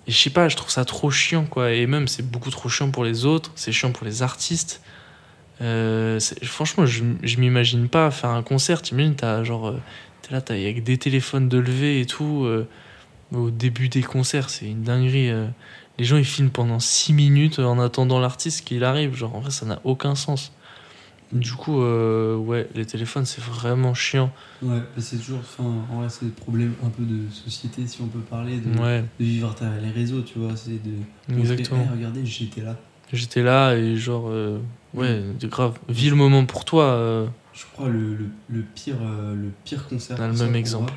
et 0.06 0.12
je 0.12 0.16
sais 0.16 0.30
pas, 0.30 0.48
je 0.48 0.56
trouve 0.56 0.70
ça 0.70 0.86
trop 0.86 1.10
chiant, 1.10 1.46
quoi. 1.46 1.72
Et 1.72 1.88
même, 1.88 2.08
c'est 2.08 2.22
beaucoup 2.22 2.52
trop 2.52 2.70
chiant 2.70 2.92
pour 2.92 3.04
les 3.04 3.26
autres, 3.26 3.52
c'est 3.56 3.72
chiant 3.72 3.92
pour 3.92 4.06
les 4.06 4.22
artistes. 4.22 4.80
Euh, 5.62 6.20
franchement, 6.44 6.86
je, 6.86 7.04
je 7.24 7.38
m'imagine 7.38 7.90
pas 7.90 8.12
faire 8.12 8.30
un 8.30 8.44
concert. 8.44 8.84
T'imagines, 8.84 9.16
t'as 9.16 9.44
genre. 9.44 9.70
euh, 9.70 9.82
T'es 10.22 10.36
là, 10.36 10.42
t'as 10.42 10.54
avec 10.54 10.84
des 10.84 11.00
téléphones 11.00 11.50
de 11.50 11.58
levée 11.58 12.00
et 12.02 12.06
tout. 12.06 12.48
au 13.34 13.50
début 13.50 13.90
des 13.90 14.04
concerts, 14.04 14.52
c'est 14.52 14.68
une 14.68 14.84
dinguerie. 14.84 15.32
Les 16.00 16.06
gens 16.06 16.18
ils 16.18 16.26
filment 16.26 16.50
pendant 16.50 16.80
6 16.80 17.14
minutes 17.14 17.60
en 17.60 17.78
attendant 17.80 18.20
l'artiste 18.20 18.66
qu'il 18.66 18.84
arrive. 18.84 19.14
Genre, 19.16 19.36
en 19.36 19.42
vrai, 19.42 19.52
ça 19.52 19.66
n'a 19.66 19.80
aucun 19.84 20.16
sens. 20.16 20.52
Du 21.32 21.52
coup, 21.52 21.82
euh, 21.84 22.36
ouais, 22.36 22.68
les 22.74 22.86
téléphones, 22.88 23.26
c'est 23.26 23.44
vraiment 23.44 23.94
chiant. 23.94 24.32
Ouais, 24.64 24.80
bah, 24.80 24.84
c'est 24.98 25.18
toujours, 25.18 25.40
enfin, 25.40 25.64
en 25.92 26.00
vrai, 26.00 26.10
c'est 26.10 26.26
le 26.26 26.32
problème 26.32 26.74
un 26.84 26.90
peu 26.90 27.04
de 27.04 27.30
société, 27.32 27.86
si 27.86 28.02
on 28.02 28.08
peut 28.08 28.18
parler, 28.20 28.58
de, 28.58 28.80
Ouais, 28.80 29.04
de 29.20 29.24
vivre 29.26 29.52
à 29.52 29.54
travers 29.54 29.80
les 29.80 29.92
réseaux, 29.92 30.22
tu 30.22 30.40
vois, 30.40 30.56
c'est 30.56 30.82
de 30.84 31.40
exactement. 31.40 31.86
Eh, 31.88 31.96
regardez, 31.96 32.26
j'étais 32.26 32.62
là. 32.62 32.76
J'étais 33.14 33.44
là 33.44 33.76
et 33.76 33.96
genre, 33.96 34.26
euh, 34.30 34.60
ouais, 34.96 35.22
de 35.40 35.48
grave. 35.48 35.78
Vis 35.88 36.10
le 36.10 36.16
moment 36.16 36.46
pour 36.46 36.66
toi. 36.66 36.86
euh, 36.86 37.28
Je 37.54 37.66
crois 37.74 37.90
le, 37.90 38.16
le, 38.16 38.26
le 38.50 38.62
pire, 38.64 38.96
le 39.00 39.52
pire 39.66 39.88
concert. 39.88 40.18
On 40.20 40.24
a 40.24 40.28
le 40.30 40.34
même 40.34 40.56
exemple. 40.56 40.94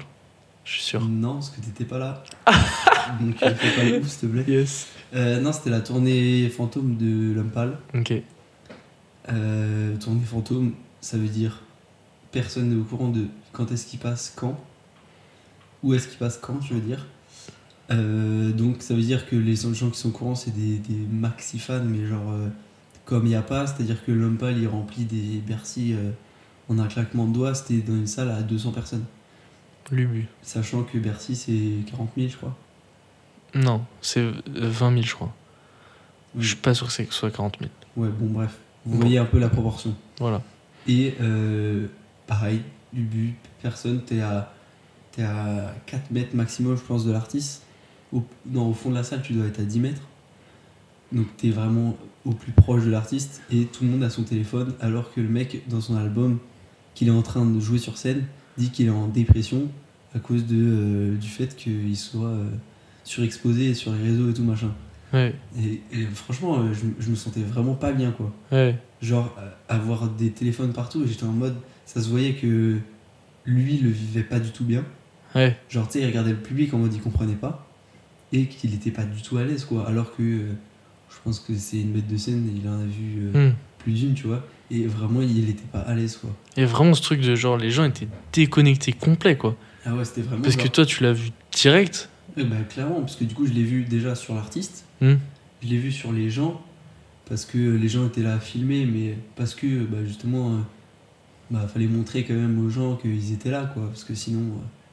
Je 0.65 0.73
suis 0.73 0.83
sûr. 0.83 1.05
Non, 1.05 1.35
parce 1.35 1.51
que 1.51 1.61
t'étais 1.61 1.85
pas 1.85 1.99
là. 1.99 2.23
Donc 3.21 3.43
euh, 3.43 3.55
fais 3.55 3.77
pas 3.77 3.85
le 3.85 4.01
coup, 4.01 4.07
s'il 4.07 4.21
te 4.21 4.27
plaît. 4.27 4.45
Yes. 4.47 4.87
Euh, 5.15 5.41
non, 5.41 5.53
c'était 5.53 5.71
la 5.71 5.81
tournée 5.81 6.49
fantôme 6.49 6.97
de 6.97 7.33
L'Homme 7.35 7.51
Pâle. 7.51 7.79
Ok. 7.95 8.15
Euh, 9.29 9.97
tournée 9.97 10.25
fantôme, 10.25 10.73
ça 11.01 11.17
veut 11.17 11.29
dire 11.29 11.63
personne 12.31 12.71
n'est 12.71 12.81
au 12.81 12.85
courant 12.85 13.09
de 13.09 13.27
quand 13.53 13.71
est-ce 13.73 13.87
qu'il 13.87 13.99
passe 13.99 14.33
quand. 14.35 14.59
Où 15.83 15.95
est-ce 15.95 16.09
qu'il 16.09 16.19
passe 16.19 16.39
quand, 16.41 16.61
je 16.61 16.75
veux 16.75 16.81
dire. 16.81 17.07
Euh, 17.91 18.53
donc 18.53 18.83
ça 18.83 18.95
veut 18.95 19.03
dire 19.03 19.29
que 19.29 19.37
les 19.37 19.57
gens 19.57 19.91
qui 19.91 19.99
sont 19.99 20.09
au 20.09 20.13
courant, 20.13 20.35
c'est 20.35 20.53
des, 20.53 20.79
des 20.79 21.07
maxi 21.11 21.59
fans, 21.59 21.85
mais 21.85 22.07
genre 22.07 22.35
comme 23.05 23.27
il 23.27 23.31
n'y 23.31 23.35
a 23.35 23.43
pas, 23.43 23.67
c'est-à-dire 23.67 24.03
que 24.05 24.13
L'Homme 24.13 24.39
Pâle 24.39 24.59
il 24.59 24.69
remplit 24.69 25.05
des 25.05 25.43
Bercy 25.47 25.95
en 26.69 26.79
un 26.79 26.87
claquement 26.87 27.27
de 27.27 27.35
doigts, 27.35 27.55
c'était 27.55 27.83
dans 27.83 27.95
une 27.95 28.07
salle 28.07 28.31
à 28.31 28.43
200 28.43 28.71
personnes. 28.71 29.05
Lubu. 29.91 30.27
Sachant 30.43 30.83
que 30.83 30.99
Bercy 30.99 31.37
c'est 31.37 31.91
40 31.91 32.11
000, 32.17 32.29
je 32.29 32.37
crois. 32.37 32.57
Non, 33.55 33.85
c'est 34.01 34.21
euh, 34.21 34.33
20 34.55 34.91
000, 34.93 35.03
je 35.03 35.15
crois. 35.15 35.35
Oui. 36.35 36.43
Je 36.43 36.49
suis 36.49 36.57
pas 36.57 36.73
sûr 36.75 36.87
que 36.87 36.93
ce 36.93 37.05
soit 37.11 37.31
40 37.31 37.59
000. 37.59 37.71
Ouais, 37.97 38.09
bon, 38.09 38.27
bref. 38.27 38.57
Vous 38.87 38.95
Bon. 38.95 39.01
voyez 39.03 39.19
un 39.19 39.25
peu 39.27 39.39
la 39.39 39.49
proportion. 39.49 39.95
Voilà. 40.19 40.41
Et 40.89 41.15
euh, 41.21 41.87
pareil, 42.27 42.63
du 42.93 43.03
but, 43.03 43.35
personne, 43.61 44.03
t'es 44.03 44.21
à, 44.21 44.53
t'es 45.13 45.23
à 45.23 45.75
4 45.87 46.11
mètres 46.11 46.35
maximum, 46.35 46.77
je 46.77 46.83
pense, 46.83 47.05
de 47.05 47.13
l'artiste. 47.13 47.63
Au, 48.13 48.25
non, 48.47 48.69
au 48.71 48.73
fond 48.75 48.89
de 48.91 48.95
la 48.95 49.05
salle, 49.05 49.23
tu 49.23 49.35
dois 49.35 49.47
être 49.47 49.61
à 49.61 49.65
10 49.65 49.81
mètres. 49.81 50.03
Donc 51.13 51.27
t'es 51.37 51.51
vraiment 51.51 51.97
au 52.25 52.31
plus 52.33 52.53
proche 52.53 52.85
de 52.85 52.91
l'artiste 52.91 53.43
et 53.51 53.67
tout 53.67 53.85
le 53.85 53.91
monde 53.91 54.03
a 54.03 54.09
son 54.09 54.23
téléphone 54.23 54.73
alors 54.81 55.13
que 55.13 55.21
le 55.21 55.29
mec, 55.29 55.69
dans 55.69 55.81
son 55.83 55.97
album 55.97 56.39
qu'il 56.95 57.09
est 57.09 57.13
en 57.13 57.21
train 57.23 57.45
de 57.45 57.61
jouer 57.61 57.77
sur 57.79 57.99
scène, 57.99 58.25
dit 58.59 58.71
qu'il 58.71 58.87
est 58.87 58.91
en 58.91 59.09
dépression 59.09 59.69
à 60.15 60.19
cause 60.19 60.47
de, 60.47 60.57
euh, 60.57 61.17
du 61.17 61.29
fait 61.29 61.57
qu'il 61.57 61.97
soit 61.97 62.27
euh, 62.29 62.51
surexposé 63.05 63.75
sur 63.75 63.93
les 63.93 64.03
réseaux 64.03 64.31
et 64.31 64.35
tout 64.35 64.45
machin. 64.45 64.73
Ouais, 65.13 65.35
Et, 65.59 65.81
et 65.93 66.05
franchement, 66.15 66.59
euh, 66.61 66.73
je, 66.73 66.87
je 67.03 67.11
me 67.11 67.17
sentais 67.17 67.41
vraiment 67.43 67.75
pas 67.75 67.93
bien 67.93 68.13
quoi. 68.13 68.33
ouais, 68.51 68.77
Genre, 69.03 69.35
avoir 69.69 70.09
des 70.09 70.31
téléphones 70.31 70.73
partout, 70.73 71.05
j'étais 71.07 71.25
en 71.25 71.33
mode, 71.33 71.57
ça 71.87 72.01
se 72.01 72.09
voyait 72.09 72.35
que 72.35 72.79
lui 73.45 73.79
le 73.79 73.91
vivait 73.91 74.23
pas 74.23 74.39
du 74.41 74.51
tout 74.51 74.65
bien. 74.65 74.85
ouais. 75.35 75.57
Genre, 75.69 75.87
tu 75.89 75.95
sais, 75.95 76.01
il 76.01 76.07
regardait 76.07 76.31
le 76.31 76.37
public 76.39 76.73
en 76.75 76.79
mode 76.79 76.95
il 76.95 77.01
comprenait 77.01 77.35
pas 77.35 77.69
et 78.33 78.47
qu'il 78.47 78.73
était 78.75 78.91
pas 78.91 79.05
du 79.05 79.21
tout 79.21 79.37
à 79.39 79.45
l'aise 79.45 79.65
quoi. 79.65 79.87
Alors 79.89 80.15
que 80.17 80.23
je 80.23 81.17
pense 81.25 81.41
que 81.41 81.55
c'est 81.57 81.81
une 81.81 81.93
bête 81.93 82.07
de 82.07 82.17
scène, 82.17 82.49
il 82.57 82.67
en 82.69 82.81
a 82.81 82.85
vu 82.85 83.29
Hmm. 83.35 83.53
plus 83.79 83.93
d'une, 83.93 84.15
tu 84.15 84.27
vois. 84.29 84.47
Et 84.75 84.87
vraiment, 84.87 85.21
il 85.21 85.51
était 85.51 85.63
pas 85.71 85.81
à 85.81 85.95
l'aise 85.95 86.17
quoi. 86.17 86.31
Et 86.57 86.65
vraiment 86.65 86.95
ce 86.95 87.03
truc 87.03 87.21
de 87.21 87.35
genre, 87.35 87.59
les 87.59 87.71
gens 87.71 87.85
étaient 87.85 88.09
déconnectés 88.33 88.93
complet, 88.93 89.37
quoi. 89.37 89.55
Ah 89.85 89.95
ouais, 89.95 90.05
c'était 90.05 90.23
vraiment. 90.23 90.43
Parce 90.43 90.57
que 90.57 90.67
toi, 90.69 90.87
tu 90.87 91.03
l'as 91.03 91.13
vu 91.13 91.31
direct. 91.55 92.09
Bah, 92.37 92.45
clairement, 92.69 93.01
parce 93.01 93.17
que 93.17 93.25
du 93.25 93.35
coup, 93.35 93.47
je 93.47 93.53
l'ai 93.53 93.63
vu 93.65 93.83
déjà 93.85 94.15
sur 94.15 94.35
l'artiste, 94.35 94.85
Hmm. 95.03 95.17
je 95.63 95.69
l'ai 95.69 95.77
vu 95.77 95.93
sur 95.93 96.13
les 96.13 96.31
gens, 96.31 96.63
parce 97.29 97.45
que 97.45 97.59
les 97.59 97.89
gens 97.89 98.07
étaient 98.07 98.23
là 98.23 98.35
à 98.35 98.39
filmer, 98.41 98.87
mais 98.87 99.17
parce 99.37 99.55
que 99.55 99.85
bah, 99.85 99.99
justement, 100.07 100.53
euh, 100.53 100.59
bah, 101.51 101.69
fallait 101.73 101.87
montrer 101.89 102.25
quand 102.25 102.33
même 102.35 102.65
aux 102.65 102.71
gens 102.71 102.97
qu'ils 102.97 103.33
étaient 103.35 103.51
là, 103.51 103.71
quoi, 103.75 103.83
parce 103.89 104.05
que 104.05 104.15
sinon, 104.15 104.41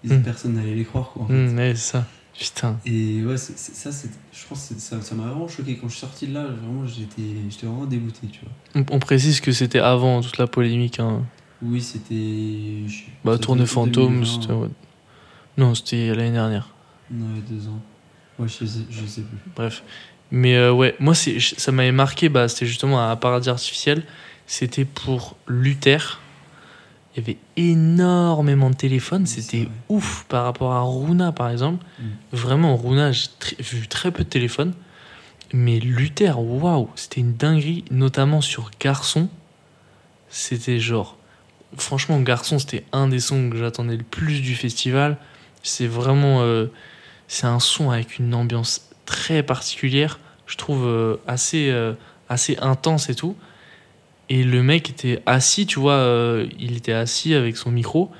euh, 0.09 0.17
Hmm. 0.17 0.23
personne 0.23 0.53
n'allait 0.55 0.75
les 0.75 0.83
croire, 0.85 1.11
quoi. 1.11 1.23
en 1.23 1.27
fait. 1.27 1.33
Hmm, 1.33 1.57
ouais, 1.57 1.75
ça. 1.75 2.05
Putain. 2.39 2.79
Et 2.85 3.21
ouais, 3.25 3.35
ça, 3.37 3.91
c'est- 3.91 4.09
je 4.31 4.47
pense 4.47 4.69
que 4.69 4.79
ça 4.79 5.15
m'a 5.15 5.25
vraiment 5.25 5.47
choqué. 5.49 5.75
Quand 5.77 5.87
je 5.89 5.93
suis 5.93 5.99
sorti 6.01 6.27
de 6.27 6.33
là, 6.33 6.45
vraiment, 6.45 6.85
j'étais 6.87 7.21
j'étais 7.49 7.67
vraiment 7.67 7.85
dégoûté, 7.85 8.27
tu 8.31 8.39
vois. 8.43 8.83
On, 8.89 8.95
on 8.95 8.99
précise 8.99 9.41
que 9.41 9.51
c'était 9.51 9.79
avant 9.79 10.21
toute 10.21 10.37
la 10.37 10.47
polémique. 10.47 10.99
Hein. 10.99 11.23
Oui, 11.61 11.81
c'était. 11.81 12.85
Bah, 13.25 13.37
tourne 13.37 13.65
fantôme, 13.65 13.91
2020, 14.21 14.41
c'était. 14.41 14.53
ouais. 14.53 14.69
Non, 15.57 15.75
c'était 15.75 16.15
l'année 16.15 16.31
dernière. 16.31 16.69
Non, 17.11 17.25
il 17.31 17.35
y 17.35 17.39
a 17.39 17.59
deux 17.59 17.67
ans. 17.67 17.81
Ouais, 18.37 18.47
je 18.47 18.65
sais, 18.65 18.81
je 18.89 19.05
sais 19.05 19.21
plus. 19.21 19.37
Bref. 19.55 19.83
Mais 20.31 20.55
euh, 20.55 20.71
ouais, 20.71 20.95
moi, 20.99 21.15
ça 21.15 21.71
m'avait 21.73 21.91
marqué, 21.91 22.29
bah, 22.29 22.47
c'était 22.47 22.67
justement 22.67 23.03
un 23.09 23.15
paradis 23.17 23.49
artificiel. 23.49 24.03
C'était 24.47 24.85
pour 24.85 25.35
Luther. 25.47 26.21
Il 27.19 27.27
y 27.27 27.31
avait 27.31 27.37
énormément 27.57 28.69
de 28.69 28.75
téléphones. 28.75 29.25
C'était 29.25 29.67
ouf 29.89 30.25
par 30.29 30.45
rapport 30.45 30.71
à 30.73 30.81
Runa, 30.81 31.31
par 31.31 31.49
exemple. 31.49 31.85
Mm. 31.99 32.03
Vraiment, 32.31 32.77
Runa, 32.77 33.11
j'ai 33.11 33.27
tr- 33.39 33.61
vu 33.61 33.87
très 33.87 34.11
peu 34.11 34.23
de 34.23 34.29
téléphones. 34.29 34.73
Mais 35.51 35.79
Luther, 35.79 36.39
waouh, 36.39 36.89
c'était 36.95 37.21
une 37.21 37.33
dinguerie, 37.33 37.83
notamment 37.91 38.41
sur 38.41 38.71
Garçon. 38.79 39.27
C'était 40.29 40.79
genre. 40.79 41.17
Franchement, 41.77 42.19
Garçon, 42.19 42.59
c'était 42.59 42.85
un 42.91 43.07
des 43.07 43.19
sons 43.19 43.49
que 43.49 43.57
j'attendais 43.57 43.97
le 43.97 44.03
plus 44.03 44.41
du 44.41 44.55
festival. 44.55 45.17
C'est 45.63 45.87
vraiment. 45.87 46.41
euh, 46.41 46.67
c'est 47.27 47.45
un 47.47 47.59
son 47.59 47.91
avec 47.91 48.17
une 48.17 48.33
ambiance 48.33 48.89
très 49.05 49.43
particulière, 49.43 50.19
je 50.47 50.55
trouve 50.57 50.85
euh, 50.85 51.17
assez, 51.27 51.69
euh, 51.69 51.93
assez 52.27 52.57
intense 52.59 53.09
et 53.09 53.15
tout. 53.15 53.35
Et 54.29 54.43
le 54.43 54.61
mec 54.61 54.89
était 54.89 55.21
assis, 55.25 55.65
tu 55.65 55.79
vois, 55.79 55.93
euh, 55.93 56.47
il 56.59 56.77
était 56.77 56.93
assis 56.93 57.33
avec 57.33 57.57
son 57.57 57.71
micro. 57.71 58.11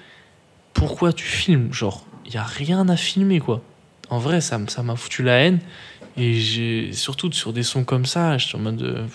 Pourquoi 0.74 1.14
tu 1.14 1.26
filmes 1.26 1.72
Genre, 1.72 2.05
il 2.26 2.32
n'y 2.32 2.38
a 2.38 2.43
rien 2.43 2.89
à 2.89 2.95
filmer, 2.97 3.39
quoi. 3.39 3.62
En 4.10 4.18
vrai, 4.18 4.41
ça 4.41 4.57
m'a 4.57 4.95
foutu 4.95 5.22
la 5.24 5.36
haine. 5.38 5.60
Et 6.18 6.34
j'ai 6.34 6.91
surtout 6.93 7.32
sur 7.32 7.53
des 7.53 7.64
sons 7.64 7.84
comme 7.84 8.05
ça, 8.05 8.38
j'étais 8.38 8.55
en 8.55 8.60
mode. 8.60 9.07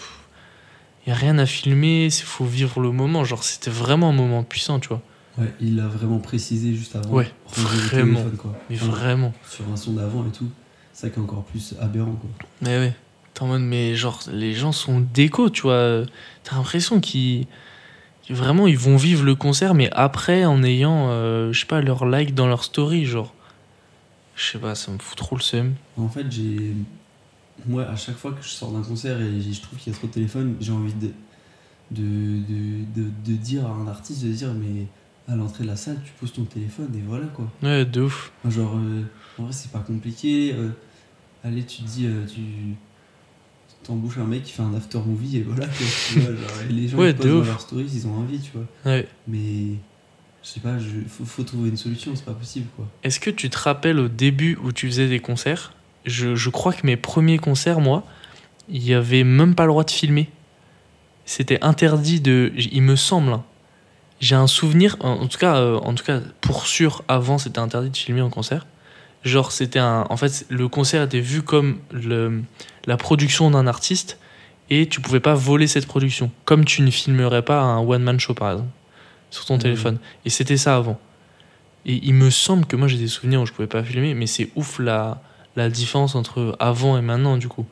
Il 1.07 1.11
n'y 1.11 1.13
a 1.13 1.17
rien 1.17 1.37
à 1.39 1.47
filmer, 1.47 2.07
il 2.07 2.13
faut 2.13 2.45
vivre 2.45 2.81
le 2.81 2.91
moment. 2.93 3.25
Genre, 3.25 3.43
c'était 3.45 3.71
vraiment 3.71 4.09
un 4.11 4.13
moment 4.15 4.43
puissant, 4.43 4.79
tu 4.79 4.89
vois. 4.89 5.03
Ouais, 5.37 5.53
il 5.61 5.77
l'a 5.77 5.89
vraiment 5.89 6.19
précisé 6.21 6.75
juste 6.75 6.95
avant. 6.97 7.11
Ouais, 7.11 7.31
vraiment. 7.57 8.23
quoi. 8.39 8.55
Mais 8.71 8.77
Enfin, 8.77 8.87
vraiment. 8.87 9.33
Sur 9.51 9.65
un 9.71 9.77
son 9.77 9.95
d'avant 9.95 10.25
et 10.27 10.31
tout. 10.31 10.49
C'est 10.93 11.03
ça 11.09 11.11
qui 11.11 11.19
est 11.19 11.23
encore 11.23 11.43
plus 11.45 11.75
aberrant, 11.81 12.13
quoi. 12.13 12.31
Mais 12.63 12.79
ouais. 12.79 12.93
T'es 13.35 13.43
en 13.43 13.49
mode, 13.49 13.63
mais 13.63 13.95
genre, 13.97 14.21
les 14.33 14.55
gens 14.55 14.73
sont 14.73 15.01
déco, 15.01 15.51
tu 15.51 15.63
vois. 15.63 16.03
T'as 16.45 16.57
l'impression 16.57 17.01
qu'ils. 17.01 17.47
Vraiment, 18.31 18.67
ils 18.67 18.79
vont 18.79 18.97
vivre 18.97 19.23
le 19.25 19.35
concert, 19.35 19.75
mais 19.75 19.91
après, 19.93 20.45
en 20.47 20.63
ayant, 20.63 21.09
euh, 21.11 21.53
je 21.53 21.61
sais 21.61 21.67
pas, 21.67 21.81
leur 21.83 22.07
like 22.07 22.35
dans 22.35 22.47
leur 22.47 22.65
story, 22.65 23.05
genre. 23.05 23.35
Je 24.37 24.53
sais 24.53 24.59
pas, 24.59 24.75
ça 24.75 24.91
me 24.93 24.99
fout 24.99 25.17
trop 25.19 25.37
le 25.37 25.43
seum. 25.43 25.75
En 25.97 26.09
fait, 26.09 26.31
j'ai. 26.31 26.75
Moi, 27.67 27.85
à 27.85 27.97
chaque 27.97 28.17
fois 28.17 28.33
que 28.33 28.43
je 28.43 28.49
sors 28.49 28.73
d'un 28.73 28.83
concert 28.83 29.21
et 29.21 29.41
je 29.41 29.61
trouve 29.61 29.79
qu'il 29.79 29.93
y 29.93 29.97
a 29.97 29.99
trop 29.99 30.07
de 30.09 30.13
téléphone, 30.13 30.57
j'ai 30.61 30.73
envie 30.73 30.95
de 30.95 31.11
de, 31.91 32.03
de, 32.03 33.03
de, 33.03 33.11
de 33.27 33.33
dire 33.37 33.67
à 33.67 33.71
un 33.71 33.87
artiste 33.87 34.25
de 34.25 34.33
dire, 34.33 34.53
mais 34.55 34.87
à 35.29 35.37
l'entrée 35.37 35.65
de 35.65 35.69
la 35.69 35.77
salle, 35.77 35.99
tu 36.05 36.13
poses 36.19 36.33
ton 36.33 36.45
téléphone 36.45 36.91
et 36.97 37.03
voilà, 37.07 37.27
quoi. 37.27 37.47
Ouais, 37.63 37.85
de 37.85 38.01
ouf. 38.03 38.33
Genre, 38.49 38.75
euh, 38.77 39.03
en 39.39 39.45
vrai, 39.45 39.53
c'est 39.53 39.71
pas 39.71 39.79
compliqué. 39.81 40.53
euh, 40.55 40.71
allez, 41.45 41.65
tu 41.65 41.83
te 41.83 41.89
dis, 41.89 42.07
euh, 42.07 42.27
tu 42.27 42.41
t'embauches 43.85 44.19
un 44.19 44.25
mec 44.25 44.43
qui 44.43 44.53
fait 44.53 44.63
un 44.63 44.75
after 44.75 44.99
movie 44.99 45.39
et 45.39 45.43
voilà, 45.43 45.67
quoi, 45.67 45.87
tu 46.13 46.19
vois. 46.21 46.31
Genre, 46.31 46.61
et 46.69 46.73
les 46.73 46.89
gens 46.89 46.99
Ouais, 46.99 47.15
posent 47.15 47.27
dans 47.27 47.45
leurs 47.45 47.61
stories, 47.61 47.91
ils 47.95 48.07
ont 48.07 48.15
envie, 48.17 48.39
tu 48.41 48.51
vois. 48.53 48.93
Ouais. 48.93 49.07
Mais 49.29 49.77
je 50.43 50.49
sais 50.49 50.61
pas, 50.61 50.79
je, 50.79 50.89
faut, 51.09 51.25
faut 51.25 51.43
trouver 51.43 51.69
une 51.71 51.77
solution, 51.77 52.13
c'est 52.17 52.25
pas 52.25 52.33
possible, 52.33 52.67
quoi. 52.77 52.87
Est-ce 53.03 53.21
que 53.21 53.31
tu 53.31 53.49
te 53.51 53.59
rappelles 53.59 53.99
au 53.99 54.09
début 54.09 54.59
où 54.63 54.73
tu 54.73 54.87
faisais 54.89 55.09
des 55.09 55.21
concerts? 55.21 55.73
Je, 56.05 56.35
je 56.35 56.51
crois 56.51 56.73
que 56.73 56.87
mes 56.87 56.97
premiers 56.97 57.39
concerts, 57.39 57.81
moi, 57.81 58.05
il 58.69 58.85
y 58.85 58.93
avait 58.95 59.25
même 59.25 59.55
pas 59.55 59.65
le 59.65 59.71
droit 59.71 59.85
de 59.85 59.91
filmer. 59.91 60.29
C'était 61.25 61.63
interdit 61.65 62.21
de. 62.21 62.53
Il 62.57 62.83
me 62.83 62.97
semble. 62.97 63.33
hein. 63.33 63.45
J'ai 64.21 64.35
un 64.37 64.47
souvenir, 64.47 64.97
en, 65.01 65.13
en 65.23 65.27
tout 65.27 65.39
cas, 65.39 65.57
euh, 65.57 65.77
en 65.79 65.95
tout 65.95 66.05
cas, 66.05 66.21
pour 66.41 66.67
sûr, 66.67 67.03
avant, 67.09 67.39
c'était 67.39 67.59
interdit 67.59 67.91
de 67.91 67.97
filmer 67.97 68.21
en 68.21 68.31
concert. 68.31 68.67
Genre, 69.25 69.53
c'était 69.53 69.79
un. 69.79 70.07
En 70.11 70.17
fait, 70.17 70.45
le 70.51 70.69
concert 70.69 71.03
était 71.03 71.21
vu 71.21 71.43
comme 71.43 71.79
le, 71.93 72.43
la 72.87 72.97
production 72.97 73.51
d'un 73.51 73.67
artiste 73.67 74.19
et 74.71 74.87
tu 74.87 75.01
pouvais 75.01 75.21
pas 75.21 75.35
voler 75.35 75.67
cette 75.67 75.87
production. 75.87 76.31
Comme 76.45 76.65
tu 76.65 76.83
ne 76.83 76.91
filmerais 76.91 77.43
pas 77.43 77.61
un 77.61 77.79
one-man 77.79 78.21
show, 78.21 78.35
par 78.35 78.53
exemple, 78.53 78.69
sur 79.31 79.45
ton 79.47 79.55
Mhm. 79.55 79.61
téléphone. 79.61 79.99
Et 80.25 80.31
c'était 80.31 80.57
ça 80.59 80.77
avant. 80.77 81.01
Et 81.87 82.01
il 82.03 82.15
me 82.15 82.31
semble 82.31 82.65
que 82.67 82.77
moi 82.77 82.89
j'ai 82.89 82.97
des 82.99 83.09
souvenirs 83.09 83.41
où 83.43 83.47
je 83.47 83.53
pouvais 83.53 83.69
pas 83.69 83.83
filmer, 83.83 84.15
mais 84.15 84.27
c'est 84.27 84.51
ouf 84.57 84.79
la, 84.79 85.21
la 85.57 85.69
différence 85.69 86.15
entre 86.15 86.57
avant 86.59 86.97
et 86.97 87.03
maintenant 87.03 87.37
du 87.37 87.49
coup. 87.49 87.67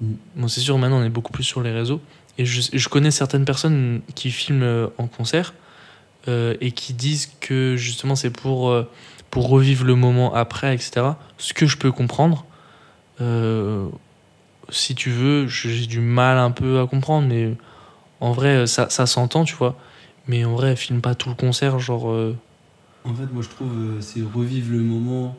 Mm. 0.00 0.12
Bon, 0.36 0.48
c'est 0.48 0.60
sûr, 0.60 0.78
maintenant 0.78 1.00
on 1.00 1.04
est 1.04 1.08
beaucoup 1.10 1.32
plus 1.32 1.42
sur 1.44 1.62
les 1.62 1.72
réseaux. 1.72 2.00
Et 2.38 2.44
je, 2.44 2.60
je 2.72 2.88
connais 2.88 3.10
certaines 3.10 3.44
personnes 3.44 4.02
qui 4.14 4.30
filment 4.30 4.62
euh, 4.62 4.86
en 4.98 5.06
concert 5.08 5.52
euh, 6.28 6.54
et 6.60 6.70
qui 6.72 6.92
disent 6.92 7.32
que 7.40 7.74
justement 7.76 8.14
c'est 8.14 8.30
pour, 8.30 8.70
euh, 8.70 8.88
pour 9.36 9.50
revivre 9.50 9.84
le 9.84 9.96
moment 9.96 10.32
après, 10.32 10.74
etc. 10.74 11.08
Ce 11.36 11.52
que 11.52 11.66
je 11.66 11.76
peux 11.76 11.92
comprendre. 11.92 12.46
Euh, 13.20 13.86
si 14.70 14.94
tu 14.94 15.10
veux, 15.10 15.46
j'ai 15.46 15.86
du 15.86 16.00
mal 16.00 16.38
un 16.38 16.50
peu 16.50 16.80
à 16.80 16.86
comprendre, 16.86 17.28
mais 17.28 17.54
en 18.20 18.32
vrai, 18.32 18.66
ça, 18.66 18.88
s'entend, 18.88 19.44
tu 19.44 19.54
vois. 19.54 19.76
Mais 20.26 20.46
en 20.46 20.54
vrai, 20.54 20.74
filme 20.74 21.02
pas 21.02 21.14
tout 21.14 21.28
le 21.28 21.34
concert, 21.34 21.78
genre. 21.78 22.10
euh, 22.10 22.34
En 23.04 23.12
fait, 23.12 23.30
moi, 23.30 23.42
je 23.42 23.50
trouve 23.50 23.70
euh, 23.76 24.00
c'est 24.00 24.22
revivre 24.22 24.72
le 24.72 24.80
moment. 24.80 25.36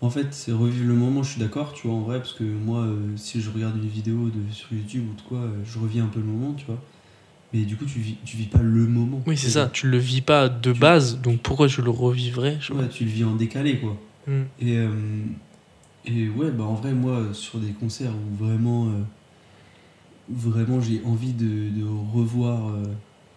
En 0.00 0.10
fait, 0.10 0.34
c'est 0.34 0.50
revivre 0.50 0.88
le 0.88 0.94
moment, 0.94 1.22
je 1.22 1.30
suis 1.30 1.40
d'accord, 1.40 1.74
tu 1.74 1.86
vois, 1.86 1.96
en 1.96 2.00
vrai, 2.00 2.18
parce 2.18 2.32
que 2.32 2.42
moi, 2.42 2.88
si 3.14 3.40
je 3.40 3.50
regarde 3.52 3.76
une 3.76 3.88
vidéo 3.88 4.30
de, 4.30 4.52
sur 4.52 4.72
YouTube 4.72 5.04
ou 5.12 5.14
de 5.14 5.22
quoi, 5.22 5.42
je 5.64 5.78
revis 5.78 6.00
un 6.00 6.08
peu 6.08 6.18
le 6.18 6.26
moment, 6.26 6.54
tu 6.54 6.66
vois. 6.66 6.78
Mais 7.52 7.62
du 7.64 7.76
coup, 7.76 7.86
tu 7.86 7.98
vis, 8.00 8.16
tu 8.24 8.36
vis 8.36 8.46
pas 8.46 8.60
le 8.60 8.86
moment. 8.86 9.22
Oui, 9.26 9.36
c'est 9.38 9.48
ça. 9.50 9.70
Tu 9.72 9.88
le 9.88 9.96
vis 9.98 10.20
pas 10.20 10.48
de 10.50 10.72
Tu- 10.72 10.78
base, 10.78 11.18
donc 11.20 11.40
pourquoi 11.40 11.66
tu 11.68 11.80
le 11.80 11.90
revivrais 11.90 12.58
je 12.60 12.72
Ouais, 12.74 12.88
tu 12.88 13.04
le 13.04 13.10
vis 13.10 13.24
en 13.24 13.36
décalé, 13.36 13.78
quoi. 13.78 13.96
Hmm. 14.26 14.42
Et, 14.60 14.76
euh, 14.76 14.90
et 16.04 16.28
ouais, 16.28 16.50
bah 16.50 16.64
en 16.64 16.74
vrai, 16.74 16.92
moi, 16.92 17.28
sur 17.32 17.58
des 17.58 17.72
concerts 17.72 18.12
où 18.12 18.44
vraiment, 18.44 18.88
euh, 18.88 19.00
vraiment 20.28 20.80
j'ai 20.80 21.00
envie 21.06 21.32
de, 21.32 21.70
de 21.70 21.84
revoir 22.14 22.68
euh, 22.68 22.82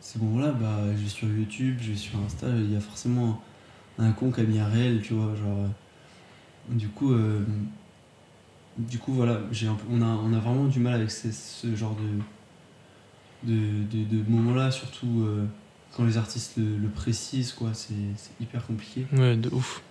ces 0.01 0.19
moments-là, 0.19 0.51
bah 0.51 0.79
je 0.97 1.03
vais 1.03 1.09
sur 1.09 1.27
YouTube, 1.29 1.77
je 1.81 1.91
vais 1.91 1.97
sur 1.97 2.19
Insta, 2.25 2.47
il 2.49 2.71
y 2.73 2.75
a 2.75 2.81
forcément 2.81 3.41
un 3.97 4.11
con 4.11 4.31
qui 4.31 4.41
a 4.41 4.43
mis 4.43 4.59
un 4.59 4.67
réel, 4.67 5.01
tu 5.01 5.13
vois. 5.13 5.33
Genre, 5.35 5.69
du 6.69 6.87
coup, 6.89 7.13
du 8.77 8.97
coup, 8.97 9.13
voilà, 9.13 9.41
j'ai 9.51 9.67
un 9.67 9.75
peu- 9.75 9.85
on, 9.89 10.01
a, 10.01 10.05
on 10.05 10.33
a 10.33 10.39
vraiment 10.39 10.65
du 10.65 10.79
mal 10.79 10.95
avec 10.95 11.11
ces- 11.11 11.31
ce 11.31 11.75
genre 11.75 11.95
de, 11.95 12.19
de, 13.43 13.53
de, 13.91 14.03
de 14.23 14.29
moments-là, 14.29 14.71
surtout 14.71 15.23
euh, 15.25 15.45
quand 15.95 16.05
les 16.05 16.17
artistes 16.17 16.53
le, 16.57 16.77
le 16.77 16.87
précisent, 16.89 17.53
quoi, 17.53 17.69
c'est 17.73 17.93
hyper 18.39 18.65
compliqué. 18.65 19.05
Ouais, 19.13 19.35
de 19.35 19.49
ouf. 19.49 19.81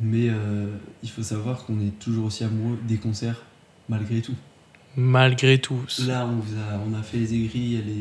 Mais 0.00 0.28
euh, 0.30 0.66
il 1.02 1.10
faut 1.10 1.22
savoir 1.22 1.64
qu'on 1.66 1.78
est 1.80 1.98
toujours 1.98 2.26
aussi 2.26 2.44
amoureux 2.44 2.78
des 2.88 2.96
concerts, 2.96 3.42
malgré 3.88 4.22
tout. 4.22 4.34
Malgré 4.96 5.58
tout. 5.60 5.78
Là, 6.06 6.26
on, 6.26 6.36
vous 6.36 6.54
a, 6.56 6.80
on 6.88 6.98
a 6.98 7.02
fait 7.02 7.18
les 7.18 7.34
aigris 7.34 7.74
et 7.76 7.82
les, 7.82 7.92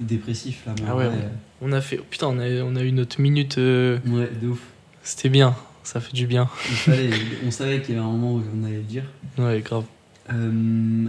les 0.00 0.06
dépressifs. 0.06 0.64
Là, 0.66 0.74
Ah 0.88 0.96
ouais, 0.96 1.06
vrai, 1.08 1.30
On 1.60 1.70
a 1.72 1.80
fait. 1.80 1.98
Putain, 1.98 2.28
on 2.28 2.38
a, 2.38 2.48
on 2.62 2.74
a 2.76 2.82
eu 2.82 2.92
notre 2.92 3.20
minute. 3.20 3.58
euh, 3.58 3.98
euh, 4.06 4.10
ouais, 4.10 4.30
de 4.40 4.48
ouf. 4.48 4.60
C'était 5.02 5.28
bien. 5.28 5.54
Ça 5.82 6.00
fait 6.00 6.14
du 6.14 6.26
bien. 6.26 6.48
Il 6.70 6.76
fallait, 6.76 7.10
on 7.46 7.50
savait 7.50 7.82
qu'il 7.82 7.94
y 7.94 7.98
avait 7.98 8.06
un 8.06 8.10
moment 8.10 8.36
où 8.36 8.42
on 8.58 8.64
allait 8.64 8.78
le 8.78 8.82
dire. 8.84 9.04
Ouais, 9.36 9.60
grave. 9.60 9.84
Euh, 10.32 11.04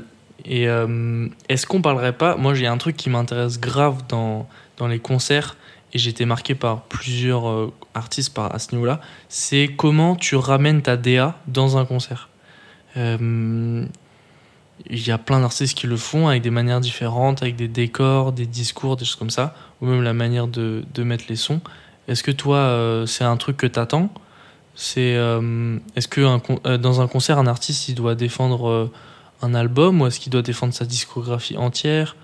Et 0.48 0.68
euh, 0.68 1.28
est-ce 1.50 1.66
qu'on 1.66 1.82
parlerait 1.82 2.14
pas 2.14 2.36
Moi, 2.36 2.54
j'ai 2.54 2.68
un 2.68 2.78
truc 2.78 2.96
qui 2.96 3.10
m'intéresse 3.10 3.60
grave 3.60 4.04
dans, 4.08 4.48
dans 4.78 4.88
les 4.88 5.00
concerts 5.00 5.58
et 5.94 5.98
j'ai 5.98 6.10
été 6.10 6.26
marqué 6.26 6.56
par 6.56 6.84
plusieurs 6.84 7.50
euh, 7.50 7.74
artistes 7.94 8.34
par, 8.34 8.54
à 8.54 8.60
ce 8.60 8.74
niveau-là, 8.74 9.00
c'est 9.30 9.70
comment 9.76 10.16
tu 10.16 10.36
ramènes 10.36 10.82
ta 10.82 10.98
DA 10.98 11.38
dans 11.48 11.78
un 11.78 11.86
concert. 11.86 12.30
Euh, 12.98 13.86
Il 14.90 15.08
y 15.08 15.12
a 15.12 15.18
plein 15.18 15.40
d'artistes 15.40 15.76
qui 15.76 15.88
le 15.88 15.98
font 15.98 16.28
avec 16.28 16.44
des 16.44 16.50
manières 16.50 16.82
différentes, 16.82 17.42
avec 17.42 17.56
des 17.56 17.68
décors, 17.68 18.32
des 18.32 18.46
discours, 18.46 18.98
des 18.98 19.06
choses 19.06 19.16
comme 19.16 19.30
ça, 19.30 19.56
ou 19.82 19.88
même 19.88 20.04
la 20.04 20.14
manière 20.14 20.48
de, 20.48 20.84
de 20.94 21.04
mettre 21.04 21.26
les 21.30 21.38
sons. 21.38 21.62
Est-ce 22.08 22.22
que 22.22 22.32
toi, 22.32 23.04
c'est 23.08 23.24
un 23.24 23.38
truc 23.38 23.58
que 23.58 23.68
tu 23.68 23.80
attends 23.80 24.10
c'est 24.78 25.18
est-ce 25.96 26.08
que 26.10 26.76
dans 26.78 27.02
un 27.02 27.08
concert 27.08 27.40
un 27.40 27.48
artiste 27.48 27.88
il 27.88 27.96
doit 27.96 28.14
défendre 28.14 28.92
un 29.42 29.54
album 29.54 30.02
ou 30.02 30.08
est-ce 30.08 30.20
qu'il 30.20 30.32
doit 30.32 30.42
défendre 30.42 30.74
sa 30.74 30.86
discographie 30.86 31.58
entière? 31.58 32.16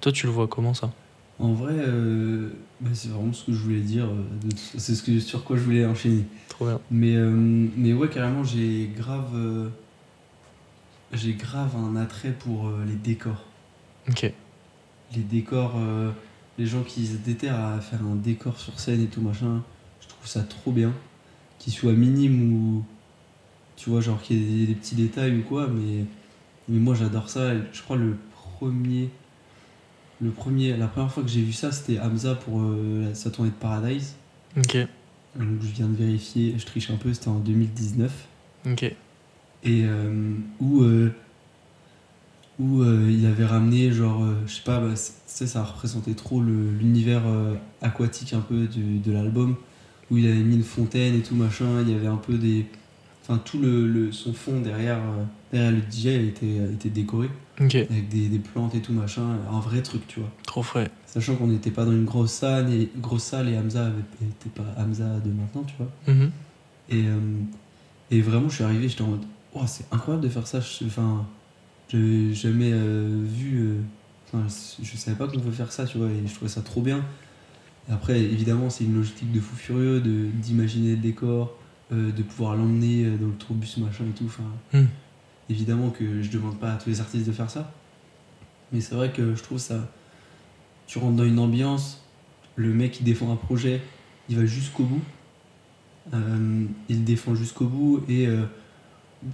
Toi 0.00 0.12
tu 0.12 0.26
le 0.26 0.32
vois 0.32 0.48
comment 0.48 0.74
ça? 0.74 0.90
En 1.38 1.52
vrai, 1.54 1.74
euh, 1.76 2.50
bah, 2.80 2.90
c'est 2.94 3.08
vraiment 3.08 3.32
ce 3.32 3.44
que 3.46 3.52
je 3.52 3.58
voulais 3.58 3.80
dire. 3.80 4.04
euh, 4.04 4.50
C'est 4.76 4.94
ce 4.94 5.02
que, 5.02 5.18
sur 5.18 5.42
quoi 5.44 5.56
je 5.56 5.62
voulais 5.62 5.84
enchaîner. 5.84 6.24
trop 6.48 6.66
bien 6.66 6.78
Mais, 6.90 7.16
euh, 7.16 7.30
mais 7.76 7.92
ouais, 7.92 8.08
carrément, 8.08 8.44
j'ai 8.44 8.90
grave, 8.96 9.30
euh, 9.34 9.68
j'ai 11.12 11.34
grave 11.34 11.70
un 11.76 11.96
attrait 11.96 12.32
pour 12.32 12.70
les 12.86 12.94
décors. 12.94 13.42
ok 14.08 14.32
Les 15.16 15.22
décors, 15.22 15.74
les 16.58 16.66
gens 16.66 16.82
qui 16.82 17.06
se 17.06 17.16
déterrent 17.16 17.58
à 17.64 17.80
faire 17.80 18.00
un 18.02 18.14
décor 18.14 18.58
sur 18.58 18.78
scène 18.78 19.02
et 19.02 19.06
tout 19.06 19.20
machin, 19.20 19.62
je 20.00 20.08
trouve 20.08 20.26
ça 20.26 20.42
trop 20.42 20.70
bien. 20.72 20.92
Qu'il 21.58 21.72
soit 21.72 21.92
minime 21.92 22.52
ou. 22.54 22.84
Tu 23.76 23.90
vois, 23.90 24.00
genre 24.00 24.20
qu'il 24.22 24.36
y 24.38 24.42
ait 24.42 24.58
des, 24.60 24.66
des 24.68 24.74
petits 24.74 24.94
détails 24.94 25.38
ou 25.38 25.42
quoi, 25.42 25.66
mais, 25.66 26.04
mais 26.68 26.78
moi 26.78 26.94
j'adore 26.94 27.28
ça. 27.28 27.52
Je 27.72 27.82
crois 27.82 27.96
le 27.96 28.16
premier. 28.32 29.08
Le 30.20 30.30
premier, 30.30 30.76
la 30.76 30.86
première 30.86 31.10
fois 31.12 31.22
que 31.24 31.28
j'ai 31.28 31.42
vu 31.42 31.52
ça, 31.52 31.72
c'était 31.72 31.98
Hamza 31.98 32.36
pour 32.36 32.60
euh, 32.60 33.12
sa 33.14 33.30
tournée 33.30 33.50
de 33.50 33.56
Paradise. 33.56 34.14
ok 34.56 34.76
Donc 35.36 35.48
je 35.62 35.66
viens 35.72 35.88
de 35.88 35.96
vérifier, 35.96 36.54
je 36.58 36.64
triche 36.64 36.90
un 36.90 36.96
peu, 36.96 37.12
c'était 37.12 37.28
en 37.28 37.38
2019. 37.40 38.12
ok 38.70 38.82
Et 38.84 38.94
euh, 39.84 40.34
où, 40.60 40.82
euh, 40.82 41.12
où 42.60 42.84
il 42.84 43.26
avait 43.26 43.44
ramené, 43.46 43.90
genre, 43.92 44.24
je 44.46 44.52
sais 44.52 44.62
pas, 44.62 44.78
bah, 44.78 44.94
c'est- 44.94 45.12
tu 45.12 45.18
sais, 45.26 45.46
ça 45.46 45.64
représentait 45.64 46.14
trop 46.14 46.40
le- 46.40 46.70
l'univers 46.70 47.22
aquatique 47.80 48.32
un 48.34 48.40
peu 48.40 48.66
du- 48.66 48.98
de 48.98 49.10
l'album, 49.12 49.56
où 50.10 50.18
il 50.18 50.26
avait 50.26 50.36
mis 50.42 50.56
une 50.56 50.62
fontaine 50.62 51.14
et 51.16 51.22
tout 51.22 51.34
machin, 51.34 51.80
il 51.80 51.90
y 51.90 51.94
avait 51.94 52.06
un 52.06 52.16
peu 52.16 52.34
des. 52.34 52.66
Enfin, 53.22 53.38
tout 53.44 53.58
le, 53.58 53.88
le- 53.88 54.12
son 54.12 54.32
fond 54.34 54.60
derrière 54.60 55.00
le 55.52 55.80
DJ 55.90 56.06
était, 56.28 56.56
était 56.72 56.88
décoré, 56.90 57.28
avec 57.90 58.08
des, 58.08 58.28
des 58.28 58.38
plantes 58.38 58.74
et 58.74 58.80
tout 58.80 58.92
machin, 58.92 59.22
un 59.50 59.60
vrai 59.60 59.82
truc, 59.82 60.06
tu 60.08 60.20
vois. 60.20 60.30
trop 60.46 60.62
frais 60.62 60.90
Sachant 61.06 61.36
qu'on 61.36 61.48
n'était 61.48 61.70
pas 61.70 61.84
dans 61.84 61.92
une 61.92 62.06
grosse 62.06 62.32
salle 62.32 62.72
et, 62.72 62.90
grosse 62.98 63.24
salle 63.24 63.48
et 63.50 63.58
Hamza 63.58 63.90
n'était 64.20 64.48
pas 64.48 64.64
Hamza 64.78 65.04
de 65.20 65.30
maintenant, 65.30 65.62
tu 65.64 65.74
vois. 65.78 65.90
Mhm. 66.08 66.30
Et, 66.88 67.04
euh, 67.06 67.18
et 68.10 68.20
vraiment, 68.22 68.48
je 68.48 68.54
suis 68.56 68.64
arrivé, 68.64 68.88
j'étais 68.88 69.02
en 69.02 69.08
mode, 69.08 69.24
oh, 69.54 69.60
c'est 69.66 69.84
incroyable 69.92 70.24
de 70.24 70.30
faire 70.30 70.46
ça. 70.46 70.60
Je- 70.60 70.86
Enfin, 70.86 71.26
j'ai 71.90 72.32
jamais 72.34 72.70
euh, 72.72 73.22
vu. 73.24 73.58
euh, 73.60 73.74
Enfin, 74.34 74.46
je 74.82 74.96
savais 74.96 75.14
pas 75.18 75.26
qu'on 75.28 75.38
pouvait 75.38 75.54
faire 75.54 75.70
ça, 75.70 75.84
tu 75.84 75.98
vois, 75.98 76.06
et 76.08 76.26
je 76.26 76.34
trouvais 76.34 76.50
ça 76.50 76.62
trop 76.62 76.80
bien. 76.80 77.04
Et 77.90 77.92
après, 77.92 78.18
évidemment, 78.18 78.70
c'est 78.70 78.84
une 78.84 78.94
logistique 78.96 79.30
de 79.30 79.40
fou 79.40 79.54
furieux 79.54 80.00
d'imaginer 80.00 80.92
le 80.92 80.96
décor, 81.02 81.54
euh, 81.92 82.10
de 82.12 82.22
pouvoir 82.22 82.56
l'emmener 82.56 83.04
euh, 83.04 83.16
dans 83.18 83.26
le 83.26 83.32
tourbus, 83.34 83.76
machin 83.76 84.04
et 84.08 84.12
tout. 84.16 84.24
Enfin, 84.24 84.44
Hmm. 84.72 84.86
Évidemment 85.52 85.90
que 85.90 86.22
je 86.22 86.30
demande 86.30 86.58
pas 86.58 86.72
à 86.72 86.76
tous 86.76 86.88
les 86.88 87.00
artistes 87.00 87.26
de 87.26 87.32
faire 87.32 87.50
ça. 87.50 87.72
Mais 88.72 88.80
c'est 88.80 88.94
vrai 88.94 89.12
que 89.12 89.34
je 89.34 89.42
trouve 89.42 89.58
ça. 89.58 89.88
Tu 90.86 90.98
rentres 90.98 91.16
dans 91.16 91.24
une 91.24 91.38
ambiance, 91.38 92.02
le 92.56 92.72
mec 92.72 93.00
il 93.00 93.04
défend 93.04 93.32
un 93.32 93.36
projet, 93.36 93.80
il 94.28 94.36
va 94.36 94.44
jusqu'au 94.46 94.84
bout. 94.84 95.02
Euh, 96.14 96.64
il 96.88 97.04
défend 97.04 97.34
jusqu'au 97.34 97.66
bout 97.66 98.02
et 98.08 98.26
euh, 98.26 98.44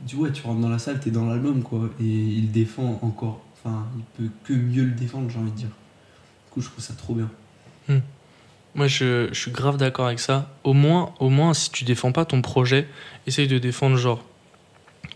tu 0.06 0.16
tu 0.34 0.42
rentres 0.42 0.60
dans 0.60 0.68
la 0.68 0.78
salle, 0.78 1.00
t'es 1.00 1.10
dans 1.10 1.26
l'album 1.26 1.62
quoi. 1.62 1.88
Et 2.00 2.04
il 2.04 2.50
défend 2.52 2.98
encore. 3.02 3.40
Enfin, 3.54 3.86
il 3.96 4.04
peut 4.16 4.30
que 4.44 4.52
mieux 4.52 4.84
le 4.84 4.92
défendre, 4.92 5.30
j'ai 5.30 5.38
envie 5.38 5.50
de 5.50 5.56
dire. 5.56 5.68
Du 5.68 6.52
coup, 6.52 6.60
je 6.60 6.68
trouve 6.68 6.84
ça 6.84 6.94
trop 6.94 7.14
bien. 7.14 7.30
Moi, 8.74 8.86
je, 8.86 9.28
je 9.32 9.40
suis 9.40 9.50
grave 9.50 9.76
d'accord 9.76 10.06
avec 10.06 10.20
ça. 10.20 10.54
Au 10.62 10.72
moins, 10.72 11.12
au 11.18 11.30
moins, 11.30 11.54
si 11.54 11.70
tu 11.70 11.84
défends 11.84 12.12
pas 12.12 12.24
ton 12.24 12.42
projet, 12.42 12.86
essaye 13.26 13.48
de 13.48 13.58
défendre 13.58 13.96
genre 13.96 14.24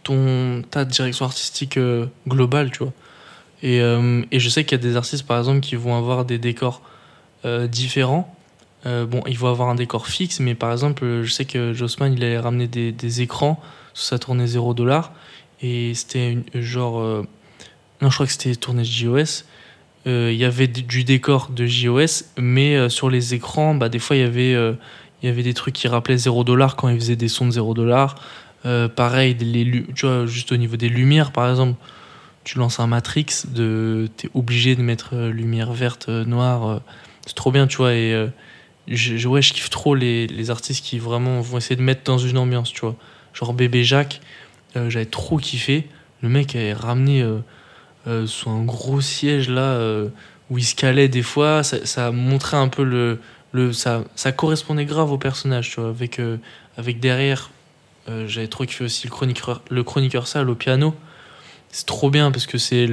ton 0.02 0.62
ta 0.70 0.84
direction 0.84 1.24
artistique 1.24 1.76
euh, 1.76 2.06
globale, 2.28 2.70
tu 2.70 2.78
vois. 2.78 2.92
Et, 3.62 3.80
euh, 3.80 4.22
et 4.32 4.40
je 4.40 4.48
sais 4.48 4.64
qu'il 4.64 4.78
y 4.78 4.80
a 4.80 4.82
des 4.82 4.96
artistes, 4.96 5.26
par 5.26 5.38
exemple, 5.38 5.60
qui 5.60 5.76
vont 5.76 5.96
avoir 5.96 6.24
des 6.24 6.38
décors 6.38 6.82
euh, 7.44 7.66
différents. 7.66 8.34
Bon, 8.84 9.22
ils 9.28 9.38
vont 9.38 9.46
avoir 9.46 9.68
un 9.68 9.76
décor 9.76 10.08
fixe, 10.08 10.40
mais 10.40 10.56
par 10.56 10.72
exemple, 10.72 11.04
je 11.22 11.30
sais 11.30 11.44
que 11.44 11.72
Jossman, 11.72 12.12
il 12.12 12.24
allait 12.24 12.40
ramener 12.40 12.66
des, 12.66 12.90
des 12.90 13.22
écrans 13.22 13.62
sur 13.94 14.06
sa 14.06 14.18
tournée 14.18 14.48
0 14.48 14.74
dollar. 14.74 15.12
Et 15.60 15.94
c'était 15.94 16.38
genre. 16.52 17.00
non, 18.00 18.10
je 18.10 18.14
crois 18.14 18.26
que 18.26 18.32
c'était 18.32 18.56
tournée 18.56 18.84
JOS. 18.84 19.44
Il 20.04 20.34
y 20.34 20.44
avait 20.44 20.66
du 20.66 21.04
décor 21.04 21.50
de 21.50 21.64
JOS, 21.64 22.24
mais 22.36 22.88
sur 22.88 23.08
les 23.08 23.34
écrans, 23.34 23.76
bah, 23.76 23.88
des 23.88 24.00
fois, 24.00 24.16
il 24.16 24.22
y 24.22 24.24
avait, 24.24 24.54
il 25.22 25.28
y 25.28 25.28
avait 25.28 25.44
des 25.44 25.54
trucs 25.54 25.74
qui 25.74 25.86
rappelaient 25.86 26.18
0 26.18 26.42
dollar 26.42 26.74
quand 26.74 26.88
ils 26.88 26.98
faisaient 26.98 27.14
des 27.14 27.28
sons 27.28 27.46
de 27.46 27.52
0 27.52 27.74
dollar. 27.74 28.16
Euh, 28.64 28.88
pareil, 28.88 29.36
tu 29.94 30.06
vois, 30.06 30.26
juste 30.26 30.52
au 30.52 30.56
niveau 30.56 30.76
des 30.76 30.88
lumières, 30.88 31.32
par 31.32 31.50
exemple, 31.50 31.78
tu 32.44 32.58
lances 32.58 32.80
un 32.80 32.86
Matrix, 32.86 33.26
de, 33.48 34.08
t'es 34.16 34.28
obligé 34.34 34.76
de 34.76 34.82
mettre 34.82 35.10
euh, 35.14 35.30
lumière 35.30 35.72
verte, 35.72 36.06
euh, 36.08 36.24
noire. 36.24 36.80
c'est 37.26 37.34
trop 37.34 37.52
bien, 37.52 37.66
tu 37.66 37.78
vois. 37.78 37.94
Et 37.94 38.28
je, 38.88 39.28
ouais, 39.28 39.42
je 39.42 39.52
kiffe 39.52 39.70
trop 39.70 39.94
les, 39.94 40.26
les 40.26 40.50
artistes 40.50 40.84
qui 40.84 40.98
vraiment 40.98 41.40
vont 41.40 41.58
essayer 41.58 41.76
de 41.76 41.82
mettre 41.82 42.02
dans 42.04 42.18
une 42.18 42.38
ambiance, 42.38 42.72
tu 42.72 42.80
vois. 42.80 42.96
Genre 43.32 43.54
Bébé 43.54 43.84
Jacques, 43.84 44.20
j'avais 44.74 45.06
trop 45.06 45.38
kiffé. 45.38 45.88
Le 46.20 46.28
mec 46.28 46.54
avait 46.54 46.72
ramené 46.72 47.22
euh, 48.06 48.26
sur 48.26 48.50
un 48.50 48.64
gros 48.64 49.00
siège 49.00 49.48
là 49.48 49.78
où 50.50 50.58
il 50.58 50.64
se 50.64 50.74
calait 50.74 51.08
des 51.08 51.22
fois. 51.22 51.62
Ça, 51.62 51.86
ça 51.86 52.10
montrait 52.10 52.56
un 52.56 52.68
peu 52.68 52.82
le. 52.82 53.20
le 53.52 53.72
ça, 53.72 54.04
ça 54.16 54.32
correspondait 54.32 54.84
grave 54.84 55.12
au 55.12 55.18
personnage, 55.18 55.70
tu 55.70 55.80
vois. 55.80 55.90
Avec, 55.90 56.20
avec 56.76 57.00
derrière, 57.00 57.50
euh, 58.08 58.26
j'avais 58.26 58.48
trop 58.48 58.64
kiffé 58.64 58.84
aussi 58.84 59.06
le 59.06 59.10
chroniqueur, 59.10 59.62
le 59.70 59.84
chroniqueur 59.84 60.26
sale 60.26 60.50
au 60.50 60.54
piano. 60.54 60.94
C'est 61.70 61.86
trop 61.86 62.10
bien 62.10 62.30
parce 62.30 62.46
que 62.46 62.58
c'est 62.58 62.88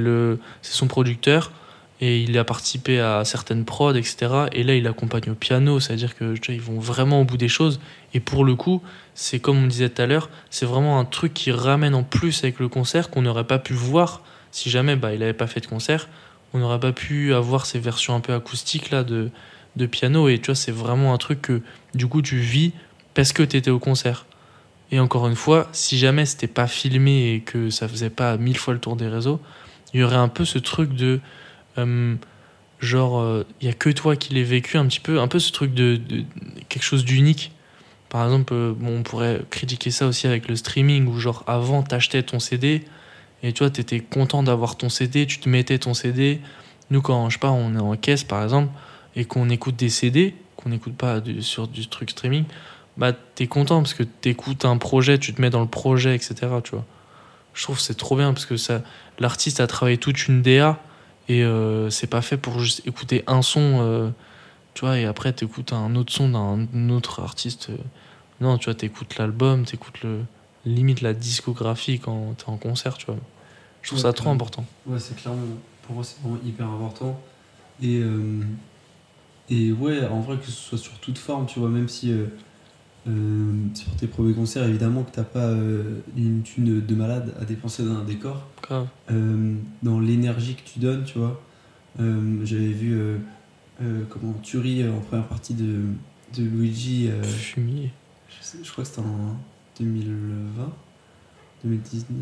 son 0.62 0.86
producteur 0.86 1.52
et 2.00 2.22
il 2.22 2.38
a 2.38 2.44
participé 2.44 2.98
à 2.98 3.24
certaines 3.24 3.66
prods, 3.66 3.94
etc. 3.94 4.46
Et 4.52 4.62
là, 4.62 4.74
il 4.74 4.86
accompagne 4.86 5.30
au 5.30 5.34
piano, 5.34 5.80
c'est-à-dire 5.80 6.16
que 6.16 6.34
vont 6.58 6.78
vraiment 6.78 7.20
au 7.20 7.24
bout 7.24 7.36
des 7.36 7.48
choses. 7.48 7.78
Et 8.14 8.20
pour 8.20 8.44
le 8.44 8.54
coup, 8.54 8.82
c'est 9.14 9.38
comme 9.38 9.62
on 9.62 9.66
disait 9.66 9.90
tout 9.90 10.00
à 10.00 10.06
l'heure, 10.06 10.30
c'est 10.48 10.64
vraiment 10.64 10.98
un 10.98 11.04
truc 11.04 11.34
qui 11.34 11.52
ramène 11.52 11.94
en 11.94 12.02
plus 12.02 12.42
avec 12.42 12.58
le 12.58 12.68
concert 12.68 13.10
qu'on 13.10 13.22
n'aurait 13.22 13.46
pas 13.46 13.58
pu 13.58 13.74
voir 13.74 14.22
si 14.50 14.70
jamais 14.70 14.96
bah, 14.96 15.12
il 15.12 15.20
n'avait 15.20 15.34
pas 15.34 15.46
fait 15.46 15.60
de 15.60 15.66
concert. 15.66 16.08
On 16.54 16.58
n'aurait 16.58 16.80
pas 16.80 16.92
pu 16.92 17.34
avoir 17.34 17.66
ces 17.66 17.78
versions 17.78 18.14
un 18.14 18.20
peu 18.20 18.32
acoustiques 18.32 18.90
là 18.90 19.04
de, 19.04 19.30
de 19.76 19.86
piano. 19.86 20.28
Et 20.28 20.38
tu 20.38 20.46
vois, 20.46 20.54
c'est 20.54 20.72
vraiment 20.72 21.12
un 21.12 21.18
truc 21.18 21.42
que 21.42 21.60
du 21.94 22.06
coup 22.06 22.22
tu 22.22 22.38
vis 22.38 22.72
parce 23.12 23.34
que 23.34 23.42
tu 23.42 23.58
étais 23.58 23.70
au 23.70 23.78
concert. 23.78 24.24
Et 24.92 24.98
encore 24.98 25.28
une 25.28 25.36
fois, 25.36 25.68
si 25.72 25.98
jamais 25.98 26.26
c'était 26.26 26.48
pas 26.48 26.66
filmé 26.66 27.34
et 27.34 27.40
que 27.40 27.70
ça 27.70 27.88
faisait 27.88 28.10
pas 28.10 28.36
mille 28.36 28.58
fois 28.58 28.74
le 28.74 28.80
tour 28.80 28.96
des 28.96 29.08
réseaux, 29.08 29.40
il 29.94 30.00
y 30.00 30.02
aurait 30.02 30.16
un 30.16 30.28
peu 30.28 30.44
ce 30.44 30.58
truc 30.58 30.94
de 30.94 31.20
euh, 31.78 32.14
genre 32.80 33.44
il 33.60 33.66
y 33.66 33.70
a 33.70 33.72
que 33.72 33.90
toi 33.90 34.16
qui 34.16 34.34
l'ai 34.34 34.42
vécu 34.42 34.76
un 34.78 34.86
petit 34.86 35.00
peu, 35.00 35.20
un 35.20 35.28
peu 35.28 35.38
ce 35.38 35.52
truc 35.52 35.74
de, 35.74 36.00
quelque 36.68 36.82
chose 36.82 37.04
d'unique. 37.04 37.52
Par 38.08 38.24
exemple, 38.24 38.52
euh, 38.52 38.74
bon, 38.76 38.98
on 38.98 39.02
pourrait 39.02 39.40
critiquer 39.50 39.92
ça 39.92 40.06
aussi 40.06 40.26
avec 40.26 40.48
le 40.48 40.56
streaming 40.56 41.06
où 41.06 41.18
genre 41.18 41.44
avant 41.46 41.82
t'achetais 41.82 42.22
ton 42.24 42.40
CD 42.40 42.82
et 43.42 43.52
tu 43.52 43.62
vois 43.62 43.70
t'étais 43.70 44.00
content 44.00 44.42
d'avoir 44.42 44.76
ton 44.76 44.88
CD, 44.88 45.26
tu 45.26 45.38
te 45.38 45.48
mettais 45.48 45.78
ton 45.78 45.94
CD. 45.94 46.40
Nous 46.90 47.02
quand 47.02 47.28
je 47.30 47.34
sais 47.34 47.40
pas, 47.40 47.52
on 47.52 47.74
est 47.76 47.80
en 47.80 47.96
caisse 47.96 48.24
par 48.24 48.42
exemple 48.42 48.72
et 49.14 49.24
qu'on 49.24 49.48
écoute 49.48 49.76
des 49.76 49.88
CD, 49.88 50.34
qu'on 50.56 50.70
n'écoute 50.70 50.96
pas 50.96 51.20
sur 51.40 51.68
du 51.68 51.86
truc 51.86 52.10
streaming, 52.10 52.44
bah 53.00 53.12
t'es 53.34 53.46
content 53.48 53.78
parce 53.80 53.94
que 53.94 54.02
t'écoutes 54.04 54.64
un 54.66 54.76
projet, 54.76 55.18
tu 55.18 55.32
te 55.34 55.40
mets 55.40 55.48
dans 55.50 55.62
le 55.62 55.66
projet, 55.66 56.14
etc. 56.14 56.34
Tu 56.62 56.72
vois. 56.72 56.84
Je 57.54 57.62
trouve 57.64 57.76
que 57.76 57.82
c'est 57.82 57.96
trop 57.96 58.14
bien 58.16 58.32
parce 58.34 58.44
que 58.46 58.56
ça, 58.56 58.82
l'artiste 59.18 59.58
a 59.58 59.66
travaillé 59.66 59.96
toute 59.98 60.28
une 60.28 60.42
DA 60.42 60.78
et 61.28 61.42
euh, 61.42 61.88
c'est 61.90 62.06
pas 62.06 62.20
fait 62.22 62.36
pour 62.36 62.60
juste 62.60 62.86
écouter 62.86 63.24
un 63.26 63.40
son, 63.42 63.78
euh, 63.80 64.10
tu 64.74 64.82
vois, 64.82 64.98
et 64.98 65.06
après 65.06 65.32
t'écoutes 65.32 65.72
un 65.72 65.96
autre 65.96 66.12
son 66.12 66.28
d'un 66.28 66.90
autre 66.90 67.20
artiste. 67.20 67.70
euh. 67.70 67.76
non, 68.40 68.58
tu 68.58 68.66
vois, 68.66 68.74
t'écoutes 68.74 69.16
l'album, 69.16 69.64
t'écoutes 69.64 70.02
le 70.02 70.20
limite 70.66 71.00
la 71.00 71.14
discographie 71.14 71.98
quand 72.00 72.34
t'es 72.36 72.48
en 72.48 72.58
concert, 72.58 72.98
tu 72.98 73.06
vois. 73.06 73.16
Je 73.82 73.88
trouve 73.88 73.98
Ouais, 73.98 74.02
ça 74.02 74.12
trop 74.12 74.28
important. 74.30 74.64
Ouais, 74.86 74.98
c'est 74.98 75.16
clairement, 75.16 75.40
pour 75.86 75.94
moi, 75.94 76.04
c'est 76.04 76.20
vraiment 76.20 76.38
hyper 76.44 76.66
important. 76.68 77.18
Et, 77.82 77.96
euh, 78.00 78.42
et 79.48 79.72
ouais, 79.72 80.06
en 80.06 80.20
vrai, 80.20 80.36
que 80.36 80.44
ce 80.44 80.52
soit 80.52 80.76
sur 80.78 80.92
toute 80.98 81.16
forme, 81.16 81.46
tu 81.46 81.58
vois, 81.60 81.70
même 81.70 81.88
si 81.88 82.12
euh, 83.08 83.52
sur 83.74 83.90
tes 83.96 84.06
premiers 84.06 84.34
concerts, 84.34 84.64
évidemment 84.68 85.02
que 85.04 85.10
t'as 85.12 85.22
pas 85.24 85.46
euh, 85.48 86.00
une 86.16 86.42
thune 86.42 86.84
de 86.84 86.94
malade 86.94 87.34
à 87.40 87.44
dépenser 87.44 87.82
dans 87.84 87.96
un 87.96 88.04
décor, 88.04 88.46
euh, 89.10 89.54
dans 89.82 90.00
l'énergie 90.00 90.54
que 90.54 90.62
tu 90.68 90.78
donnes, 90.80 91.04
tu 91.04 91.18
vois. 91.18 91.40
Euh, 91.98 92.44
J'avais 92.44 92.68
vu 92.72 92.94
comment 94.10 94.34
euh, 94.82 94.96
en 94.96 95.00
première 95.00 95.26
partie 95.26 95.54
de, 95.54 95.82
de 96.36 96.42
Luigi. 96.44 97.08
Fumier. 97.22 97.90
je, 98.28 98.44
sais- 98.44 98.58
je 98.62 98.70
crois 98.70 98.84
que 98.84 98.90
c'était 98.90 99.00
en 99.02 99.36
2020, 99.80 100.70
2019. 101.64 102.16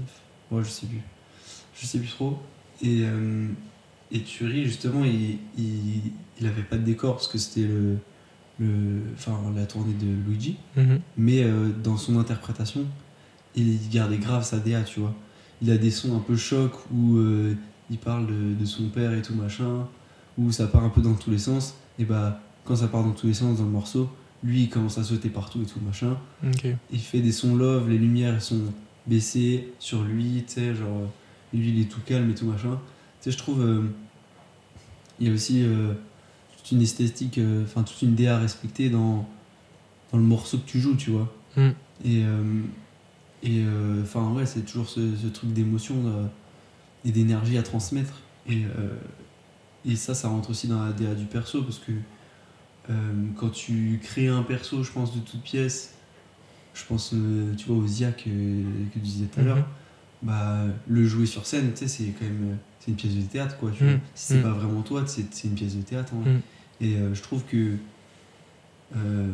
Ouais, 0.50 0.62
je 0.64 0.68
sais 0.70 0.86
plus. 0.86 1.00
Je 1.74 1.86
sais 1.86 1.98
plus 1.98 2.08
trop. 2.08 2.38
Et, 2.82 3.02
et 4.12 4.20
Turi, 4.22 4.64
justement, 4.64 5.04
il, 5.04 5.38
il, 5.58 6.12
il 6.40 6.46
avait 6.46 6.62
pas 6.62 6.76
de 6.76 6.84
décor 6.84 7.14
parce 7.16 7.28
que 7.28 7.38
c'était 7.38 7.66
le, 7.68 7.96
le, 8.59 9.02
enfin, 9.14 9.38
la 9.54 9.66
tournée 9.66 9.94
de 9.94 10.06
Luigi. 10.06 10.56
Mhm. 10.76 11.00
Mais 11.16 11.42
euh, 11.42 11.70
dans 11.82 11.96
son 11.96 12.18
interprétation, 12.18 12.84
il 13.54 13.78
gardait 13.90 14.18
grave 14.18 14.44
sa 14.44 14.59
DA, 14.59 14.82
tu 14.82 15.00
vois. 15.00 15.14
Il 15.62 15.70
a 15.70 15.78
des 15.78 15.90
sons 15.90 16.16
un 16.16 16.20
peu 16.20 16.36
choc 16.36 16.72
où 16.92 17.16
euh, 17.16 17.54
il 17.90 17.98
parle 17.98 18.26
de, 18.26 18.54
de 18.54 18.64
son 18.64 18.88
père 18.88 19.12
et 19.12 19.22
tout 19.22 19.34
machin, 19.34 19.86
où 20.36 20.52
ça 20.52 20.66
part 20.66 20.84
un 20.84 20.90
peu 20.90 21.00
dans 21.00 21.14
tous 21.14 21.30
les 21.30 21.38
sens. 21.38 21.74
Et 21.98 22.04
bah, 22.04 22.40
quand 22.64 22.76
ça 22.76 22.88
part 22.88 23.02
dans 23.02 23.12
tous 23.12 23.26
les 23.26 23.34
sens 23.34 23.59
dans 23.59 23.64
le 23.64 23.70
morceau, 23.70 24.09
lui 24.44 24.64
il 24.64 24.68
commence 24.68 24.98
à 24.98 25.04
sauter 25.04 25.30
partout 25.30 25.62
et 25.62 25.66
tout 25.66 25.80
machin. 25.84 26.16
Il 26.92 27.00
fait 27.00 27.20
des 27.20 27.32
sons 27.32 27.56
love, 27.56 27.88
les 27.88 27.98
lumières 27.98 28.40
sont 28.40 28.62
baissées 29.06 29.72
sur 29.78 30.02
lui, 30.02 30.44
tu 30.46 30.54
sais, 30.54 30.74
genre, 30.74 31.09
lui 31.52 31.70
il 31.70 31.80
est 31.80 31.86
tout 31.86 32.00
calme 32.04 32.30
et 32.30 32.34
tout 32.34 32.46
machin. 32.46 32.78
Tu 33.20 33.24
sais, 33.24 33.30
je 33.32 33.38
trouve, 33.38 33.62
euh, 33.62 33.82
il 35.18 35.26
y 35.26 35.30
a 35.30 35.34
aussi 35.34 35.64
toute 36.68 36.72
une 36.76 36.82
esthétique, 36.82 37.38
euh, 37.38 37.62
enfin 37.64 37.82
toute 37.82 38.00
une 38.02 38.14
DA 38.14 38.38
respectée 38.38 38.90
dans, 38.90 39.26
dans 40.12 40.18
le 40.18 40.24
morceau 40.24 40.58
que 40.58 40.66
tu 40.68 40.80
joues, 40.80 40.96
tu 40.96 41.10
vois. 41.10 41.32
Mm. 41.56 41.68
Et, 42.04 42.24
euh, 42.24 42.42
et 43.42 43.62
euh, 43.64 44.02
enfin, 44.02 44.30
ouais, 44.32 44.44
c'est 44.46 44.60
toujours 44.62 44.88
ce, 44.88 45.16
ce 45.16 45.26
truc 45.28 45.52
d'émotion 45.52 45.94
et 47.04 47.10
d'énergie 47.10 47.56
à 47.58 47.62
transmettre. 47.62 48.20
Et, 48.48 48.62
et 49.84 49.94
ça, 49.96 50.14
ça 50.14 50.28
rentre 50.28 50.50
aussi 50.50 50.68
dans 50.68 50.82
la 50.84 50.92
DA 50.92 51.14
du 51.14 51.24
perso 51.26 51.62
parce 51.62 51.78
que 51.78 51.92
quand 53.36 53.50
tu 53.50 54.00
crées 54.02 54.28
un 54.28 54.42
perso, 54.42 54.82
je 54.82 54.90
pense, 54.92 55.14
de 55.14 55.20
toute 55.20 55.42
pièce, 55.42 55.94
je 56.74 56.82
pense, 56.86 57.14
tu 57.56 57.66
vois, 57.66 57.76
au 57.76 57.86
Ziac 57.86 58.24
euh, 58.26 58.62
que 58.88 58.94
tu 58.94 58.98
disais 59.00 59.26
tout 59.26 59.40
à 59.40 59.42
l'heure, 59.42 59.56
Mhm. 59.58 59.64
bah, 60.22 60.64
le 60.88 61.06
jouer 61.06 61.26
sur 61.26 61.44
scène, 61.46 61.70
tu 61.72 61.80
sais, 61.80 61.88
c'est 61.88 62.04
quand 62.18 62.24
même 62.24 62.56
c'est 62.80 62.90
une 62.92 62.96
pièce 62.96 63.14
de 63.14 63.22
théâtre, 63.22 63.56
quoi. 63.58 63.70
Tu 63.76 63.84
Mm. 63.84 63.86
vois. 63.88 63.96
Si 64.14 64.32
c'est 64.32 64.38
Mm. 64.38 64.42
pas 64.42 64.52
vraiment 64.52 64.82
toi, 64.82 65.04
c'est 65.06 65.44
une 65.44 65.54
pièce 65.54 65.76
de 65.76 65.82
théâtre. 65.82 66.12
vrai. 66.14 66.40
Et 66.80 66.94
euh, 66.96 67.14
je 67.14 67.22
trouve 67.22 67.42
que 67.44 67.74
euh, 68.96 69.26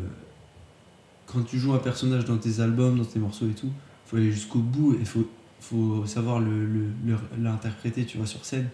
quand 1.27 1.43
tu 1.43 1.59
joues 1.59 1.73
un 1.75 1.79
personnage 1.79 2.25
dans 2.25 2.37
tes 2.39 2.61
albums, 2.61 2.99
dans 2.99 3.05
tes 3.05 3.19
morceaux 3.19 3.47
et 3.47 3.55
tout, 3.55 3.71
faut 4.07 4.17
aller 4.17 4.31
jusqu'au 4.33 4.59
bout 4.61 4.97
et 5.01 5.05
faut, 5.05 5.29
faut 5.61 6.05
savoir 6.07 6.41
le- 6.41 6.65
le- 6.67 6.89
le- 7.07 7.19
l'interpréter, 7.43 8.05
tu 8.05 8.19
vois, 8.19 8.27
sur 8.27 8.45
scène. 8.45 8.69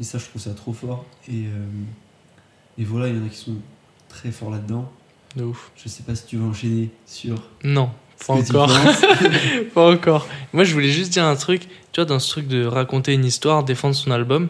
Et 0.00 0.04
ça, 0.04 0.18
je 0.18 0.24
trouve 0.26 0.40
ça 0.42 0.54
trop 0.54 0.72
fort. 0.72 1.04
Et, 1.28 1.46
euh, 1.46 1.66
et 2.78 2.84
voilà, 2.84 3.08
il 3.08 3.16
y 3.16 3.20
en 3.20 3.26
a 3.26 3.28
qui 3.28 3.36
sont 3.36 3.56
très 4.08 4.30
forts 4.32 4.50
là-dedans. 4.50 4.90
De 5.36 5.44
ouf. 5.44 5.70
Je 5.76 5.88
sais 5.88 6.02
pas 6.02 6.14
si 6.14 6.26
tu 6.26 6.36
veux 6.36 6.44
enchaîner 6.44 6.90
sur. 7.06 7.42
Non, 7.64 7.90
pas 8.26 8.34
encore. 8.34 8.70
pas 9.74 9.90
encore. 9.92 10.26
Moi, 10.52 10.64
je 10.64 10.72
voulais 10.74 10.90
juste 10.90 11.12
dire 11.12 11.24
un 11.24 11.36
truc. 11.36 11.62
Tu 11.92 12.00
vois, 12.00 12.04
dans 12.06 12.18
ce 12.18 12.28
truc 12.30 12.48
de 12.48 12.64
raconter 12.64 13.12
une 13.14 13.24
histoire, 13.24 13.64
défendre 13.64 13.94
son 13.94 14.10
album, 14.10 14.48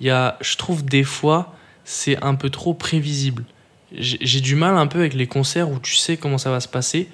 il 0.00 0.06
y 0.06 0.10
a, 0.10 0.36
je 0.40 0.56
trouve, 0.56 0.84
des 0.84 1.04
fois, 1.04 1.54
c'est 1.86 2.22
un 2.22 2.34
peu 2.34 2.50
trop 2.50 2.74
prévisible. 2.74 3.44
J'ai 3.92 4.40
du 4.40 4.56
mal 4.56 4.76
un 4.76 4.88
peu 4.88 4.98
avec 4.98 5.14
les 5.14 5.28
concerts 5.28 5.70
où 5.70 5.78
tu 5.78 5.94
sais 5.94 6.16
comment 6.16 6.36
ça 6.36 6.50
va 6.50 6.58
se 6.60 6.68
passer. 6.68 7.08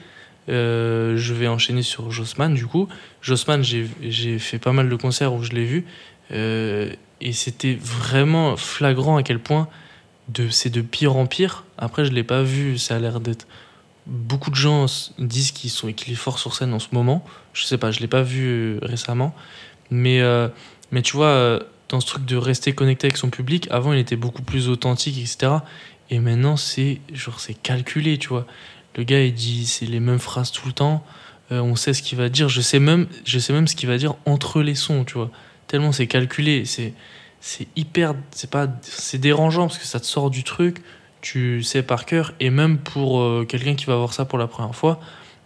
Euh, 0.48 1.16
je 1.18 1.34
vais 1.34 1.46
enchaîner 1.46 1.82
sur 1.82 2.10
Jossman, 2.10 2.54
du 2.54 2.66
coup. 2.66 2.88
Jossman, 3.20 3.62
j'ai 3.62 4.38
fait 4.38 4.58
pas 4.58 4.72
mal 4.72 4.88
de 4.88 4.96
concerts 4.96 5.34
où 5.34 5.42
je 5.42 5.52
l'ai 5.52 5.66
vu. 5.66 5.84
Euh, 6.32 6.90
et 7.20 7.32
c'était 7.34 7.78
vraiment 7.78 8.56
flagrant 8.56 9.18
à 9.18 9.22
quel 9.22 9.38
point 9.38 9.68
de, 10.28 10.48
c'est 10.48 10.70
de 10.70 10.80
pire 10.80 11.16
en 11.16 11.26
pire. 11.26 11.64
Après, 11.76 12.06
je 12.06 12.10
l'ai 12.10 12.24
pas 12.24 12.42
vu, 12.42 12.78
ça 12.78 12.96
a 12.96 12.98
l'air 12.98 13.20
d'être. 13.20 13.46
Beaucoup 14.06 14.50
de 14.50 14.56
gens 14.56 14.86
disent 15.18 15.52
qu'il 15.52 15.70
est 15.70 16.16
fort 16.16 16.38
sur 16.38 16.54
scène 16.54 16.72
en 16.72 16.78
ce 16.78 16.88
moment. 16.92 17.24
Je 17.52 17.64
sais 17.64 17.76
pas, 17.76 17.90
je 17.90 18.00
l'ai 18.00 18.08
pas 18.08 18.22
vu 18.22 18.48
euh, 18.48 18.78
récemment. 18.80 19.34
Mais, 19.90 20.22
mais 20.90 21.02
tu 21.02 21.14
vois, 21.14 21.60
dans 21.92 22.00
ce 22.00 22.06
truc 22.06 22.24
de 22.24 22.36
rester 22.36 22.72
connecté 22.72 23.06
avec 23.06 23.18
son 23.18 23.30
public, 23.30 23.68
avant 23.70 23.92
il 23.92 23.98
était 23.98 24.16
beaucoup 24.16 24.42
plus 24.42 24.68
authentique, 24.68 25.18
etc. 25.18 25.52
Et 26.10 26.18
maintenant, 26.18 26.56
c'est 26.56 27.00
genre 27.12 27.38
c'est 27.38 27.54
calculé, 27.54 28.18
tu 28.18 28.28
vois. 28.28 28.46
Le 28.96 29.04
gars, 29.04 29.22
il 29.22 29.34
dit 29.34 29.66
c'est 29.66 29.86
les 29.86 30.00
mêmes 30.00 30.18
phrases 30.18 30.50
tout 30.52 30.66
le 30.66 30.72
temps. 30.72 31.04
Euh, 31.52 31.60
on 31.60 31.76
sait 31.76 31.92
ce 31.92 32.02
qu'il 32.02 32.18
va 32.18 32.28
dire. 32.30 32.48
Je 32.48 32.60
sais 32.62 32.78
même, 32.78 33.06
je 33.24 33.38
sais 33.38 33.52
même 33.52 33.68
ce 33.68 33.76
qu'il 33.76 33.88
va 33.88 33.98
dire 33.98 34.14
entre 34.24 34.62
les 34.62 34.74
sons, 34.74 35.04
tu 35.04 35.14
vois. 35.14 35.30
Tellement 35.66 35.92
c'est 35.92 36.06
calculé. 36.06 36.64
C'est, 36.64 36.94
c'est 37.40 37.68
hyper, 37.76 38.14
c'est 38.30 38.50
pas, 38.50 38.68
c'est 38.82 39.18
dérangeant 39.18 39.66
parce 39.66 39.78
que 39.78 39.86
ça 39.86 40.00
te 40.00 40.06
sort 40.06 40.30
du 40.30 40.44
truc. 40.44 40.82
Tu 41.20 41.62
sais 41.62 41.82
par 41.82 42.06
cœur. 42.06 42.32
Et 42.40 42.50
même 42.50 42.78
pour 42.78 43.20
euh, 43.20 43.44
quelqu'un 43.48 43.74
qui 43.74 43.84
va 43.84 43.96
voir 43.96 44.12
ça 44.14 44.24
pour 44.24 44.38
la 44.38 44.46
première 44.46 44.74
fois, 44.74 44.98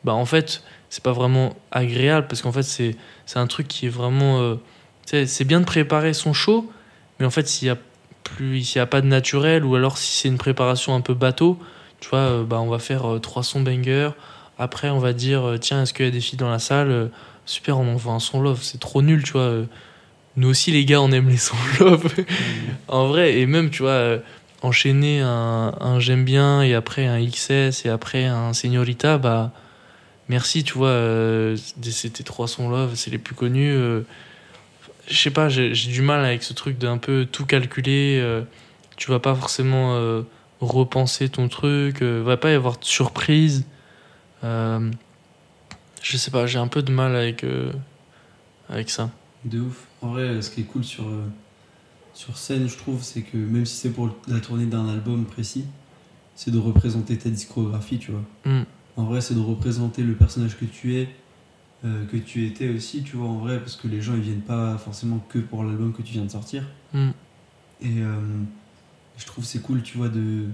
bah 0.04 0.14
en 0.14 0.24
fait, 0.26 0.62
c'est 0.90 1.02
pas 1.02 1.12
vraiment 1.12 1.56
agréable 1.72 2.28
parce 2.28 2.40
qu'en 2.40 2.52
fait, 2.52 2.62
c'est, 2.62 2.96
c'est 3.26 3.38
un 3.40 3.48
truc 3.48 3.66
qui 3.66 3.86
est 3.86 3.90
vraiment. 3.90 4.40
euh, 4.40 4.56
c'est 5.06 5.44
bien 5.44 5.60
de 5.60 5.64
préparer 5.64 6.12
son 6.14 6.32
show, 6.32 6.70
mais 7.20 7.26
en 7.26 7.30
fait, 7.30 7.46
s'il 7.48 7.68
y 7.68 7.70
a 7.70 7.78
plus, 8.24 8.62
s'il 8.62 8.78
y 8.78 8.80
a 8.82 8.86
pas 8.86 9.00
de 9.00 9.06
naturel 9.06 9.64
ou 9.64 9.74
alors 9.76 9.98
si 9.98 10.20
c'est 10.20 10.28
une 10.28 10.38
préparation 10.38 10.94
un 10.94 11.00
peu 11.00 11.14
bateau, 11.14 11.58
tu 12.00 12.08
vois, 12.10 12.18
euh, 12.18 12.44
bah 12.44 12.60
on 12.60 12.68
va 12.68 12.78
faire 12.78 13.06
euh, 13.14 13.18
trois 13.20 13.42
sons 13.42 13.60
bangers. 13.60 14.10
Après, 14.58 14.90
on 14.90 14.98
va 14.98 15.12
dire, 15.12 15.46
euh, 15.46 15.58
tiens, 15.58 15.82
est-ce 15.82 15.94
qu'il 15.94 16.04
y 16.06 16.08
a 16.08 16.10
des 16.10 16.20
filles 16.20 16.38
dans 16.38 16.50
la 16.50 16.58
salle 16.58 16.90
Euh, 16.90 17.06
Super, 17.48 17.78
on 17.78 17.86
envoie 17.88 18.12
un 18.14 18.18
son 18.18 18.40
love. 18.40 18.58
C'est 18.62 18.80
trop 18.80 19.02
nul, 19.02 19.22
tu 19.22 19.32
vois. 19.32 19.42
euh. 19.42 19.64
Nous 20.36 20.48
aussi, 20.48 20.72
les 20.72 20.84
gars, 20.84 21.00
on 21.00 21.12
aime 21.12 21.28
les 21.28 21.36
sons 21.36 21.54
love. 21.80 22.04
en 22.88 23.06
vrai, 23.06 23.38
et 23.38 23.46
même, 23.46 23.70
tu 23.70 23.82
vois, 23.82 23.92
euh, 23.92 24.18
enchaîner 24.62 25.20
un, 25.20 25.72
un 25.80 26.00
j'aime 26.00 26.24
bien 26.24 26.62
et 26.62 26.74
après 26.74 27.06
un 27.06 27.24
XS 27.24 27.84
et 27.86 27.88
après 27.88 28.24
un 28.24 28.52
Señorita, 28.52 29.18
bah 29.18 29.52
merci, 30.28 30.64
tu 30.64 30.74
vois. 30.74 30.88
euh, 30.88 31.56
C'était 31.82 32.24
trois 32.24 32.48
sons 32.48 32.68
love, 32.68 32.94
c'est 32.96 33.10
les 33.10 33.18
plus 33.18 33.34
connus. 33.36 33.76
Je 35.08 35.16
sais 35.16 35.30
pas, 35.30 35.48
j'ai 35.48 35.72
du 35.72 36.02
mal 36.02 36.24
avec 36.24 36.42
ce 36.42 36.52
truc 36.52 36.78
d'un 36.78 36.98
peu 36.98 37.26
tout 37.30 37.46
calculer. 37.46 38.18
euh, 38.20 38.42
tu 38.96 39.10
vas 39.10 39.20
pas 39.20 39.34
forcément 39.34 39.94
euh, 39.94 40.22
repenser 40.60 41.28
ton 41.28 41.48
truc, 41.48 42.02
euh, 42.02 42.22
va 42.22 42.36
pas 42.36 42.50
y 42.50 42.54
avoir 42.54 42.78
de 42.78 42.84
surprise. 42.84 43.64
Euh, 44.42 44.90
je 46.02 46.16
sais 46.16 46.30
pas, 46.30 46.46
j'ai 46.46 46.58
un 46.58 46.68
peu 46.68 46.82
de 46.82 46.90
mal 46.90 47.14
avec, 47.14 47.44
euh, 47.44 47.72
avec 48.68 48.90
ça. 48.90 49.10
De 49.44 49.60
ouf. 49.60 49.84
En 50.02 50.08
vrai, 50.08 50.40
ce 50.42 50.50
qui 50.50 50.62
est 50.62 50.64
cool 50.64 50.84
sur, 50.84 51.04
sur 52.14 52.36
scène, 52.36 52.68
je 52.68 52.76
trouve, 52.76 53.02
c'est 53.02 53.22
que 53.22 53.36
même 53.36 53.66
si 53.66 53.76
c'est 53.76 53.90
pour 53.90 54.14
la 54.28 54.40
tournée 54.40 54.66
d'un 54.66 54.88
album 54.88 55.24
précis, 55.24 55.64
c'est 56.34 56.50
de 56.50 56.58
représenter 56.58 57.16
ta 57.16 57.28
discographie, 57.28 57.98
tu 57.98 58.12
vois. 58.12 58.22
Mm. 58.44 58.64
En 58.96 59.04
vrai, 59.04 59.20
c'est 59.20 59.34
de 59.34 59.40
représenter 59.40 60.02
le 60.02 60.14
personnage 60.14 60.56
que 60.56 60.64
tu 60.64 60.96
es, 60.96 61.08
euh, 61.84 62.04
que 62.06 62.16
tu 62.16 62.46
étais 62.46 62.68
aussi, 62.70 63.02
tu 63.02 63.16
vois, 63.16 63.28
en 63.28 63.38
vrai, 63.38 63.58
parce 63.60 63.76
que 63.76 63.86
les 63.88 64.00
gens, 64.00 64.14
ils 64.14 64.22
viennent 64.22 64.40
pas 64.40 64.78
forcément 64.78 65.18
que 65.28 65.38
pour 65.38 65.62
l'album 65.64 65.92
que 65.92 66.02
tu 66.02 66.12
viens 66.14 66.24
de 66.24 66.30
sortir. 66.30 66.64
Mm. 66.94 67.10
Et 67.82 68.00
euh, 68.02 68.18
je 69.18 69.26
trouve 69.26 69.44
c'est 69.44 69.60
cool, 69.60 69.82
tu 69.82 69.98
vois, 69.98 70.08
de, 70.08 70.46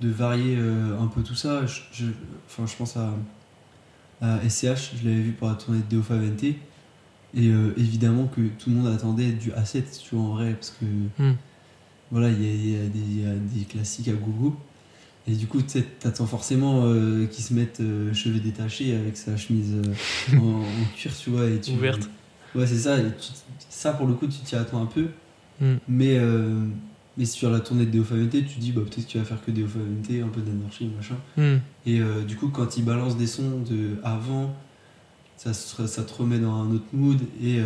de 0.00 0.08
varier 0.10 0.56
euh, 0.58 0.98
un 1.00 1.06
peu 1.06 1.22
tout 1.22 1.34
ça. 1.36 1.64
Je, 1.66 1.80
je- 1.92 2.06
enfin, 2.46 2.66
je 2.66 2.76
pense 2.76 2.96
à, 2.96 3.14
à 4.20 4.38
SCH, 4.48 4.96
je 5.00 5.08
l'avais 5.08 5.20
vu 5.22 5.32
pour 5.32 5.48
la 5.48 5.54
tournée 5.54 5.80
de 5.80 5.96
Deofa 5.96 6.16
Vente. 6.16 6.44
Et 7.34 7.48
évidemment 7.76 8.26
que 8.26 8.40
tout 8.58 8.70
le 8.70 8.76
monde 8.76 8.86
attendait 8.92 9.32
du 9.32 9.50
A7, 9.52 9.82
tu 10.02 10.14
vois, 10.14 10.24
en 10.24 10.28
vrai, 10.34 10.54
parce 10.54 10.70
que 10.70 10.84
Mm. 11.22 11.36
voilà, 12.10 12.30
il 12.30 12.42
y 12.42 12.46
a, 12.48 12.52
il 12.54 12.70
y 12.70 12.76
a 12.76 12.88
des- 12.88 12.98
il 12.98 13.20
y 13.22 13.26
a 13.26 13.34
des 13.34 13.64
classiques 13.64 14.08
à 14.08 14.12
gogo. 14.14 14.56
Et 15.28 15.34
du 15.34 15.46
coup, 15.46 15.60
tu 15.60 15.82
t'attends 16.00 16.26
forcément 16.26 16.84
euh, 16.86 17.26
qu'ils 17.26 17.44
se 17.44 17.52
mettent 17.52 17.80
euh, 17.80 18.14
cheveux 18.14 18.40
détachés 18.40 18.94
avec 18.96 19.16
sa 19.16 19.36
chemise 19.36 19.74
euh, 19.74 20.36
en, 20.38 20.60
en 20.62 20.64
cuir, 20.96 21.12
tu 21.16 21.30
vois. 21.30 21.46
Et 21.46 21.60
tu, 21.60 21.72
Ouverte. 21.72 22.08
Ouais, 22.54 22.66
c'est 22.66 22.78
ça. 22.78 22.98
et 22.98 23.02
tu- 23.20 23.32
ça, 23.68 23.92
pour 23.92 24.06
le 24.06 24.14
coup, 24.14 24.26
tu 24.26 24.38
t'y 24.38 24.56
attends 24.56 24.82
un 24.82 24.86
peu. 24.86 25.08
Mm. 25.60 25.74
Mais, 25.86 26.16
euh, 26.18 26.64
mais 27.18 27.26
sur 27.26 27.50
la 27.50 27.60
tournée 27.60 27.84
de 27.84 27.90
Deo 27.90 28.04
Favente, 28.04 28.30
tu 28.30 28.58
dis, 28.58 28.72
bah, 28.72 28.80
peut-être 28.82 29.06
qu'il 29.06 29.20
va 29.20 29.26
faire 29.26 29.44
que 29.44 29.50
Deo 29.50 29.66
Favente, 29.66 30.10
un 30.24 30.28
peu 30.28 30.40
d'anarchie, 30.40 30.90
machin. 30.96 31.16
Mm. 31.36 31.60
Et 31.86 32.00
du 32.26 32.36
coup, 32.36 32.48
quand 32.48 32.76
il 32.78 32.84
balance 32.84 33.16
des 33.18 33.26
sons 33.26 33.60
de 33.68 33.96
avant, 34.02 34.56
ça, 35.36 35.52
ça 35.52 36.02
te 36.04 36.14
remet 36.14 36.38
dans 36.38 36.54
un 36.54 36.70
autre 36.72 36.86
mood. 36.92 37.18
Et, 37.42 37.58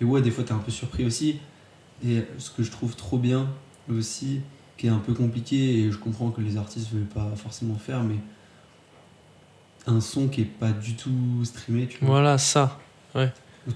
et 0.00 0.04
ouais, 0.04 0.20
des 0.20 0.30
fois, 0.30 0.44
t'es 0.44 0.52
un 0.52 0.58
peu 0.58 0.70
surpris 0.72 1.04
aussi. 1.06 1.36
Et 2.06 2.22
ce 2.38 2.50
que 2.50 2.62
je 2.62 2.70
trouve 2.70 2.96
trop 2.96 3.16
bien 3.18 3.48
aussi, 3.90 4.40
qui 4.82 4.88
est 4.88 4.90
un 4.90 4.98
peu 4.98 5.14
compliqué, 5.14 5.78
et 5.78 5.92
je 5.92 5.96
comprends 5.96 6.30
que 6.32 6.40
les 6.40 6.56
artistes 6.56 6.92
ne 6.92 6.98
veulent 6.98 7.06
pas 7.06 7.30
forcément 7.36 7.76
faire, 7.76 8.02
mais 8.02 8.16
un 9.86 10.00
son 10.00 10.26
qui 10.26 10.40
est 10.40 10.44
pas 10.44 10.72
du 10.72 10.96
tout 10.96 11.44
streamé, 11.44 11.86
tu 11.86 11.98
vois. 12.00 12.08
Voilà, 12.08 12.36
ça. 12.36 12.80
Ou 13.14 13.20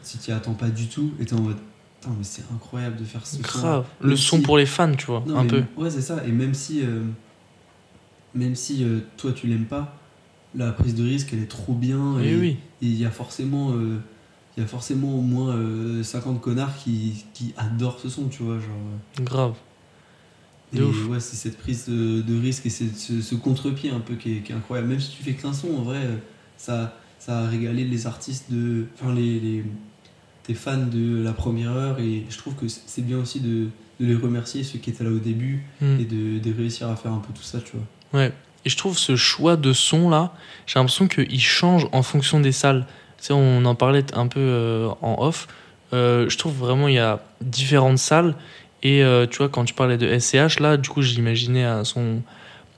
si 0.03 0.19
tu 0.19 0.33
attends 0.33 0.55
pas 0.55 0.69
du 0.69 0.89
tout, 0.89 1.13
et 1.21 1.25
t'es 1.25 1.35
en 1.35 1.41
mode, 1.43 1.59
Putain, 2.01 2.13
mais 2.19 2.25
c'est 2.25 2.43
incroyable 2.53 2.97
de 2.97 3.05
faire 3.05 3.25
ce. 3.25 3.41
Grave. 3.41 3.87
Le 4.01 4.17
son 4.17 4.43
pour 4.43 4.59
les 4.59 4.67
fans, 4.67 4.93
tu 4.97 5.07
vois, 5.07 5.23
Non, 5.29 5.39
un 5.39 5.43
mais- 5.45 5.49
peu. 5.49 5.63
Ouais, 5.77 5.91
c'est 5.91 6.03
ça. 6.03 6.25
Et 6.27 6.33
même 6.33 6.55
si, 6.55 6.83
euh, 6.85 7.05
même 8.35 8.57
si 8.57 8.83
euh, 8.83 8.99
toi 9.17 9.31
tu 9.33 9.47
l'aimes 9.47 9.67
pas, 9.67 9.97
la 10.57 10.73
prise 10.73 10.97
de 10.97 11.05
risque 11.05 11.29
elle 11.35 11.43
est 11.45 11.47
trop 11.49 11.73
bien. 11.75 12.19
Et 12.19 12.35
oui. 12.37 12.57
il 12.81 12.97
y 13.01 13.05
a 13.05 13.11
forcément, 13.13 13.71
euh, 13.75 14.01
il 14.57 14.61
y 14.61 14.65
a 14.65 14.69
forcément 14.69 15.17
au 15.17 15.21
moins 15.23 15.55
euh, 15.55 16.03
50 16.03 16.41
connards 16.41 16.77
qui, 16.77 17.25
qui 17.33 17.55
adorent 17.57 18.01
ce 18.01 18.09
son, 18.09 18.27
tu 18.27 18.43
vois. 18.43 18.59
Genre, 18.59 19.25
Grave. 19.25 19.55
Et 20.75 20.81
ouais, 20.81 21.21
c'est 21.21 21.37
cette 21.37 21.59
prise 21.59 21.89
de, 21.89 22.23
de 22.23 22.41
risque 22.41 22.67
et 22.67 22.71
ce, 22.71 22.85
ce 23.23 23.35
contre-pied 23.35 23.91
un 23.91 24.01
peu 24.01 24.15
qui 24.15 24.37
est, 24.37 24.41
qui 24.41 24.53
est 24.53 24.55
incroyable. 24.55 24.89
Même 24.89 25.01
si 25.01 25.11
tu 25.17 25.23
fais 25.23 25.33
qu'un 25.33 25.53
son, 25.53 25.69
en 25.77 25.83
vrai, 25.83 26.01
ça, 26.57 26.99
ça 27.19 27.41
a 27.41 27.47
régalé 27.47 27.85
les 27.85 28.07
artistes 28.07 28.51
de. 28.51 28.87
Enfin, 29.01 29.15
les, 29.15 29.39
les, 29.41 29.65
tes 30.43 30.55
fans 30.55 30.77
de 30.87 31.23
la 31.23 31.33
première 31.33 31.73
heure. 31.73 31.99
Et 32.01 32.25
je 32.29 32.37
trouve 32.39 32.55
que 32.55 32.67
c'est 32.69 33.05
bien 33.05 33.19
aussi 33.19 33.41
de, 33.41 33.69
de 34.01 34.07
les 34.07 34.15
remercier, 34.17 34.65
ceux 34.65 34.79
qui 34.79 34.91
étaient 34.91 35.05
là 35.05 35.11
au 35.11 35.19
début, 35.19 35.65
Mm. 35.81 36.01
et 36.01 36.05
de, 36.05 36.39
de 36.39 36.57
réussir 36.57 36.89
à 36.89 36.97
faire 36.97 37.13
un 37.13 37.19
peu 37.21 37.33
tout 37.33 37.43
ça, 37.43 37.61
tu 37.61 37.73
vois. 37.77 38.21
Ouais. 38.21 38.33
Et 38.65 38.69
je 38.69 38.77
trouve 38.77 38.99
ce 38.99 39.15
choix 39.17 39.57
de 39.57 39.73
son 39.73 40.11
là, 40.11 40.35
j'ai 40.67 40.79
l'impression 40.81 41.07
qu'il 41.07 41.41
change 41.41 41.87
en 41.93 42.03
fonction 42.03 42.41
des 42.41 42.51
salles. 42.53 42.85
Tu 43.19 43.27
sais, 43.27 43.33
on 43.33 43.65
en 43.65 43.75
parlait 43.77 44.05
un 44.15 44.27
peu 44.27 44.41
euh, 44.41 44.89
en 45.03 45.17
off. 45.25 45.47
Euh, 45.93 46.29
je 46.29 46.37
trouve 46.37 46.55
vraiment 46.55 46.89
il 46.89 46.95
y 46.95 46.99
a 46.99 47.23
différentes 47.41 47.99
salles. 47.99 48.35
Et 48.83 49.03
euh, 49.03 49.27
tu 49.27 49.39
vois, 49.39 49.49
quand 49.49 49.65
tu 49.65 49.75
parlais 49.75 49.99
de 49.99 50.19
SCH, 50.19 50.61
là, 50.61 50.77
du 50.77 50.89
coup, 50.89 51.03
j'imaginais 51.03 51.65
à 51.65 51.85
son. 51.85 52.23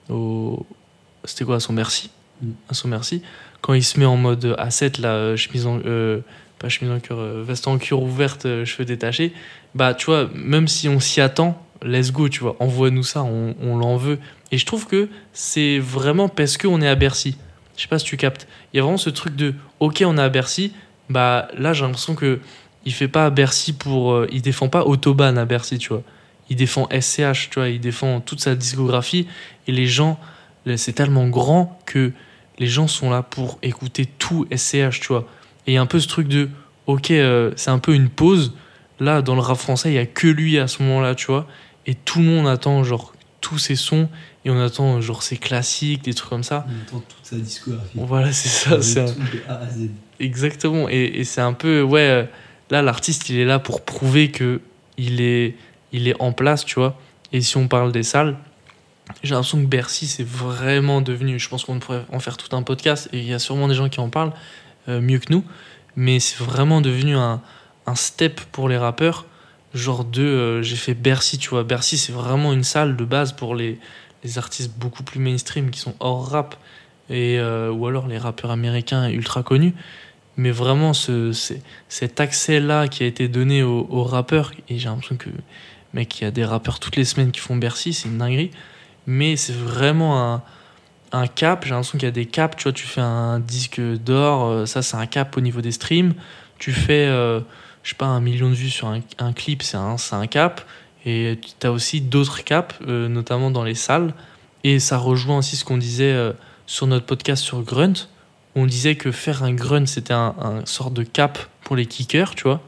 Au... 0.08 0.64
C'était 1.24 1.44
quoi, 1.44 1.56
à 1.56 1.60
son 1.60 1.72
merci? 1.72 2.10
Mm. 2.42 2.50
À 2.68 2.74
son 2.74 2.88
merci. 2.88 3.22
Quand 3.60 3.74
il 3.74 3.82
se 3.82 3.98
met 3.98 4.06
en 4.06 4.16
mode 4.16 4.56
A7, 4.58 5.00
là, 5.00 5.14
euh, 5.14 5.36
chemise 5.36 5.66
en. 5.66 5.80
euh, 5.84 6.20
pas 6.58 6.68
chemise 6.68 6.92
en 6.92 6.98
cuir, 6.98 7.18
euh, 7.18 7.44
veste 7.46 7.68
en 7.68 7.78
cuir 7.78 8.02
ouverte, 8.02 8.42
cheveux 8.64 8.84
détachés. 8.84 9.32
Bah, 9.74 9.94
tu 9.94 10.06
vois, 10.06 10.28
même 10.34 10.66
si 10.66 10.88
on 10.88 10.98
s'y 10.98 11.20
attend, 11.20 11.62
let's 11.82 12.10
go, 12.10 12.28
tu 12.28 12.40
vois, 12.40 12.56
envoie-nous 12.58 13.04
ça, 13.04 13.22
on, 13.22 13.54
on 13.60 13.76
l'en 13.76 13.96
veut. 13.96 14.18
Et 14.50 14.58
je 14.58 14.66
trouve 14.66 14.86
que 14.86 15.08
c'est 15.32 15.78
vraiment 15.78 16.28
parce 16.28 16.56
qu'on 16.56 16.80
est 16.82 16.88
à 16.88 16.94
Bercy. 16.94 17.36
Je 17.76 17.82
sais 17.82 17.88
pas 17.88 17.98
si 17.98 18.06
tu 18.06 18.16
captes. 18.16 18.48
Il 18.72 18.78
y 18.78 18.80
a 18.80 18.82
vraiment 18.82 18.96
ce 18.96 19.10
truc 19.10 19.36
de, 19.36 19.54
ok, 19.78 20.02
on 20.04 20.18
est 20.18 20.22
à 20.22 20.28
Bercy. 20.28 20.72
Bah, 21.10 21.48
là, 21.56 21.72
j'ai 21.72 21.84
l'impression 21.84 22.14
que 22.14 22.40
il 22.88 22.92
fait 22.94 23.08
pas 23.08 23.28
Bercy 23.30 23.74
pour. 23.74 24.12
euh, 24.12 24.26
il 24.32 24.40
défend 24.40 24.68
pas 24.68 24.84
Autobahn 24.84 25.36
à 25.36 25.44
Bercy, 25.44 25.76
tu 25.78 25.90
vois. 25.90 26.02
Il 26.48 26.56
défend 26.56 26.88
SCH, 26.90 27.50
tu 27.50 27.58
vois. 27.58 27.68
Il 27.68 27.80
défend 27.80 28.20
toute 28.20 28.40
sa 28.40 28.54
discographie. 28.54 29.26
Et 29.66 29.72
les 29.72 29.86
gens, 29.86 30.18
c'est 30.76 30.94
tellement 30.94 31.28
grand 31.28 31.78
que 31.84 32.12
les 32.58 32.66
gens 32.66 32.88
sont 32.88 33.10
là 33.10 33.22
pour 33.22 33.58
écouter 33.62 34.06
tout 34.06 34.46
SCH, 34.54 35.00
tu 35.00 35.08
vois. 35.08 35.26
Et 35.66 35.72
il 35.72 35.74
y 35.74 35.76
a 35.76 35.82
un 35.82 35.86
peu 35.86 36.00
ce 36.00 36.08
truc 36.08 36.26
de, 36.28 36.48
ok, 36.86 37.10
euh, 37.10 37.52
c'est 37.56 37.70
un 37.70 37.78
peu 37.78 37.94
une 37.94 38.08
pause. 38.08 38.54
Là, 38.98 39.20
dans 39.20 39.34
le 39.34 39.42
rap 39.42 39.58
français, 39.58 39.90
il 39.90 39.94
y 39.94 39.98
a 39.98 40.06
que 40.06 40.26
lui 40.26 40.58
à 40.58 40.66
ce 40.68 40.82
moment-là, 40.82 41.14
tu 41.14 41.26
vois. 41.26 41.46
Et 41.86 41.94
tout 41.94 42.20
le 42.20 42.24
monde 42.24 42.48
attend, 42.48 42.82
genre, 42.82 43.12
tous 43.42 43.58
ses 43.58 43.76
sons. 43.76 44.08
Et 44.46 44.50
on 44.50 44.58
attend, 44.58 45.00
genre, 45.02 45.22
ses 45.22 45.36
classiques, 45.36 46.02
des 46.04 46.14
trucs 46.14 46.30
comme 46.30 46.42
ça. 46.42 46.66
On 46.66 46.96
entend 46.96 47.04
toute 47.06 47.24
sa 47.26 47.36
discographie. 47.36 47.90
Voilà, 47.94 48.32
c'est 48.32 48.48
ça. 48.48 48.80
C'est 48.80 49.00
un- 49.00 49.14
à. 49.48 49.60
Exactement. 50.18 50.88
Et, 50.88 51.02
et 51.20 51.24
c'est 51.24 51.42
un 51.42 51.52
peu, 51.52 51.82
ouais, 51.82 52.00
euh, 52.08 52.24
là, 52.70 52.82
l'artiste, 52.82 53.28
il 53.28 53.38
est 53.38 53.44
là 53.44 53.58
pour 53.58 53.84
prouver 53.84 54.30
que 54.30 54.60
il 54.96 55.20
est, 55.20 55.56
il 55.92 56.08
est 56.08 56.20
en 56.20 56.32
place, 56.32 56.64
tu 56.64 56.74
vois. 56.74 56.98
Et 57.32 57.40
si 57.40 57.56
on 57.56 57.68
parle 57.68 57.92
des 57.92 58.02
salles, 58.02 58.36
j'ai 59.22 59.34
l'impression 59.34 59.60
que 59.60 59.66
Bercy, 59.66 60.06
c'est 60.06 60.26
vraiment 60.26 61.00
devenu, 61.00 61.38
je 61.38 61.48
pense 61.48 61.64
qu'on 61.64 61.78
pourrait 61.78 62.04
en 62.12 62.20
faire 62.20 62.36
tout 62.36 62.54
un 62.54 62.62
podcast, 62.62 63.08
et 63.12 63.18
il 63.18 63.24
y 63.24 63.32
a 63.32 63.38
sûrement 63.38 63.68
des 63.68 63.74
gens 63.74 63.88
qui 63.88 64.00
en 64.00 64.10
parlent 64.10 64.32
euh, 64.88 65.00
mieux 65.00 65.18
que 65.18 65.32
nous, 65.32 65.44
mais 65.96 66.20
c'est 66.20 66.42
vraiment 66.42 66.80
devenu 66.80 67.16
un, 67.16 67.40
un 67.86 67.94
step 67.94 68.40
pour 68.52 68.68
les 68.68 68.76
rappeurs. 68.76 69.26
Genre 69.74 70.04
de, 70.04 70.22
euh, 70.22 70.62
j'ai 70.62 70.76
fait 70.76 70.94
Bercy, 70.94 71.38
tu 71.38 71.50
vois. 71.50 71.62
Bercy, 71.64 71.98
c'est 71.98 72.12
vraiment 72.12 72.52
une 72.52 72.64
salle 72.64 72.96
de 72.96 73.04
base 73.04 73.32
pour 73.32 73.54
les, 73.54 73.78
les 74.24 74.38
artistes 74.38 74.72
beaucoup 74.78 75.02
plus 75.02 75.20
mainstream 75.20 75.70
qui 75.70 75.78
sont 75.78 75.94
hors 76.00 76.28
rap, 76.28 76.56
et, 77.10 77.38
euh, 77.38 77.70
ou 77.70 77.86
alors 77.86 78.06
les 78.06 78.18
rappeurs 78.18 78.50
américains 78.50 79.08
ultra 79.08 79.42
connus. 79.42 79.74
Mais 80.38 80.52
vraiment, 80.52 80.94
ce, 80.94 81.32
cet 81.88 82.20
accès-là 82.20 82.88
qui 82.88 83.02
a 83.02 83.06
été 83.06 83.28
donné 83.28 83.62
aux, 83.64 84.04
rappeurs, 84.04 84.52
et 84.68 84.78
j'ai 84.78 84.88
l'impression 84.88 85.16
que, 85.16 85.28
mec, 85.92 86.20
il 86.20 86.24
y 86.24 86.26
a 86.26 86.30
des 86.30 86.44
rappeurs 86.44 86.78
toutes 86.78 86.96
les 86.96 87.04
semaines 87.04 87.32
qui 87.32 87.40
font 87.40 87.56
Bercy, 87.56 87.92
c'est 87.92 88.08
une 88.08 88.18
dinguerie. 88.18 88.52
Mais 89.06 89.36
c'est 89.36 89.54
vraiment 89.54 90.34
un, 90.34 90.42
un 91.12 91.26
cap. 91.26 91.64
J'ai 91.64 91.70
l'impression 91.70 91.98
qu'il 91.98 92.06
y 92.06 92.08
a 92.08 92.12
des 92.12 92.26
caps. 92.26 92.56
Tu 92.56 92.64
vois, 92.64 92.72
tu 92.72 92.86
fais 92.86 93.00
un 93.00 93.40
disque 93.40 93.80
d'or, 93.80 94.44
euh, 94.44 94.66
ça, 94.66 94.82
c'est 94.82 94.96
un 94.96 95.06
cap 95.06 95.36
au 95.36 95.40
niveau 95.40 95.60
des 95.60 95.72
streams. 95.72 96.14
Tu 96.58 96.72
fais, 96.72 97.06
euh, 97.06 97.40
je 97.82 97.90
sais 97.90 97.96
pas, 97.96 98.06
un 98.06 98.20
million 98.20 98.48
de 98.48 98.54
vues 98.54 98.70
sur 98.70 98.88
un, 98.88 99.32
clip, 99.32 99.62
c'est 99.62 99.76
un, 99.76 99.96
un 100.12 100.26
cap. 100.26 100.60
Et 101.04 101.40
tu 101.58 101.66
as 101.66 101.72
aussi 101.72 102.00
d'autres 102.00 102.44
caps, 102.44 102.76
euh, 102.86 103.08
notamment 103.08 103.50
dans 103.50 103.64
les 103.64 103.74
salles. 103.74 104.14
Et 104.62 104.78
ça 104.78 104.98
rejoint 104.98 105.38
aussi 105.38 105.56
ce 105.56 105.64
qu'on 105.64 105.78
disait 105.78 106.32
sur 106.66 106.86
notre 106.86 107.06
podcast 107.06 107.42
sur 107.42 107.62
Grunt. 107.62 108.08
On 108.58 108.66
disait 108.66 108.96
que 108.96 109.12
faire 109.12 109.44
un 109.44 109.52
grunt, 109.52 109.86
c'était 109.86 110.14
un, 110.14 110.34
sort 110.64 110.90
de 110.90 111.04
cap 111.04 111.38
pour 111.62 111.76
les 111.76 111.86
kickers, 111.86 112.34
tu 112.34 112.42
vois. 112.42 112.60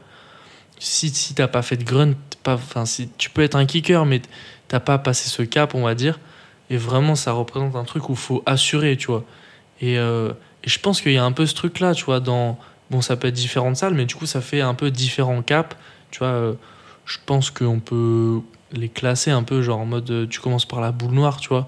Si, 0.79 1.09
si 1.09 1.35
t'as 1.35 1.49
pas 1.49 1.61
fait 1.61 1.75
de 1.75 1.83
grunt, 1.83 2.15
pas, 2.43 2.57
si, 2.85 3.09
tu 3.17 3.29
peux 3.29 3.41
être 3.41 3.55
un 3.55 3.65
kicker, 3.65 4.05
mais 4.05 4.21
t'as 4.69 4.79
pas 4.79 4.97
passé 4.97 5.27
ce 5.27 5.41
cap, 5.41 5.75
on 5.75 5.83
va 5.83 5.93
dire. 5.93 6.17
Et 6.69 6.77
vraiment, 6.77 7.15
ça 7.15 7.33
représente 7.33 7.75
un 7.75 7.83
truc 7.83 8.07
où 8.09 8.15
faut 8.15 8.41
assurer, 8.45 8.95
tu 8.95 9.07
vois. 9.07 9.25
Et, 9.81 9.97
euh, 9.97 10.31
et 10.63 10.69
je 10.69 10.79
pense 10.79 11.01
qu'il 11.01 11.11
y 11.11 11.17
a 11.17 11.25
un 11.25 11.33
peu 11.33 11.45
ce 11.45 11.55
truc-là, 11.55 11.93
tu 11.93 12.05
vois, 12.05 12.21
dans... 12.21 12.57
Bon, 12.89 13.01
ça 13.01 13.17
peut 13.17 13.27
être 13.27 13.35
différentes 13.35 13.75
salles, 13.75 13.93
mais 13.93 14.05
du 14.05 14.15
coup, 14.15 14.25
ça 14.25 14.39
fait 14.39 14.61
un 14.61 14.73
peu 14.73 14.91
différents 14.91 15.41
caps. 15.41 15.75
Tu 16.09 16.19
vois, 16.19 16.29
euh, 16.29 16.53
je 17.05 17.17
pense 17.25 17.51
qu'on 17.51 17.81
peut 17.81 18.39
les 18.71 18.87
classer 18.87 19.31
un 19.31 19.43
peu, 19.43 19.61
genre 19.61 19.79
en 19.79 19.85
mode, 19.85 20.09
euh, 20.09 20.25
tu 20.25 20.39
commences 20.39 20.65
par 20.65 20.79
la 20.79 20.93
boule 20.93 21.11
noire, 21.11 21.41
tu 21.41 21.49
vois. 21.49 21.67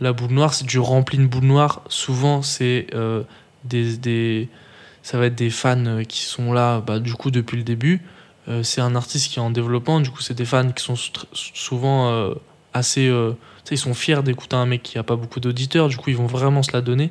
La 0.00 0.12
boule 0.12 0.30
noire, 0.30 0.54
si 0.54 0.64
tu 0.64 0.78
remplis 0.78 1.18
une 1.18 1.26
boule 1.26 1.44
noire, 1.44 1.82
souvent 1.88 2.42
c'est 2.42 2.86
euh, 2.94 3.22
des, 3.64 3.96
des, 3.96 4.48
ça 5.02 5.18
va 5.18 5.26
être 5.26 5.34
des 5.34 5.50
fans 5.50 5.84
euh, 5.86 6.04
qui 6.04 6.20
sont 6.22 6.52
là, 6.52 6.80
bah, 6.80 7.00
du 7.00 7.14
coup 7.14 7.30
depuis 7.30 7.56
le 7.56 7.64
début. 7.64 8.00
Euh, 8.48 8.62
c'est 8.62 8.80
un 8.80 8.94
artiste 8.94 9.32
qui 9.32 9.38
est 9.38 9.42
en 9.42 9.50
développement, 9.50 10.00
du 10.00 10.10
coup 10.10 10.22
c'est 10.22 10.34
des 10.34 10.44
fans 10.44 10.70
qui 10.70 10.84
sont 10.84 10.96
sou- 10.96 11.10
souvent 11.32 12.10
euh, 12.12 12.34
assez, 12.74 13.12
ils 13.70 13.78
sont 13.78 13.92
fiers 13.94 14.22
d'écouter 14.22 14.56
un 14.56 14.66
mec 14.66 14.82
qui 14.82 14.98
a 14.98 15.02
pas 15.02 15.16
beaucoup 15.16 15.40
d'auditeurs, 15.40 15.88
du 15.88 15.96
coup 15.96 16.10
ils 16.10 16.16
vont 16.16 16.26
vraiment 16.26 16.62
se 16.62 16.72
la 16.72 16.80
donner. 16.80 17.10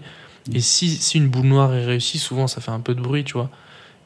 Et 0.53 0.61
si, 0.61 0.89
si 0.89 1.17
une 1.17 1.27
boule 1.27 1.45
noire 1.47 1.73
est 1.75 1.83
réussie, 1.85 2.19
souvent 2.19 2.47
ça 2.47 2.61
fait 2.61 2.71
un 2.71 2.79
peu 2.79 2.95
de 2.95 3.01
bruit, 3.01 3.25
tu 3.25 3.33
vois. 3.33 3.49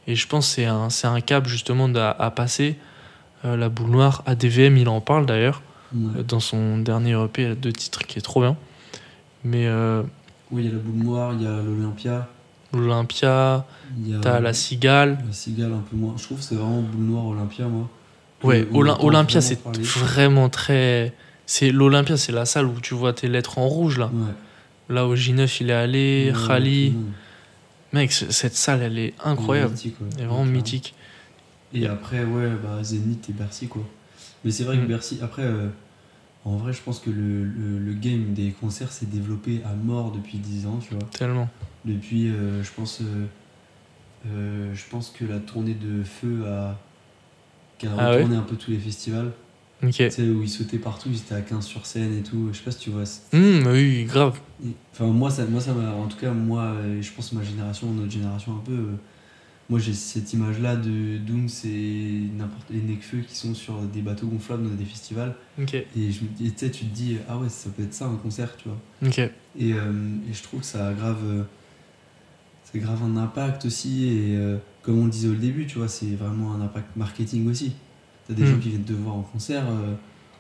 Et 0.08 0.16
je 0.16 0.28
pense 0.28 0.48
que 0.50 0.56
c'est 0.56 0.66
un, 0.66 0.90
c'est 0.90 1.06
un 1.06 1.22
cap 1.22 1.46
justement 1.48 1.88
à, 1.94 2.32
passer. 2.32 2.78
La 3.44 3.70
boule 3.70 3.92
noire, 3.92 4.24
ADVM, 4.26 4.76
il 4.78 4.90
en 4.90 5.02
parle 5.02 5.28
d'ailleurs 5.28 5.62
Ouais. 5.94 6.24
dans 6.24 6.40
son 6.40 6.78
dernier 6.78 7.12
EP 7.22 7.54
de 7.56 7.70
titre 7.70 8.08
qui 8.08 8.18
est 8.18 8.22
trop 8.22 8.40
bien. 8.42 8.56
Mais 9.44 9.68
euh, 9.68 10.04
Oui, 10.52 10.64
il 10.64 10.68
y 10.68 10.70
a 10.70 10.74
la 10.74 10.80
boule 10.80 11.04
noire, 11.04 11.34
il 11.34 11.44
y 11.44 11.48
a 11.48 11.62
l'Olympia, 11.62 12.28
l'Olympia, 12.74 13.66
t'as 14.22 14.40
la 14.40 14.54
Cigale. 14.54 15.18
la 15.26 15.34
Cigale 15.34 15.74
un 15.74 15.84
peu 15.90 15.96
moins. 15.98 16.14
Je 16.18 16.24
trouve 16.24 16.38
que 16.38 16.44
c'est 16.44 16.56
vraiment 16.56 16.82
boule 16.82 17.04
noire 17.06 17.26
Olympia, 17.28 17.68
moi. 17.68 17.90
Ouais, 18.44 18.68
Olympia, 18.74 19.42
c'est 19.42 19.60
vraiment 19.98 20.50
très. 20.50 21.14
C'est 21.46 21.72
l'Olympia, 21.72 22.16
c'est 22.18 22.32
la 22.32 22.46
salle 22.46 22.66
où 22.68 22.80
tu 22.82 22.94
vois 22.94 23.14
tes 23.14 23.28
lettres 23.28 23.58
en 23.58 23.68
rouge 23.68 23.98
là. 23.98 24.06
Ouais. 24.14 24.96
Là 24.96 25.08
où 25.08 25.16
J9 25.16 25.58
il 25.62 25.70
est 25.70 25.74
allé, 25.74 26.34
Ouais, 26.34 26.48
Khali. 26.48 26.94
Mec, 27.94 28.12
cette 28.12 28.56
salle 28.56 28.82
elle 28.84 28.98
est 28.98 29.14
incroyable. 29.24 29.72
Mythique, 29.72 29.96
ouais. 30.00 30.08
Elle 30.18 30.24
est 30.24 30.28
vraiment 30.28 30.46
mythique. 30.46 30.94
Et 31.74 31.88
après, 31.88 32.24
ouais, 32.24 32.50
bah, 32.64 32.82
Zénith 32.84 33.30
et 33.30 33.34
Bercy, 33.34 33.68
quoi. 33.68 33.84
Mais 34.44 34.52
c'est 34.52 34.64
vrai 34.64 34.78
que 34.78 34.84
Mm. 34.84 34.88
Bercy, 34.88 35.20
après, 35.22 35.44
euh, 35.44 35.68
en 36.44 36.56
vrai, 36.56 36.74
je 36.74 36.82
pense 36.82 37.00
que 37.00 37.10
le, 37.12 37.44
le, 37.44 37.78
le 37.78 37.94
game 37.94 38.34
des 38.34 38.52
concerts 38.52 38.92
s'est 38.92 39.06
développé 39.06 39.62
à 39.64 39.74
mort 39.74 40.12
depuis 40.12 40.40
10 40.40 40.66
ans, 40.66 40.80
tu 40.82 40.96
vois. 40.96 41.04
Tellement. 41.12 41.48
Depuis, 41.86 42.30
euh, 42.30 42.64
je 42.64 42.72
pense, 42.72 43.02
euh, 43.02 43.26
euh, 44.28 44.74
je 44.74 44.84
pense 44.90 45.10
que 45.10 45.24
la 45.26 45.40
tournée 45.40 45.76
de 45.76 46.04
Feu 46.04 46.44
a, 46.48 46.80
qui 47.78 47.86
a 47.86 47.92
Ah 47.98 48.16
ouais 48.16 48.24
un 48.24 48.42
peu 48.42 48.56
tous 48.56 48.72
les 48.72 48.80
festivals. 48.80 49.32
Ok. 49.84 49.94
Tu 49.94 50.10
sais, 50.12 50.24
où 50.24 50.42
ils 50.42 50.50
sautaient 50.50 50.78
partout, 50.78 51.10
ils 51.12 51.18
étaient 51.18 51.36
à 51.36 51.42
15 51.42 51.66
sur 51.66 51.86
scène 51.86 52.18
et 52.18 52.22
tout. 52.22 52.50
Je 52.52 52.58
sais 52.58 52.64
pas 52.64 52.72
si 52.72 52.80
tu 52.80 52.90
vois. 52.92 53.04
Hum, 53.34 53.64
oui, 53.68 54.06
grave. 54.06 54.40
Enfin, 54.94 55.06
moi, 55.08 55.30
ça, 55.32 55.46
moi, 55.46 55.60
ça 55.62 55.74
m'a. 55.74 55.92
En 55.92 56.08
tout 56.08 56.18
cas, 56.18 56.32
moi, 56.32 56.76
je 57.00 57.12
pense 57.12 57.34
ma 57.34 57.44
génération, 57.44 57.88
notre 57.92 58.12
génération 58.12 58.54
un 58.54 58.64
peu. 58.64 58.90
Euh, 59.72 59.76
moi, 59.78 59.80
j'ai 59.80 59.94
cette 59.94 60.34
image-là 60.34 60.76
de 60.76 61.18
Dooms 61.18 61.48
et 61.66 62.22
n'importe 62.38 62.70
les 62.70 62.82
Necfeu 62.82 63.20
qui 63.28 63.36
sont 63.36 63.54
sur 63.54 63.82
des 63.82 64.02
bateaux 64.02 64.28
gonflables 64.28 64.64
dans 64.68 64.76
des 64.76 64.86
festivals. 64.86 65.36
Et 65.96 66.12
je 66.12 66.20
tu 66.50 66.86
te 66.86 66.94
dis, 66.94 67.18
ah 67.30 67.38
ouais, 67.38 67.50
ça 67.50 67.70
peut 67.70 67.84
être 67.84 67.94
ça 67.94 68.06
un 68.08 68.16
concert, 68.16 68.56
tu 68.58 68.68
vois. 68.70 68.78
Et, 69.58 69.74
euh, 69.74 69.92
et 70.30 70.34
je 70.34 70.44
trouve 70.44 70.60
que 70.62 70.66
ça 70.66 70.88
a 70.90 70.94
grave. 70.94 71.20
euh, 71.26 71.44
c'est 72.72 72.80
grave 72.80 73.02
un 73.04 73.18
impact 73.18 73.66
aussi. 73.66 74.06
Et 74.08 74.36
euh, 74.38 74.58
comme 74.82 75.00
on 75.00 75.06
le 75.06 75.12
disait 75.12 75.28
au 75.30 75.36
début, 75.36 75.66
tu 75.66 75.78
vois, 75.78 75.88
c'est 75.88 76.16
vraiment 76.16 76.54
un 76.54 76.62
impact 76.62 76.96
marketing 76.96 77.50
aussi. 77.50 77.74
T'as 78.28 78.34
des 78.34 78.44
Mm. 78.44 78.46
gens 78.48 78.60
qui 78.60 78.70
viennent 78.70 78.84
te 78.84 78.94
voir 78.94 79.16
en 79.16 79.22
concert. 79.24 79.64
euh, 79.70 79.94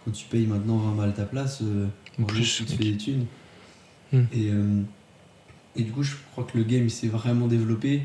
quand 0.05 0.11
tu 0.11 0.25
payes 0.25 0.47
maintenant 0.47 0.77
20 0.77 0.95
balles 0.95 1.13
ta 1.13 1.25
place, 1.25 1.59
euh, 1.61 1.87
En 2.19 2.23
plus, 2.23 2.55
tu 2.57 2.65
te 2.65 2.71
fais 2.71 2.83
des 2.91 2.97
thunes. 2.97 3.25
Mm. 4.13 4.17
Et, 4.33 4.49
euh, 4.49 4.81
et 5.75 5.83
du 5.83 5.91
coup, 5.91 6.03
je 6.03 6.15
crois 6.31 6.43
que 6.45 6.57
le 6.57 6.63
game 6.63 6.89
s'est 6.89 7.07
vraiment 7.07 7.47
développé. 7.47 8.01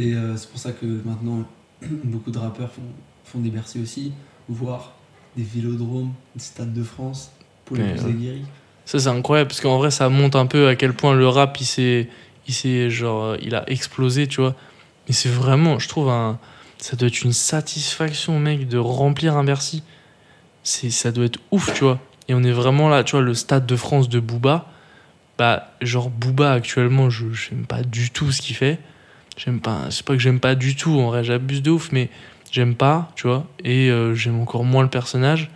Et 0.00 0.14
euh, 0.14 0.36
c'est 0.36 0.50
pour 0.50 0.58
ça 0.58 0.72
que 0.72 0.86
maintenant, 1.04 1.44
beaucoup 1.82 2.30
de 2.30 2.38
rappeurs 2.38 2.70
font, 2.70 2.82
font 3.24 3.38
des 3.38 3.50
Bercy 3.50 3.80
aussi, 3.80 4.12
voire 4.48 4.94
des 5.36 5.44
vélodromes, 5.44 6.12
des 6.34 6.42
stades 6.42 6.72
de 6.72 6.82
France 6.82 7.30
pour 7.64 7.76
les 7.76 7.84
plus 7.92 8.04
aguerris. 8.04 8.44
Ça 8.84 8.98
c'est 8.98 9.08
incroyable 9.08 9.48
parce 9.48 9.60
qu'en 9.60 9.78
vrai 9.78 9.92
ça 9.92 10.08
montre 10.08 10.36
un 10.36 10.46
peu 10.46 10.66
à 10.66 10.74
quel 10.74 10.92
point 10.92 11.14
le 11.14 11.28
rap 11.28 11.60
il 11.60 11.64
s'est 11.64 12.08
il 12.48 12.54
s'est 12.54 12.90
genre 12.90 13.36
il 13.40 13.54
a 13.54 13.62
explosé 13.70 14.26
tu 14.26 14.40
vois 14.40 14.56
mais 15.06 15.14
c'est 15.14 15.28
vraiment 15.28 15.78
je 15.78 15.88
trouve 15.88 16.08
un 16.08 16.40
ça 16.78 16.96
doit 16.96 17.06
être 17.06 17.22
une 17.22 17.32
satisfaction 17.32 18.40
mec 18.40 18.66
de 18.66 18.78
remplir 18.78 19.36
un 19.36 19.44
Bercy 19.44 19.84
ça 20.62 21.12
doit 21.12 21.24
être 21.24 21.38
ouf 21.50 21.72
tu 21.74 21.84
vois 21.84 21.98
Et 22.28 22.34
on 22.34 22.42
est 22.42 22.52
vraiment 22.52 22.88
là, 22.88 23.02
tu 23.04 23.12
vois, 23.12 23.22
le 23.22 23.34
Stade 23.34 23.66
de 23.66 23.76
France 23.76 24.08
de 24.08 24.20
Booba. 24.20 24.66
Bah, 25.38 25.72
genre, 25.80 26.10
Booba, 26.10 26.52
actuellement, 26.52 27.10
je 27.10 27.26
n'aime 27.26 27.66
pas 27.66 27.82
du 27.82 28.10
tout 28.10 28.30
ce 28.30 28.42
qu'il 28.42 28.56
fait. 28.56 28.78
J'aime 29.42 29.60
pas, 29.60 29.86
c'est 29.90 30.04
pas 30.04 30.12
que 30.12 30.18
j'aime 30.18 30.38
pas 30.38 30.54
du 30.54 30.76
tout, 30.76 31.00
en 31.00 31.06
vrai, 31.06 31.24
j'abuse 31.24 31.62
de 31.62 31.70
ouf, 31.70 31.92
mais 31.92 32.10
j'aime 32.52 32.74
pas, 32.74 33.10
tu 33.16 33.26
vois. 33.26 33.46
Et 33.64 33.90
euh, 33.90 34.14
j'aime 34.14 34.38
encore 34.38 34.64
moins 34.64 34.82
le 34.82 34.90
personnage. 34.90 35.50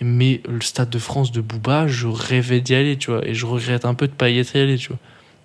Mais 0.00 0.42
le 0.48 0.60
Stade 0.60 0.90
de 0.90 0.98
France 0.98 1.32
de 1.32 1.40
Booba, 1.40 1.88
je 1.88 2.06
rêvais 2.06 2.60
d'y 2.60 2.74
aller, 2.74 2.96
tu 2.98 3.10
vois. 3.10 3.26
Et 3.26 3.34
je 3.34 3.46
regrette 3.46 3.84
un 3.84 3.94
peu 3.94 4.06
de 4.06 4.12
pas 4.12 4.28
y 4.28 4.38
être 4.38 4.54
allé, 4.56 4.76
tu 4.76 4.88
vois. 4.88 4.98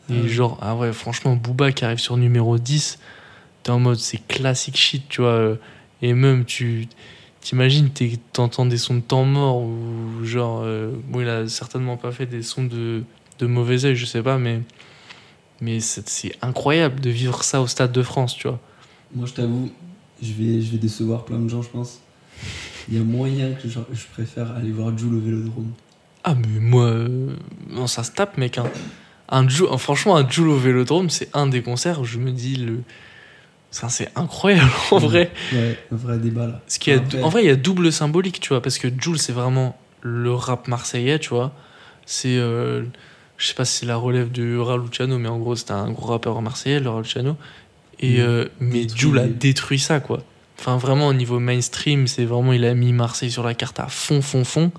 Et 0.10 0.28
genre, 0.28 0.58
ah 0.62 0.76
ouais, 0.76 0.92
franchement, 0.92 1.36
Booba 1.36 1.72
qui 1.72 1.86
arrive 1.86 1.98
sur 2.00 2.18
numéro 2.18 2.58
10, 2.58 3.00
t'es 3.64 3.72
en 3.72 3.80
mode, 3.80 3.98
c'est 3.98 4.20
classique 4.28 4.76
shit, 4.78 5.08
tu 5.08 5.22
vois. 5.22 5.30
euh, 5.32 5.56
Et 6.02 6.14
même, 6.14 6.44
tu 6.44 6.88
t'imagines, 7.40 7.90
t'entends 8.34 8.66
des 8.66 8.78
sons 8.78 8.96
de 8.96 9.02
temps 9.02 9.24
mort 9.24 9.62
ou 9.62 10.24
genre, 10.24 10.62
euh, 10.64 10.92
bon, 11.08 11.22
il 11.22 11.30
a 11.30 11.48
certainement 11.48 11.96
pas 11.98 12.12
fait 12.12 12.26
des 12.26 12.42
sons 12.42 12.66
de, 12.66 13.04
de 13.40 13.46
mauvais 13.46 13.86
oeil, 13.86 13.96
je 13.96 14.06
sais 14.06 14.22
pas, 14.22 14.38
mais, 14.38 14.60
mais 15.64 15.80
c'est 15.80 16.36
incroyable 16.42 17.00
de 17.00 17.10
vivre 17.10 17.44
ça 17.44 17.62
au 17.62 17.68
Stade 17.68 17.94
de 17.94 18.04
France, 18.04 18.36
tu 18.36 18.48
vois. 18.48 18.60
Moi, 19.16 19.28
je 19.28 19.34
t'avoue, 19.34 19.72
je 20.22 20.34
vais, 20.34 20.62
je 20.62 20.72
vais 20.72 20.78
décevoir 20.78 21.24
plein 21.24 21.40
de 21.40 21.48
gens, 21.48 21.62
je 21.62 21.70
pense. 21.70 22.00
Il 22.90 22.98
y 22.98 23.00
a 23.00 23.04
moyen 23.04 23.54
que 23.54 23.70
je, 23.70 23.80
je 23.94 24.06
préfère 24.12 24.52
aller 24.52 24.72
voir 24.72 24.98
Jules 24.98 25.16
au 25.16 25.20
vélodrome. 25.22 25.72
Ah, 26.26 26.36
mais 26.36 26.60
moi, 26.60 26.86
euh, 26.86 27.36
non, 27.70 27.88
ça 27.88 28.04
se 28.04 28.12
tape, 28.12 28.38
mec. 28.38 28.58
Hein. 28.58 28.70
Un 29.30 29.48
euh, 29.48 29.78
franchement, 29.78 30.18
un 30.18 30.30
Joule 30.30 30.50
au 30.50 30.58
Vélodrome, 30.58 31.10
c'est 31.10 31.30
un 31.34 31.48
des 31.48 31.62
concerts 31.62 32.02
où 32.02 32.06
je 32.06 32.18
me 32.18 32.32
dis, 32.32 32.58
le... 32.58 32.80
ça, 33.72 33.88
c'est 33.88 34.10
incroyable 34.16 34.72
en 34.92 34.98
vrai. 34.98 35.32
Ouais, 35.54 35.80
un 35.92 35.96
vrai 35.96 36.18
débat 36.18 36.48
là. 36.48 36.62
Parce 36.66 36.78
qu'il 36.78 37.02
en 37.22 37.30
vrai, 37.30 37.44
il 37.44 37.48
y 37.48 37.52
a 37.52 37.56
double 37.56 37.92
symbolique, 37.92 38.40
tu 38.42 38.50
vois, 38.50 38.62
parce 38.62 38.78
que 38.78 38.90
Jules, 39.00 39.20
c'est 39.20 39.34
vraiment 39.34 39.78
le 40.02 40.34
rap 40.34 40.68
marseillais, 40.68 41.20
tu 41.20 41.30
vois. 41.30 41.54
C'est, 42.06 42.38
euh, 42.38 42.84
je 43.38 43.48
sais 43.48 43.54
pas 43.54 43.66
si 43.66 43.80
c'est 43.80 43.86
la 43.86 43.98
relève 43.98 44.32
de 44.32 44.58
Raluciano, 44.58 45.18
mais 45.18 45.30
en 45.30 45.40
gros, 45.40 45.56
c'était 45.56 45.72
un 45.72 45.92
gros 45.92 46.08
rappeur 46.08 46.42
marseillais, 46.42 46.80
le 46.80 46.90
Raluciano. 46.90 47.36
Et, 48.00 48.20
euh, 48.20 48.46
mais 48.60 48.88
Jules 48.94 49.20
a 49.20 49.28
détruit 49.28 49.80
ça, 49.80 50.00
quoi. 50.00 50.24
Enfin, 50.60 50.78
vraiment, 50.78 51.08
au 51.08 51.14
niveau 51.14 51.40
mainstream, 51.40 52.08
c'est 52.08 52.26
vraiment, 52.26 52.54
il 52.54 52.66
a 52.66 52.74
mis 52.74 52.94
Marseille 52.94 53.32
sur 53.32 53.44
la 53.44 53.54
carte 53.54 53.80
à 53.80 53.88
fond, 53.88 54.22
fond, 54.22 54.44
fond, 54.44 54.72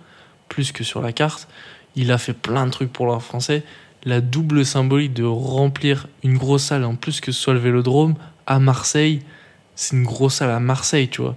plus 0.49 0.73
que 0.73 0.85
sur 0.85 1.01
la 1.01 1.13
carte. 1.13 1.49
Il 1.97 2.11
a 2.13 2.19
fait 2.19 2.33
plein 2.33 2.67
de 2.67 2.71
trucs 2.71 2.93
pour 2.93 3.07
l'art 3.07 3.23
français. 3.23 3.65
La 4.05 4.21
double 4.21 4.65
symbolique 4.65 5.15
de 5.15 5.25
remplir 5.25 6.09
une 6.23 6.37
grosse 6.37 6.65
salle, 6.65 6.85
en 6.85 6.95
plus 6.95 7.21
que 7.21 7.33
ce 7.33 7.41
soit 7.41 7.55
le 7.55 7.61
vélodrome, 7.61 8.15
à 8.47 8.59
Marseille, 8.59 9.23
c'est 9.75 9.97
une 9.97 10.05
grosse 10.05 10.35
salle 10.35 10.51
à 10.51 10.61
Marseille, 10.61 11.09
tu 11.09 11.23
vois. 11.23 11.37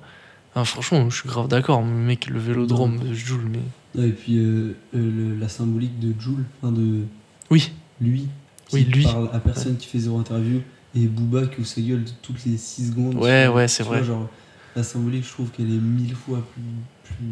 Franchement, 0.66 1.10
je 1.10 1.20
suis 1.20 1.30
grave 1.30 1.48
d'accord, 1.48 1.84
mec, 1.84 2.28
le 2.28 2.40
vélodrome, 2.40 3.00
Jules, 3.14 3.48
mais. 3.50 3.60
Et 3.98 4.12
puis 4.12 4.38
euh, 4.38 4.76
euh, 4.94 5.12
le- 5.34 5.36
la 5.40 5.50
symbolique 5.50 6.00
de 6.00 6.14
Jules, 6.20 6.44
enfin 6.62 6.72
de 6.72 7.02
Oui, 7.50 7.72
lui, 8.00 8.28
qui 8.68 8.76
Oui, 8.76 8.84
lui. 8.84 9.04
parle 9.04 9.30
à 9.34 9.40
personne, 9.40 9.76
qui 9.78 9.88
fait 9.88 10.00
zéro 10.00 10.20
interview, 10.20 10.62
et 10.96 11.00
Booba 11.08 11.48
qui 11.48 11.60
ouvre 11.62 11.68
sa 11.68 11.82
gueule 11.82 12.04
toutes 12.22 12.46
les 12.46 12.58
6 12.58 12.90
secondes. 12.92 13.16
Ouais, 13.16 13.46
Tu 13.48 13.52
ouais, 13.54 13.68
c'est 13.68 13.84
vois, 13.84 13.98
vrai. 13.98 14.06
genre, 14.06 14.30
la 14.76 14.84
symbolique, 14.84 15.26
je 15.26 15.32
trouve 15.32 15.50
qu'elle 15.50 15.70
est 15.72 15.80
mille 15.80 16.14
fois 16.14 16.44
plus, 16.54 17.16
plus 17.16 17.26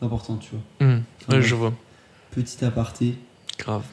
importante, 0.00 0.40
tu 0.40 0.50
vois. 0.52 0.88
hum, 0.88 1.02
Enfin, 1.22 1.36
ouais, 1.36 1.42
je 1.42 1.54
vois. 1.54 1.74
Petit 2.30 2.64
aparté. 2.64 3.14
Grave. 3.58 3.84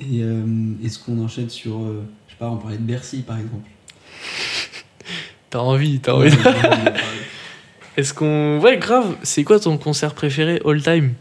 Et 0.00 0.22
euh, 0.22 0.44
est-ce 0.82 0.98
qu'on 0.98 1.22
enchaîne 1.22 1.50
sur. 1.50 1.78
euh, 1.80 2.02
je 2.28 2.32
sais 2.32 2.38
pas, 2.38 2.48
on 2.50 2.56
parlait 2.56 2.78
de 2.78 2.82
Bercy 2.82 3.18
par 3.22 3.36
exemple. 3.38 3.68
T'as 5.50 5.58
envie, 5.58 6.00
t'as 6.00 6.14
envie. 6.14 6.30
Est-ce 7.98 8.14
qu'on. 8.14 8.58
Ouais, 8.60 8.78
grave, 8.78 9.16
c'est 9.22 9.44
quoi 9.44 9.60
ton 9.60 9.76
concert 9.76 10.14
préféré 10.14 10.62
all 10.64 10.80
time? 10.82 11.12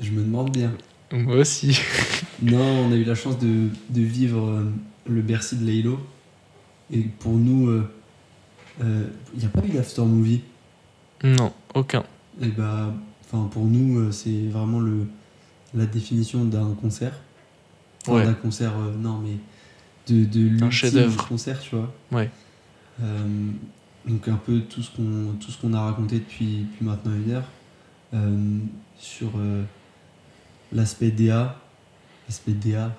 Je 0.00 0.10
me 0.10 0.22
demande 0.22 0.50
bien. 0.50 0.72
Moi 1.12 1.36
aussi. 1.36 1.78
Non, 2.42 2.86
on 2.86 2.92
a 2.92 2.96
eu 2.96 3.04
la 3.04 3.14
chance 3.14 3.38
de, 3.38 3.68
de 3.88 4.00
vivre 4.02 4.46
euh, 4.50 4.70
le 5.08 5.22
Bercy 5.22 5.56
de 5.56 5.64
Laylo. 5.64 5.98
Et 6.92 7.00
pour 7.00 7.32
nous, 7.32 7.82
il 8.80 9.38
n'y 9.38 9.44
a 9.44 9.48
pas 9.48 9.64
eu 9.64 9.70
d'after 9.70 10.02
movie? 10.02 10.42
Non, 11.24 11.52
aucun. 11.74 12.04
Et 12.42 12.48
bah, 12.48 12.92
enfin 13.24 13.48
pour 13.50 13.64
nous, 13.64 13.98
euh, 14.00 14.12
c'est 14.12 14.48
vraiment 14.48 14.80
le, 14.80 15.06
la 15.74 15.86
définition 15.86 16.44
d'un 16.44 16.74
concert. 16.80 17.14
Enfin, 18.02 18.18
Ouais. 18.18 18.24
d'un 18.26 18.34
concert, 18.34 18.72
euh, 18.78 18.92
non, 19.00 19.18
mais 19.24 19.36
de, 20.14 20.24
de 20.26 20.40
l'ultime 20.40 20.70
chef-d'œuvre. 20.70 21.26
concert, 21.26 21.58
tu 21.58 21.74
vois. 21.74 21.92
Ouais. 22.12 22.30
Euh, 23.02 23.26
donc 24.06 24.28
un 24.28 24.36
peu 24.36 24.60
tout 24.60 24.82
ce 24.82 24.90
qu'on 24.94 25.32
tout 25.40 25.50
ce 25.50 25.58
qu'on 25.60 25.72
a 25.74 25.80
raconté 25.80 26.16
depuis, 26.18 26.66
depuis 26.70 26.84
maintenant 26.84 27.12
une 27.14 27.30
heure 27.32 27.48
euh, 28.14 28.58
sur 28.98 29.30
euh, 29.38 29.64
l'aspect 30.76 31.10
DA, 31.10 31.56
l'aspect 32.28 32.52
DA. 32.52 32.92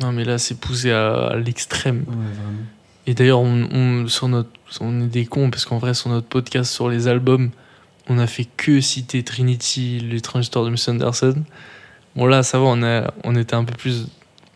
Non, 0.00 0.12
mais 0.12 0.24
là, 0.24 0.38
c'est 0.38 0.58
poussé 0.58 0.90
à, 0.90 1.26
à 1.28 1.36
l'extrême. 1.36 2.04
ouais, 2.08 2.14
vraiment. 2.14 2.58
Et 3.06 3.14
d'ailleurs, 3.14 3.40
on, 3.40 3.68
on- 3.72 4.08
sur 4.08 4.28
notre, 4.28 4.50
on 4.80 5.02
est 5.02 5.06
des 5.06 5.26
cons 5.26 5.50
parce 5.50 5.64
qu'en 5.64 5.78
vrai, 5.78 5.94
sur 5.94 6.08
notre 6.10 6.26
podcast 6.28 6.72
sur 6.72 6.88
les 6.88 7.08
albums, 7.08 7.50
on 8.08 8.18
a 8.18 8.26
fait 8.26 8.46
que 8.56 8.80
citer 8.80 9.22
Trinity, 9.22 10.00
l'étrange 10.00 10.44
histoire 10.44 10.64
de 10.64 10.70
Miss 10.70 10.88
Anderson. 10.88 11.42
Bon, 12.16 12.26
là, 12.26 12.42
ça 12.42 12.58
va, 12.58 12.64
on, 12.66 12.82
a, 12.82 13.12
on 13.24 13.36
était 13.36 13.54
un 13.54 13.64
peu 13.64 13.74
plus 13.74 14.06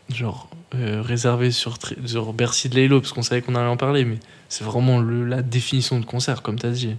genre 0.08 0.48
euh, 0.74 1.02
réservé 1.02 1.50
sur, 1.50 1.76
sur 2.06 2.32
Bercy 2.32 2.68
de 2.68 2.74
Laylo 2.76 3.00
parce 3.00 3.12
qu'on 3.12 3.22
savait 3.22 3.42
qu'on 3.42 3.54
allait 3.54 3.68
en 3.68 3.76
parler, 3.76 4.04
mais 4.04 4.18
c'est 4.48 4.64
vraiment 4.64 5.00
le, 5.00 5.24
la 5.24 5.42
définition 5.42 6.00
de 6.00 6.04
concert, 6.04 6.42
comme 6.42 6.58
tu 6.58 6.66
as 6.66 6.70
dit. 6.70 6.96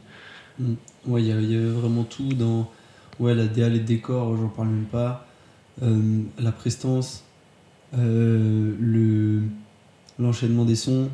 Ouais, 1.05 1.21
il 1.21 1.25
y, 1.25 1.29
y 1.29 1.31
avait 1.57 1.65
vraiment 1.71 2.03
tout 2.03 2.33
dans 2.33 2.69
ouais, 3.19 3.35
la 3.35 3.45
DA, 3.47 3.67
les 3.69 3.79
décors, 3.79 4.35
j'en 4.37 4.47
parle 4.47 4.69
même 4.69 4.85
pas. 4.85 5.24
Euh, 5.83 6.21
la 6.39 6.51
prestance, 6.51 7.23
euh, 7.97 8.73
le 8.79 9.41
l'enchaînement 10.17 10.63
des 10.63 10.75
sons, 10.77 11.09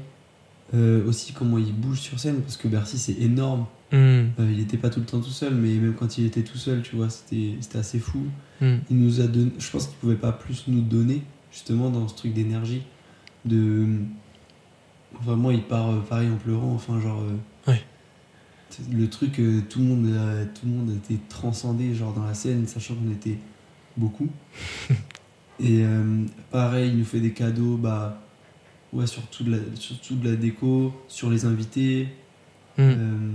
euh, 0.75 1.03
aussi 1.07 1.33
comment 1.33 1.57
il 1.57 1.73
bouge 1.73 1.99
sur 1.99 2.19
scène, 2.19 2.41
parce 2.41 2.57
que 2.57 2.67
Bercy 2.67 2.97
c'est 2.99 3.13
énorme. 3.19 3.65
Hmm, 3.91 3.97
Euh, 4.39 4.49
il 4.51 4.57
n'était 4.59 4.77
pas 4.77 4.89
tout 4.89 4.99
le 5.01 5.05
temps 5.05 5.19
tout 5.19 5.31
seul, 5.31 5.53
mais 5.55 5.73
même 5.75 5.95
quand 5.95 6.17
il 6.17 6.25
était 6.25 6.43
tout 6.43 6.57
seul, 6.57 6.81
tu 6.83 6.95
vois, 6.95 7.09
c'était 7.09 7.55
c'était 7.59 7.79
assez 7.79 7.99
fou. 7.99 8.23
hmm. 8.61 8.77
Il 8.89 8.97
nous 8.97 9.19
a 9.19 9.27
donné, 9.27 9.51
je 9.57 9.69
pense 9.71 9.87
qu'il 9.87 9.97
pouvait 9.97 10.15
pas 10.15 10.31
plus 10.31 10.65
nous 10.67 10.81
donner, 10.81 11.23
justement, 11.51 11.89
dans 11.89 12.07
ce 12.07 12.15
truc 12.15 12.33
d'énergie. 12.33 12.83
De. 13.43 13.87
Vraiment, 15.23 15.51
il 15.51 15.63
part 15.63 15.89
euh, 15.89 15.99
pareil 16.01 16.29
en 16.29 16.37
pleurant, 16.37 16.73
enfin, 16.73 17.01
genre. 17.01 17.21
euh, 17.21 17.71
Ouais. 17.71 17.81
Le 18.93 19.09
truc, 19.09 19.33
tout, 19.69 19.79
le 19.79 19.85
monde, 19.85 20.07
tout 20.55 20.65
le 20.65 20.71
monde 20.71 20.91
était 21.03 21.19
transcendé, 21.27 21.93
genre, 21.93 22.13
dans 22.13 22.23
la 22.23 22.33
scène, 22.33 22.65
sachant 22.67 22.95
qu'on 22.95 23.11
était 23.11 23.37
beaucoup. 23.97 24.29
Et 25.59 25.83
euh, 25.83 26.25
pareil, 26.49 26.89
il 26.89 26.97
nous 26.97 27.05
fait 27.05 27.19
des 27.19 27.33
cadeaux, 27.33 27.77
bah. 27.77 28.17
Ouais, 28.93 29.07
sur 29.07 29.21
tout 29.27 29.43
de 29.45 29.51
la, 29.51 29.57
sur 29.75 29.97
tout 30.01 30.15
de 30.15 30.29
la 30.29 30.35
déco, 30.35 30.93
sur 31.07 31.29
les 31.29 31.45
invités. 31.45 32.07
Hmm. 32.77 32.81
euh, 32.81 33.31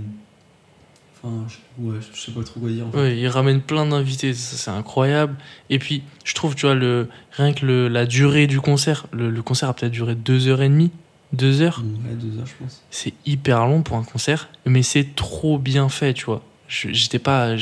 Enfin, 1.23 1.47
je- 1.47 1.83
ouais, 1.83 1.97
je 2.13 2.19
sais 2.19 2.31
pas 2.31 2.43
trop 2.43 2.59
quoi 2.59 2.69
dire. 2.69 2.85
en 2.85 2.91
fait. 2.91 2.97
Ouais, 2.99 3.17
il 3.17 3.27
ramène 3.27 3.59
plein 3.61 3.87
d'invités, 3.87 4.35
c'est 4.35 4.69
incroyable. 4.69 5.35
Et 5.71 5.79
puis, 5.79 6.03
je 6.23 6.35
trouve, 6.35 6.53
tu 6.53 6.67
vois, 6.67 6.75
le, 6.75 7.09
rien 7.31 7.53
que 7.53 7.65
le, 7.65 7.87
la 7.87 8.05
durée 8.05 8.45
du 8.45 8.61
concert, 8.61 9.07
le, 9.11 9.31
le 9.31 9.41
concert 9.41 9.69
a 9.69 9.73
peut-être 9.73 9.91
duré 9.91 10.13
deux 10.13 10.47
heures 10.47 10.61
et 10.61 10.69
demie, 10.69 10.91
deux 11.33 11.61
heures. 11.61 11.83
Ouais, 12.07 12.13
deux 12.13 12.37
heures, 12.39 12.45
je 12.45 12.53
pense. 12.63 12.83
C'est 12.91 13.13
hyper 13.25 13.65
long 13.65 13.81
pour 13.81 13.97
un 13.97 14.03
concert, 14.03 14.47
mais 14.67 14.83
c'est 14.83 15.15
trop 15.15 15.57
bien 15.57 15.89
fait, 15.89 16.13
tu 16.13 16.25
vois. 16.25 16.43
J'étais 16.67 17.17
pas. 17.19 17.55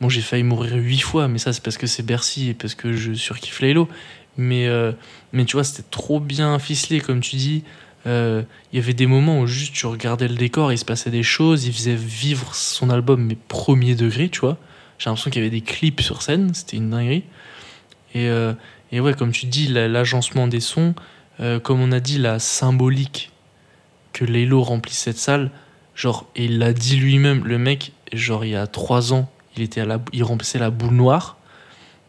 Bon, 0.00 0.08
j'ai 0.08 0.20
failli 0.20 0.42
mourir 0.42 0.74
huit 0.76 1.00
fois, 1.00 1.26
mais 1.28 1.38
ça, 1.38 1.52
c'est 1.52 1.62
parce 1.62 1.78
que 1.78 1.86
c'est 1.86 2.02
Bercy 2.02 2.50
et 2.50 2.54
parce 2.54 2.74
que 2.74 2.92
je 2.92 3.14
surkiffe 3.14 3.60
Laylo. 3.60 3.88
Mais, 4.36 4.66
euh, 4.66 4.92
mais 5.32 5.46
tu 5.46 5.56
vois, 5.56 5.64
c'était 5.64 5.88
trop 5.90 6.20
bien 6.20 6.58
ficelé, 6.58 7.00
comme 7.00 7.20
tu 7.20 7.36
dis. 7.36 7.64
Euh, 8.06 8.42
Il 8.72 8.78
y 8.78 8.82
avait 8.82 8.92
des 8.92 9.06
moments 9.06 9.40
où 9.40 9.46
juste 9.46 9.72
tu 9.72 9.86
regardais 9.86 10.28
le 10.28 10.34
décor, 10.34 10.70
il 10.72 10.78
se 10.78 10.84
passait 10.84 11.10
des 11.10 11.22
choses, 11.22 11.64
il 11.66 11.72
faisait 11.72 11.94
vivre 11.96 12.54
son 12.54 12.90
album, 12.90 13.24
mais 13.24 13.36
premier 13.48 13.94
degré, 13.94 14.28
tu 14.28 14.40
vois. 14.40 14.58
J'ai 14.98 15.08
l'impression 15.08 15.30
qu'il 15.30 15.42
y 15.42 15.46
avait 15.46 15.50
des 15.50 15.62
clips 15.64 16.00
sur 16.02 16.20
scène, 16.22 16.52
c'était 16.54 16.76
une 16.76 16.90
dinguerie. 16.90 17.24
Et, 18.14 18.28
euh, 18.28 18.52
et 18.92 19.00
ouais, 19.00 19.14
comme 19.14 19.32
tu 19.32 19.46
dis, 19.46 19.66
la- 19.68 19.88
l'agencement 19.88 20.46
des 20.46 20.60
sons, 20.60 20.94
euh, 21.40 21.58
comme 21.58 21.80
on 21.80 21.90
a 21.92 22.00
dit, 22.00 22.18
la 22.18 22.38
symbolique 22.38 23.32
que 24.12 24.24
Laylo 24.24 24.62
remplisse 24.62 24.98
cette 24.98 25.18
salle, 25.18 25.50
genre, 25.94 26.26
et 26.36 26.44
il 26.44 26.58
l'a 26.58 26.72
dit 26.74 26.96
lui-même, 26.96 27.44
le 27.46 27.58
mec, 27.58 27.92
genre, 28.12 28.44
il 28.44 28.52
y 28.52 28.56
a 28.56 28.66
trois 28.66 29.12
ans, 29.14 29.30
il, 29.56 29.62
était 29.62 29.80
à 29.80 29.84
la, 29.84 30.00
il 30.12 30.22
remplissait 30.24 30.58
la 30.58 30.70
boule 30.70 30.94
noire. 30.94 31.36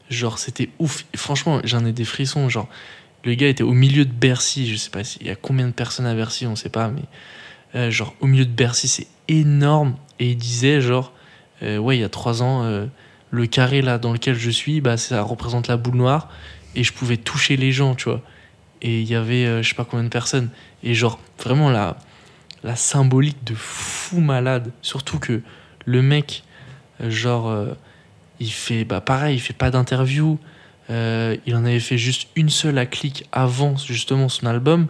Genre, 0.10 0.40
c'était 0.40 0.70
ouf. 0.80 1.06
Franchement, 1.16 1.60
j'en 1.64 1.86
ai 1.86 1.92
des 1.92 2.06
frissons. 2.06 2.50
Genre, 2.50 2.68
le 3.24 3.34
gars 3.36 3.48
était 3.48 3.64
au 3.64 3.74
milieu 3.74 4.06
de 4.06 4.12
Bercy. 4.12 4.68
Je 4.68 4.76
sais 4.76 4.90
pas 4.90 5.04
s'il 5.04 5.28
y 5.28 5.30
a 5.30 5.36
combien 5.36 5.68
de 5.68 5.74
personnes 5.74 6.06
à 6.06 6.16
Bercy, 6.16 6.48
on 6.48 6.56
sait 6.56 6.70
pas, 6.70 6.90
mais 6.90 7.04
euh, 7.76 7.92
genre, 7.92 8.16
au 8.22 8.28
milieu 8.28 8.46
de 8.46 8.52
Bercy, 8.52 8.88
c'est 8.88 9.08
énorme. 9.28 9.96
Et 10.20 10.32
il 10.32 10.38
disait, 10.38 10.82
genre, 10.82 11.12
euh, 11.64 11.78
ouais, 11.78 11.98
il 11.98 12.02
y 12.02 12.06
a 12.06 12.10
trois 12.10 12.42
ans, 12.42 12.64
euh, 12.64 12.86
le 13.32 13.46
carré 13.46 13.82
là 13.82 13.98
dans 13.98 14.14
lequel 14.14 14.36
je 14.36 14.50
suis, 14.50 14.82
bah, 14.82 14.98
ça 14.98 15.22
représente 15.22 15.68
la 15.68 15.78
boule 15.78 15.96
noire. 15.96 16.30
Et 16.76 16.84
je 16.84 16.94
pouvais 16.94 17.18
toucher 17.18 17.58
les 17.58 17.72
gens, 17.72 17.96
tu 17.96 18.10
vois. 18.10 18.22
Et 18.82 19.02
il 19.02 19.08
y 19.08 19.16
avait, 19.16 19.64
je 19.64 19.68
sais 19.68 19.76
pas 19.76 19.86
combien 19.86 20.04
de 20.04 20.10
personnes. 20.10 20.50
Et 20.84 20.94
genre, 20.94 21.20
vraiment, 21.40 21.70
la, 21.72 21.98
la 22.64 22.76
symbolique 22.76 23.44
de 23.44 23.56
fou 23.56 24.20
malade. 24.20 24.72
Surtout 24.82 25.20
que 25.20 25.42
le 25.86 26.02
mec, 26.02 26.44
genre, 27.00 27.50
euh, 27.50 27.74
il 28.40 28.52
fait 28.52 28.86
bah, 28.86 29.02
pareil, 29.02 29.36
il 29.36 29.40
fait 29.40 29.54
pas 29.54 29.72
d'interview. 29.72 30.40
Euh, 30.90 31.36
il 31.46 31.56
en 31.56 31.66
avait 31.66 31.80
fait 31.80 31.98
juste 31.98 32.30
une 32.36 32.50
seule 32.50 32.78
à 32.78 32.86
clic 32.86 33.26
avant 33.32 33.76
justement 33.76 34.30
son 34.30 34.46
album. 34.46 34.88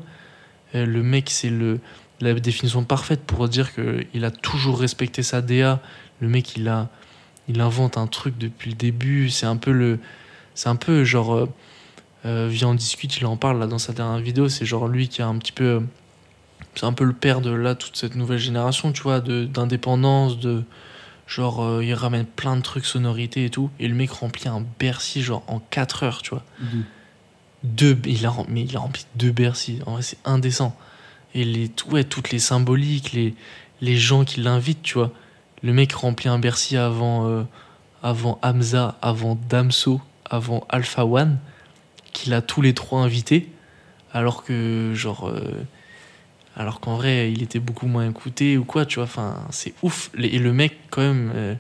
Euh, 0.76 0.86
le 0.86 1.04
mec, 1.04 1.30
c'est 1.30 1.50
le 1.50 1.80
la 2.20 2.34
définition 2.34 2.84
parfaite 2.84 3.22
pour 3.22 3.48
dire 3.48 3.76
que 3.76 4.06
il 4.14 4.26
a 4.26 4.32
toujours 4.32 4.80
respecté 4.80 5.22
sa 5.24 5.42
DA. 5.42 5.80
Le 6.20 6.28
mec, 6.28 6.56
il 6.56 6.68
a, 6.68 6.90
il 7.48 7.62
invente 7.62 7.98
un 7.98 8.08
truc 8.08 8.38
depuis 8.38 8.72
le 8.72 8.76
début. 8.76 9.30
C'est 9.30 9.46
un 9.46 9.58
peu 9.58 9.72
le, 9.72 10.00
c'est 10.56 10.70
un 10.70 10.76
peu 10.76 11.04
genre, 11.04 11.48
euh, 12.26 12.48
Viens 12.50 12.70
en 12.70 12.76
discute, 12.76 13.18
il 13.18 13.26
en 13.26 13.38
parle 13.38 13.60
là 13.60 13.68
dans 13.68 13.78
sa 13.78 13.94
dernière 13.94 14.20
vidéo. 14.20 14.50
C'est 14.50 14.66
genre 14.66 14.88
lui 14.88 15.08
qui 15.08 15.22
a 15.22 15.28
un 15.28 15.38
petit 15.38 15.52
peu, 15.52 15.82
c'est 16.76 16.86
un 16.86 16.94
peu 16.94 17.04
le 17.04 17.14
père 17.14 17.42
de 17.42 17.52
là 17.52 17.76
toute 17.76 17.96
cette 17.96 18.16
nouvelle 18.16 18.40
génération, 18.40 18.92
tu 18.92 19.04
vois, 19.04 19.22
d'indépendance, 19.22 20.40
de 20.40 20.64
genre 21.28 21.64
euh, 21.64 21.84
il 21.84 21.94
ramène 21.94 22.26
plein 22.26 22.56
de 22.56 22.62
trucs 22.62 22.86
sonorités 22.86 23.46
et 23.46 23.50
tout. 23.50 23.70
Et 23.80 23.88
le 23.88 23.94
mec 23.96 24.10
remplit 24.12 24.48
un 24.48 24.64
Bercy 24.80 25.22
genre 25.22 25.44
en 25.48 25.60
4 25.60 26.04
heures, 26.04 26.22
tu 26.22 26.32
vois. 26.32 26.44
Deux. 27.64 27.96
Deux, 27.96 27.98
il 28.06 28.26
a, 28.26 28.34
mais 28.48 28.64
il 28.64 28.76
a 28.78 28.80
rempli 28.80 29.06
deux 29.16 29.32
Bercy. 29.32 29.80
En 29.86 29.94
vrai, 29.94 30.02
c'est 30.02 30.18
indécent. 30.26 30.76
Et 31.34 31.44
les, 31.44 31.72
ouais, 31.90 32.04
toutes 32.04 32.32
les 32.32 32.40
symboliques, 32.40 33.12
les, 33.12 33.36
les 33.82 33.98
gens 33.98 34.24
qui 34.26 34.40
l'invitent, 34.42 34.82
tu 34.84 34.94
vois. 34.96 35.12
Le 35.64 35.74
mec 35.74 35.92
remplit 35.94 36.30
un 36.30 36.40
Bercy 36.40 36.78
avant, 36.78 37.28
euh, 37.28 37.44
avant 38.04 38.40
Hamza, 38.44 38.98
avant 39.02 39.38
Damso, 39.50 40.02
avant 40.30 40.66
Alpha 40.70 41.06
One, 41.06 41.40
qu'il 42.14 42.34
a 42.34 42.42
tous 42.42 42.62
les 42.62 42.74
trois 42.74 43.02
invités, 43.02 43.52
alors 44.14 44.44
que, 44.44 44.94
genre. 44.96 45.28
euh, 45.28 45.64
alors 46.58 46.80
qu'en 46.82 46.98
vrai, 46.98 47.32
il 47.32 47.44
était 47.44 47.60
beaucoup 47.60 47.88
moins 47.88 48.10
écouté 48.10 48.58
ou 48.58 48.66
quoi, 48.66 48.86
tu 48.86 48.96
vois. 48.96 49.06
Enfin, 49.06 49.46
c'est 49.52 49.74
ouf. 49.84 50.12
Et 50.18 50.40
le 50.40 50.54
mec, 50.54 50.78
quand 50.90 51.02
même, 51.02 51.32
euh, 51.36 51.56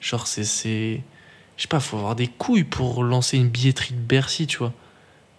genre, 0.00 0.26
c'est. 0.26 0.44
c'est- 0.44 1.00
Je 1.56 1.62
sais 1.62 1.68
pas, 1.68 1.80
faut 1.80 1.96
avoir 1.98 2.16
des 2.16 2.28
couilles 2.28 2.64
pour 2.64 3.04
lancer 3.04 3.36
une 3.38 3.48
billetterie 3.48 3.94
de 3.94 4.00
Bercy, 4.00 4.46
tu 4.46 4.58
vois. 4.58 4.72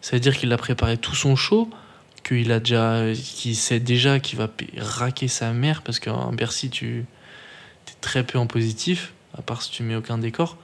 Ça 0.01 0.15
veut 0.15 0.19
dire 0.19 0.37
qu'il 0.37 0.51
a 0.53 0.57
préparé 0.57 0.97
tout 0.97 1.15
son 1.15 1.35
show, 1.35 1.69
qu'il 2.23 2.51
a 2.51 2.59
déjà, 2.59 3.13
qu'il 3.13 3.55
sait 3.55 3.79
déjà 3.79 4.19
qu'il 4.19 4.37
va 4.39 4.49
raquer 4.77 5.27
sa 5.27 5.53
mère 5.53 5.81
parce 5.83 5.99
qu'en 5.99 6.31
Bercy 6.33 6.69
tu 6.69 7.05
es 7.87 7.93
très 8.01 8.23
peu 8.23 8.37
en 8.39 8.47
positif, 8.47 9.13
à 9.37 9.41
part 9.41 9.61
si 9.61 9.71
tu 9.71 9.83
mets 9.83 9.95
aucun 9.95 10.17
décor. 10.17 10.57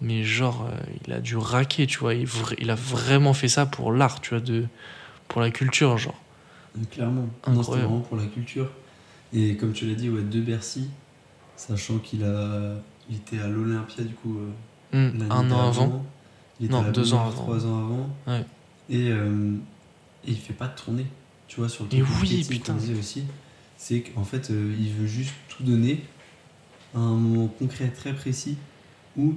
Mais 0.00 0.24
genre, 0.24 0.66
euh, 0.70 0.76
il 1.06 1.12
a 1.12 1.20
dû 1.20 1.36
raquer, 1.36 1.86
tu 1.86 1.98
vois. 1.98 2.14
Il, 2.14 2.26
il 2.58 2.70
a 2.70 2.74
vraiment 2.74 3.34
fait 3.34 3.48
ça 3.48 3.66
pour 3.66 3.92
l'art, 3.92 4.20
tu 4.20 4.30
vois, 4.30 4.40
de, 4.40 4.66
pour 5.28 5.40
la 5.42 5.50
culture, 5.50 5.98
genre. 5.98 6.18
Clairement. 6.90 7.28
Incroyable. 7.44 7.86
vraiment 7.88 8.00
pour 8.02 8.16
la 8.16 8.26
culture. 8.26 8.70
Et 9.32 9.56
comme 9.56 9.72
tu 9.72 9.86
l'as 9.86 9.94
dit, 9.94 10.08
ouais, 10.10 10.22
de 10.22 10.40
Bercy, 10.40 10.88
sachant 11.56 11.98
qu'il 11.98 12.24
a, 12.24 12.74
il 13.08 13.16
était 13.16 13.38
à 13.38 13.48
l'Olympia 13.48 14.04
du 14.04 14.14
coup. 14.14 14.38
euh, 14.38 14.50
Hmm, 14.92 15.22
un 15.30 15.50
an 15.52 15.68
avant. 15.68 16.04
Il 16.58 16.66
était 16.66 16.74
Non, 16.74 16.84
à 16.84 16.90
deux 16.90 17.14
ans 17.14 17.20
avant. 17.26 17.30
Trois 17.42 17.64
ans 17.66 17.78
avant. 17.78 18.10
Ouais. 18.26 18.44
Et, 18.88 19.08
euh, 19.10 19.54
et 20.26 20.30
il 20.32 20.36
fait 20.36 20.52
pas 20.52 20.66
de 20.66 20.74
tournée. 20.74 21.06
Tu 21.46 21.60
vois, 21.60 21.68
sur 21.68 21.84
le 21.84 21.94
Et 21.96 22.02
oui, 22.02 22.44
putain. 22.48 22.76
aussi, 22.98 23.22
c'est 23.76 24.00
qu'en 24.02 24.24
fait, 24.24 24.50
euh, 24.50 24.74
il 24.80 24.92
veut 24.92 25.06
juste 25.06 25.32
tout 25.48 25.62
donner 25.62 26.02
à 26.94 26.98
un 26.98 27.14
moment 27.14 27.46
concret 27.46 27.88
très 27.88 28.12
précis 28.12 28.56
où 29.16 29.34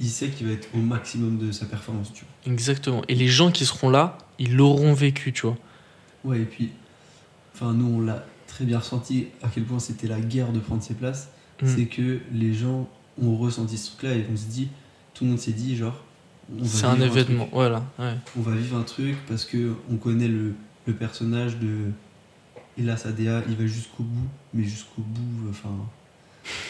il 0.00 0.08
sait 0.08 0.28
qu'il 0.30 0.46
va 0.46 0.52
être 0.54 0.68
au 0.74 0.78
maximum 0.78 1.36
de 1.38 1.52
sa 1.52 1.66
performance. 1.66 2.12
Tu 2.14 2.24
Exactement. 2.50 3.02
Et 3.08 3.14
les 3.14 3.28
gens 3.28 3.50
qui 3.50 3.64
seront 3.66 3.90
là, 3.90 4.16
ils 4.38 4.56
l'auront 4.56 4.94
vécu, 4.94 5.32
tu 5.34 5.42
vois. 5.46 5.56
Ouais, 6.24 6.40
et 6.40 6.44
puis, 6.44 6.70
enfin, 7.54 7.72
nous, 7.72 7.86
on 7.86 8.00
l'a 8.00 8.24
très 8.46 8.64
bien 8.64 8.78
ressenti 8.78 9.28
à 9.42 9.48
quel 9.48 9.64
point 9.64 9.78
c'était 9.78 10.06
la 10.06 10.20
guerre 10.20 10.52
de 10.52 10.60
prendre 10.60 10.82
ses 10.82 10.94
places. 10.94 11.28
Mm. 11.62 11.66
C'est 11.66 11.86
que 11.86 12.20
les 12.32 12.54
gens 12.54 12.88
ont 13.20 13.36
ressenti 13.36 13.78
ce 13.78 13.92
truc-là 13.92 14.14
et 14.14 14.26
on 14.32 14.36
se 14.36 14.46
dit, 14.46 14.68
tout 15.12 15.24
le 15.24 15.30
monde 15.30 15.38
s'est 15.38 15.52
dit, 15.52 15.76
genre, 15.76 16.02
on 16.52 16.62
va 16.62 16.68
C'est 16.68 16.86
un 16.86 17.00
événement, 17.00 17.48
voilà. 17.52 17.84
Ouais. 17.98 18.14
on 18.36 18.42
va 18.42 18.54
vivre 18.54 18.76
un 18.76 18.82
truc 18.82 19.16
parce 19.26 19.44
que 19.44 19.74
on 19.90 19.96
connaît 19.96 20.28
le, 20.28 20.54
le 20.86 20.92
personnage 20.92 21.58
de 21.58 21.90
il 22.76 22.90
a 22.90 22.96
sa 22.96 23.12
DA 23.12 23.42
il 23.48 23.56
va 23.56 23.66
jusqu'au 23.66 24.02
bout 24.02 24.28
mais 24.52 24.64
jusqu'au 24.64 25.02
bout 25.02 25.48
enfin 25.48 25.70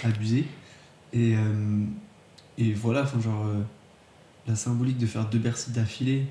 abusé 0.05 0.45
et 1.13 1.35
euh, 1.37 1.85
et 2.59 2.73
voilà 2.73 3.03
enfin 3.03 3.21
genre 3.21 3.47
euh, 3.47 3.63
la 4.47 4.55
symbolique 4.55 4.99
de 4.99 5.07
faire 5.07 5.29
deux 5.29 5.39
Bercy 5.39 5.71
d'affilée 5.71 6.27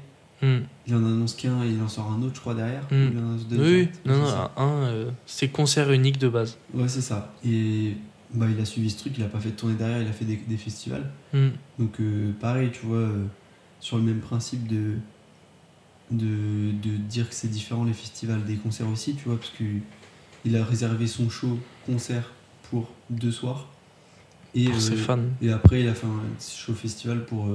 Hmm. 0.45 0.59
il 0.87 0.93
en 0.93 0.97
annonce 1.05 1.35
qu'un 1.35 1.63
et 1.63 1.69
il 1.69 1.81
en 1.81 1.87
sort 1.87 2.11
un 2.11 2.21
autre 2.21 2.35
je 2.35 2.41
crois 2.41 2.53
derrière 2.53 2.83
Mm. 2.91 2.95
Ou 2.95 3.11
il 3.13 3.17
en 3.17 3.21
annonce 3.21 3.47
deux 3.47 3.57
Oui, 3.63 3.87
non, 4.05 4.17
non, 4.17 4.25
ça. 4.29 4.51
un, 4.57 4.67
euh, 4.83 5.11
c'est 5.25 5.47
concert 5.47 5.89
unique 5.91 6.17
de 6.19 6.27
base. 6.27 6.57
ouais 6.73 6.87
c'est 6.89 7.01
ça 7.01 7.33
et 7.45 7.95
bah 8.33 8.47
il 8.53 8.59
a 8.59 8.65
suivi 8.65 8.89
ce 8.89 8.97
truc 8.99 9.13
il 9.17 9.23
a 9.23 9.27
pas 9.27 9.39
fait 9.39 9.51
de 9.51 9.55
tournée 9.55 9.75
derrière 9.75 10.01
il 10.01 10.07
a 10.07 10.11
fait 10.11 10.25
des, 10.25 10.35
des 10.47 10.57
festivals 10.57 11.09
Hmm. 11.33 11.49
Donc 11.79 11.99
euh, 11.99 12.31
pareil, 12.39 12.69
tu 12.71 12.85
vois, 12.85 12.97
euh, 12.97 13.25
sur 13.79 13.97
le 13.97 14.03
même 14.03 14.19
principe 14.19 14.67
de, 14.67 14.97
de, 16.11 16.71
de 16.71 16.95
dire 17.09 17.27
que 17.29 17.33
c'est 17.35 17.47
différent 17.49 17.83
les 17.85 17.93
festivals 17.93 18.43
des 18.43 18.55
concerts 18.57 18.87
aussi, 18.87 19.15
tu 19.15 19.25
vois, 19.29 19.37
parce 19.37 19.49
que 19.51 19.63
il 20.45 20.55
a 20.57 20.63
réservé 20.63 21.07
son 21.07 21.29
show 21.29 21.57
concert 21.85 22.31
pour 22.69 22.89
deux 23.09 23.31
soirs. 23.31 23.67
Et, 24.55 24.65
Pour 24.65 24.79
ses 24.81 24.95
fans. 24.95 25.17
et 25.41 25.49
après, 25.51 25.81
il 25.81 25.87
a 25.87 25.95
fait 25.95 26.05
un 26.05 26.21
show 26.39 26.73
festival 26.75 27.25
pour, 27.25 27.47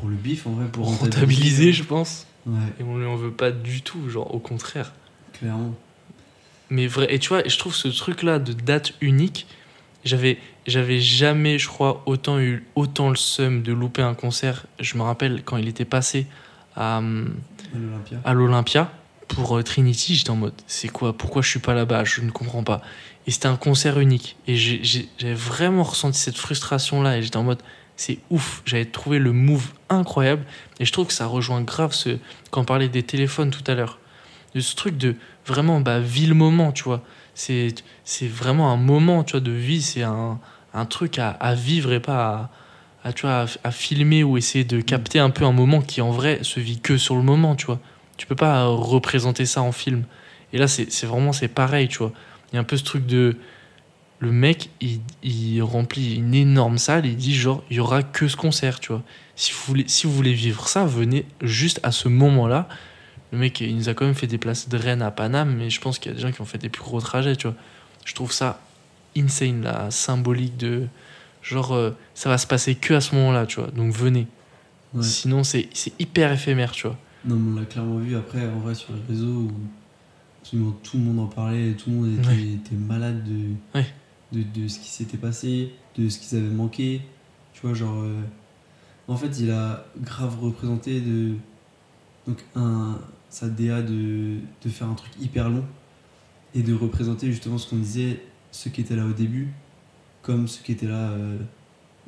pour 0.00 0.08
le 0.08 0.16
bif, 0.16 0.46
en 0.46 0.50
vrai, 0.52 0.66
pour 0.66 0.86
rentabiliser, 0.86 1.72
je 1.72 1.82
pense. 1.84 2.26
Ouais, 2.46 2.54
Et 2.80 2.82
on 2.82 2.96
lui 2.98 3.06
en 3.06 3.16
veut 3.16 3.30
pas 3.32 3.50
du 3.50 3.82
tout, 3.82 4.08
genre 4.08 4.34
au 4.34 4.38
contraire. 4.38 4.92
clairement. 5.34 5.74
Mais 6.70 6.86
vrai, 6.86 7.12
et 7.12 7.18
tu 7.18 7.28
vois, 7.30 7.42
je 7.46 7.58
trouve 7.58 7.74
ce 7.74 7.88
truc-là 7.88 8.38
de 8.38 8.52
date 8.52 8.92
unique, 9.00 9.46
j'avais, 10.04 10.38
j'avais 10.66 11.00
jamais, 11.00 11.58
je 11.58 11.66
crois, 11.68 12.02
autant 12.06 12.38
eu 12.38 12.64
autant 12.76 13.10
le 13.10 13.16
seum 13.16 13.62
de 13.62 13.72
louper 13.72 14.02
un 14.02 14.14
concert. 14.14 14.66
Je 14.78 14.96
me 14.96 15.02
rappelle 15.02 15.42
quand 15.44 15.56
il 15.56 15.66
était 15.68 15.84
passé 15.84 16.26
à, 16.76 16.98
hum, 16.98 17.34
À 17.74 17.78
l'Olympia. 17.78 18.20
à 18.24 18.34
l'Olympia 18.34 18.92
pour 19.28 19.58
euh, 19.58 19.62
Trinity, 19.64 20.14
j'étais 20.14 20.30
en 20.30 20.36
mode, 20.36 20.54
c'est 20.68 20.88
quoi, 20.88 21.12
pourquoi 21.12 21.42
je 21.42 21.48
suis 21.48 21.60
pas 21.60 21.74
là-bas, 21.74 22.04
je 22.04 22.20
ne 22.20 22.30
comprends 22.30 22.62
pas. 22.64 22.80
Et 23.26 23.32
c'était 23.32 23.48
un 23.48 23.56
concert 23.56 23.98
unique. 23.98 24.36
Et 24.46 24.56
j'avais 24.56 25.34
vraiment 25.34 25.82
ressenti 25.82 26.18
cette 26.20 26.38
frustration-là. 26.38 27.18
Et 27.18 27.22
j'étais 27.22 27.36
en 27.36 27.42
mode, 27.44 27.62
c'est 28.00 28.16
ouf. 28.30 28.62
J'avais 28.64 28.86
trouvé 28.86 29.18
le 29.18 29.30
move 29.30 29.66
incroyable. 29.90 30.46
Et 30.78 30.86
je 30.86 30.92
trouve 30.92 31.08
que 31.08 31.12
ça 31.12 31.26
rejoint 31.26 31.60
grave 31.60 31.92
ce. 31.92 32.16
Quand 32.50 32.62
on 32.62 32.64
parlait 32.64 32.88
des 32.88 33.02
téléphones 33.02 33.50
tout 33.50 33.62
à 33.66 33.74
l'heure. 33.74 33.98
Ce 34.58 34.74
truc 34.74 34.96
de 34.96 35.16
vraiment, 35.44 35.82
bah, 35.82 36.00
vie 36.00 36.26
le 36.26 36.34
moment, 36.34 36.72
tu 36.72 36.84
vois. 36.84 37.02
C'est 37.34 37.74
vraiment 38.22 38.72
un 38.72 38.78
moment, 38.78 39.22
tu 39.22 39.32
vois, 39.32 39.40
de 39.40 39.52
vie. 39.52 39.82
C'est 39.82 40.02
un, 40.02 40.40
un 40.72 40.86
truc 40.86 41.18
à, 41.18 41.54
vivre 41.54 41.92
et 41.92 42.00
pas 42.00 42.50
à, 43.04 43.12
tu 43.12 43.26
vois, 43.26 43.42
à, 43.42 43.46
à 43.64 43.70
filmer 43.70 44.24
ou 44.24 44.38
essayer 44.38 44.64
de 44.64 44.80
capter 44.80 45.18
un 45.18 45.28
peu 45.28 45.44
un 45.44 45.52
moment 45.52 45.82
qui, 45.82 46.00
en 46.00 46.10
vrai, 46.10 46.38
se 46.40 46.58
vit 46.58 46.80
que 46.80 46.96
sur 46.96 47.16
le 47.16 47.22
moment, 47.22 47.54
tu 47.54 47.66
vois. 47.66 47.80
Tu 48.16 48.26
peux 48.26 48.34
pas 48.34 48.64
représenter 48.64 49.44
ça 49.44 49.60
en 49.60 49.72
film. 49.72 50.04
Et 50.54 50.58
là, 50.58 50.68
c'est 50.68 50.90
c'est 50.90 51.06
vraiment, 51.06 51.34
c'est 51.34 51.48
pareil, 51.48 51.88
tu 51.88 51.98
vois. 51.98 52.12
Il 52.50 52.54
y 52.54 52.56
a 52.56 52.62
un 52.62 52.64
peu 52.64 52.78
ce 52.78 52.84
truc 52.84 53.04
de. 53.04 53.36
Le 54.22 54.30
mec, 54.32 54.68
il, 54.82 55.00
il 55.22 55.62
remplit 55.62 56.16
une 56.16 56.34
énorme 56.34 56.76
salle, 56.78 57.06
il 57.06 57.16
dit 57.16 57.34
genre, 57.34 57.62
il 57.70 57.76
y 57.78 57.80
aura 57.80 58.02
que 58.02 58.28
ce 58.28 58.36
concert, 58.36 58.78
tu 58.78 58.92
vois. 58.92 59.02
Si 59.34 59.52
vous 59.52 59.58
voulez, 59.66 59.84
si 59.86 60.06
vous 60.06 60.12
voulez 60.12 60.34
vivre 60.34 60.68
ça, 60.68 60.84
venez 60.84 61.24
juste 61.42 61.80
à 61.82 61.90
ce 61.90 62.08
moment-là. 62.08 62.68
Le 63.32 63.38
mec, 63.38 63.60
il 63.60 63.74
nous 63.76 63.88
a 63.88 63.94
quand 63.94 64.04
même 64.04 64.14
fait 64.14 64.26
des 64.26 64.36
places 64.38 64.68
de 64.68 64.76
Rennes 64.76 65.00
à 65.02 65.10
Paname, 65.10 65.54
mais 65.56 65.70
je 65.70 65.80
pense 65.80 65.98
qu'il 65.98 66.12
y 66.12 66.14
a 66.14 66.16
des 66.16 66.22
gens 66.22 66.32
qui 66.32 66.40
ont 66.42 66.44
fait 66.46 66.58
des 66.58 66.68
plus 66.68 66.82
gros 66.82 67.00
trajets, 67.00 67.34
tu 67.36 67.46
vois. 67.46 67.56
Je 68.04 68.14
trouve 68.14 68.32
ça 68.32 68.60
insane, 69.16 69.62
la 69.62 69.90
symbolique 69.90 70.56
de. 70.58 70.86
Genre, 71.42 71.72
euh, 71.72 71.92
ça 72.14 72.28
va 72.28 72.36
se 72.36 72.46
passer 72.46 72.74
que 72.74 72.92
à 72.92 73.00
ce 73.00 73.14
moment-là, 73.14 73.46
tu 73.46 73.60
vois. 73.60 73.70
Donc 73.70 73.92
venez. 73.94 74.26
Ouais. 74.92 75.02
Sinon, 75.02 75.44
c'est 75.44 75.68
c'est 75.72 75.98
hyper 75.98 76.30
éphémère, 76.32 76.72
tu 76.72 76.86
vois. 76.88 76.98
Non, 77.24 77.36
mais 77.36 77.52
on 77.56 77.60
l'a 77.60 77.66
clairement 77.66 77.96
vu 77.98 78.16
après, 78.16 78.46
en 78.46 78.58
vrai, 78.58 78.74
sur 78.74 78.92
les 78.92 79.00
réseaux, 79.14 79.26
où 79.26 79.52
absolument 80.42 80.76
tout 80.82 80.98
le 80.98 81.04
monde 81.04 81.20
en 81.20 81.26
parlait, 81.26 81.72
tout 81.72 81.88
le 81.88 81.96
monde 81.96 82.18
était, 82.18 82.28
Ouais. 82.28 82.42
était 82.42 82.74
malade 82.76 83.24
de, 83.24 83.78
Ouais. 83.78 83.86
De, 84.32 84.42
de 84.42 84.68
ce 84.68 84.78
qui 84.78 84.88
s'était 84.88 85.16
passé, 85.18 85.72
de 85.96 86.08
ce 86.08 86.18
qu'ils 86.18 86.38
avaient 86.38 86.48
manqué. 86.48 87.02
Tu 87.52 87.62
vois, 87.62 87.74
genre. 87.74 88.00
euh, 88.02 88.20
en 89.08 89.16
fait, 89.16 89.40
il 89.40 89.50
a 89.50 89.84
grave 90.00 90.38
représenté 90.40 91.00
de. 91.00 91.34
Donc, 92.26 92.38
un, 92.54 92.98
sa 93.28 93.48
DA 93.48 93.82
de, 93.82 94.38
de 94.62 94.68
faire 94.68 94.88
un 94.88 94.94
truc 94.94 95.12
hyper 95.20 95.48
long 95.50 95.64
et 96.54 96.62
de 96.62 96.74
représenter 96.74 97.30
justement 97.30 97.58
ce 97.58 97.68
qu'on 97.70 97.76
disait, 97.76 98.22
ceux 98.52 98.70
qui 98.70 98.80
étaient 98.80 98.96
là 98.96 99.06
au 99.06 99.12
début, 99.12 99.52
comme 100.22 100.48
ceux 100.48 100.62
qui 100.62 100.72
étaient 100.72 100.86
là 100.88 101.10
euh, 101.10 101.38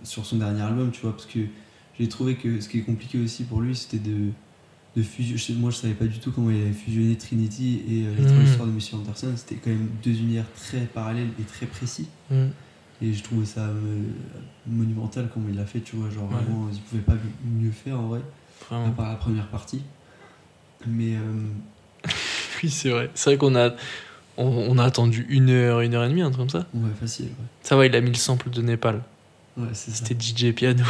sur 0.02 0.26
son 0.26 0.36
dernier 0.38 0.62
album, 0.62 0.90
tu 0.90 1.00
vois, 1.02 1.12
parce 1.12 1.26
que 1.26 1.40
j'ai 1.98 2.08
trouvé 2.08 2.36
que 2.36 2.60
ce 2.60 2.68
qui 2.68 2.78
est 2.78 2.82
compliqué 2.82 3.18
aussi 3.22 3.44
pour 3.44 3.60
lui, 3.60 3.74
c'était 3.76 3.98
de, 3.98 4.30
de 4.96 5.02
fusionner. 5.02 5.58
Moi, 5.60 5.70
je 5.70 5.76
savais 5.76 5.94
pas 5.94 6.04
du 6.06 6.18
tout 6.18 6.30
comment 6.32 6.50
il 6.50 6.60
avait 6.62 6.72
fusionné 6.72 7.16
Trinity 7.16 7.82
et 7.88 8.04
euh, 8.04 8.40
Mm. 8.40 8.44
histoires 8.44 8.66
de 8.68 8.72
Monsieur 8.72 8.96
Anderson. 8.96 9.32
C'était 9.36 9.54
quand 9.56 9.70
même 9.70 9.88
deux 10.04 10.10
univers 10.12 10.44
très 10.54 10.80
parallèles 10.80 11.28
et 11.40 11.42
très 11.44 11.66
précis. 11.66 12.08
Mm. 12.30 12.46
Et 13.00 13.12
je 13.12 13.22
trouvais 13.22 13.46
ça 13.46 13.62
euh, 13.62 14.02
monumental 14.66 15.28
comment 15.32 15.48
il 15.48 15.56
l'a 15.56 15.64
fait, 15.66 15.80
tu 15.80 15.96
vois. 15.96 16.10
Genre, 16.10 16.24
Ouais. 16.30 16.36
vraiment, 16.36 16.68
il 16.72 16.80
pouvait 16.80 17.02
pas 17.02 17.16
mieux 17.44 17.70
faire 17.72 17.98
en 17.98 18.06
vrai, 18.08 18.20
à 18.20 18.74
Vraiment. 18.74 18.90
part 18.92 19.08
la 19.08 19.16
première 19.16 19.48
partie. 19.48 19.82
Mais 20.86 21.16
euh, 21.16 22.04
Oui, 22.62 22.70
c'est 22.70 22.90
vrai. 22.90 23.10
C'est 23.14 23.30
vrai 23.30 23.38
qu'on 23.38 23.56
a, 23.56 23.70
on, 24.36 24.46
on 24.46 24.78
a 24.78 24.84
attendu 24.84 25.26
une 25.30 25.50
heure, 25.50 25.80
une 25.80 25.94
heure 25.94 26.04
et 26.04 26.08
demie, 26.08 26.22
un 26.22 26.30
truc 26.30 26.40
comme 26.40 26.50
ça. 26.60 26.66
ouais, 26.74 26.90
facile. 27.00 27.26
Ouais. 27.26 27.32
Ça 27.62 27.76
va, 27.76 27.86
il 27.86 27.96
a 27.96 28.00
mis 28.00 28.10
le 28.10 28.14
sample 28.16 28.50
de 28.50 28.62
Népal. 28.62 29.02
Ouais, 29.56 29.68
c'est 29.72 29.90
ça. 29.90 30.04
C'était 30.04 30.14
DJ 30.20 30.54
Piano. 30.54 30.84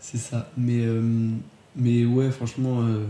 C'est 0.00 0.18
ça. 0.18 0.48
Mais, 0.56 0.82
euh, 0.84 1.30
mais 1.76 2.04
ouais, 2.04 2.30
franchement, 2.30 2.82
euh, 2.82 3.04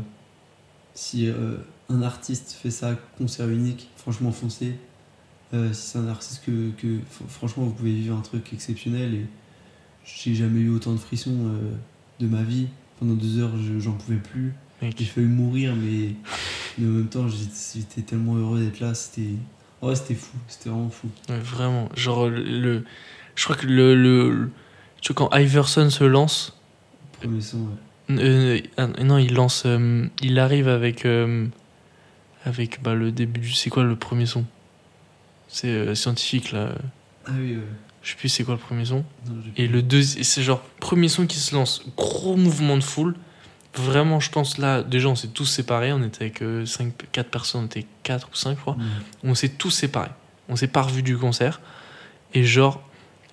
si 0.94 1.28
euh, 1.28 1.56
un 1.88 2.02
artiste 2.02 2.52
fait 2.60 2.70
ça, 2.70 2.96
concert 3.18 3.48
unique, 3.48 3.88
franchement, 3.96 4.32
foncez. 4.32 4.74
Euh, 5.54 5.72
si 5.72 5.90
c'est 5.90 5.98
un 5.98 6.08
artiste 6.08 6.42
que, 6.44 6.70
que 6.72 6.98
franchement, 7.28 7.64
vous 7.64 7.70
pouvez 7.72 7.92
vivre 7.92 8.16
un 8.16 8.20
truc 8.20 8.52
exceptionnel. 8.52 9.14
Et 9.14 9.26
j'ai 10.04 10.34
jamais 10.34 10.60
eu 10.60 10.70
autant 10.70 10.92
de 10.92 10.98
frissons 10.98 11.50
de 12.20 12.26
ma 12.26 12.42
vie. 12.42 12.66
Pendant 12.98 13.14
deux 13.14 13.38
heures, 13.38 13.52
je- 13.58 13.78
j'en 13.78 13.92
pouvais 13.92 14.16
plus. 14.18 14.52
J'ai 14.96 15.04
failli 15.04 15.26
mourir, 15.26 15.74
mais, 15.76 16.14
mais 16.78 16.86
en 16.86 16.90
même 16.90 17.06
temps, 17.08 17.26
j'étais 17.28 18.02
tellement 18.02 18.34
heureux 18.36 18.60
d'être 18.60 18.80
là. 18.80 18.94
C'était 18.94 19.30
ouais, 19.82 19.94
c'était 19.94 20.14
fou. 20.14 20.36
C'était 20.48 20.70
vraiment 20.70 20.90
fou. 20.90 21.08
Ouais, 21.28 21.38
vraiment. 21.38 21.88
Genre, 21.94 22.28
le, 22.28 22.42
le- 22.42 22.84
je 23.36 23.44
crois 23.44 23.56
que 23.56 23.66
le, 23.66 23.94
le- 23.94 24.50
Tu 25.02 25.12
vois, 25.12 25.28
quand 25.28 25.36
Iverson 25.38 25.88
se 25.90 26.04
lance. 26.04 26.56
Premier 27.12 27.40
son, 27.40 27.58
ouais. 27.58 27.64
Euh, 28.10 28.60
ah, 28.76 28.86
non, 29.02 29.18
il 29.18 29.34
lance. 29.34 29.64
euh, 29.66 30.06
il 30.22 30.38
arrive 30.38 30.68
avec. 30.68 31.04
euh, 31.04 31.46
avec 32.44 32.82
bah, 32.82 32.94
le 32.94 33.10
début 33.12 33.40
du. 33.40 33.52
C'est 33.52 33.70
quoi 33.70 33.82
le 33.84 33.96
premier 33.96 34.26
son? 34.26 34.44
C'est 35.48 35.68
euh, 35.68 35.94
scientifique 35.94 36.52
là. 36.52 36.70
Ah 37.26 37.32
oui. 37.38 37.58
Je 38.02 38.10
sais 38.10 38.16
plus 38.16 38.28
c'est 38.28 38.44
quoi 38.44 38.54
le 38.54 38.60
premier 38.60 38.84
son. 38.84 39.04
Non, 39.28 39.34
Et 39.56 39.66
le 39.66 39.82
deuxième, 39.82 40.22
c'est 40.22 40.42
genre 40.42 40.60
premier 40.80 41.08
son 41.08 41.26
qui 41.26 41.38
se 41.38 41.54
lance, 41.54 41.82
gros 41.96 42.36
mouvement 42.36 42.76
de 42.76 42.82
foule. 42.84 43.16
Vraiment, 43.74 44.20
je 44.20 44.30
pense 44.30 44.58
là, 44.58 44.82
déjà 44.82 45.08
on 45.08 45.16
s'est 45.16 45.28
tous 45.28 45.44
séparés, 45.44 45.92
on 45.92 46.02
était 46.04 46.24
avec 46.26 46.42
5, 46.66 46.92
4 47.12 47.28
personnes, 47.30 47.62
on 47.62 47.66
était 47.66 47.84
4 48.04 48.28
ou 48.32 48.36
5 48.36 48.56
je 48.56 48.60
crois. 48.60 48.74
Ouais. 48.74 48.84
On 49.24 49.34
s'est 49.34 49.48
tous 49.50 49.70
séparés. 49.70 50.10
On 50.48 50.54
s'est 50.56 50.68
pas 50.68 50.82
revus 50.82 51.02
du 51.02 51.18
concert. 51.18 51.60
Et 52.32 52.44
genre, 52.44 52.76
euh, 52.76 52.85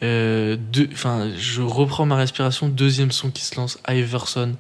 enfin, 0.04 1.30
je 1.38 1.62
reprends 1.62 2.06
ma 2.06 2.16
respiration, 2.16 2.68
deuxième 2.70 3.12
son 3.12 3.32
qui 3.32 3.44
se 3.44 3.56
lance, 3.56 3.80
Iverson, 3.88 4.56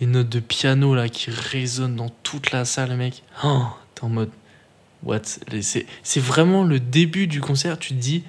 les 0.00 0.06
notes 0.06 0.28
de 0.28 0.40
piano 0.40 0.94
là 0.94 1.08
qui 1.08 1.30
résonnent 1.30 1.96
dans 1.96 2.08
toute 2.22 2.52
la 2.52 2.64
salle, 2.64 2.96
mec. 2.96 3.22
Oh, 3.44 3.64
T'es 3.94 4.04
en 4.04 4.08
mode, 4.08 4.30
what? 5.02 5.22
C'est 5.60 5.86
c'est 6.02 6.20
vraiment 6.20 6.64
le 6.64 6.80
début 6.80 7.26
du 7.26 7.40
concert, 7.40 7.78
tu 7.78 7.90
te 7.90 7.98
dis, 8.00 8.24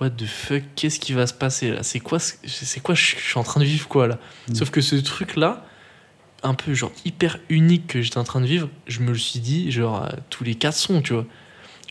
what 0.00 0.10
the 0.10 0.26
fuck, 0.26 0.62
qu'est-ce 0.76 0.98
qui 0.98 1.12
va 1.12 1.26
se 1.26 1.34
passer 1.34 1.70
là? 1.70 1.82
C'est 1.82 2.00
quoi, 2.00 2.18
ce- 2.18 2.34
c'est 2.44 2.80
quoi, 2.80 2.94
je 2.94 3.16
suis 3.16 3.38
en 3.38 3.44
train 3.44 3.60
de 3.60 3.66
vivre 3.66 3.86
quoi 3.88 4.08
là? 4.08 4.18
Mm. 4.48 4.54
Sauf 4.54 4.70
que 4.70 4.80
ce 4.80 4.96
truc 4.96 5.36
là, 5.36 5.64
un 6.42 6.54
peu 6.54 6.74
genre 6.74 6.92
hyper 7.04 7.38
unique 7.48 7.86
que 7.86 8.02
j'étais 8.02 8.18
en 8.18 8.24
train 8.24 8.40
de 8.40 8.46
vivre, 8.46 8.68
je 8.86 9.00
me 9.00 9.12
le 9.12 9.18
suis 9.18 9.40
dit, 9.40 9.70
genre 9.70 10.08
tous 10.30 10.44
les 10.44 10.54
quatre 10.56 10.76
sons, 10.76 11.00
tu 11.02 11.12
vois. 11.12 11.26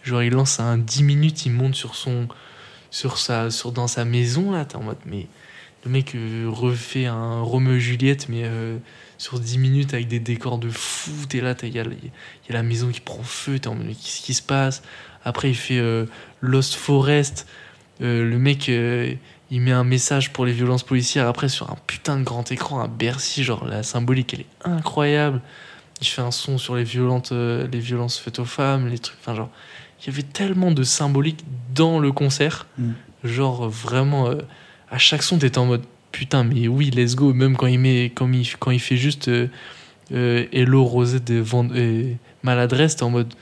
Genre 0.03 0.21
il 0.23 0.34
lance 0.34 0.59
un 0.59 0.77
10 0.77 1.03
minutes, 1.03 1.45
il 1.45 1.51
monte 1.53 1.75
sur 1.75 1.95
son 1.95 2.27
sur 2.94 3.18
sa 3.18 3.49
sur 3.49 3.72
dans 3.72 3.88
sa 3.88 4.06
maison 4.06 4.52
là, 4.52 4.65
t'es 4.65 4.76
en 4.76 4.84
mode 4.84 4.99
mais 5.06 5.28
le 5.84 5.90
mec 5.91 6.14
euh, 6.15 6.45
refait 6.48 7.07
un 7.07 7.41
Roméo 7.41 7.74
et 7.74 7.80
Juliette 7.80 8.30
mais 8.30 8.44
euh, 8.45 8.78
sur 9.18 9.40
10 9.40 9.57
minutes 9.57 9.94
avec 9.95 10.07
des 10.07 10.20
décors 10.20 10.60
de 10.60 10.70
fou, 10.70 11.11
t'es 11.28 11.41
là, 11.41 11.56
il 11.64 11.76
y, 11.76 11.80
a- 11.80 11.86
la 12.49 12.64
maison 12.64 12.90
qui 12.90 13.02
prend 13.02 13.24
feu, 13.24 13.57
t'es 13.57 13.68
en 13.68 13.76
mode 13.76 13.88
mais 13.88 13.94
qu'est-ce 13.95 14.22
qui 14.22 14.36
se 14.36 14.44
passe? 14.44 14.84
Après 15.26 15.49
il 15.49 15.56
fait 15.56 15.80
euh, 15.80 16.06
Lost 16.41 16.76
Forest, 16.76 17.48
le 17.99 18.38
mec 18.38 18.68
il 18.70 19.61
met 19.61 19.72
un 19.72 19.84
message 19.84 20.32
pour 20.32 20.45
les 20.45 20.53
violences 20.53 20.84
policières 20.84 21.28
après 21.28 21.49
sur 21.49 21.72
un 21.72 21.78
putain 21.88 22.18
de 22.18 22.24
grand 22.24 22.52
écran 22.52 22.80
à 22.80 22.88
Bercy, 22.88 23.44
genre 23.44 23.65
la 23.65 23.82
symbolique 23.82 24.34
elle 24.36 24.41
est 24.41 24.48
incroyable. 24.65 25.41
Il 26.02 26.07
fait 26.07 26.22
un 26.22 26.32
son 26.32 26.57
sur 26.57 26.76
les 26.76 26.84
les 26.84 27.80
violences 27.80 28.20
faites 28.20 28.40
aux 28.40 28.45
femmes, 28.45 28.88
les 28.88 28.99
trucs 28.99 29.18
enfin 29.22 29.36
genre 29.36 29.49
il 30.03 30.07
y 30.07 30.09
avait 30.09 30.23
tellement 30.23 30.71
de 30.71 30.84
symbolique 30.84 31.43
dans 31.73 31.99
le 31.99 32.11
concert. 32.11 32.67
Mm. 32.77 32.91
Genre 33.23 33.69
vraiment 33.69 34.27
euh, 34.27 34.41
à 34.91 34.97
chaque 34.97 35.23
son 35.23 35.38
t'étais 35.38 35.57
en 35.57 35.65
mode 35.65 35.84
putain 36.11 36.43
mais 36.43 36.67
oui 36.67 36.89
let's 36.91 37.15
go 37.15 37.34
même 37.34 37.55
quand 37.55 37.67
il 37.67 37.80
met 37.80 38.05
quand 38.13 38.31
il, 38.31 38.47
quand 38.57 38.71
il 38.71 38.80
fait 38.80 38.97
juste 38.97 39.30
euh, 39.30 39.47
euh, 40.11 40.45
Hello 40.51 40.84
Rosé 40.84 41.19
de 41.19 41.35
Vend- 41.39 41.69
euh, 41.73 42.13
maladresse 42.43 42.97
t'es 42.97 43.03
en 43.03 43.09
mode 43.09 43.34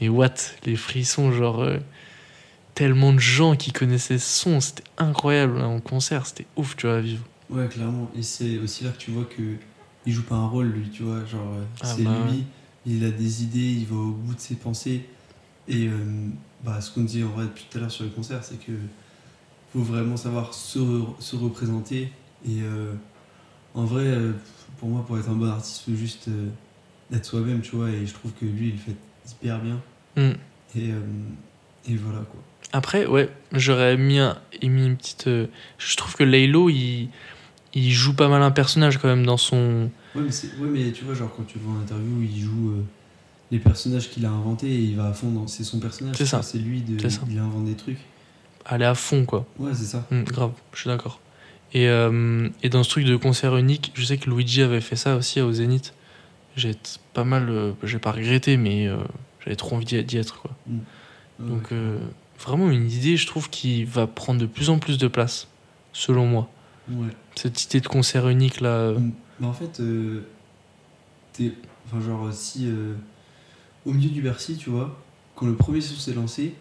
mais 0.00 0.08
what? 0.08 0.34
Les 0.64 0.76
frissons 0.76 1.32
genre 1.32 1.66
tellement 2.74 3.12
de 3.12 3.18
gens 3.18 3.56
qui 3.56 3.72
connaissaient 3.72 4.18
ce 4.18 4.40
son 4.42 4.60
c'était 4.60 4.84
incroyable 4.98 5.58
hein, 5.60 5.66
en 5.66 5.80
concert 5.80 6.26
c'était 6.26 6.46
ouf 6.56 6.76
tu 6.76 6.86
vois 6.86 6.96
à 6.96 7.00
vivre 7.00 7.24
Ouais, 7.50 7.66
clairement. 7.66 8.10
Et 8.14 8.22
c'est 8.22 8.58
aussi 8.58 8.84
là 8.84 8.90
que 8.90 8.98
tu 8.98 9.10
vois 9.10 9.24
que 9.24 9.42
il 10.04 10.12
joue 10.12 10.22
pas 10.22 10.34
un 10.34 10.46
rôle, 10.48 10.66
lui, 10.66 10.90
tu 10.90 11.02
vois. 11.02 11.24
Genre, 11.24 11.40
Ah 11.80 11.86
c'est 11.96 12.02
bah 12.02 12.14
lui, 12.30 12.44
il 12.84 13.02
a 13.06 13.10
des 13.10 13.42
idées, 13.42 13.58
il 13.80 13.86
va 13.86 13.96
au 13.96 14.10
bout 14.10 14.34
de 14.34 14.40
ses 14.40 14.54
pensées. 14.56 15.00
Et 15.68 15.86
euh, 15.88 15.92
bah, 16.64 16.80
ce 16.80 16.90
qu'on 16.90 17.02
dit 17.02 17.22
en 17.22 17.28
vrai 17.28 17.44
depuis 17.44 17.64
tout 17.70 17.78
à 17.78 17.80
l'heure 17.82 17.90
sur 17.90 18.04
le 18.04 18.10
concert, 18.10 18.42
c'est 18.42 18.58
que 18.64 18.72
faut 19.72 19.82
vraiment 19.82 20.16
savoir 20.16 20.54
se, 20.54 20.78
re- 20.78 21.20
se 21.20 21.36
représenter. 21.36 22.10
Et 22.46 22.62
euh, 22.62 22.92
en 23.74 23.84
vrai, 23.84 24.06
euh, 24.06 24.32
pour 24.78 24.88
moi, 24.88 25.04
pour 25.06 25.18
être 25.18 25.28
un 25.28 25.34
bon 25.34 25.48
artiste, 25.50 25.82
il 25.86 25.92
faut 25.94 25.98
juste 26.00 26.28
être 27.12 27.24
soi-même, 27.24 27.60
tu 27.60 27.76
vois. 27.76 27.90
Et 27.90 28.06
je 28.06 28.14
trouve 28.14 28.32
que 28.32 28.44
lui, 28.46 28.68
il 28.68 28.72
le 28.72 28.78
fait 28.78 28.96
hyper 29.30 29.60
bien. 29.60 29.80
Mm. 30.16 30.32
Et, 30.76 30.88
et 31.92 31.96
voilà, 31.96 32.20
quoi. 32.20 32.40
Après, 32.72 33.06
ouais, 33.06 33.30
j'aurais 33.52 33.96
mis, 33.96 34.18
un- 34.18 34.38
mis 34.62 34.86
une 34.86 34.96
petite. 34.96 35.26
euh, 35.26 35.46
je 35.78 35.96
trouve 35.96 36.14
que 36.16 36.24
Laylo, 36.24 36.68
il, 36.70 37.08
il 37.74 37.90
joue 37.92 38.14
pas 38.14 38.28
mal 38.28 38.42
un 38.42 38.50
personnage 38.50 38.98
quand 38.98 39.08
même 39.08 39.24
dans 39.26 39.36
son. 39.38 39.90
Ouais 40.14 40.22
mais, 40.22 40.30
ouais, 40.60 40.68
mais 40.86 40.92
tu 40.92 41.04
vois, 41.04 41.14
genre 41.14 41.34
quand 41.34 41.44
tu 41.44 41.58
le 41.58 41.64
vois 41.64 41.74
en 41.74 41.80
interview, 41.82 42.20
il 42.22 42.40
joue 42.40 42.70
euh, 42.70 42.82
les 43.50 43.58
personnages 43.58 44.10
qu'il 44.10 44.24
a 44.26 44.30
inventés 44.30 44.68
et 44.70 44.78
il 44.80 44.96
va 44.96 45.06
à 45.08 45.12
fond 45.12 45.30
dans. 45.30 45.46
C'est 45.46 45.64
son 45.64 45.78
personnage. 45.80 46.16
C'est 46.16 46.26
ça. 46.26 46.42
C'est 46.42 46.58
lui, 46.58 46.82
de, 46.82 47.08
ça. 47.08 47.20
il 47.30 47.38
invente 47.38 47.64
des 47.64 47.74
trucs. 47.74 47.98
aller 48.64 48.84
à 48.84 48.94
fond, 48.94 49.24
quoi. 49.24 49.46
Ouais, 49.58 49.72
c'est 49.74 49.84
ça. 49.86 50.06
Mm, 50.10 50.24
grave, 50.24 50.52
je 50.74 50.80
suis 50.80 50.88
d'accord. 50.88 51.20
Et, 51.74 51.88
euh, 51.88 52.48
et 52.62 52.68
dans 52.70 52.82
ce 52.82 52.90
truc 52.90 53.04
de 53.04 53.16
concert 53.16 53.56
unique, 53.56 53.92
je 53.94 54.04
sais 54.04 54.16
que 54.18 54.30
Luigi 54.30 54.62
avait 54.62 54.80
fait 54.80 54.96
ça 54.96 55.16
aussi 55.16 55.40
au 55.40 55.52
Zénith. 55.52 55.92
J'ai 56.56 56.74
pas 57.14 57.24
mal. 57.24 57.48
euh, 57.50 57.72
j'ai 57.84 57.98
pas 57.98 58.12
regretté, 58.12 58.56
mais 58.56 58.86
euh, 58.86 58.96
j'avais 59.44 59.56
trop 59.56 59.76
envie 59.76 59.84
d'y 60.02 60.16
être, 60.16 60.40
quoi. 60.40 60.50
Ouais, 60.68 60.76
Donc, 61.38 61.72
euh, 61.72 61.98
vraiment 62.40 62.70
une 62.70 62.90
idée, 62.90 63.16
je 63.16 63.26
trouve, 63.26 63.48
qui 63.50 63.84
va 63.84 64.06
prendre 64.06 64.40
de 64.40 64.46
plus 64.46 64.70
en 64.70 64.78
plus 64.78 64.98
de 64.98 65.08
place, 65.08 65.46
selon 65.92 66.26
moi. 66.26 66.48
ouais. 66.90 67.08
Cette 67.36 67.62
idée 67.64 67.80
de 67.80 67.86
concert 67.86 68.28
unique, 68.28 68.60
là. 68.60 68.92
Mm. 68.92 69.12
Mais 69.40 69.46
en 69.46 69.52
fait, 69.52 69.80
t'es- 71.32 71.52
enfin, 71.86 72.00
genre, 72.04 72.32
si 72.32 72.68
au 73.86 73.92
milieu 73.92 74.10
du 74.10 74.22
Bercy, 74.22 74.56
tu 74.56 74.70
vois, 74.70 74.98
quand 75.34 75.46
le 75.46 75.54
premier 75.54 75.80
son 75.80 75.94
s'est 75.96 76.14
lancé, 76.14 76.54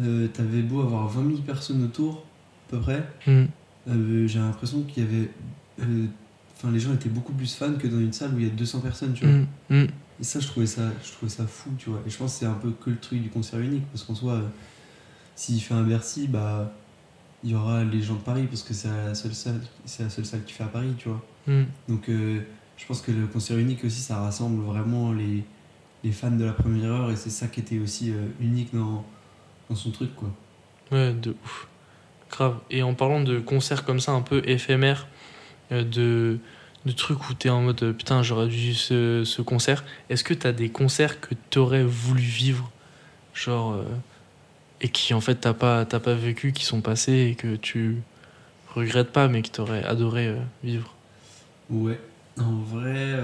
euh, 0.00 0.28
t'avais 0.28 0.62
beau 0.62 0.80
avoir 0.80 1.08
20 1.08 1.26
000 1.28 1.42
personnes 1.42 1.82
autour, 1.84 2.24
à 2.68 2.70
peu 2.70 2.80
près, 2.80 3.08
mm, 3.26 3.44
euh, 3.88 4.26
j'ai 4.26 4.38
l'impression 4.38 4.82
qu'il 4.82 5.04
y 5.04 5.06
avait. 5.06 5.30
euh, 5.80 6.06
Enfin, 6.58 6.70
les 6.70 6.80
gens 6.80 6.94
étaient 6.94 7.10
beaucoup 7.10 7.34
plus 7.34 7.54
fans 7.54 7.74
que 7.74 7.86
dans 7.86 7.98
une 8.00 8.14
salle 8.14 8.32
où 8.34 8.38
il 8.38 8.46
y 8.46 8.48
a 8.48 8.50
200 8.50 8.80
personnes, 8.80 9.12
tu 9.12 9.26
vois. 9.26 9.34
mm, 9.34 9.46
mm. 9.82 9.86
Et 10.20 10.24
ça, 10.24 10.40
je 10.40 10.46
trouvais 10.46 10.64
ça, 10.66 10.90
je 11.04 11.12
trouvais 11.12 11.30
ça 11.30 11.46
fou, 11.46 11.68
tu 11.76 11.90
vois. 11.90 12.00
Et 12.06 12.10
je 12.10 12.16
pense 12.16 12.32
que 12.32 12.38
c'est 12.40 12.46
un 12.46 12.54
peu 12.54 12.70
que 12.70 12.88
le 12.88 12.96
truc 12.96 13.20
du 13.22 13.28
concert 13.28 13.60
unique, 13.60 13.84
parce 13.92 14.04
qu'en 14.04 14.14
soi, 14.14 14.32
euh, 14.32 14.48
s'il 15.34 15.60
fait 15.60 15.74
un 15.74 15.82
Bercy, 15.82 16.28
bah, 16.28 16.72
il 17.44 17.50
y 17.50 17.54
aura 17.54 17.84
les 17.84 18.00
gens 18.00 18.14
de 18.14 18.20
Paris, 18.20 18.46
parce 18.46 18.62
que 18.62 18.72
c'est 18.72 18.88
la 18.88 19.14
seule 19.14 19.34
salle, 19.34 19.60
c'est 19.84 20.04
la 20.04 20.08
seule 20.08 20.24
salle 20.24 20.44
qui 20.44 20.54
fait 20.54 20.64
à 20.64 20.68
Paris, 20.68 20.94
tu 20.96 21.10
vois. 21.10 21.22
mm. 21.46 21.64
Donc, 21.90 22.08
euh, 22.08 22.40
je 22.78 22.86
pense 22.86 23.02
que 23.02 23.12
le 23.12 23.26
concert 23.26 23.58
unique 23.58 23.84
aussi, 23.84 24.00
ça 24.00 24.16
rassemble 24.20 24.62
vraiment 24.64 25.12
les, 25.12 25.44
les 26.04 26.12
fans 26.12 26.30
de 26.30 26.44
la 26.44 26.52
première 26.52 26.90
heure, 26.92 27.10
et 27.10 27.16
c'est 27.16 27.30
ça 27.30 27.46
qui 27.48 27.60
était 27.60 27.78
aussi 27.78 28.10
euh, 28.12 28.26
unique 28.40 28.74
dans, 28.74 29.04
dans 29.68 29.76
son 29.76 29.90
truc, 29.90 30.14
quoi. 30.14 30.28
Ouais, 30.92 31.12
de 31.12 31.34
ouf. 31.44 31.66
Grave. 32.30 32.58
Et 32.70 32.82
en 32.82 32.94
parlant 32.94 33.20
de 33.22 33.38
concerts 33.40 33.84
comme 33.84 34.00
ça, 34.00 34.12
un 34.12 34.22
peu 34.22 34.42
éphémères, 34.46 35.06
euh, 35.72 35.82
de, 35.84 36.38
de 36.84 36.92
trucs 36.92 37.28
où 37.28 37.34
t'es 37.34 37.50
en 37.50 37.62
mode 37.62 37.82
euh, 37.82 37.92
putain, 37.92 38.22
j'aurais 38.22 38.48
dû 38.48 38.74
ce, 38.74 39.24
ce 39.24 39.42
concert, 39.42 39.84
est-ce 40.10 40.24
que 40.24 40.34
t'as 40.34 40.52
des 40.52 40.68
concerts 40.68 41.20
que 41.20 41.34
t'aurais 41.50 41.84
voulu 41.84 42.22
vivre? 42.22 42.70
Genre. 43.34 43.72
euh, 43.72 43.84
et 44.82 44.90
qui 44.90 45.14
en 45.14 45.22
fait 45.22 45.36
t'as 45.36 45.54
pas, 45.54 45.86
t'as 45.86 46.00
pas 46.00 46.14
vécu, 46.14 46.52
qui 46.52 46.64
sont 46.64 46.82
passés 46.82 47.30
et 47.30 47.34
que 47.34 47.56
tu 47.56 47.96
regrettes 48.74 49.10
pas, 49.10 49.26
mais 49.26 49.40
que 49.42 49.48
t'aurais 49.48 49.82
adoré 49.82 50.28
euh, 50.28 50.36
vivre? 50.62 50.94
Ouais. 51.70 51.98
En 52.38 52.56
vrai, 52.60 53.14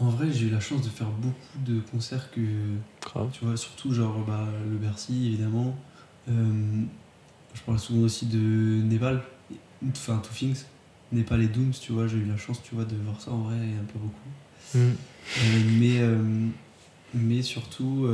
en 0.00 0.10
vrai, 0.10 0.30
j'ai 0.32 0.46
eu 0.46 0.50
la 0.50 0.60
chance 0.60 0.82
de 0.82 0.88
faire 0.88 1.10
beaucoup 1.10 1.58
de 1.66 1.80
concerts 1.80 2.30
que, 2.30 2.40
Grave. 3.02 3.30
Tu 3.32 3.44
vois, 3.44 3.56
surtout 3.56 3.92
genre 3.92 4.18
bah, 4.26 4.46
le 4.70 4.76
Bercy, 4.76 5.26
évidemment. 5.26 5.76
Euh, 6.28 6.82
je 7.54 7.60
parle 7.62 7.78
souvent 7.78 8.02
aussi 8.02 8.26
de 8.26 8.82
Népal, 8.82 9.22
enfin 9.90 10.18
Two 10.18 10.32
Things. 10.32 10.64
Népal 11.10 11.42
et 11.42 11.48
Dooms, 11.48 11.72
tu 11.80 11.92
vois, 11.92 12.06
j'ai 12.06 12.18
eu 12.18 12.26
la 12.26 12.36
chance, 12.36 12.62
tu 12.62 12.74
vois, 12.74 12.84
de 12.84 12.94
voir 12.96 13.20
ça 13.20 13.32
en 13.32 13.38
vrai 13.38 13.56
un 13.56 13.84
peu 13.84 13.98
beaucoup. 13.98 14.74
Mm. 14.74 14.78
Euh, 14.78 15.78
mais, 15.78 16.00
euh, 16.00 16.48
mais 17.14 17.42
surtout, 17.42 18.06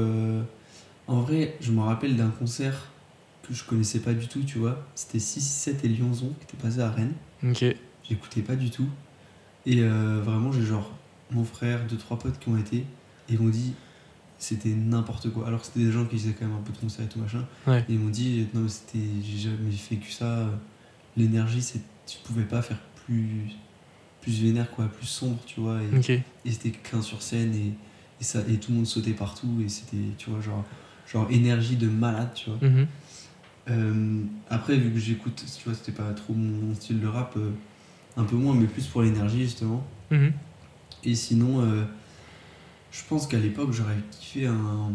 en 1.06 1.20
vrai, 1.20 1.56
je 1.61 1.70
me 1.70 1.81
rappelle 1.81 2.16
d'un 2.16 2.31
concert 2.31 2.89
que 3.43 3.52
je 3.52 3.62
connaissais 3.65 3.98
pas 3.98 4.15
du 4.15 4.27
tout, 4.27 4.43
tu 4.43 4.59
vois. 4.59 4.86
C'était 4.94 5.19
667 5.19 5.85
et 5.85 5.89
Lyonzon 5.89 6.32
qui 6.39 6.44
était 6.44 6.62
passé 6.62 6.81
à 6.81 6.90
Rennes. 6.90 7.15
Ok. 7.43 7.65
J'écoutais 8.09 8.40
pas 8.40 8.56
du 8.56 8.70
tout. 8.70 8.89
Et 9.66 9.82
vraiment, 9.82 10.52
j'ai 10.52 10.62
genre 10.62 10.90
mon 11.35 11.44
frère, 11.44 11.86
deux, 11.86 11.97
trois 11.97 12.19
potes 12.19 12.39
qui 12.39 12.48
ont 12.48 12.56
été 12.56 12.78
et 12.78 12.86
ils 13.31 13.39
m'ont 13.40 13.51
dit 13.51 13.74
c'était 14.39 14.70
n'importe 14.70 15.31
quoi. 15.31 15.47
Alors 15.47 15.61
que 15.61 15.66
c'était 15.66 15.85
des 15.85 15.93
gens 15.93 16.05
qui 16.05 16.19
faisaient 16.19 16.35
quand 16.39 16.47
même 16.47 16.56
un 16.56 16.62
peu 16.62 16.73
de 16.73 16.78
concert 16.78 17.05
et 17.05 17.09
tout 17.09 17.19
machin. 17.19 17.44
Ouais. 17.66 17.81
Et 17.89 17.94
ils 17.94 17.98
m'ont 17.98 18.11
dit, 18.11 18.47
non, 18.55 18.61
mais 18.62 18.69
c'était, 18.69 18.98
j'ai 19.23 19.51
jamais 19.51 19.70
fait 19.73 19.97
que 19.97 20.11
ça. 20.11 20.51
L'énergie, 21.16 21.62
c'est, 21.62 21.81
tu 22.06 22.19
pouvais 22.24 22.43
pas 22.43 22.61
faire 22.61 22.78
plus, 23.06 23.48
plus 24.20 24.43
vénère, 24.43 24.70
quoi, 24.70 24.86
plus 24.86 25.06
sombre, 25.06 25.39
tu 25.47 25.61
vois. 25.61 25.78
Et, 25.82 26.51
c'était 26.51 26.70
qu'un 26.70 27.01
sur 27.01 27.23
scène 27.23 27.55
et, 27.55 27.73
et, 28.20 28.24
ça, 28.24 28.40
et 28.48 28.59
tout 28.59 28.73
le 28.73 28.78
monde 28.78 28.86
sautait 28.86 29.12
partout. 29.12 29.62
Et 29.65 29.69
c'était, 29.69 29.97
tu 30.19 30.31
vois, 30.31 30.40
genre, 30.40 30.65
genre 31.11 31.27
énergie 31.31 31.77
de 31.77 31.89
malade, 31.89 32.31
tu 32.35 32.51
vois. 32.51 32.69
Mhm. 32.69 32.86
Euh, 33.70 34.23
après, 34.51 34.77
vu 34.77 34.90
que 34.90 34.98
j'écoute, 34.98 35.43
tu 35.56 35.65
vois, 35.65 35.74
c'était 35.74 35.93
pas 35.93 36.12
trop 36.12 36.35
mon 36.35 36.74
style 36.74 37.01
de 37.01 37.06
rap, 37.06 37.35
euh, 37.36 37.51
un 38.16 38.24
peu 38.24 38.36
moins, 38.36 38.55
mais 38.55 38.66
plus 38.66 38.86
pour 38.86 39.02
l'énergie, 39.02 39.43
justement. 39.44 39.86
Mhm. 40.11 40.32
Et 41.05 41.14
sinon, 41.14 41.60
euh, 41.60 41.85
je 42.93 43.02
pense 43.09 43.26
qu'à 43.26 43.39
l'époque, 43.39 43.72
j'aurais 43.72 43.97
kiffé 44.10 44.47
un. 44.47 44.93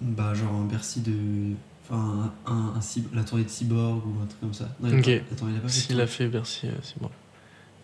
Bah, 0.00 0.34
genre 0.34 0.52
un 0.54 0.64
Bercy 0.64 1.00
de. 1.00 1.54
Enfin, 1.84 2.32
un, 2.46 2.52
un, 2.52 2.74
un 2.76 2.80
la 3.14 3.24
tournée 3.24 3.44
de 3.44 3.48
Cyborg 3.48 4.02
ou 4.06 4.20
un 4.22 4.26
truc 4.26 4.40
comme 4.40 4.54
ça. 4.54 4.68
Non, 4.80 4.88
il 4.88 5.02
pas- 5.02 5.34
attends, 5.34 5.48
il 5.48 5.56
a 5.56 5.60
pas 5.60 5.68
fait 5.68 5.94
de 5.94 6.00
a 6.00 6.06
fait 6.06 6.28
Bercy, 6.28 6.66
euh, 6.66 6.72
c'est 6.82 7.00
bon. 7.00 7.10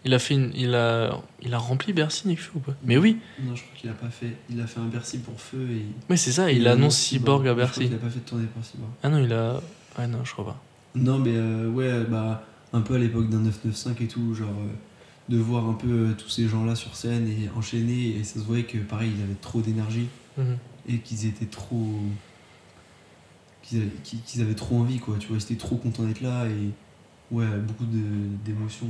Il 0.05 0.15
a 0.15 0.19
fait 0.21 0.35
une, 0.35 0.53
il 0.55 0.75
a, 0.77 1.21
il 1.43 1.53
a 1.53 1.59
rempli 1.59 1.93
Bercy, 1.93 2.29
Nekfeu 2.29 2.53
ou 2.55 2.61
pas? 2.61 2.75
Mais 2.85 2.97
oui, 2.97 3.19
Non, 3.43 3.55
je 3.57 3.63
crois 3.63 3.77
qu'il 3.77 3.91
a 3.91 3.95
pas 3.95 4.09
fait. 4.11 4.37
Il 4.49 4.61
a 4.61 4.67
fait 4.67 4.79
un 4.81 4.87
Bercy 4.87 5.19
pour 5.19 5.41
feu 5.41 5.69
et. 5.71 5.85
mais 6.09 6.17
c'est 6.17 6.31
ça, 6.33 6.51
il 6.53 6.67
annonce 6.69 6.97
Cyborg 6.97 7.43
à 7.47 7.51
Je 7.51 7.53
crois 7.55 7.65
Bercy. 7.65 7.85
qu'il 7.87 7.95
a 7.95 7.99
pas 7.99 8.09
fait 8.09 8.21
de 8.21 8.25
tournée 8.25 8.47
pour 8.47 8.65
Cyborg. 8.65 8.91
Ah 9.03 9.09
non, 9.09 9.19
il 9.19 9.33
a. 9.33 9.61
Ah 9.97 10.07
non, 10.07 10.25
je 10.25 10.33
crois 10.33 10.45
pas. 10.47 10.63
Non, 10.95 11.19
mais 11.19 11.33
euh, 11.35 11.69
ouais, 11.69 12.05
bah, 12.05 12.45
un 12.73 12.81
peu 12.81 12.95
à 12.95 12.99
l'époque 12.99 13.29
d'un 13.29 13.41
995 13.41 13.97
et 14.01 14.07
tout, 14.09 14.35
genre, 14.35 14.49
euh, 14.49 14.73
de 15.29 15.37
voir 15.39 15.69
un 15.69 15.75
peu 15.75 15.89
euh, 15.91 16.13
tous 16.17 16.29
ces 16.29 16.49
gens-là 16.49 16.75
sur 16.75 16.97
scène 16.97 17.29
et 17.29 17.49
enchaîner, 17.57 18.17
et 18.17 18.25
ça 18.25 18.41
se 18.41 18.45
voyait 18.45 18.65
que, 18.65 18.79
pareil, 18.79 19.11
ils 19.17 19.23
avaient 19.23 19.35
trop 19.41 19.61
d'énergie 19.61 20.09
Mhm. 20.39 20.57
et 20.89 20.99
qu'ils 20.99 21.27
étaient 21.27 21.47
trop. 21.47 22.01
qu'ils 23.63 24.41
avaient, 24.41 24.55
trop 24.55 24.79
envie, 24.79 24.99
quoi, 24.99 25.17
tu 25.19 25.29
vois, 25.29 25.37
ils 25.37 25.43
étaient 25.43 25.57
trop 25.57 25.77
contents 25.77 26.05
d'être 26.05 26.23
là 26.23 26.47
et, 26.47 26.71
ouais, 27.35 27.45
beaucoup 27.67 27.85
d'émotions 27.87 28.87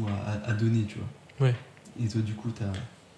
à, 0.46 0.52
donner, 0.52 0.84
tu 0.84 0.98
vois. 0.98 1.48
Ouais. 1.48 1.54
Et 2.00 2.06
toi, 2.06 2.20
du 2.20 2.34
coup, 2.34 2.50
t'as 2.56 2.66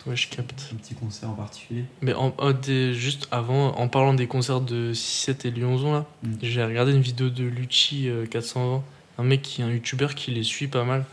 Ouais, 0.07 0.17
je 0.17 0.29
capte. 0.31 0.71
un 0.73 0.77
petit 0.77 0.95
concert 0.95 1.29
en 1.29 1.35
particulier? 1.35 1.85
Mais 2.01 2.15
en, 2.15 2.33
des- 2.53 2.95
juste 2.95 3.29
avant, 3.31 3.77
en 3.77 3.89
parlant 3.89 4.15
des 4.15 4.27
concerts 4.27 4.63
de 4.63 4.95
6-7 4.95 5.45
et 5.45 5.51
Lyonzon, 5.51 5.93
là, 5.93 6.07
Mm. 6.23 6.33
j'ai 6.41 6.65
regardé 6.65 6.93
une 6.93 7.03
vidéo 7.03 7.29
de 7.29 7.45
Lucci 7.45 8.09
euh, 8.09 8.25
420, 8.25 8.83
un 9.19 9.23
mec 9.23 9.43
qui 9.43 9.61
est 9.61 9.65
un 9.65 9.71
youtubeur 9.71 10.15
qui 10.15 10.31
les 10.31 10.43
suit 10.45 10.69
pas 10.69 10.85
mal. 10.85 11.05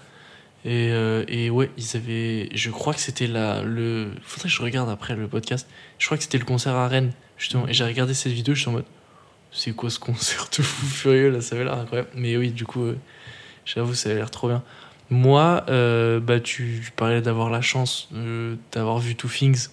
Et, 0.65 0.89
euh, 0.91 1.23
et 1.27 1.49
ouais, 1.49 1.69
ils 1.77 1.95
avaient. 1.95 2.49
Je 2.53 2.69
crois 2.69 2.93
que 2.93 2.99
c'était 2.99 3.27
la. 3.27 3.61
Le... 3.63 4.11
Faudrait 4.23 4.49
que 4.49 4.55
je 4.55 4.61
regarde 4.61 4.89
après 4.89 5.15
le 5.15 5.27
podcast. 5.27 5.67
Je 5.99 6.05
crois 6.05 6.17
que 6.17 6.23
c'était 6.23 6.39
le 6.39 6.45
concert 6.45 6.73
à 6.73 6.87
Rennes, 6.87 7.13
justement. 7.37 7.67
Et 7.67 7.73
j'ai 7.73 7.85
regardé 7.85 8.13
cette 8.13 8.33
vidéo, 8.33 8.55
je 8.55 8.61
suis 8.61 8.69
en 8.69 8.73
mode. 8.73 8.85
C'est 9.51 9.71
quoi 9.71 9.89
ce 9.89 9.99
concert 9.99 10.49
de 10.57 10.63
fou 10.63 10.85
furieux 10.85 11.29
là 11.29 11.41
Ça 11.41 11.55
avait 11.55 11.63
l'air 11.63 11.77
incroyable. 11.77 12.09
Mais 12.15 12.35
oui, 12.37 12.51
du 12.51 12.65
coup, 12.65 12.83
euh, 12.83 12.97
j'avoue, 13.65 13.93
ça 13.93 14.09
avait 14.09 14.17
l'air 14.17 14.31
trop 14.31 14.47
bien. 14.47 14.63
Moi, 15.09 15.63
euh, 15.69 16.19
bah, 16.19 16.39
tu, 16.39 16.91
parlais 16.95 17.21
d'avoir 17.21 17.49
la 17.49 17.61
chance 17.61 18.09
d'avoir 18.73 18.99
vu 18.99 19.15
Two 19.15 19.29
Things. 19.29 19.69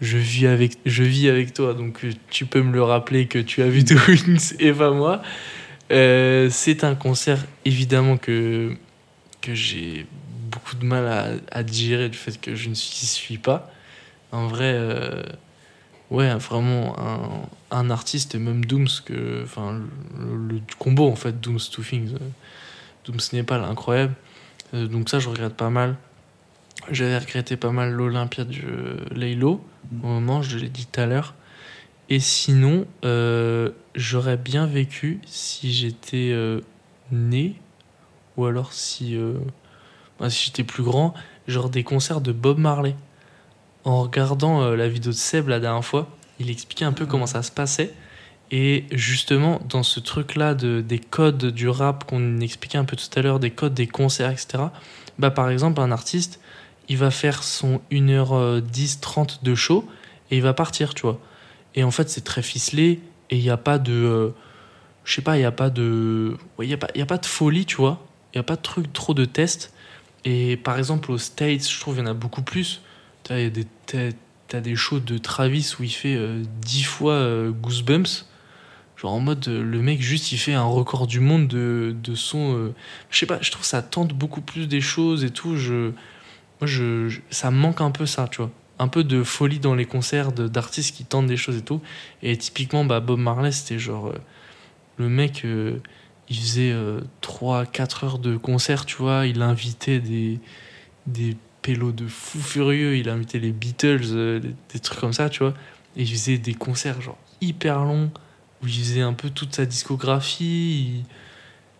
Je 0.00 0.16
vis, 0.16 0.46
avec, 0.46 0.78
je 0.86 1.02
vis 1.04 1.28
avec 1.28 1.52
toi, 1.54 1.74
donc 1.74 2.04
tu 2.28 2.46
peux 2.46 2.62
me 2.62 2.72
le 2.72 2.82
rappeler 2.82 3.26
que 3.26 3.38
tu 3.38 3.62
as 3.62 3.68
vu 3.68 3.84
Two 3.84 3.98
Things 4.16 4.54
et 4.58 4.72
pas 4.72 4.90
moi. 4.90 5.20
C'est 5.90 6.84
un 6.84 6.94
concert 6.94 7.38
évidemment 7.66 8.16
que, 8.16 8.74
que 9.42 9.54
j'ai 9.54 10.06
beaucoup 10.50 10.76
de 10.76 10.84
mal 10.84 11.06
à, 11.06 11.58
à 11.58 11.62
digérer 11.62 12.08
du 12.08 12.16
fait 12.16 12.40
que 12.40 12.54
je 12.54 12.70
ne 12.70 12.74
suis, 12.74 13.06
suis 13.06 13.38
pas. 13.38 13.70
En 14.30 14.46
vrai, 14.46 14.72
euh, 14.74 15.22
ouais, 16.10 16.34
vraiment 16.36 16.98
un, 16.98 17.48
un 17.70 17.90
artiste, 17.90 18.34
et 18.34 18.38
même 18.38 18.64
Dooms, 18.64 18.88
que, 19.04 19.42
enfin, 19.44 19.82
le, 20.18 20.54
le 20.54 20.60
combo 20.78 21.06
en 21.08 21.16
fait, 21.16 21.38
Dooms 21.40 21.60
Two 21.70 21.82
Things, 21.82 22.14
euh, 22.14 22.28
Dooms 23.04 23.20
Népal, 23.34 23.62
incroyable. 23.62 24.14
Euh, 24.72 24.86
donc 24.86 25.10
ça, 25.10 25.18
je 25.18 25.28
regrette 25.28 25.54
pas 25.54 25.70
mal. 25.70 25.96
J'avais 26.90 27.18
regretté 27.18 27.56
pas 27.56 27.70
mal 27.70 27.92
l'Olympia 27.92 28.44
de 28.44 28.56
Laylo, 29.14 29.64
au 30.02 30.06
moment, 30.06 30.42
je 30.42 30.56
l'ai 30.56 30.68
dit 30.68 30.86
tout 30.86 31.00
à 31.00 31.06
l'heure. 31.06 31.34
Et 32.08 32.18
sinon, 32.20 32.86
euh, 33.04 33.70
j'aurais 33.94 34.36
bien 34.36 34.66
vécu 34.66 35.20
si 35.24 35.72
j'étais 35.72 36.30
euh, 36.32 36.60
né, 37.10 37.54
ou 38.36 38.46
alors 38.46 38.72
si, 38.72 39.16
euh, 39.16 39.34
bah, 40.18 40.30
si 40.30 40.46
j'étais 40.46 40.64
plus 40.64 40.82
grand, 40.82 41.14
genre 41.48 41.68
des 41.70 41.84
concerts 41.84 42.20
de 42.20 42.32
Bob 42.32 42.58
Marley. 42.58 42.94
En 43.84 44.02
regardant 44.02 44.62
euh, 44.62 44.76
la 44.76 44.88
vidéo 44.88 45.10
de 45.12 45.16
Seb 45.16 45.48
la 45.48 45.60
dernière 45.60 45.84
fois, 45.84 46.08
il 46.38 46.50
expliquait 46.50 46.84
un 46.84 46.92
peu 46.92 47.06
comment 47.06 47.26
ça 47.26 47.42
se 47.42 47.50
passait. 47.50 47.92
Et 48.50 48.84
justement, 48.92 49.60
dans 49.68 49.82
ce 49.82 49.98
truc-là 49.98 50.54
de, 50.54 50.82
des 50.86 50.98
codes 50.98 51.46
du 51.46 51.68
rap 51.68 52.04
qu'on 52.04 52.38
expliquait 52.40 52.78
un 52.78 52.84
peu 52.84 52.96
tout 52.96 53.08
à 53.18 53.22
l'heure, 53.22 53.40
des 53.40 53.50
codes 53.50 53.74
des 53.74 53.86
concerts, 53.86 54.30
etc., 54.30 54.64
bah, 55.18 55.30
par 55.30 55.48
exemple, 55.50 55.80
un 55.80 55.90
artiste, 55.90 56.38
il 56.88 56.98
va 56.98 57.10
faire 57.10 57.42
son 57.42 57.80
1h10, 57.90 59.00
30 59.00 59.42
de 59.42 59.54
show 59.54 59.88
et 60.30 60.36
il 60.36 60.42
va 60.42 60.52
partir, 60.52 60.94
tu 60.94 61.02
vois. 61.02 61.18
Et 61.74 61.82
en 61.84 61.90
fait, 61.90 62.08
c'est 62.10 62.22
très 62.24 62.42
ficelé 62.42 63.00
et 63.30 63.36
il 63.36 63.42
n'y 63.42 63.50
a 63.50 63.56
pas 63.56 63.78
de. 63.78 63.92
euh, 63.92 64.30
je 65.04 65.14
sais 65.14 65.22
pas, 65.22 65.36
il 65.36 65.40
n'y 65.40 65.46
a 65.46 65.52
pas 65.52 65.70
de. 65.70 66.36
ouais, 66.58 66.66
Il 66.66 66.68
n'y 66.68 66.74
a, 66.74 66.78
pas- 66.78 66.88
il 66.94 66.98
y 66.98 67.02
a 67.02 67.06
pas 67.06 67.18
de 67.18 67.26
folie, 67.26 67.64
tu 67.66 67.76
vois. 67.76 68.04
Il 68.32 68.38
n'y 68.38 68.40
a 68.40 68.44
pas 68.44 68.56
truc, 68.56 68.92
trop 68.92 69.14
de 69.14 69.24
tests. 69.24 69.72
Et 70.24 70.56
par 70.56 70.78
exemple, 70.78 71.10
aux 71.10 71.18
States, 71.18 71.68
je 71.68 71.80
trouve 71.80 71.94
qu'il 71.96 72.04
y 72.04 72.06
en 72.06 72.10
a 72.10 72.14
beaucoup 72.14 72.42
plus. 72.42 72.80
Tu 73.24 73.32
as 73.32 73.50
des, 73.50 73.66
des 74.52 74.76
shows 74.76 75.00
de 75.00 75.18
Travis 75.18 75.74
où 75.78 75.82
il 75.82 75.90
fait 75.90 76.14
euh, 76.16 76.42
10 76.62 76.82
fois 76.84 77.14
euh, 77.14 77.50
Goosebumps. 77.50 78.26
Genre 78.96 79.12
en 79.12 79.20
mode, 79.20 79.46
le 79.48 79.82
mec, 79.82 80.00
juste, 80.00 80.32
il 80.32 80.38
fait 80.38 80.52
un 80.54 80.62
record 80.64 81.06
du 81.06 81.20
monde 81.20 81.48
de, 81.48 81.94
de 82.02 82.14
son. 82.14 82.56
euh, 82.56 82.74
je 83.10 83.18
sais 83.18 83.26
pas, 83.26 83.38
je 83.40 83.50
trouve 83.50 83.62
que 83.62 83.68
ça 83.68 83.82
tente 83.82 84.12
beaucoup 84.12 84.40
plus 84.40 84.68
des 84.68 84.80
choses 84.80 85.24
et 85.24 85.30
tout. 85.30 85.56
Je, 85.56 85.90
moi, 86.60 86.66
je, 86.66 87.18
ça 87.30 87.50
manque 87.50 87.80
un 87.80 87.90
peu 87.90 88.06
ça, 88.06 88.28
tu 88.30 88.38
vois. 88.38 88.50
Un 88.78 88.88
peu 88.88 89.04
de 89.04 89.22
folie 89.24 89.58
dans 89.58 89.74
les 89.74 89.84
concerts 89.86 90.32
d'artistes 90.32 90.96
qui 90.96 91.04
tentent 91.04 91.26
des 91.26 91.36
choses 91.36 91.56
et 91.56 91.62
tout. 91.62 91.80
Et 92.22 92.36
typiquement, 92.36 92.84
bah, 92.84 93.00
Bob 93.00 93.18
Marley, 93.18 93.52
c'était 93.52 93.78
genre. 93.78 94.08
euh, 94.08 94.18
le 94.98 95.08
mec, 95.08 95.42
euh, 95.44 95.78
il 96.32 96.40
faisait 96.40 96.74
3-4 97.22 98.04
heures 98.04 98.18
de 98.18 98.36
concert, 98.36 98.86
tu 98.86 98.96
vois. 98.96 99.26
Il 99.26 99.42
invitait 99.42 100.00
des, 100.00 100.40
des 101.06 101.36
pélos 101.62 101.92
de 101.92 102.06
fous 102.06 102.40
furieux. 102.40 102.96
Il 102.96 103.08
invitait 103.08 103.38
les 103.38 103.52
Beatles, 103.52 104.00
euh, 104.12 104.40
des, 104.72 104.78
trucs 104.80 104.98
comme 105.00 105.12
ça, 105.12 105.30
tu 105.30 105.40
vois. 105.40 105.54
Et 105.96 106.02
il 106.02 106.10
faisait 106.10 106.38
des 106.38 106.54
concerts, 106.54 107.00
genre, 107.00 107.18
hyper 107.40 107.84
longs, 107.84 108.10
où 108.62 108.66
il 108.66 108.72
faisait 108.72 109.00
un 109.00 109.12
peu 109.12 109.30
toute 109.30 109.54
sa 109.54 109.64
discographie. 109.64 111.04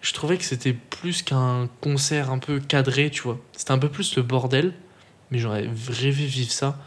Je 0.00 0.12
trouvais 0.12 0.36
que 0.38 0.44
c'était 0.44 0.72
plus 0.72 1.22
qu'un 1.22 1.68
concert 1.80 2.30
un 2.30 2.38
peu 2.38 2.60
cadré, 2.60 3.10
tu 3.10 3.22
vois. 3.22 3.38
C'était 3.56 3.72
un 3.72 3.78
peu 3.78 3.88
plus 3.88 4.16
le 4.16 4.22
bordel, 4.22 4.72
mais 5.30 5.38
j'aurais 5.38 5.68
rêvé 5.88 6.26
vivre 6.26 6.52
ça. 6.52 6.78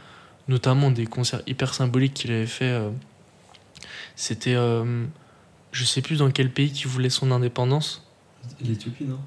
Notamment 0.47 0.91
des 0.91 1.07
concerts 1.07 1.41
hyper 1.47 1.73
symboliques 1.73 2.13
qu'il 2.13 2.31
avait 2.31 2.45
fait. 2.45 2.65
euh, 2.65 2.91
C'était. 4.15 4.55
Euh, 5.75 5.79
je 5.79 5.83
sais 5.83 6.01
plus 6.01 6.17
dans 6.19 6.31
quel 6.31 6.49
pays 6.51 6.71
qui 6.71 6.85
voulait 6.85 7.09
son 7.09 7.31
indépendance. 7.31 8.01
L'Éthiopie, 8.61 9.03
non? 9.05 9.19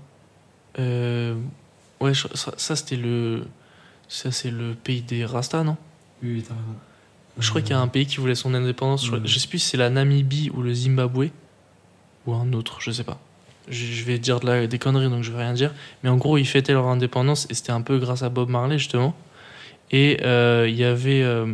Euh, 0.79 1.35
ouais, 2.01 2.15
je- 2.15 2.29
ça, 2.35 2.53
ça, 2.57 2.77
c'était 2.77 2.97
le. 2.97 3.47
Ça, 4.09 4.31
c'est 4.33 4.51
le 4.51 4.75
pays 4.75 5.03
des 5.03 5.25
Rastas, 5.25 5.65
non? 5.65 5.77
Oui, 6.23 6.35
oui, 6.35 6.43
t'as 6.47 6.55
raison. 6.55 6.75
Je 7.39 7.51
crois 7.51 7.61
qu'il 7.61 7.71
y 7.71 7.75
a 7.75 7.81
un 7.81 7.89
pays 7.89 8.07
qui 8.07 8.17
voulait 8.17 8.35
son 8.35 8.55
indépendance. 8.55 9.05
Je, 9.05 9.11
crois- 9.13 9.21
je 9.25 9.39
sais 9.39 9.47
plus 9.49 9.59
si 9.59 9.69
c'est 9.71 9.77
la 9.77 9.91
Namibie 9.91 10.51
ou 10.55 10.63
le 10.63 10.73
Zimbabwe. 10.75 11.29
Ou 12.27 12.35
un 12.35 12.53
autre, 12.53 12.81
je 12.81 12.91
sais 12.91 13.05
pas. 13.05 13.21
Je, 13.69 13.85
je 13.85 14.05
vais 14.05 14.19
dire 14.19 14.41
de 14.41 14.47
la, 14.47 14.67
des 14.67 14.79
conneries, 14.79 15.09
donc 15.11 15.23
je 15.23 15.31
vais 15.31 15.39
rien 15.43 15.53
dire. 15.53 15.73
Mais 16.03 16.09
en 16.11 16.17
gros, 16.17 16.39
ils 16.39 16.47
fêtaient 16.47 16.73
leur 16.73 16.87
indépendance 16.89 17.47
et 17.51 17.55
c'était 17.55 17.71
un 17.73 17.83
peu 17.83 17.99
grâce 17.99 18.23
à 18.23 18.29
Bob 18.29 18.49
Marley, 18.49 18.79
justement. 18.79 19.15
Et 19.91 20.19
euh, 20.23 20.67
il 20.69 20.75
y 20.77 20.85
avait. 20.85 21.23
euh, 21.23 21.53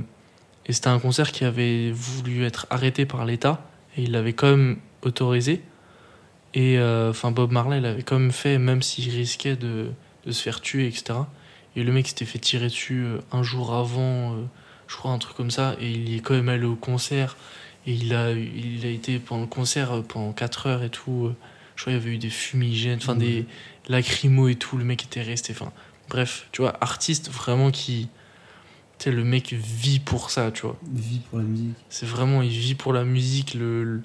et 0.67 0.73
c'était 0.73 0.89
un 0.89 0.99
concert 0.99 1.31
qui 1.33 1.45
avait 1.45 1.91
voulu 1.93 2.45
être 2.45 2.67
arrêté 2.71 3.05
par 3.05 3.25
l'État. 3.27 3.61
Et 3.97 4.03
il 4.03 4.13
l'avait 4.13 4.33
quand 4.33 4.51
même 4.51 4.79
autorisé. 5.03 5.63
Et 6.55 6.79
euh, 6.79 7.11
enfin, 7.11 7.31
Bob 7.31 7.51
Marley 7.51 7.81
l'avait 7.81 8.03
quand 8.03 8.19
même 8.19 8.33
fait, 8.33 8.59
même 8.59 8.83
s'il 8.83 9.11
risquait 9.11 9.57
de, 9.57 9.91
de 10.25 10.33
se 10.33 10.43
faire 10.43 10.61
tuer, 10.61 10.87
etc. 10.87 11.21
Et 11.77 11.83
le 11.83 11.93
mec 11.93 12.07
s'était 12.07 12.25
fait 12.25 12.39
tirer 12.39 12.67
dessus 12.67 13.05
euh, 13.05 13.19
un 13.33 13.43
jour 13.43 13.75
avant, 13.75 14.35
euh, 14.35 14.45
je 14.87 14.97
crois, 14.97 15.11
un 15.11 15.19
truc 15.19 15.37
comme 15.37 15.51
ça. 15.51 15.77
Et 15.81 15.91
il 15.91 16.15
est 16.15 16.21
quand 16.21 16.35
même 16.35 16.49
allé 16.49 16.65
au 16.65 16.77
concert. 16.77 17.37
Et 17.87 17.93
il 17.93 18.15
a, 18.15 18.31
il 18.31 18.87
a 18.87 18.89
été 18.89 19.19
pendant 19.19 19.43
le 19.43 19.49
concert 19.49 20.03
pendant 20.05 20.33
4 20.33 20.67
heures 20.69 20.83
et 20.83 20.91
tout. 20.91 21.33
Je 21.77 21.83
crois 21.83 21.93
qu'il 21.93 22.01
y 22.01 22.05
avait 22.07 22.15
eu 22.15 22.19
des 22.19 22.31
fumigènes, 22.31 22.99
enfin 23.03 23.17
des 23.17 23.47
lacrymos 23.89 24.49
et 24.49 24.55
tout. 24.55 24.79
Le 24.79 24.85
mec 24.85 25.03
était 25.03 25.23
resté. 25.23 25.53
Enfin, 25.53 25.71
bref, 26.09 26.47
tu 26.53 26.63
vois, 26.63 26.77
artiste 26.81 27.31
vraiment 27.31 27.71
qui. 27.71 28.09
Tu 28.99 29.05
sais, 29.05 29.11
le 29.11 29.25
mec 29.25 29.53
vit 29.53 29.99
pour 30.01 30.31
ça, 30.31 30.51
tu 30.53 30.63
vois. 30.63 30.77
Vie 30.93 31.21
pour 31.29 31.39
la 31.39 31.45
musique. 31.45 31.75
C'est 31.89 32.07
vraiment, 32.07 32.43
il 32.43 32.51
vit 32.51 32.75
pour 32.75 32.93
la 32.93 33.05
musique. 33.05 33.55
Le, 33.55 33.85
le- 33.85 34.03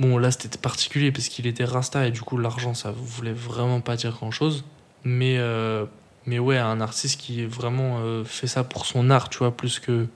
Bon, 0.00 0.18
là, 0.18 0.30
c'était 0.32 0.58
particulier 0.58 1.12
parce 1.12 1.28
qu'il 1.28 1.46
était 1.46 1.64
rasta 1.66 2.06
et 2.08 2.10
du 2.10 2.22
coup, 2.22 2.36
l'argent, 2.38 2.74
ça 2.74 2.90
voulait 2.90 3.34
vraiment 3.34 3.80
pas 3.80 3.94
dire 3.94 4.10
grand 4.12 4.30
chose. 4.30 4.64
Mais, 5.04 5.36
euh, 5.38 5.84
mais 6.26 6.38
ouais, 6.38 6.58
un 6.58 6.80
artiste 6.80 7.20
qui 7.20 7.44
vraiment 7.44 7.98
euh, 8.00 8.24
fait 8.24 8.46
ça 8.46 8.64
pour 8.64 8.86
son 8.86 9.10
art, 9.10 9.28
tu 9.28 9.38
vois, 9.38 9.54
plus 9.56 9.78
que, 9.78 10.06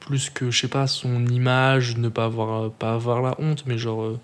plus 0.00 0.28
que, 0.30 0.50
je 0.50 0.60
sais 0.60 0.68
pas, 0.68 0.86
son 0.86 1.24
image, 1.26 1.96
ne 1.96 2.08
pas 2.08 2.24
avoir, 2.24 2.64
euh, 2.64 2.68
pas 2.70 2.92
avoir 2.92 3.22
la 3.22 3.34
honte, 3.40 3.64
mais 3.66 3.78
genre, 3.78 4.02
euh, 4.02 4.20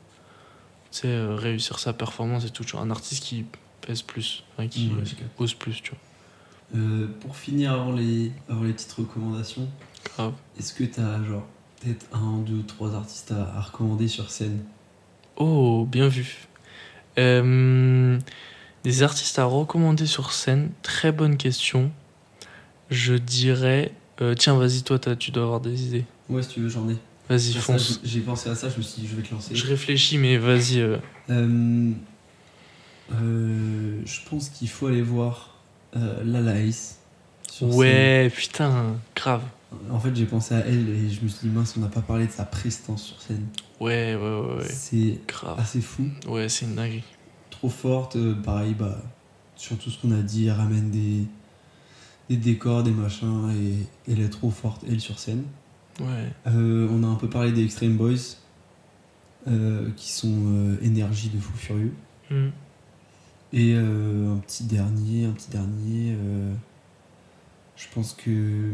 tu 0.91 0.99
sais, 1.03 1.25
réussir 1.35 1.79
sa 1.79 1.93
performance 1.93 2.45
et 2.45 2.51
tout. 2.51 2.65
Tu 2.65 2.73
vois, 2.73 2.83
un 2.83 2.91
artiste 2.91 3.23
qui 3.23 3.47
pèse 3.81 4.03
plus, 4.03 4.45
qui 4.71 4.89
Ouais, 4.89 5.05
je 5.05 5.15
capte. 5.15 5.41
ose 5.41 5.55
plus, 5.55 5.81
tu 5.83 5.91
vois. 5.93 5.99
Euh, 6.75 7.07
pour 7.21 7.37
finir 7.37 7.73
avant 7.73 7.93
les, 7.93 8.33
avant 8.49 8.65
les 8.65 8.73
petites 8.73 8.93
recommandations, 8.93 9.69
est-ce 10.59 10.73
que 10.75 10.85
t'as 10.85 11.23
genre 11.23 11.47
peut-être 11.81 12.07
un, 12.13 12.39
deux, 12.39 12.63
trois 12.65 12.95
artistes 12.95 13.33
à, 13.33 13.57
à 13.57 13.61
recommander 13.61 14.09
sur 14.09 14.31
scène? 14.31 14.59
Oh, 15.37 15.87
bien 15.89 16.09
vu. 16.09 16.49
Euh, 17.19 18.19
des 18.83 19.03
artistes 19.05 19.39
à 19.39 19.45
recommander 19.45 20.07
sur 20.07 20.33
scène, 20.33 20.71
très 20.83 21.13
bonne 21.13 21.37
question. 21.37 21.93
Je 22.91 23.15
dirais. 23.15 23.93
euh, 24.21 24.35
tiens, 24.35 24.57
vas-y, 24.57 24.83
toi, 24.83 24.99
t'as- 24.99 25.17
tu 25.17 25.31
dois 25.31 25.45
avoir 25.45 25.61
des 25.61 25.87
idées. 25.87 26.05
Ouais, 26.29 26.43
si 26.43 26.49
tu 26.51 26.61
veux, 26.61 26.69
j'en 26.69 26.89
ai. 26.89 26.97
Vas-y, 27.29 27.53
fonce. 27.55 28.01
J'ai 28.05 28.21
pensé 28.21 28.51
à 28.51 28.55
ça, 28.55 28.69
je 28.69 28.77
me 28.79 28.83
suis 28.83 29.03
dit, 29.03 29.09
je 29.09 29.17
vais 29.17 29.23
te 29.23 29.33
lancer. 29.33 29.55
Je 29.55 29.67
réfléchis, 29.67 30.19
mais 30.19 30.37
vas-y. 30.39 30.81
je 33.09 34.29
pense 34.29 34.49
qu'il 34.51 34.69
faut 34.69 34.89
aller 34.89 35.03
voir 35.03 35.54
euh, 35.97 36.23
Lala 36.25 36.59
Ace. 36.61 36.99
sur 37.51 37.69
scène. 37.69 37.79
Ouais, 37.79 38.33
putain, 38.35 38.97
grave. 39.15 39.43
En 39.91 39.99
fait, 39.99 40.15
j'ai 40.15 40.27
pensé 40.27 40.55
à 40.55 40.59
elle 40.61 40.89
et 40.89 41.11
je 41.11 41.21
me 41.23 41.29
suis 41.29 41.49
dit, 41.49 41.55
mince, 41.55 41.75
on 41.77 41.81
n'a 41.81 41.89
pas 41.89 42.01
parlé 42.01 42.27
de 42.27 42.33
sa 42.33 42.45
prestance 42.45 43.03
sur 43.03 43.21
scène. 43.21 43.47
Ouais, 43.81 44.15
ouais, 44.15 44.21
ouais, 44.21 44.57
ouais. 44.59 44.65
C'est 44.69 45.19
Grave. 45.27 45.59
assez 45.59 45.81
fou. 45.81 46.05
Ouais, 46.29 46.49
c'est 46.49 46.65
une 46.67 46.77
dinguerie. 46.77 47.03
Trop 47.51 47.69
forte. 47.69 48.15
euh, 48.17 48.35
pareil, 48.35 48.75
bah, 48.79 48.97
sur 49.57 49.77
tout 49.79 49.91
ce 49.91 50.01
qu'on 50.01 50.13
a 50.13 50.23
dit, 50.23 50.47
elle 50.47 50.53
ramène 50.53 50.91
des, 50.91 51.25
des 52.31 52.37
décors, 52.37 52.83
des 52.85 52.93
machins 52.93 53.51
et 54.07 54.13
elle 54.13 54.21
est 54.21 54.29
trop 54.29 54.51
forte, 54.51 54.83
elle, 54.89 55.01
sur 55.01 55.19
scène. 55.19 55.43
Ouais. 56.01 56.33
Euh, 56.47 56.89
on 56.91 57.03
a 57.03 57.07
un 57.09 57.15
peu 57.17 57.29
parlé 57.29 57.51
des 57.53 57.65
Extreme 57.65 57.97
Boys 57.97 58.37
euh, 59.49 59.91
qui 59.97 60.11
sont 60.13 60.77
énergie 60.83 61.29
de 61.31 61.39
fou 61.41 61.53
furieux. 61.57 61.93
Hmm. 62.31 62.49
Et 63.57 63.75
euh, 63.77 64.35
un 64.35 64.39
petit 64.39 64.65
dernier, 64.65 65.27
un 65.27 65.31
petit 65.31 65.49
dernier. 65.49 66.17
euh, 66.19 66.53
je 67.77 67.87
pense 67.95 68.13
que. 68.13 68.73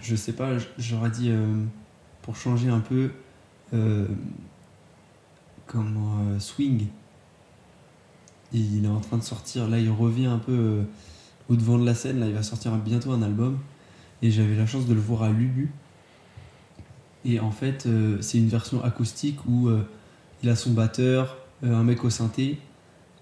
Je 0.00 0.14
sais 0.14 0.34
pas, 0.34 0.58
j'aurais 0.76 1.08
dit 1.10 1.30
euh, 1.30 1.64
pour 2.20 2.36
changer 2.36 2.68
un 2.68 2.80
peu. 2.80 3.10
euh, 3.72 4.06
swing. 6.38 6.88
Il 8.52 8.84
est 8.84 8.88
en 8.88 9.00
train 9.00 9.16
de 9.16 9.22
sortir, 9.22 9.66
là 9.68 9.78
il 9.78 9.90
revient 9.90 10.26
un 10.26 10.38
peu 10.38 10.82
au 11.48 11.56
devant 11.56 11.78
de 11.78 11.86
la 11.86 11.94
scène, 11.94 12.20
là 12.20 12.26
il 12.26 12.34
va 12.34 12.42
sortir 12.42 12.76
bientôt 12.76 13.12
un 13.12 13.22
album. 13.22 13.58
Et 14.20 14.30
j'avais 14.30 14.56
la 14.56 14.66
chance 14.66 14.86
de 14.86 14.94
le 14.94 15.00
voir 15.00 15.22
à 15.22 15.30
Lubu. 15.30 15.70
Et 17.24 17.40
en 17.40 17.50
fait, 17.50 17.88
c'est 18.20 18.38
une 18.38 18.48
version 18.48 18.82
acoustique 18.84 19.38
où 19.46 19.70
il 20.42 20.48
a 20.48 20.56
son 20.56 20.72
batteur, 20.72 21.37
un 21.62 21.84
mec 21.84 22.04
au 22.04 22.10
synthé. 22.10 22.58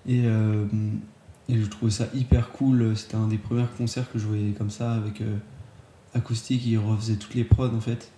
Et, 0.06 0.22
euh, 0.24 0.66
et 1.48 1.60
je 1.60 1.66
trouvais 1.66 1.90
ça 1.90 2.06
hyper 2.14 2.50
cool. 2.50 2.96
C'était 2.96 3.16
un 3.16 3.28
des 3.28 3.38
premiers 3.38 3.66
concerts 3.76 4.10
que 4.10 4.18
je 4.18 4.26
voyais 4.26 4.52
comme 4.52 4.70
ça, 4.70 4.92
avec 4.92 5.20
euh, 5.20 5.36
acoustique. 6.14 6.64
Il 6.66 6.78
refaisait 6.78 7.16
toutes 7.16 7.34
les 7.34 7.44
prods 7.44 7.74
en 7.74 7.80
fait, 7.80 8.10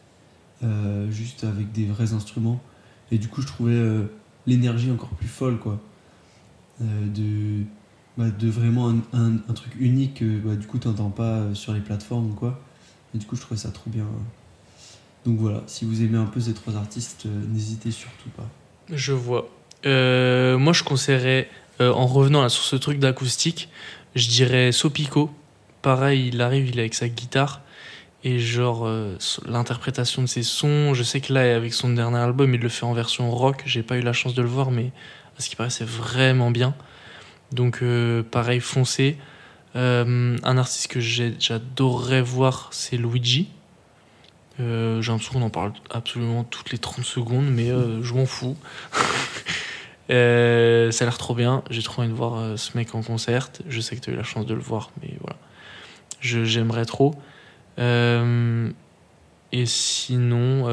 euh, 0.62 1.10
juste 1.10 1.44
avec 1.44 1.72
des 1.72 1.86
vrais 1.86 2.12
instruments. 2.12 2.60
Et 3.10 3.18
du 3.18 3.28
coup, 3.28 3.40
je 3.40 3.46
trouvais 3.46 3.72
euh, 3.72 4.04
l'énergie 4.46 4.90
encore 4.90 5.10
plus 5.10 5.28
folle, 5.28 5.58
quoi. 5.58 5.80
Euh, 6.80 7.06
de, 7.08 7.64
bah, 8.16 8.30
de 8.30 8.48
vraiment 8.48 8.92
un, 9.12 9.52
truc 9.52 9.74
unique 9.80 10.14
que 10.14 10.38
bah, 10.38 10.54
du 10.54 10.66
coup, 10.66 10.78
t'entends 10.78 11.10
pas 11.10 11.38
euh, 11.38 11.54
sur 11.54 11.72
les 11.72 11.80
plateformes 11.80 12.34
quoi. 12.34 12.60
Et 13.14 13.18
du 13.18 13.26
coup, 13.26 13.36
je 13.36 13.40
trouvais 13.40 13.58
ça 13.58 13.70
trop 13.70 13.90
bien. 13.90 14.06
Donc 15.24 15.38
voilà, 15.38 15.62
si 15.66 15.84
vous 15.84 16.02
aimez 16.02 16.18
un 16.18 16.26
peu 16.26 16.40
ces 16.40 16.54
trois 16.54 16.76
artistes, 16.76 17.26
euh, 17.26 17.46
n'hésitez 17.48 17.90
surtout 17.90 18.28
pas. 18.30 18.48
Je 18.92 19.12
vois. 19.12 19.48
Euh, 19.86 20.58
moi, 20.58 20.72
je 20.72 20.82
conseillerais, 20.82 21.48
euh, 21.80 21.92
en 21.92 22.06
revenant 22.06 22.48
sur 22.48 22.64
ce 22.64 22.76
truc 22.76 22.98
d'acoustique, 22.98 23.68
je 24.14 24.28
dirais 24.28 24.72
Sopico. 24.72 25.30
Pareil, 25.82 26.28
il 26.28 26.40
arrive, 26.40 26.68
il 26.68 26.78
est 26.78 26.82
avec 26.82 26.94
sa 26.94 27.08
guitare. 27.08 27.60
Et 28.24 28.40
genre, 28.40 28.84
euh, 28.86 29.16
l'interprétation 29.46 30.22
de 30.22 30.26
ses 30.26 30.42
sons, 30.42 30.92
je 30.94 31.02
sais 31.04 31.20
que 31.20 31.32
là, 31.32 31.54
avec 31.54 31.72
son 31.72 31.90
dernier 31.90 32.18
album, 32.18 32.52
il 32.52 32.60
le 32.60 32.68
fait 32.68 32.84
en 32.84 32.92
version 32.92 33.30
rock. 33.30 33.62
J'ai 33.64 33.82
pas 33.82 33.96
eu 33.96 34.02
la 34.02 34.12
chance 34.12 34.34
de 34.34 34.42
le 34.42 34.48
voir, 34.48 34.70
mais 34.70 34.90
à 35.38 35.42
ce 35.42 35.48
qui 35.48 35.56
paraît, 35.56 35.70
c'est 35.70 35.86
vraiment 35.86 36.50
bien. 36.50 36.74
Donc, 37.52 37.82
pareil. 38.30 38.60
Euh, 39.76 40.36
un 40.42 40.58
artiste 40.58 40.88
que 40.88 40.98
j'adorerais 41.00 42.22
voir, 42.22 42.68
c'est 42.72 42.96
Luigi. 42.96 43.48
J'ai 44.58 44.64
l'impression 44.64 45.34
qu'on 45.34 45.42
en 45.42 45.50
parle 45.50 45.72
absolument 45.90 46.42
toutes 46.42 46.72
les 46.72 46.78
30 46.78 47.04
secondes, 47.04 47.48
mais 47.48 47.68
je 47.68 48.14
m'en 48.14 48.26
fous. 48.26 48.56
Euh, 50.10 50.90
ça 50.90 51.04
a 51.04 51.06
l'air 51.06 51.18
trop 51.18 51.34
bien. 51.34 51.62
J'ai 51.70 51.82
trop 51.82 52.02
envie 52.02 52.10
de 52.10 52.14
voir 52.14 52.36
euh, 52.38 52.56
ce 52.56 52.76
mec 52.76 52.94
en 52.94 53.02
concert. 53.02 53.50
Je 53.68 53.80
sais 53.80 53.96
que 53.96 54.00
tu 54.00 54.10
as 54.10 54.12
eu 54.14 54.16
la 54.16 54.22
chance 54.22 54.46
de 54.46 54.54
le 54.54 54.60
voir, 54.60 54.90
mais 55.02 55.14
voilà. 55.20 55.36
J'aimerais 56.20 56.84
trop. 56.84 57.14
Euh, 57.78 58.70
et 59.52 59.66
sinon, 59.66 60.66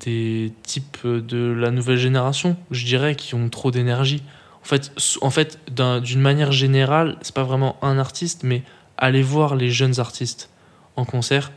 des 0.00 0.52
types 0.62 1.06
de 1.06 1.52
la 1.52 1.70
nouvelle 1.70 1.96
génération, 1.96 2.56
je 2.70 2.84
dirais, 2.84 3.14
qui 3.14 3.34
ont 3.34 3.48
trop 3.48 3.70
d'énergie. 3.70 4.22
En 4.62 4.66
fait, 4.66 4.92
en 5.22 5.30
fait 5.30 5.58
d'un- 5.70 6.00
d'une 6.00 6.20
manière 6.20 6.52
générale, 6.52 7.16
c'est 7.22 7.34
pas 7.34 7.44
vraiment 7.44 7.76
un 7.82 7.98
artiste, 7.98 8.42
mais 8.42 8.62
allez 8.98 9.22
voir 9.22 9.56
les 9.56 9.70
jeunes 9.70 9.98
artistes 10.00 10.50
en 10.96 11.04
concert 11.04 11.50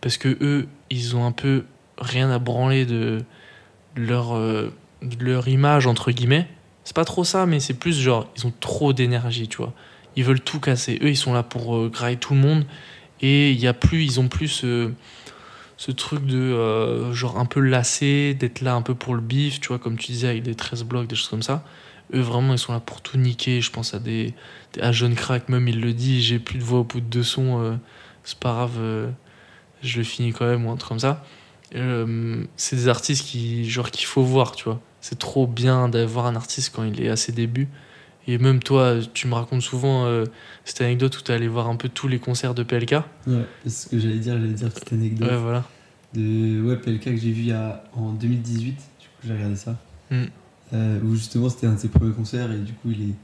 parce 0.00 0.18
que 0.18 0.36
eux, 0.42 0.68
ils 0.90 1.16
ont 1.16 1.24
un 1.24 1.32
peu 1.32 1.64
rien 1.96 2.30
à 2.30 2.38
branler 2.38 2.84
de 2.84 3.22
leur, 3.96 4.34
leur 5.20 5.48
image, 5.48 5.86
entre 5.86 6.10
guillemets. 6.10 6.48
C'est 6.84 6.96
pas 6.96 7.04
trop 7.04 7.24
ça, 7.24 7.46
mais 7.46 7.60
c'est 7.60 7.74
plus 7.74 7.98
genre, 7.98 8.30
ils 8.36 8.46
ont 8.46 8.52
trop 8.60 8.92
d'énergie, 8.92 9.48
tu 9.48 9.58
vois. 9.58 9.72
Ils 10.16 10.24
veulent 10.24 10.40
tout 10.40 10.60
casser. 10.60 10.98
Eux, 11.02 11.10
ils 11.10 11.16
sont 11.16 11.32
là 11.32 11.42
pour 11.42 11.76
euh, 11.76 11.88
grailler 11.88 12.16
tout 12.16 12.34
le 12.34 12.40
monde. 12.40 12.64
Et 13.20 13.50
il 13.50 13.60
y 13.60 13.66
a 13.66 13.72
plus, 13.72 14.04
ils 14.04 14.20
ont 14.20 14.28
plus 14.28 14.48
ce, 14.48 14.90
ce 15.76 15.90
truc 15.90 16.24
de 16.26 16.36
euh, 16.36 17.12
genre 17.12 17.38
un 17.38 17.46
peu 17.46 17.60
lassé, 17.60 18.34
d'être 18.34 18.60
là 18.60 18.74
un 18.74 18.82
peu 18.82 18.94
pour 18.94 19.14
le 19.14 19.20
bif, 19.20 19.60
tu 19.60 19.68
vois, 19.68 19.78
comme 19.78 19.96
tu 19.96 20.12
disais, 20.12 20.28
avec 20.28 20.42
des 20.42 20.54
13 20.54 20.84
blocs, 20.84 21.06
des 21.06 21.16
choses 21.16 21.28
comme 21.28 21.42
ça. 21.42 21.64
Eux, 22.12 22.20
vraiment, 22.20 22.52
ils 22.52 22.58
sont 22.58 22.72
là 22.72 22.80
pour 22.80 23.00
tout 23.00 23.16
niquer. 23.16 23.60
Je 23.60 23.70
pense 23.70 23.94
à 23.94 23.98
des, 23.98 24.34
à 24.80 24.92
Jeune 24.92 25.14
Crack, 25.14 25.48
même, 25.48 25.66
il 25.68 25.80
le 25.80 25.92
dit, 25.92 26.22
j'ai 26.22 26.38
plus 26.38 26.58
de 26.58 26.64
voix 26.64 26.80
au 26.80 26.84
bout 26.84 27.00
de 27.00 27.06
deux 27.06 27.22
sons, 27.22 27.60
euh, 27.62 27.76
c'est 28.24 28.38
pas 28.38 28.52
grave, 28.52 28.76
euh, 28.78 29.10
je 29.82 29.98
le 29.98 30.04
finis 30.04 30.32
quand 30.32 30.46
même, 30.46 30.66
ou 30.66 30.70
un 30.70 30.76
truc 30.76 30.88
comme 30.90 31.00
ça. 31.00 31.24
Euh, 31.74 32.44
c'est 32.56 32.76
des 32.76 32.88
artistes 32.88 33.26
qui, 33.26 33.68
genre, 33.68 33.90
qu'il 33.90 34.06
faut 34.06 34.22
voir, 34.22 34.52
tu 34.52 34.64
vois. 34.64 34.80
C'est 35.06 35.18
trop 35.18 35.46
bien 35.46 35.90
d'avoir 35.90 36.24
un 36.24 36.34
artiste 36.34 36.72
quand 36.74 36.82
il 36.82 36.98
est 37.02 37.10
à 37.10 37.16
ses 37.16 37.30
débuts. 37.32 37.68
Et 38.26 38.38
même 38.38 38.62
toi, 38.62 38.94
tu 39.12 39.28
me 39.28 39.34
racontes 39.34 39.60
souvent 39.60 40.06
euh, 40.06 40.24
cette 40.64 40.80
anecdote 40.80 41.18
où 41.18 41.20
tu 41.20 41.30
es 41.30 41.34
allé 41.34 41.46
voir 41.46 41.68
un 41.68 41.76
peu 41.76 41.90
tous 41.90 42.08
les 42.08 42.18
concerts 42.18 42.54
de 42.54 42.62
PLK. 42.62 42.92
Ouais, 43.26 43.44
c'est 43.64 43.70
ce 43.70 43.86
que 43.90 43.98
j'allais 43.98 44.16
dire, 44.18 44.32
j'allais 44.40 44.54
dire 44.54 44.70
petite 44.70 44.94
anecdote 44.94 45.28
Ouais, 45.30 45.36
voilà. 45.36 45.64
de 46.14 46.62
ouais, 46.62 46.76
PLK 46.78 47.04
que 47.04 47.16
j'ai 47.18 47.32
vu 47.32 47.52
a, 47.52 47.84
en 47.92 48.12
2018, 48.12 48.70
du 48.70 48.72
coup 48.76 48.82
j'ai 49.26 49.34
regardé 49.34 49.56
ça, 49.56 49.76
Mm. 50.10 50.22
Euh, 50.72 51.00
où 51.04 51.14
justement 51.14 51.50
c'était 51.50 51.66
un 51.66 51.74
de 51.74 51.78
ses 51.78 51.88
premiers 51.88 52.14
concerts 52.14 52.50
et 52.50 52.58
du 52.58 52.72
coup 52.72 52.90
il 52.90 53.10
est 53.10 53.14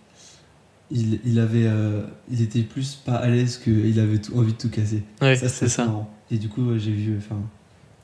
il, 0.90 1.18
il 1.24 1.38
avait 1.38 1.64
euh, 1.66 2.02
il 2.30 2.42
était 2.42 2.60
plus 2.62 2.94
pas 2.94 3.14
à 3.16 3.28
l'aise 3.28 3.56
qu'il 3.56 3.98
avait 3.98 4.18
tout- 4.18 4.36
envie 4.38 4.52
de 4.52 4.58
tout 4.58 4.68
casser. 4.68 5.02
Ouais, 5.22 5.34
c'est 5.36 5.48
ça. 5.68 5.88
Et 6.30 6.36
du 6.36 6.48
coup 6.50 6.62
ouais, 6.70 6.78
j'ai 6.78 6.92
vu, 6.92 7.16
enfin 7.16 7.40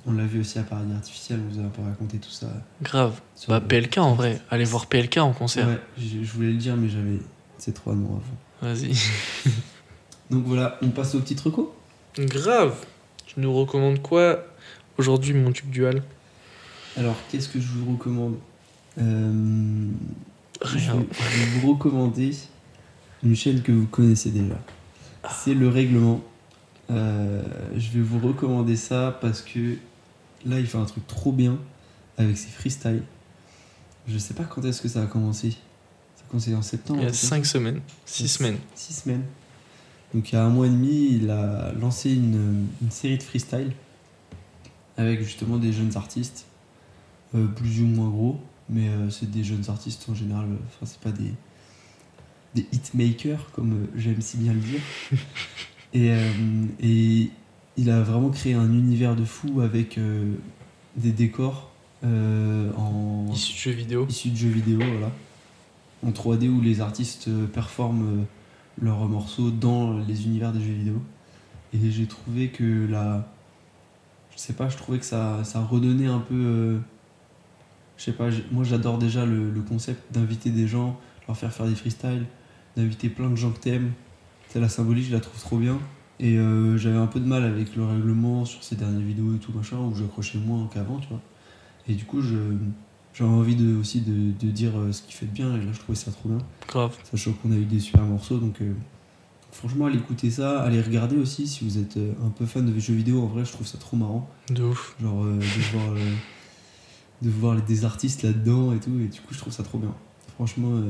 on 0.07 0.12
l'a 0.12 0.24
vu 0.24 0.41
aussi 0.41 0.59
à 0.59 0.62
Paradis 0.62 0.93
Artificiel, 0.95 1.41
on 1.49 1.53
vous 1.55 1.61
a 1.61 1.65
un 1.65 1.69
peu 1.69 1.83
raconté 1.83 2.19
tout 2.19 2.31
ça. 2.31 2.47
Grave. 2.83 3.20
sur 3.35 3.51
Bah, 3.51 3.61
le- 3.61 3.66
PLK 3.66 3.99
en 3.99 4.15
vrai. 4.15 4.41
Allez 4.51 4.65
voir 4.65 4.87
PLK 4.87 5.19
en 5.19 5.33
concert. 5.33 5.66
Ouais, 5.66 5.81
je, 5.99 6.23
je 6.24 6.33
voulais 6.33 6.49
le 6.53 6.59
dire 6.59 6.77
mais 6.77 6.89
j'avais 6.89 7.19
ces 7.59 7.73
trois 7.73 7.95
noms 7.95 8.20
avant. 8.62 8.73
Vas-y. 8.73 8.93
Donc 10.31 10.45
voilà, 10.45 10.78
on 10.83 10.89
passe 10.89 11.15
au 11.15 11.20
petit 11.20 11.37
reco. 11.43 11.74
Grave. 12.19 12.74
Tu 13.27 13.41
nous 13.41 13.53
recommandes 13.53 14.01
quoi 14.03 14.45
aujourd'hui, 14.99 15.35
mon 15.35 15.53
tube 15.53 15.70
dual? 15.70 16.03
Alors 16.97 17.16
qu'est-ce 17.31 17.49
que 17.49 17.61
je 17.61 17.66
vous 17.69 17.93
recommande? 17.93 18.37
Euh, 18.99 19.89
Rien. 20.62 21.05
Je 21.12 21.39
vais, 21.39 21.61
vous 21.61 21.73
recommander 21.74 22.31
une 23.23 23.37
chaîne 23.37 23.61
que 23.61 23.73
vous 23.73 23.87
connaissez 23.87 24.31
déjà. 24.31 24.59
C'est 25.31 25.53
le 25.55 25.69
règlement. 25.69 26.23
Euh, 26.91 27.43
je 27.77 27.91
vais 27.91 28.01
vous 28.01 28.19
recommander 28.27 28.77
ça 28.77 29.19
parce 29.20 29.43
que 29.43 29.74
là, 30.47 30.59
il 30.60 30.66
fait 30.66 30.78
un 30.78 30.85
truc 30.85 31.06
trop 31.06 31.32
bien 31.32 31.59
avec 32.18 32.36
ses 32.39 32.48
freestyles. 32.48 33.02
Je 34.09 34.18
sais 34.18 34.35
pas 34.35 34.44
quand 34.44 34.64
est-ce 34.64 34.81
que 34.81 34.89
ça 34.89 35.02
a 35.02 35.06
commencé. 35.06 35.51
Ça 35.51 36.24
a 36.27 36.31
commencé 36.31 36.55
en 36.55 36.62
septembre. 36.62 37.01
Il 37.01 37.02
y 37.02 37.06
a 37.06 37.09
un 37.09 37.12
truc 37.12 37.20
comme 37.31 37.31
5 37.31 37.47
ça 37.47 37.52
semaines. 37.52 37.81
6 38.06 38.28
semaines. 38.28 38.59
Six 38.74 38.93
semaines. 39.02 39.24
Donc 40.14 40.31
il 40.32 40.36
y 40.36 40.39
a 40.39 40.44
un 40.44 40.48
mois 40.48 40.66
et 40.66 40.70
demi, 40.70 41.09
il 41.16 41.31
a 41.31 41.73
lancé 41.73 42.12
une, 42.14 42.66
une 42.81 42.90
série 42.90 43.18
de 43.18 43.23
freestyle 43.23 43.73
avec 44.97 45.20
justement 45.23 45.59
des 45.59 45.73
jeunes 45.73 45.94
artistes, 45.97 46.47
euh, 47.35 47.47
plus 47.48 47.82
ou 47.82 47.86
moins 47.86 48.09
gros, 48.09 48.40
mais 48.70 48.89
euh, 48.89 49.10
c'est 49.10 49.31
des 49.31 49.44
jeunes 49.44 49.64
artistes 49.68 50.06
en 50.09 50.14
général. 50.14 50.47
euh, 50.47 50.56
Enfin, 50.68 50.86
c'est 50.86 51.01
pas 51.01 51.10
des 51.12 51.32
des 52.55 52.66
hitmakers 52.73 53.51
comme 53.52 53.73
euh, 53.74 53.86
j'aime 53.97 54.23
si 54.23 54.39
bien 54.39 54.55
le 54.55 54.60
dire. 54.60 54.81
et, 55.93 56.10
euh, 56.12 56.31
et 56.81 57.31
il 57.77 57.90
a 57.90 58.03
vraiment 58.03 58.31
créé 58.31 58.55
un 58.55 58.73
univers 58.73 59.16
de 59.16 59.24
fou 59.24 59.61
avec 59.61 59.98
euh, 59.98 60.35
des 60.97 61.12
décors 61.12 61.70
euh, 62.05 62.70
en 62.77 63.27
de 63.31 63.36
jeux 63.36 63.70
vidéo. 63.70 64.07
issus 64.09 64.31
de 64.31 64.36
jeux 64.36 64.48
vidéo, 64.48 64.78
voilà, 64.78 65.11
en 66.05 66.11
3D 66.11 66.48
où 66.48 66.61
les 66.61 66.81
artistes 66.81 67.28
euh, 67.28 67.47
performent 67.47 68.27
leurs 68.81 69.07
morceaux 69.07 69.51
dans 69.51 69.98
les 69.98 70.27
univers 70.27 70.53
des 70.53 70.61
jeux 70.61 70.73
vidéo. 70.73 71.03
Et 71.73 71.90
j'ai 71.90 72.07
trouvé 72.07 72.48
que 72.48 72.86
la, 72.89 73.27
je 74.35 74.39
sais 74.39 74.53
pas, 74.53 74.69
je 74.69 74.77
trouvais 74.77 74.98
que 74.98 75.05
ça, 75.05 75.43
ça 75.44 75.61
redonnait 75.61 76.07
un 76.07 76.19
peu, 76.19 76.35
euh, 76.35 76.78
je 77.97 78.05
sais 78.05 78.12
pas, 78.12 78.28
moi 78.53 78.65
j'adore 78.65 78.98
déjà 78.98 79.24
le, 79.24 79.51
le 79.51 79.61
concept 79.62 80.12
d'inviter 80.12 80.51
des 80.51 80.69
gens, 80.69 80.98
leur 81.27 81.36
faire 81.36 81.53
faire 81.53 81.66
des 81.66 81.74
freestyles, 81.74 82.27
d'inviter 82.77 83.09
plein 83.09 83.31
de 83.31 83.36
gens 83.36 83.51
que 83.51 83.61
t'aimes. 83.61 83.93
C'est 84.48 84.61
la 84.61 84.69
symbolique, 84.69 85.07
je 85.07 85.12
la 85.12 85.20
trouve 85.20 85.40
trop 85.40 85.59
bien. 85.59 85.78
Et 86.19 86.39
euh, 86.39 86.79
j'avais 86.79 86.97
un 86.97 87.07
peu 87.07 87.21
de 87.21 87.27
mal 87.27 87.45
avec 87.45 87.77
le 87.77 87.85
règlement 87.85 88.45
sur 88.45 88.65
ces 88.65 88.75
dernières 88.77 89.07
vidéos 89.07 89.35
et 89.35 89.39
tout 89.39 89.53
machin, 89.53 89.77
où 89.77 89.95
j'accrochais 89.95 90.39
moins 90.39 90.69
qu'avant, 90.73 90.99
tu 90.99 91.09
vois. 91.09 91.21
Et 91.89 91.95
du 91.95 92.05
coup, 92.05 92.23
j'avais 92.23 93.31
envie 93.31 93.55
de, 93.55 93.77
aussi 93.77 94.01
de, 94.01 94.33
de 94.33 94.51
dire 94.51 94.73
euh, 94.79 94.93
ce 94.93 95.03
qu'il 95.03 95.13
fait 95.15 95.27
de 95.27 95.33
bien, 95.33 95.55
et 95.55 95.59
là 95.65 95.73
je 95.73 95.79
trouvais 95.79 95.97
ça 95.97 96.11
trop 96.11 96.29
bien. 96.31 96.39
Grave. 96.69 96.97
Sachant 97.05 97.33
qu'on 97.35 97.53
a 97.53 97.57
eu 97.57 97.65
des 97.65 97.81
super 97.81 98.03
morceaux, 98.03 98.39
donc 98.39 98.61
euh, 98.63 98.73
franchement, 99.53 99.87
allez 99.87 99.99
écouter 99.99 100.31
ça, 100.31 100.63
allez 100.63 100.81
regarder 100.81 101.17
aussi 101.17 101.47
si 101.47 101.65
vous 101.65 101.77
êtes 101.79 101.99
un 102.25 102.31
peu 102.31 102.47
fan 102.47 102.65
de 102.65 102.79
jeux 102.81 102.95
vidéo. 102.95 103.23
En 103.23 103.27
vrai, 103.27 103.45
je 103.45 103.53
trouve 103.53 103.67
ça 103.67 103.77
trop 103.79 103.97
marrant. 103.99 104.29
De 104.51 104.63
ouf. 104.63 104.97
Genre 105.03 105.23
euh, 105.23 105.39
de 105.39 105.77
voir, 105.77 105.95
de 107.23 107.31
voir 107.31 107.63
des 107.63 107.85
artistes 107.85 108.23
là-dedans 108.23 108.73
et 108.73 108.81
tout, 108.81 108.99
et 109.01 109.09
du 109.09 109.21
coup, 109.21 109.33
je 109.33 109.39
trouve 109.39 109.53
ça 109.53 109.63
trop 109.63 109.79
bien. 109.79 109.95
Franchement, 110.35 110.81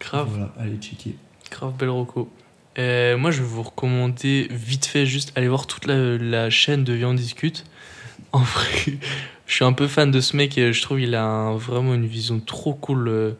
Grave. 0.00 0.28
voilà, 0.30 0.54
allez 0.58 0.76
checker. 0.78 1.16
Grave 1.50 1.74
belle 1.78 1.90
roco. 1.90 2.28
Euh, 2.78 3.16
moi, 3.18 3.30
je 3.30 3.40
vais 3.40 3.48
vous 3.48 3.62
recommander 3.62 4.46
vite 4.50 4.86
fait, 4.86 5.04
juste 5.04 5.32
aller 5.36 5.48
voir 5.48 5.66
toute 5.66 5.86
la, 5.86 6.50
chaîne 6.50 6.84
de 6.84 7.04
on 7.04 7.14
discute. 7.14 7.64
En 8.32 8.40
vrai, 8.40 8.98
je 9.46 9.54
suis 9.54 9.64
un 9.64 9.72
peu 9.72 9.86
fan 9.86 10.10
de 10.10 10.20
ce 10.20 10.36
mec 10.36 10.58
et 10.58 10.74
je 10.74 10.82
trouve 10.82 10.98
qu'il 10.98 11.14
a 11.14 11.52
vraiment 11.52 11.94
une 11.94 12.06
vision 12.06 12.40
trop 12.40 12.74
cool, 12.74 13.08
euh, 13.08 13.32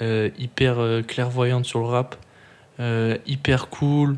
euh, 0.00 0.30
hyper 0.38 0.76
clairvoyante 1.08 1.64
sur 1.64 1.80
le 1.80 1.86
rap, 1.86 2.14
hyper 3.26 3.68
cool, 3.68 4.16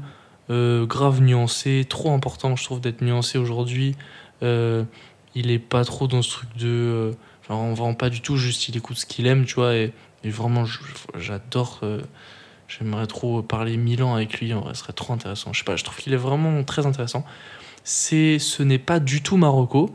grave 0.51 1.23
nuancé, 1.23 1.87
trop 1.89 2.13
important, 2.13 2.55
je 2.55 2.65
trouve, 2.65 2.83
d'être 2.83 3.01
nuancé 3.01 3.39
aujourd'hui. 3.39 3.97
Il 4.43 5.51
est 5.51 5.59
pas 5.59 5.85
trop 5.85 6.07
dans 6.07 6.21
ce 6.21 6.31
truc 6.31 6.55
de. 6.59 7.13
genre, 7.49 7.61
on 7.61 7.73
vend 7.73 7.95
pas 7.95 8.11
du 8.11 8.21
tout, 8.21 8.37
juste 8.37 8.69
il 8.69 8.77
écoute 8.77 8.99
ce 8.99 9.07
qu'il 9.07 9.27
aime, 9.27 9.47
tu 9.47 9.55
vois, 9.55 9.75
et, 9.75 9.93
vraiment, 10.25 10.65
j'adore. 11.17 11.81
J'aimerais 12.79 13.07
trop 13.07 13.43
parler 13.43 13.77
mille 13.77 14.03
ans 14.03 14.15
avec 14.15 14.39
lui, 14.41 14.55
en 14.55 14.61
vrai, 14.61 14.75
ce 14.75 14.81
serait 14.83 14.93
trop 14.93 15.13
intéressant. 15.13 15.53
Je 15.53 15.59
sais 15.59 15.65
pas, 15.65 15.77
je 15.77 15.83
trouve 15.85 15.97
qu'il 15.97 16.13
est 16.13 16.17
vraiment 16.17 16.63
très 16.63 16.87
intéressant. 16.87 17.25
C'est, 17.83 18.39
ce 18.39 18.63
n'est 18.63 18.79
pas 18.79 19.01
du 19.01 19.23
tout 19.23 19.37
Marocco. 19.37 19.91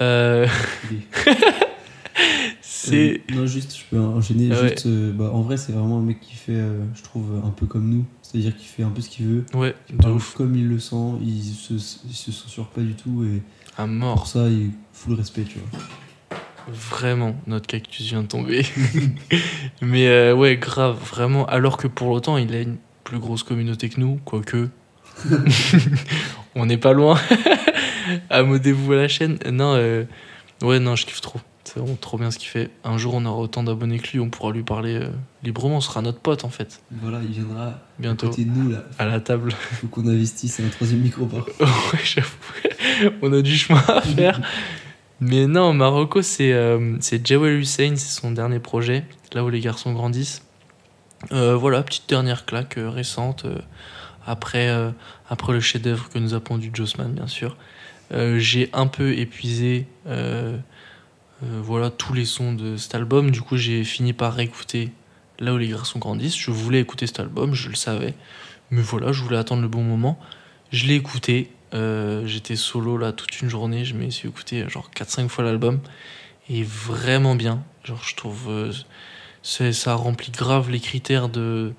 Euh, 0.00 0.46
c'est, 2.60 3.22
Euh, 3.30 3.34
non, 3.34 3.46
juste, 3.46 3.76
je 3.76 3.84
peux 3.90 4.00
enchaîner. 4.00 4.48
Ah 4.52 4.62
ouais. 4.62 4.68
juste, 4.70 4.86
euh, 4.86 5.12
bah, 5.12 5.30
en 5.32 5.42
vrai, 5.42 5.56
c'est 5.56 5.72
vraiment 5.72 5.98
un 5.98 6.02
mec 6.02 6.20
qui 6.20 6.34
fait, 6.34 6.60
je 6.94 7.02
trouve, 7.02 7.40
un 7.44 7.50
peu 7.50 7.66
comme 7.66 7.88
nous. 7.88 8.04
C'est-à-dire 8.22 8.56
qu'il 8.56 8.66
fait 8.66 8.82
un 8.82 8.90
peu 8.90 9.00
ce 9.00 9.08
qu'il 9.08 9.26
veut. 9.26 9.44
ouais, 9.54 9.74
Il 9.88 9.96
de 9.96 10.02
parle 10.02 10.14
ouf, 10.14 10.34
Comme 10.34 10.54
il 10.56 10.66
le 10.68 10.78
sent, 10.78 11.12
il 11.22 11.42
se, 11.42 11.74
il 11.74 12.14
se 12.14 12.32
censure 12.32 12.66
pas 12.68 12.80
du 12.82 12.94
tout. 12.94 13.24
Et 13.24 13.42
à 13.76 13.84
pour 13.84 13.88
mort. 13.88 14.26
ça, 14.26 14.48
il 14.48 14.70
full 14.92 15.14
respect, 15.14 15.44
tu 15.44 15.58
vois. 15.60 15.78
Vraiment, 16.70 17.34
notre 17.46 17.66
cactus 17.66 18.06
vient 18.06 18.22
de 18.22 18.28
tomber. 18.28 18.64
Mais 19.82 20.06
euh, 20.08 20.34
ouais, 20.34 20.56
grave, 20.56 20.96
vraiment. 20.98 21.46
Alors 21.46 21.76
que 21.76 21.86
pour 21.86 22.08
l'autant, 22.08 22.36
il 22.36 22.54
a 22.54 22.60
une 22.60 22.76
plus 23.04 23.18
grosse 23.18 23.42
communauté 23.42 23.88
que 23.88 24.00
nous, 24.00 24.20
quoique. 24.24 24.68
On 26.54 26.66
n'est 26.66 26.78
pas 26.78 26.92
loin. 26.92 27.18
Amodez-vous 28.30 28.92
à 28.92 28.96
la 28.96 29.08
chaîne. 29.08 29.38
Non, 29.50 29.74
euh, 29.76 30.04
ouais, 30.62 30.78
non, 30.78 30.96
je 30.96 31.06
kiffe 31.06 31.20
trop. 31.20 31.40
C'est 31.64 31.78
vraiment 31.78 31.96
trop 32.00 32.16
bien 32.18 32.30
ce 32.30 32.38
qu'il 32.38 32.48
fait. 32.48 32.70
Un 32.84 32.96
jour, 32.96 33.14
on 33.14 33.24
aura 33.26 33.40
autant 33.40 33.62
d'abonnés 33.62 33.98
que 33.98 34.08
lui, 34.12 34.20
on 34.20 34.30
pourra 34.30 34.52
lui 34.52 34.62
parler 34.62 34.94
euh, 34.94 35.10
librement. 35.42 35.80
Ce 35.80 35.88
sera 35.88 36.00
notre 36.00 36.20
pote, 36.20 36.44
en 36.44 36.48
fait. 36.48 36.80
Voilà, 36.90 37.20
il 37.22 37.30
viendra 37.30 37.66
à 37.66 37.82
Bientôt. 37.98 38.28
côté 38.30 38.44
de 38.44 38.50
nous, 38.50 38.70
là. 38.70 38.84
À 38.98 39.04
la 39.06 39.20
table. 39.20 39.52
Faut 39.52 39.86
qu'on 39.88 40.06
investisse 40.06 40.60
un 40.60 40.68
troisième 40.68 41.00
micro 41.00 41.26
par 41.26 41.40
ouais, 41.46 42.00
j'avoue. 42.04 43.10
On 43.22 43.32
a 43.32 43.42
du 43.42 43.56
chemin 43.56 43.82
à 43.86 44.00
faire. 44.00 44.40
Mais 45.20 45.46
non, 45.46 45.72
Marocco, 45.72 46.22
c'est 46.22 46.52
euh, 46.52 46.96
Jawel 47.24 47.58
Hussein, 47.58 47.94
c'est 47.96 48.20
son 48.20 48.30
dernier 48.30 48.60
projet, 48.60 49.04
là 49.32 49.44
où 49.44 49.50
les 49.50 49.60
garçons 49.60 49.92
grandissent. 49.92 50.42
Euh, 51.32 51.56
voilà, 51.56 51.82
petite 51.82 52.08
dernière 52.08 52.46
claque 52.46 52.78
euh, 52.78 52.88
récente, 52.88 53.44
euh, 53.44 53.58
après, 54.26 54.68
après 55.30 55.54
le 55.54 55.60
chef-d'œuvre 55.60 56.10
que 56.10 56.18
nous 56.18 56.34
a 56.34 56.40
pondu 56.40 56.70
Jossman, 56.74 57.12
bien 57.12 57.26
sûr. 57.26 57.56
J'ai 58.10 58.68
un 58.74 58.86
peu 58.86 59.16
épuisé 59.16 59.86
voilà, 61.40 61.88
tous 61.88 62.12
les 62.12 62.26
sons 62.26 62.52
de 62.52 62.76
cet 62.76 62.94
album, 62.94 63.30
du 63.30 63.40
coup 63.40 63.56
j'ai 63.56 63.84
fini 63.84 64.12
par 64.12 64.34
réécouter 64.34 64.90
là 65.38 65.54
où 65.54 65.56
les 65.56 65.68
garçons 65.68 65.98
grandissent. 65.98 66.36
Je 66.36 66.50
voulais 66.50 66.80
écouter 66.80 67.06
cet 67.06 67.20
album, 67.20 67.54
je 67.54 67.70
le 67.70 67.74
savais, 67.74 68.12
mais 68.70 68.82
voilà, 68.82 69.12
je 69.12 69.22
voulais 69.22 69.38
attendre 69.38 69.62
le 69.62 69.68
bon 69.68 69.82
moment. 69.82 70.20
Je 70.72 70.86
l'ai 70.86 70.96
écouté, 70.96 71.50
euh, 71.74 72.26
j'étais 72.26 72.56
solo 72.56 72.96
là 72.96 73.12
toute 73.12 73.40
une 73.40 73.48
journée, 73.48 73.84
je 73.84 73.94
me 73.94 74.04
écouté 74.04 74.68
genre 74.68 74.90
4-5 74.94 75.28
fois 75.28 75.44
l'album, 75.44 75.80
et 76.48 76.62
vraiment 76.62 77.34
bien. 77.34 77.62
Genre, 77.84 78.02
je 78.02 78.16
trouve 78.16 78.48
euh, 78.48 78.72
ça 79.42 79.94
remplit 79.94 80.32
grave 80.32 80.70
les 80.70 80.80
critères 80.80 81.28
de 81.28 81.72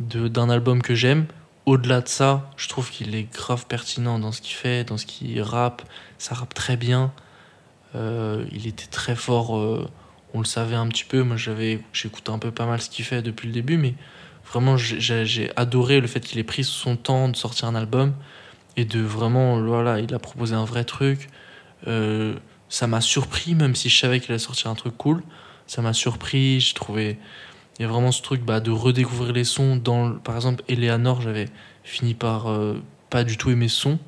de- 0.00 0.28
d'un 0.28 0.50
album 0.50 0.82
que 0.82 0.94
j'aime. 0.94 1.26
Au-delà 1.64 2.00
de 2.00 2.08
ça, 2.08 2.50
je 2.56 2.68
trouve 2.68 2.90
qu'il 2.90 3.14
est 3.14 3.24
grave 3.32 3.66
pertinent 3.66 4.18
dans 4.18 4.30
ce 4.32 4.40
qu'il 4.40 4.54
fait, 4.54 4.84
dans 4.84 4.98
ce 4.98 5.06
qu'il 5.06 5.40
rappe. 5.42 5.82
Ça 6.18 6.34
rappe 6.34 6.54
très 6.54 6.76
bien. 6.76 7.12
Euh, 7.94 8.44
il 8.52 8.66
était 8.66 8.86
très 8.86 9.16
fort, 9.16 9.50
on 10.34 10.38
le 10.38 10.44
savait 10.44 10.76
un 10.76 10.86
petit 10.88 11.04
peu. 11.04 11.22
Moi, 11.22 11.36
j'écoutais 11.92 12.30
un 12.30 12.38
peu 12.38 12.50
pas 12.50 12.66
mal 12.66 12.80
ce 12.80 12.90
qu'il 12.90 13.04
fait 13.04 13.22
depuis 13.22 13.48
le 13.48 13.54
début, 13.54 13.78
mais 13.78 13.94
vraiment, 14.52 14.76
j'ai 14.76 15.50
adoré 15.56 16.00
le 16.00 16.06
fait 16.06 16.20
qu'il 16.20 16.38
ait 16.38 16.44
pris 16.44 16.62
son 16.62 16.96
temps 16.96 17.28
de 17.28 17.36
sortir 17.36 17.68
un 17.68 17.74
album 17.74 18.14
et 18.76 18.84
de 18.84 19.00
vraiment, 19.00 19.60
voilà, 19.60 20.00
il 20.00 20.14
a 20.14 20.18
proposé 20.18 20.54
un 20.54 20.64
vrai 20.64 20.84
truc. 20.84 21.28
Euh, 21.86 22.34
ça 22.68 22.86
m'a 22.86 23.00
surpris, 23.00 23.54
même 23.54 23.74
si 23.74 23.88
je 23.88 23.98
savais 23.98 24.20
qu'il 24.20 24.32
allait 24.32 24.38
sortir 24.38 24.70
un 24.70 24.74
truc 24.74 24.96
cool. 24.96 25.22
Ça 25.66 25.82
m'a 25.82 25.92
surpris, 25.92 26.60
j'ai 26.60 26.74
trouvé. 26.74 27.18
Il 27.78 27.82
y 27.82 27.84
a 27.84 27.88
vraiment 27.88 28.12
ce 28.12 28.22
truc 28.22 28.42
bah, 28.42 28.60
de 28.60 28.70
redécouvrir 28.70 29.32
les 29.32 29.44
sons. 29.44 29.76
Dans, 29.76 30.12
par 30.12 30.36
exemple, 30.36 30.62
Eleanor, 30.68 31.20
j'avais 31.20 31.46
fini 31.84 32.14
par 32.14 32.48
euh, 32.48 32.82
pas 33.10 33.24
du 33.24 33.36
tout 33.36 33.50
aimer 33.50 33.68
ce 33.68 33.80
son, 33.80 33.98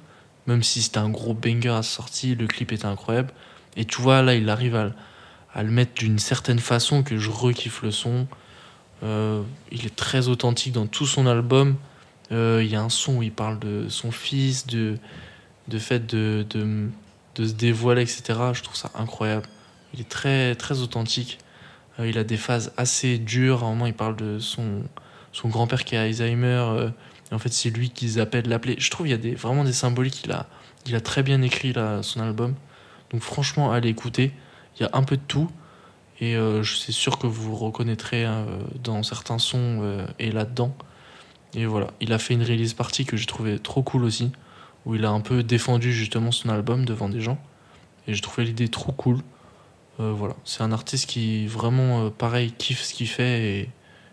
même 0.46 0.62
si 0.62 0.82
c'était 0.82 0.98
un 0.98 1.10
gros 1.10 1.34
banger 1.34 1.68
à 1.70 1.82
sortie, 1.82 2.34
le 2.34 2.46
clip 2.46 2.72
était 2.72 2.86
incroyable. 2.86 3.32
Et 3.76 3.84
tu 3.84 4.00
vois, 4.00 4.22
là, 4.22 4.34
il 4.34 4.48
arrive 4.48 4.74
à, 4.74 4.90
à 5.54 5.62
le 5.62 5.70
mettre 5.70 5.94
d'une 5.94 6.18
certaine 6.18 6.58
façon 6.58 7.02
que 7.02 7.18
je 7.18 7.30
rekiffe 7.30 7.82
le 7.82 7.90
son. 7.90 8.26
Euh, 9.02 9.42
il 9.70 9.86
est 9.86 9.94
très 9.94 10.28
authentique 10.28 10.72
dans 10.72 10.86
tout 10.86 11.06
son 11.06 11.26
album. 11.26 11.76
Euh, 12.32 12.60
Il 12.62 12.70
y 12.70 12.76
a 12.76 12.82
un 12.82 12.88
son 12.88 13.16
où 13.16 13.22
il 13.22 13.32
parle 13.32 13.58
de 13.58 13.88
son 13.88 14.10
fils, 14.10 14.66
de, 14.66 14.98
de 15.68 15.78
fait 15.78 16.06
de, 16.06 16.44
de, 16.50 16.88
de 17.34 17.46
se 17.46 17.52
dévoiler, 17.54 18.02
etc. 18.02 18.22
Je 18.52 18.62
trouve 18.62 18.76
ça 18.76 18.90
incroyable. 18.94 19.46
Il 19.94 20.00
est 20.00 20.08
très, 20.08 20.54
très 20.54 20.80
authentique. 20.80 21.38
Euh, 21.98 22.08
il 22.08 22.18
a 22.18 22.24
des 22.24 22.36
phases 22.36 22.72
assez 22.76 23.18
dures. 23.18 23.64
À 23.64 23.66
un 23.66 23.70
moment, 23.70 23.86
il 23.86 23.94
parle 23.94 24.16
de 24.16 24.38
son, 24.38 24.82
son 25.32 25.48
grand-père 25.48 25.84
qui 25.84 25.96
a 25.96 26.02
Alzheimer. 26.02 26.46
euh, 26.46 26.90
et 27.30 27.34
en 27.34 27.38
fait, 27.38 27.52
c'est 27.52 27.70
lui 27.70 27.90
qu'ils 27.90 28.20
appellent 28.20 28.48
l'appeler. 28.48 28.76
Je 28.78 28.90
trouve 28.90 29.06
qu'il 29.06 29.12
y 29.12 29.18
a 29.18 29.18
des, 29.18 29.34
vraiment 29.34 29.64
des 29.64 29.72
symboliques. 29.72 30.22
Il 30.24 30.32
a, 30.32 30.46
il 30.86 30.94
a 30.94 31.00
très 31.00 31.22
bien 31.22 31.42
écrit 31.42 31.74
son 32.02 32.20
album. 32.20 32.54
Donc, 33.10 33.22
franchement, 33.22 33.70
allez 33.72 33.88
écouter. 33.90 34.32
Il 34.78 34.82
y 34.82 34.86
a 34.86 34.90
un 34.92 35.02
peu 35.02 35.16
de 35.16 35.22
tout. 35.26 35.50
Et 36.20 36.36
euh, 36.36 36.62
je 36.62 36.74
suis 36.74 36.92
sûr 36.92 37.18
que 37.18 37.26
vous 37.26 37.54
reconnaîtrez 37.54 38.26
dans 38.82 39.02
certains 39.02 39.38
sons 39.38 40.06
et 40.18 40.32
là-dedans. 40.32 40.74
Et 41.54 41.66
voilà, 41.66 41.88
il 42.00 42.12
a 42.12 42.18
fait 42.18 42.34
une 42.34 42.42
release 42.42 42.74
party 42.74 43.04
que 43.04 43.16
j'ai 43.16 43.26
trouvé 43.26 43.58
trop 43.58 43.82
cool 43.82 44.04
aussi, 44.04 44.30
où 44.86 44.94
il 44.94 45.04
a 45.04 45.10
un 45.10 45.20
peu 45.20 45.42
défendu 45.42 45.92
justement 45.92 46.30
son 46.30 46.48
album 46.50 46.84
devant 46.84 47.08
des 47.08 47.20
gens. 47.20 47.38
Et 48.06 48.14
j'ai 48.14 48.20
trouvé 48.20 48.44
l'idée 48.44 48.68
trop 48.68 48.92
cool. 48.92 49.18
Euh, 50.00 50.12
voilà, 50.12 50.36
c'est 50.44 50.62
un 50.62 50.72
artiste 50.72 51.06
qui 51.08 51.46
vraiment, 51.46 52.04
euh, 52.04 52.10
pareil, 52.10 52.52
kiffe 52.56 52.82
ce 52.82 52.94
qu'il 52.94 53.08
fait 53.08 53.42
et, 53.42 53.70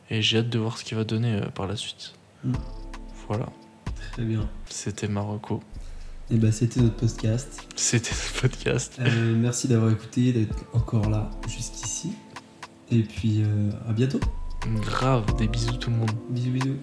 et 0.09 0.21
j'ai 0.21 0.39
hâte 0.39 0.49
de 0.49 0.57
voir 0.57 0.77
ce 0.77 0.83
qu'il 0.83 0.97
va 0.97 1.03
donner 1.03 1.33
euh, 1.33 1.45
par 1.49 1.67
la 1.67 1.75
suite. 1.75 2.13
Mm. 2.43 2.53
Voilà, 3.27 3.47
Très 4.11 4.23
bien. 4.23 4.47
c'était 4.67 5.07
Marocco. 5.07 5.61
Et 6.31 6.37
bah, 6.37 6.51
c'était 6.51 6.79
notre 6.79 6.95
podcast. 6.95 7.67
C'était 7.75 8.11
le 8.11 8.41
podcast. 8.41 8.99
Merci 9.35 9.67
d'avoir 9.67 9.91
écouté, 9.91 10.31
d'être 10.31 10.55
encore 10.73 11.09
là 11.09 11.29
jusqu'ici. 11.47 12.13
Et 12.91 13.03
puis, 13.03 13.43
à 13.87 13.93
bientôt. 13.93 14.19
Grave, 14.81 15.23
des 15.37 15.47
bisous 15.47 15.77
tout 15.77 15.91
le 15.91 15.97
monde. 15.97 16.11
Bisous, 16.29 16.51
bisous. 16.51 16.77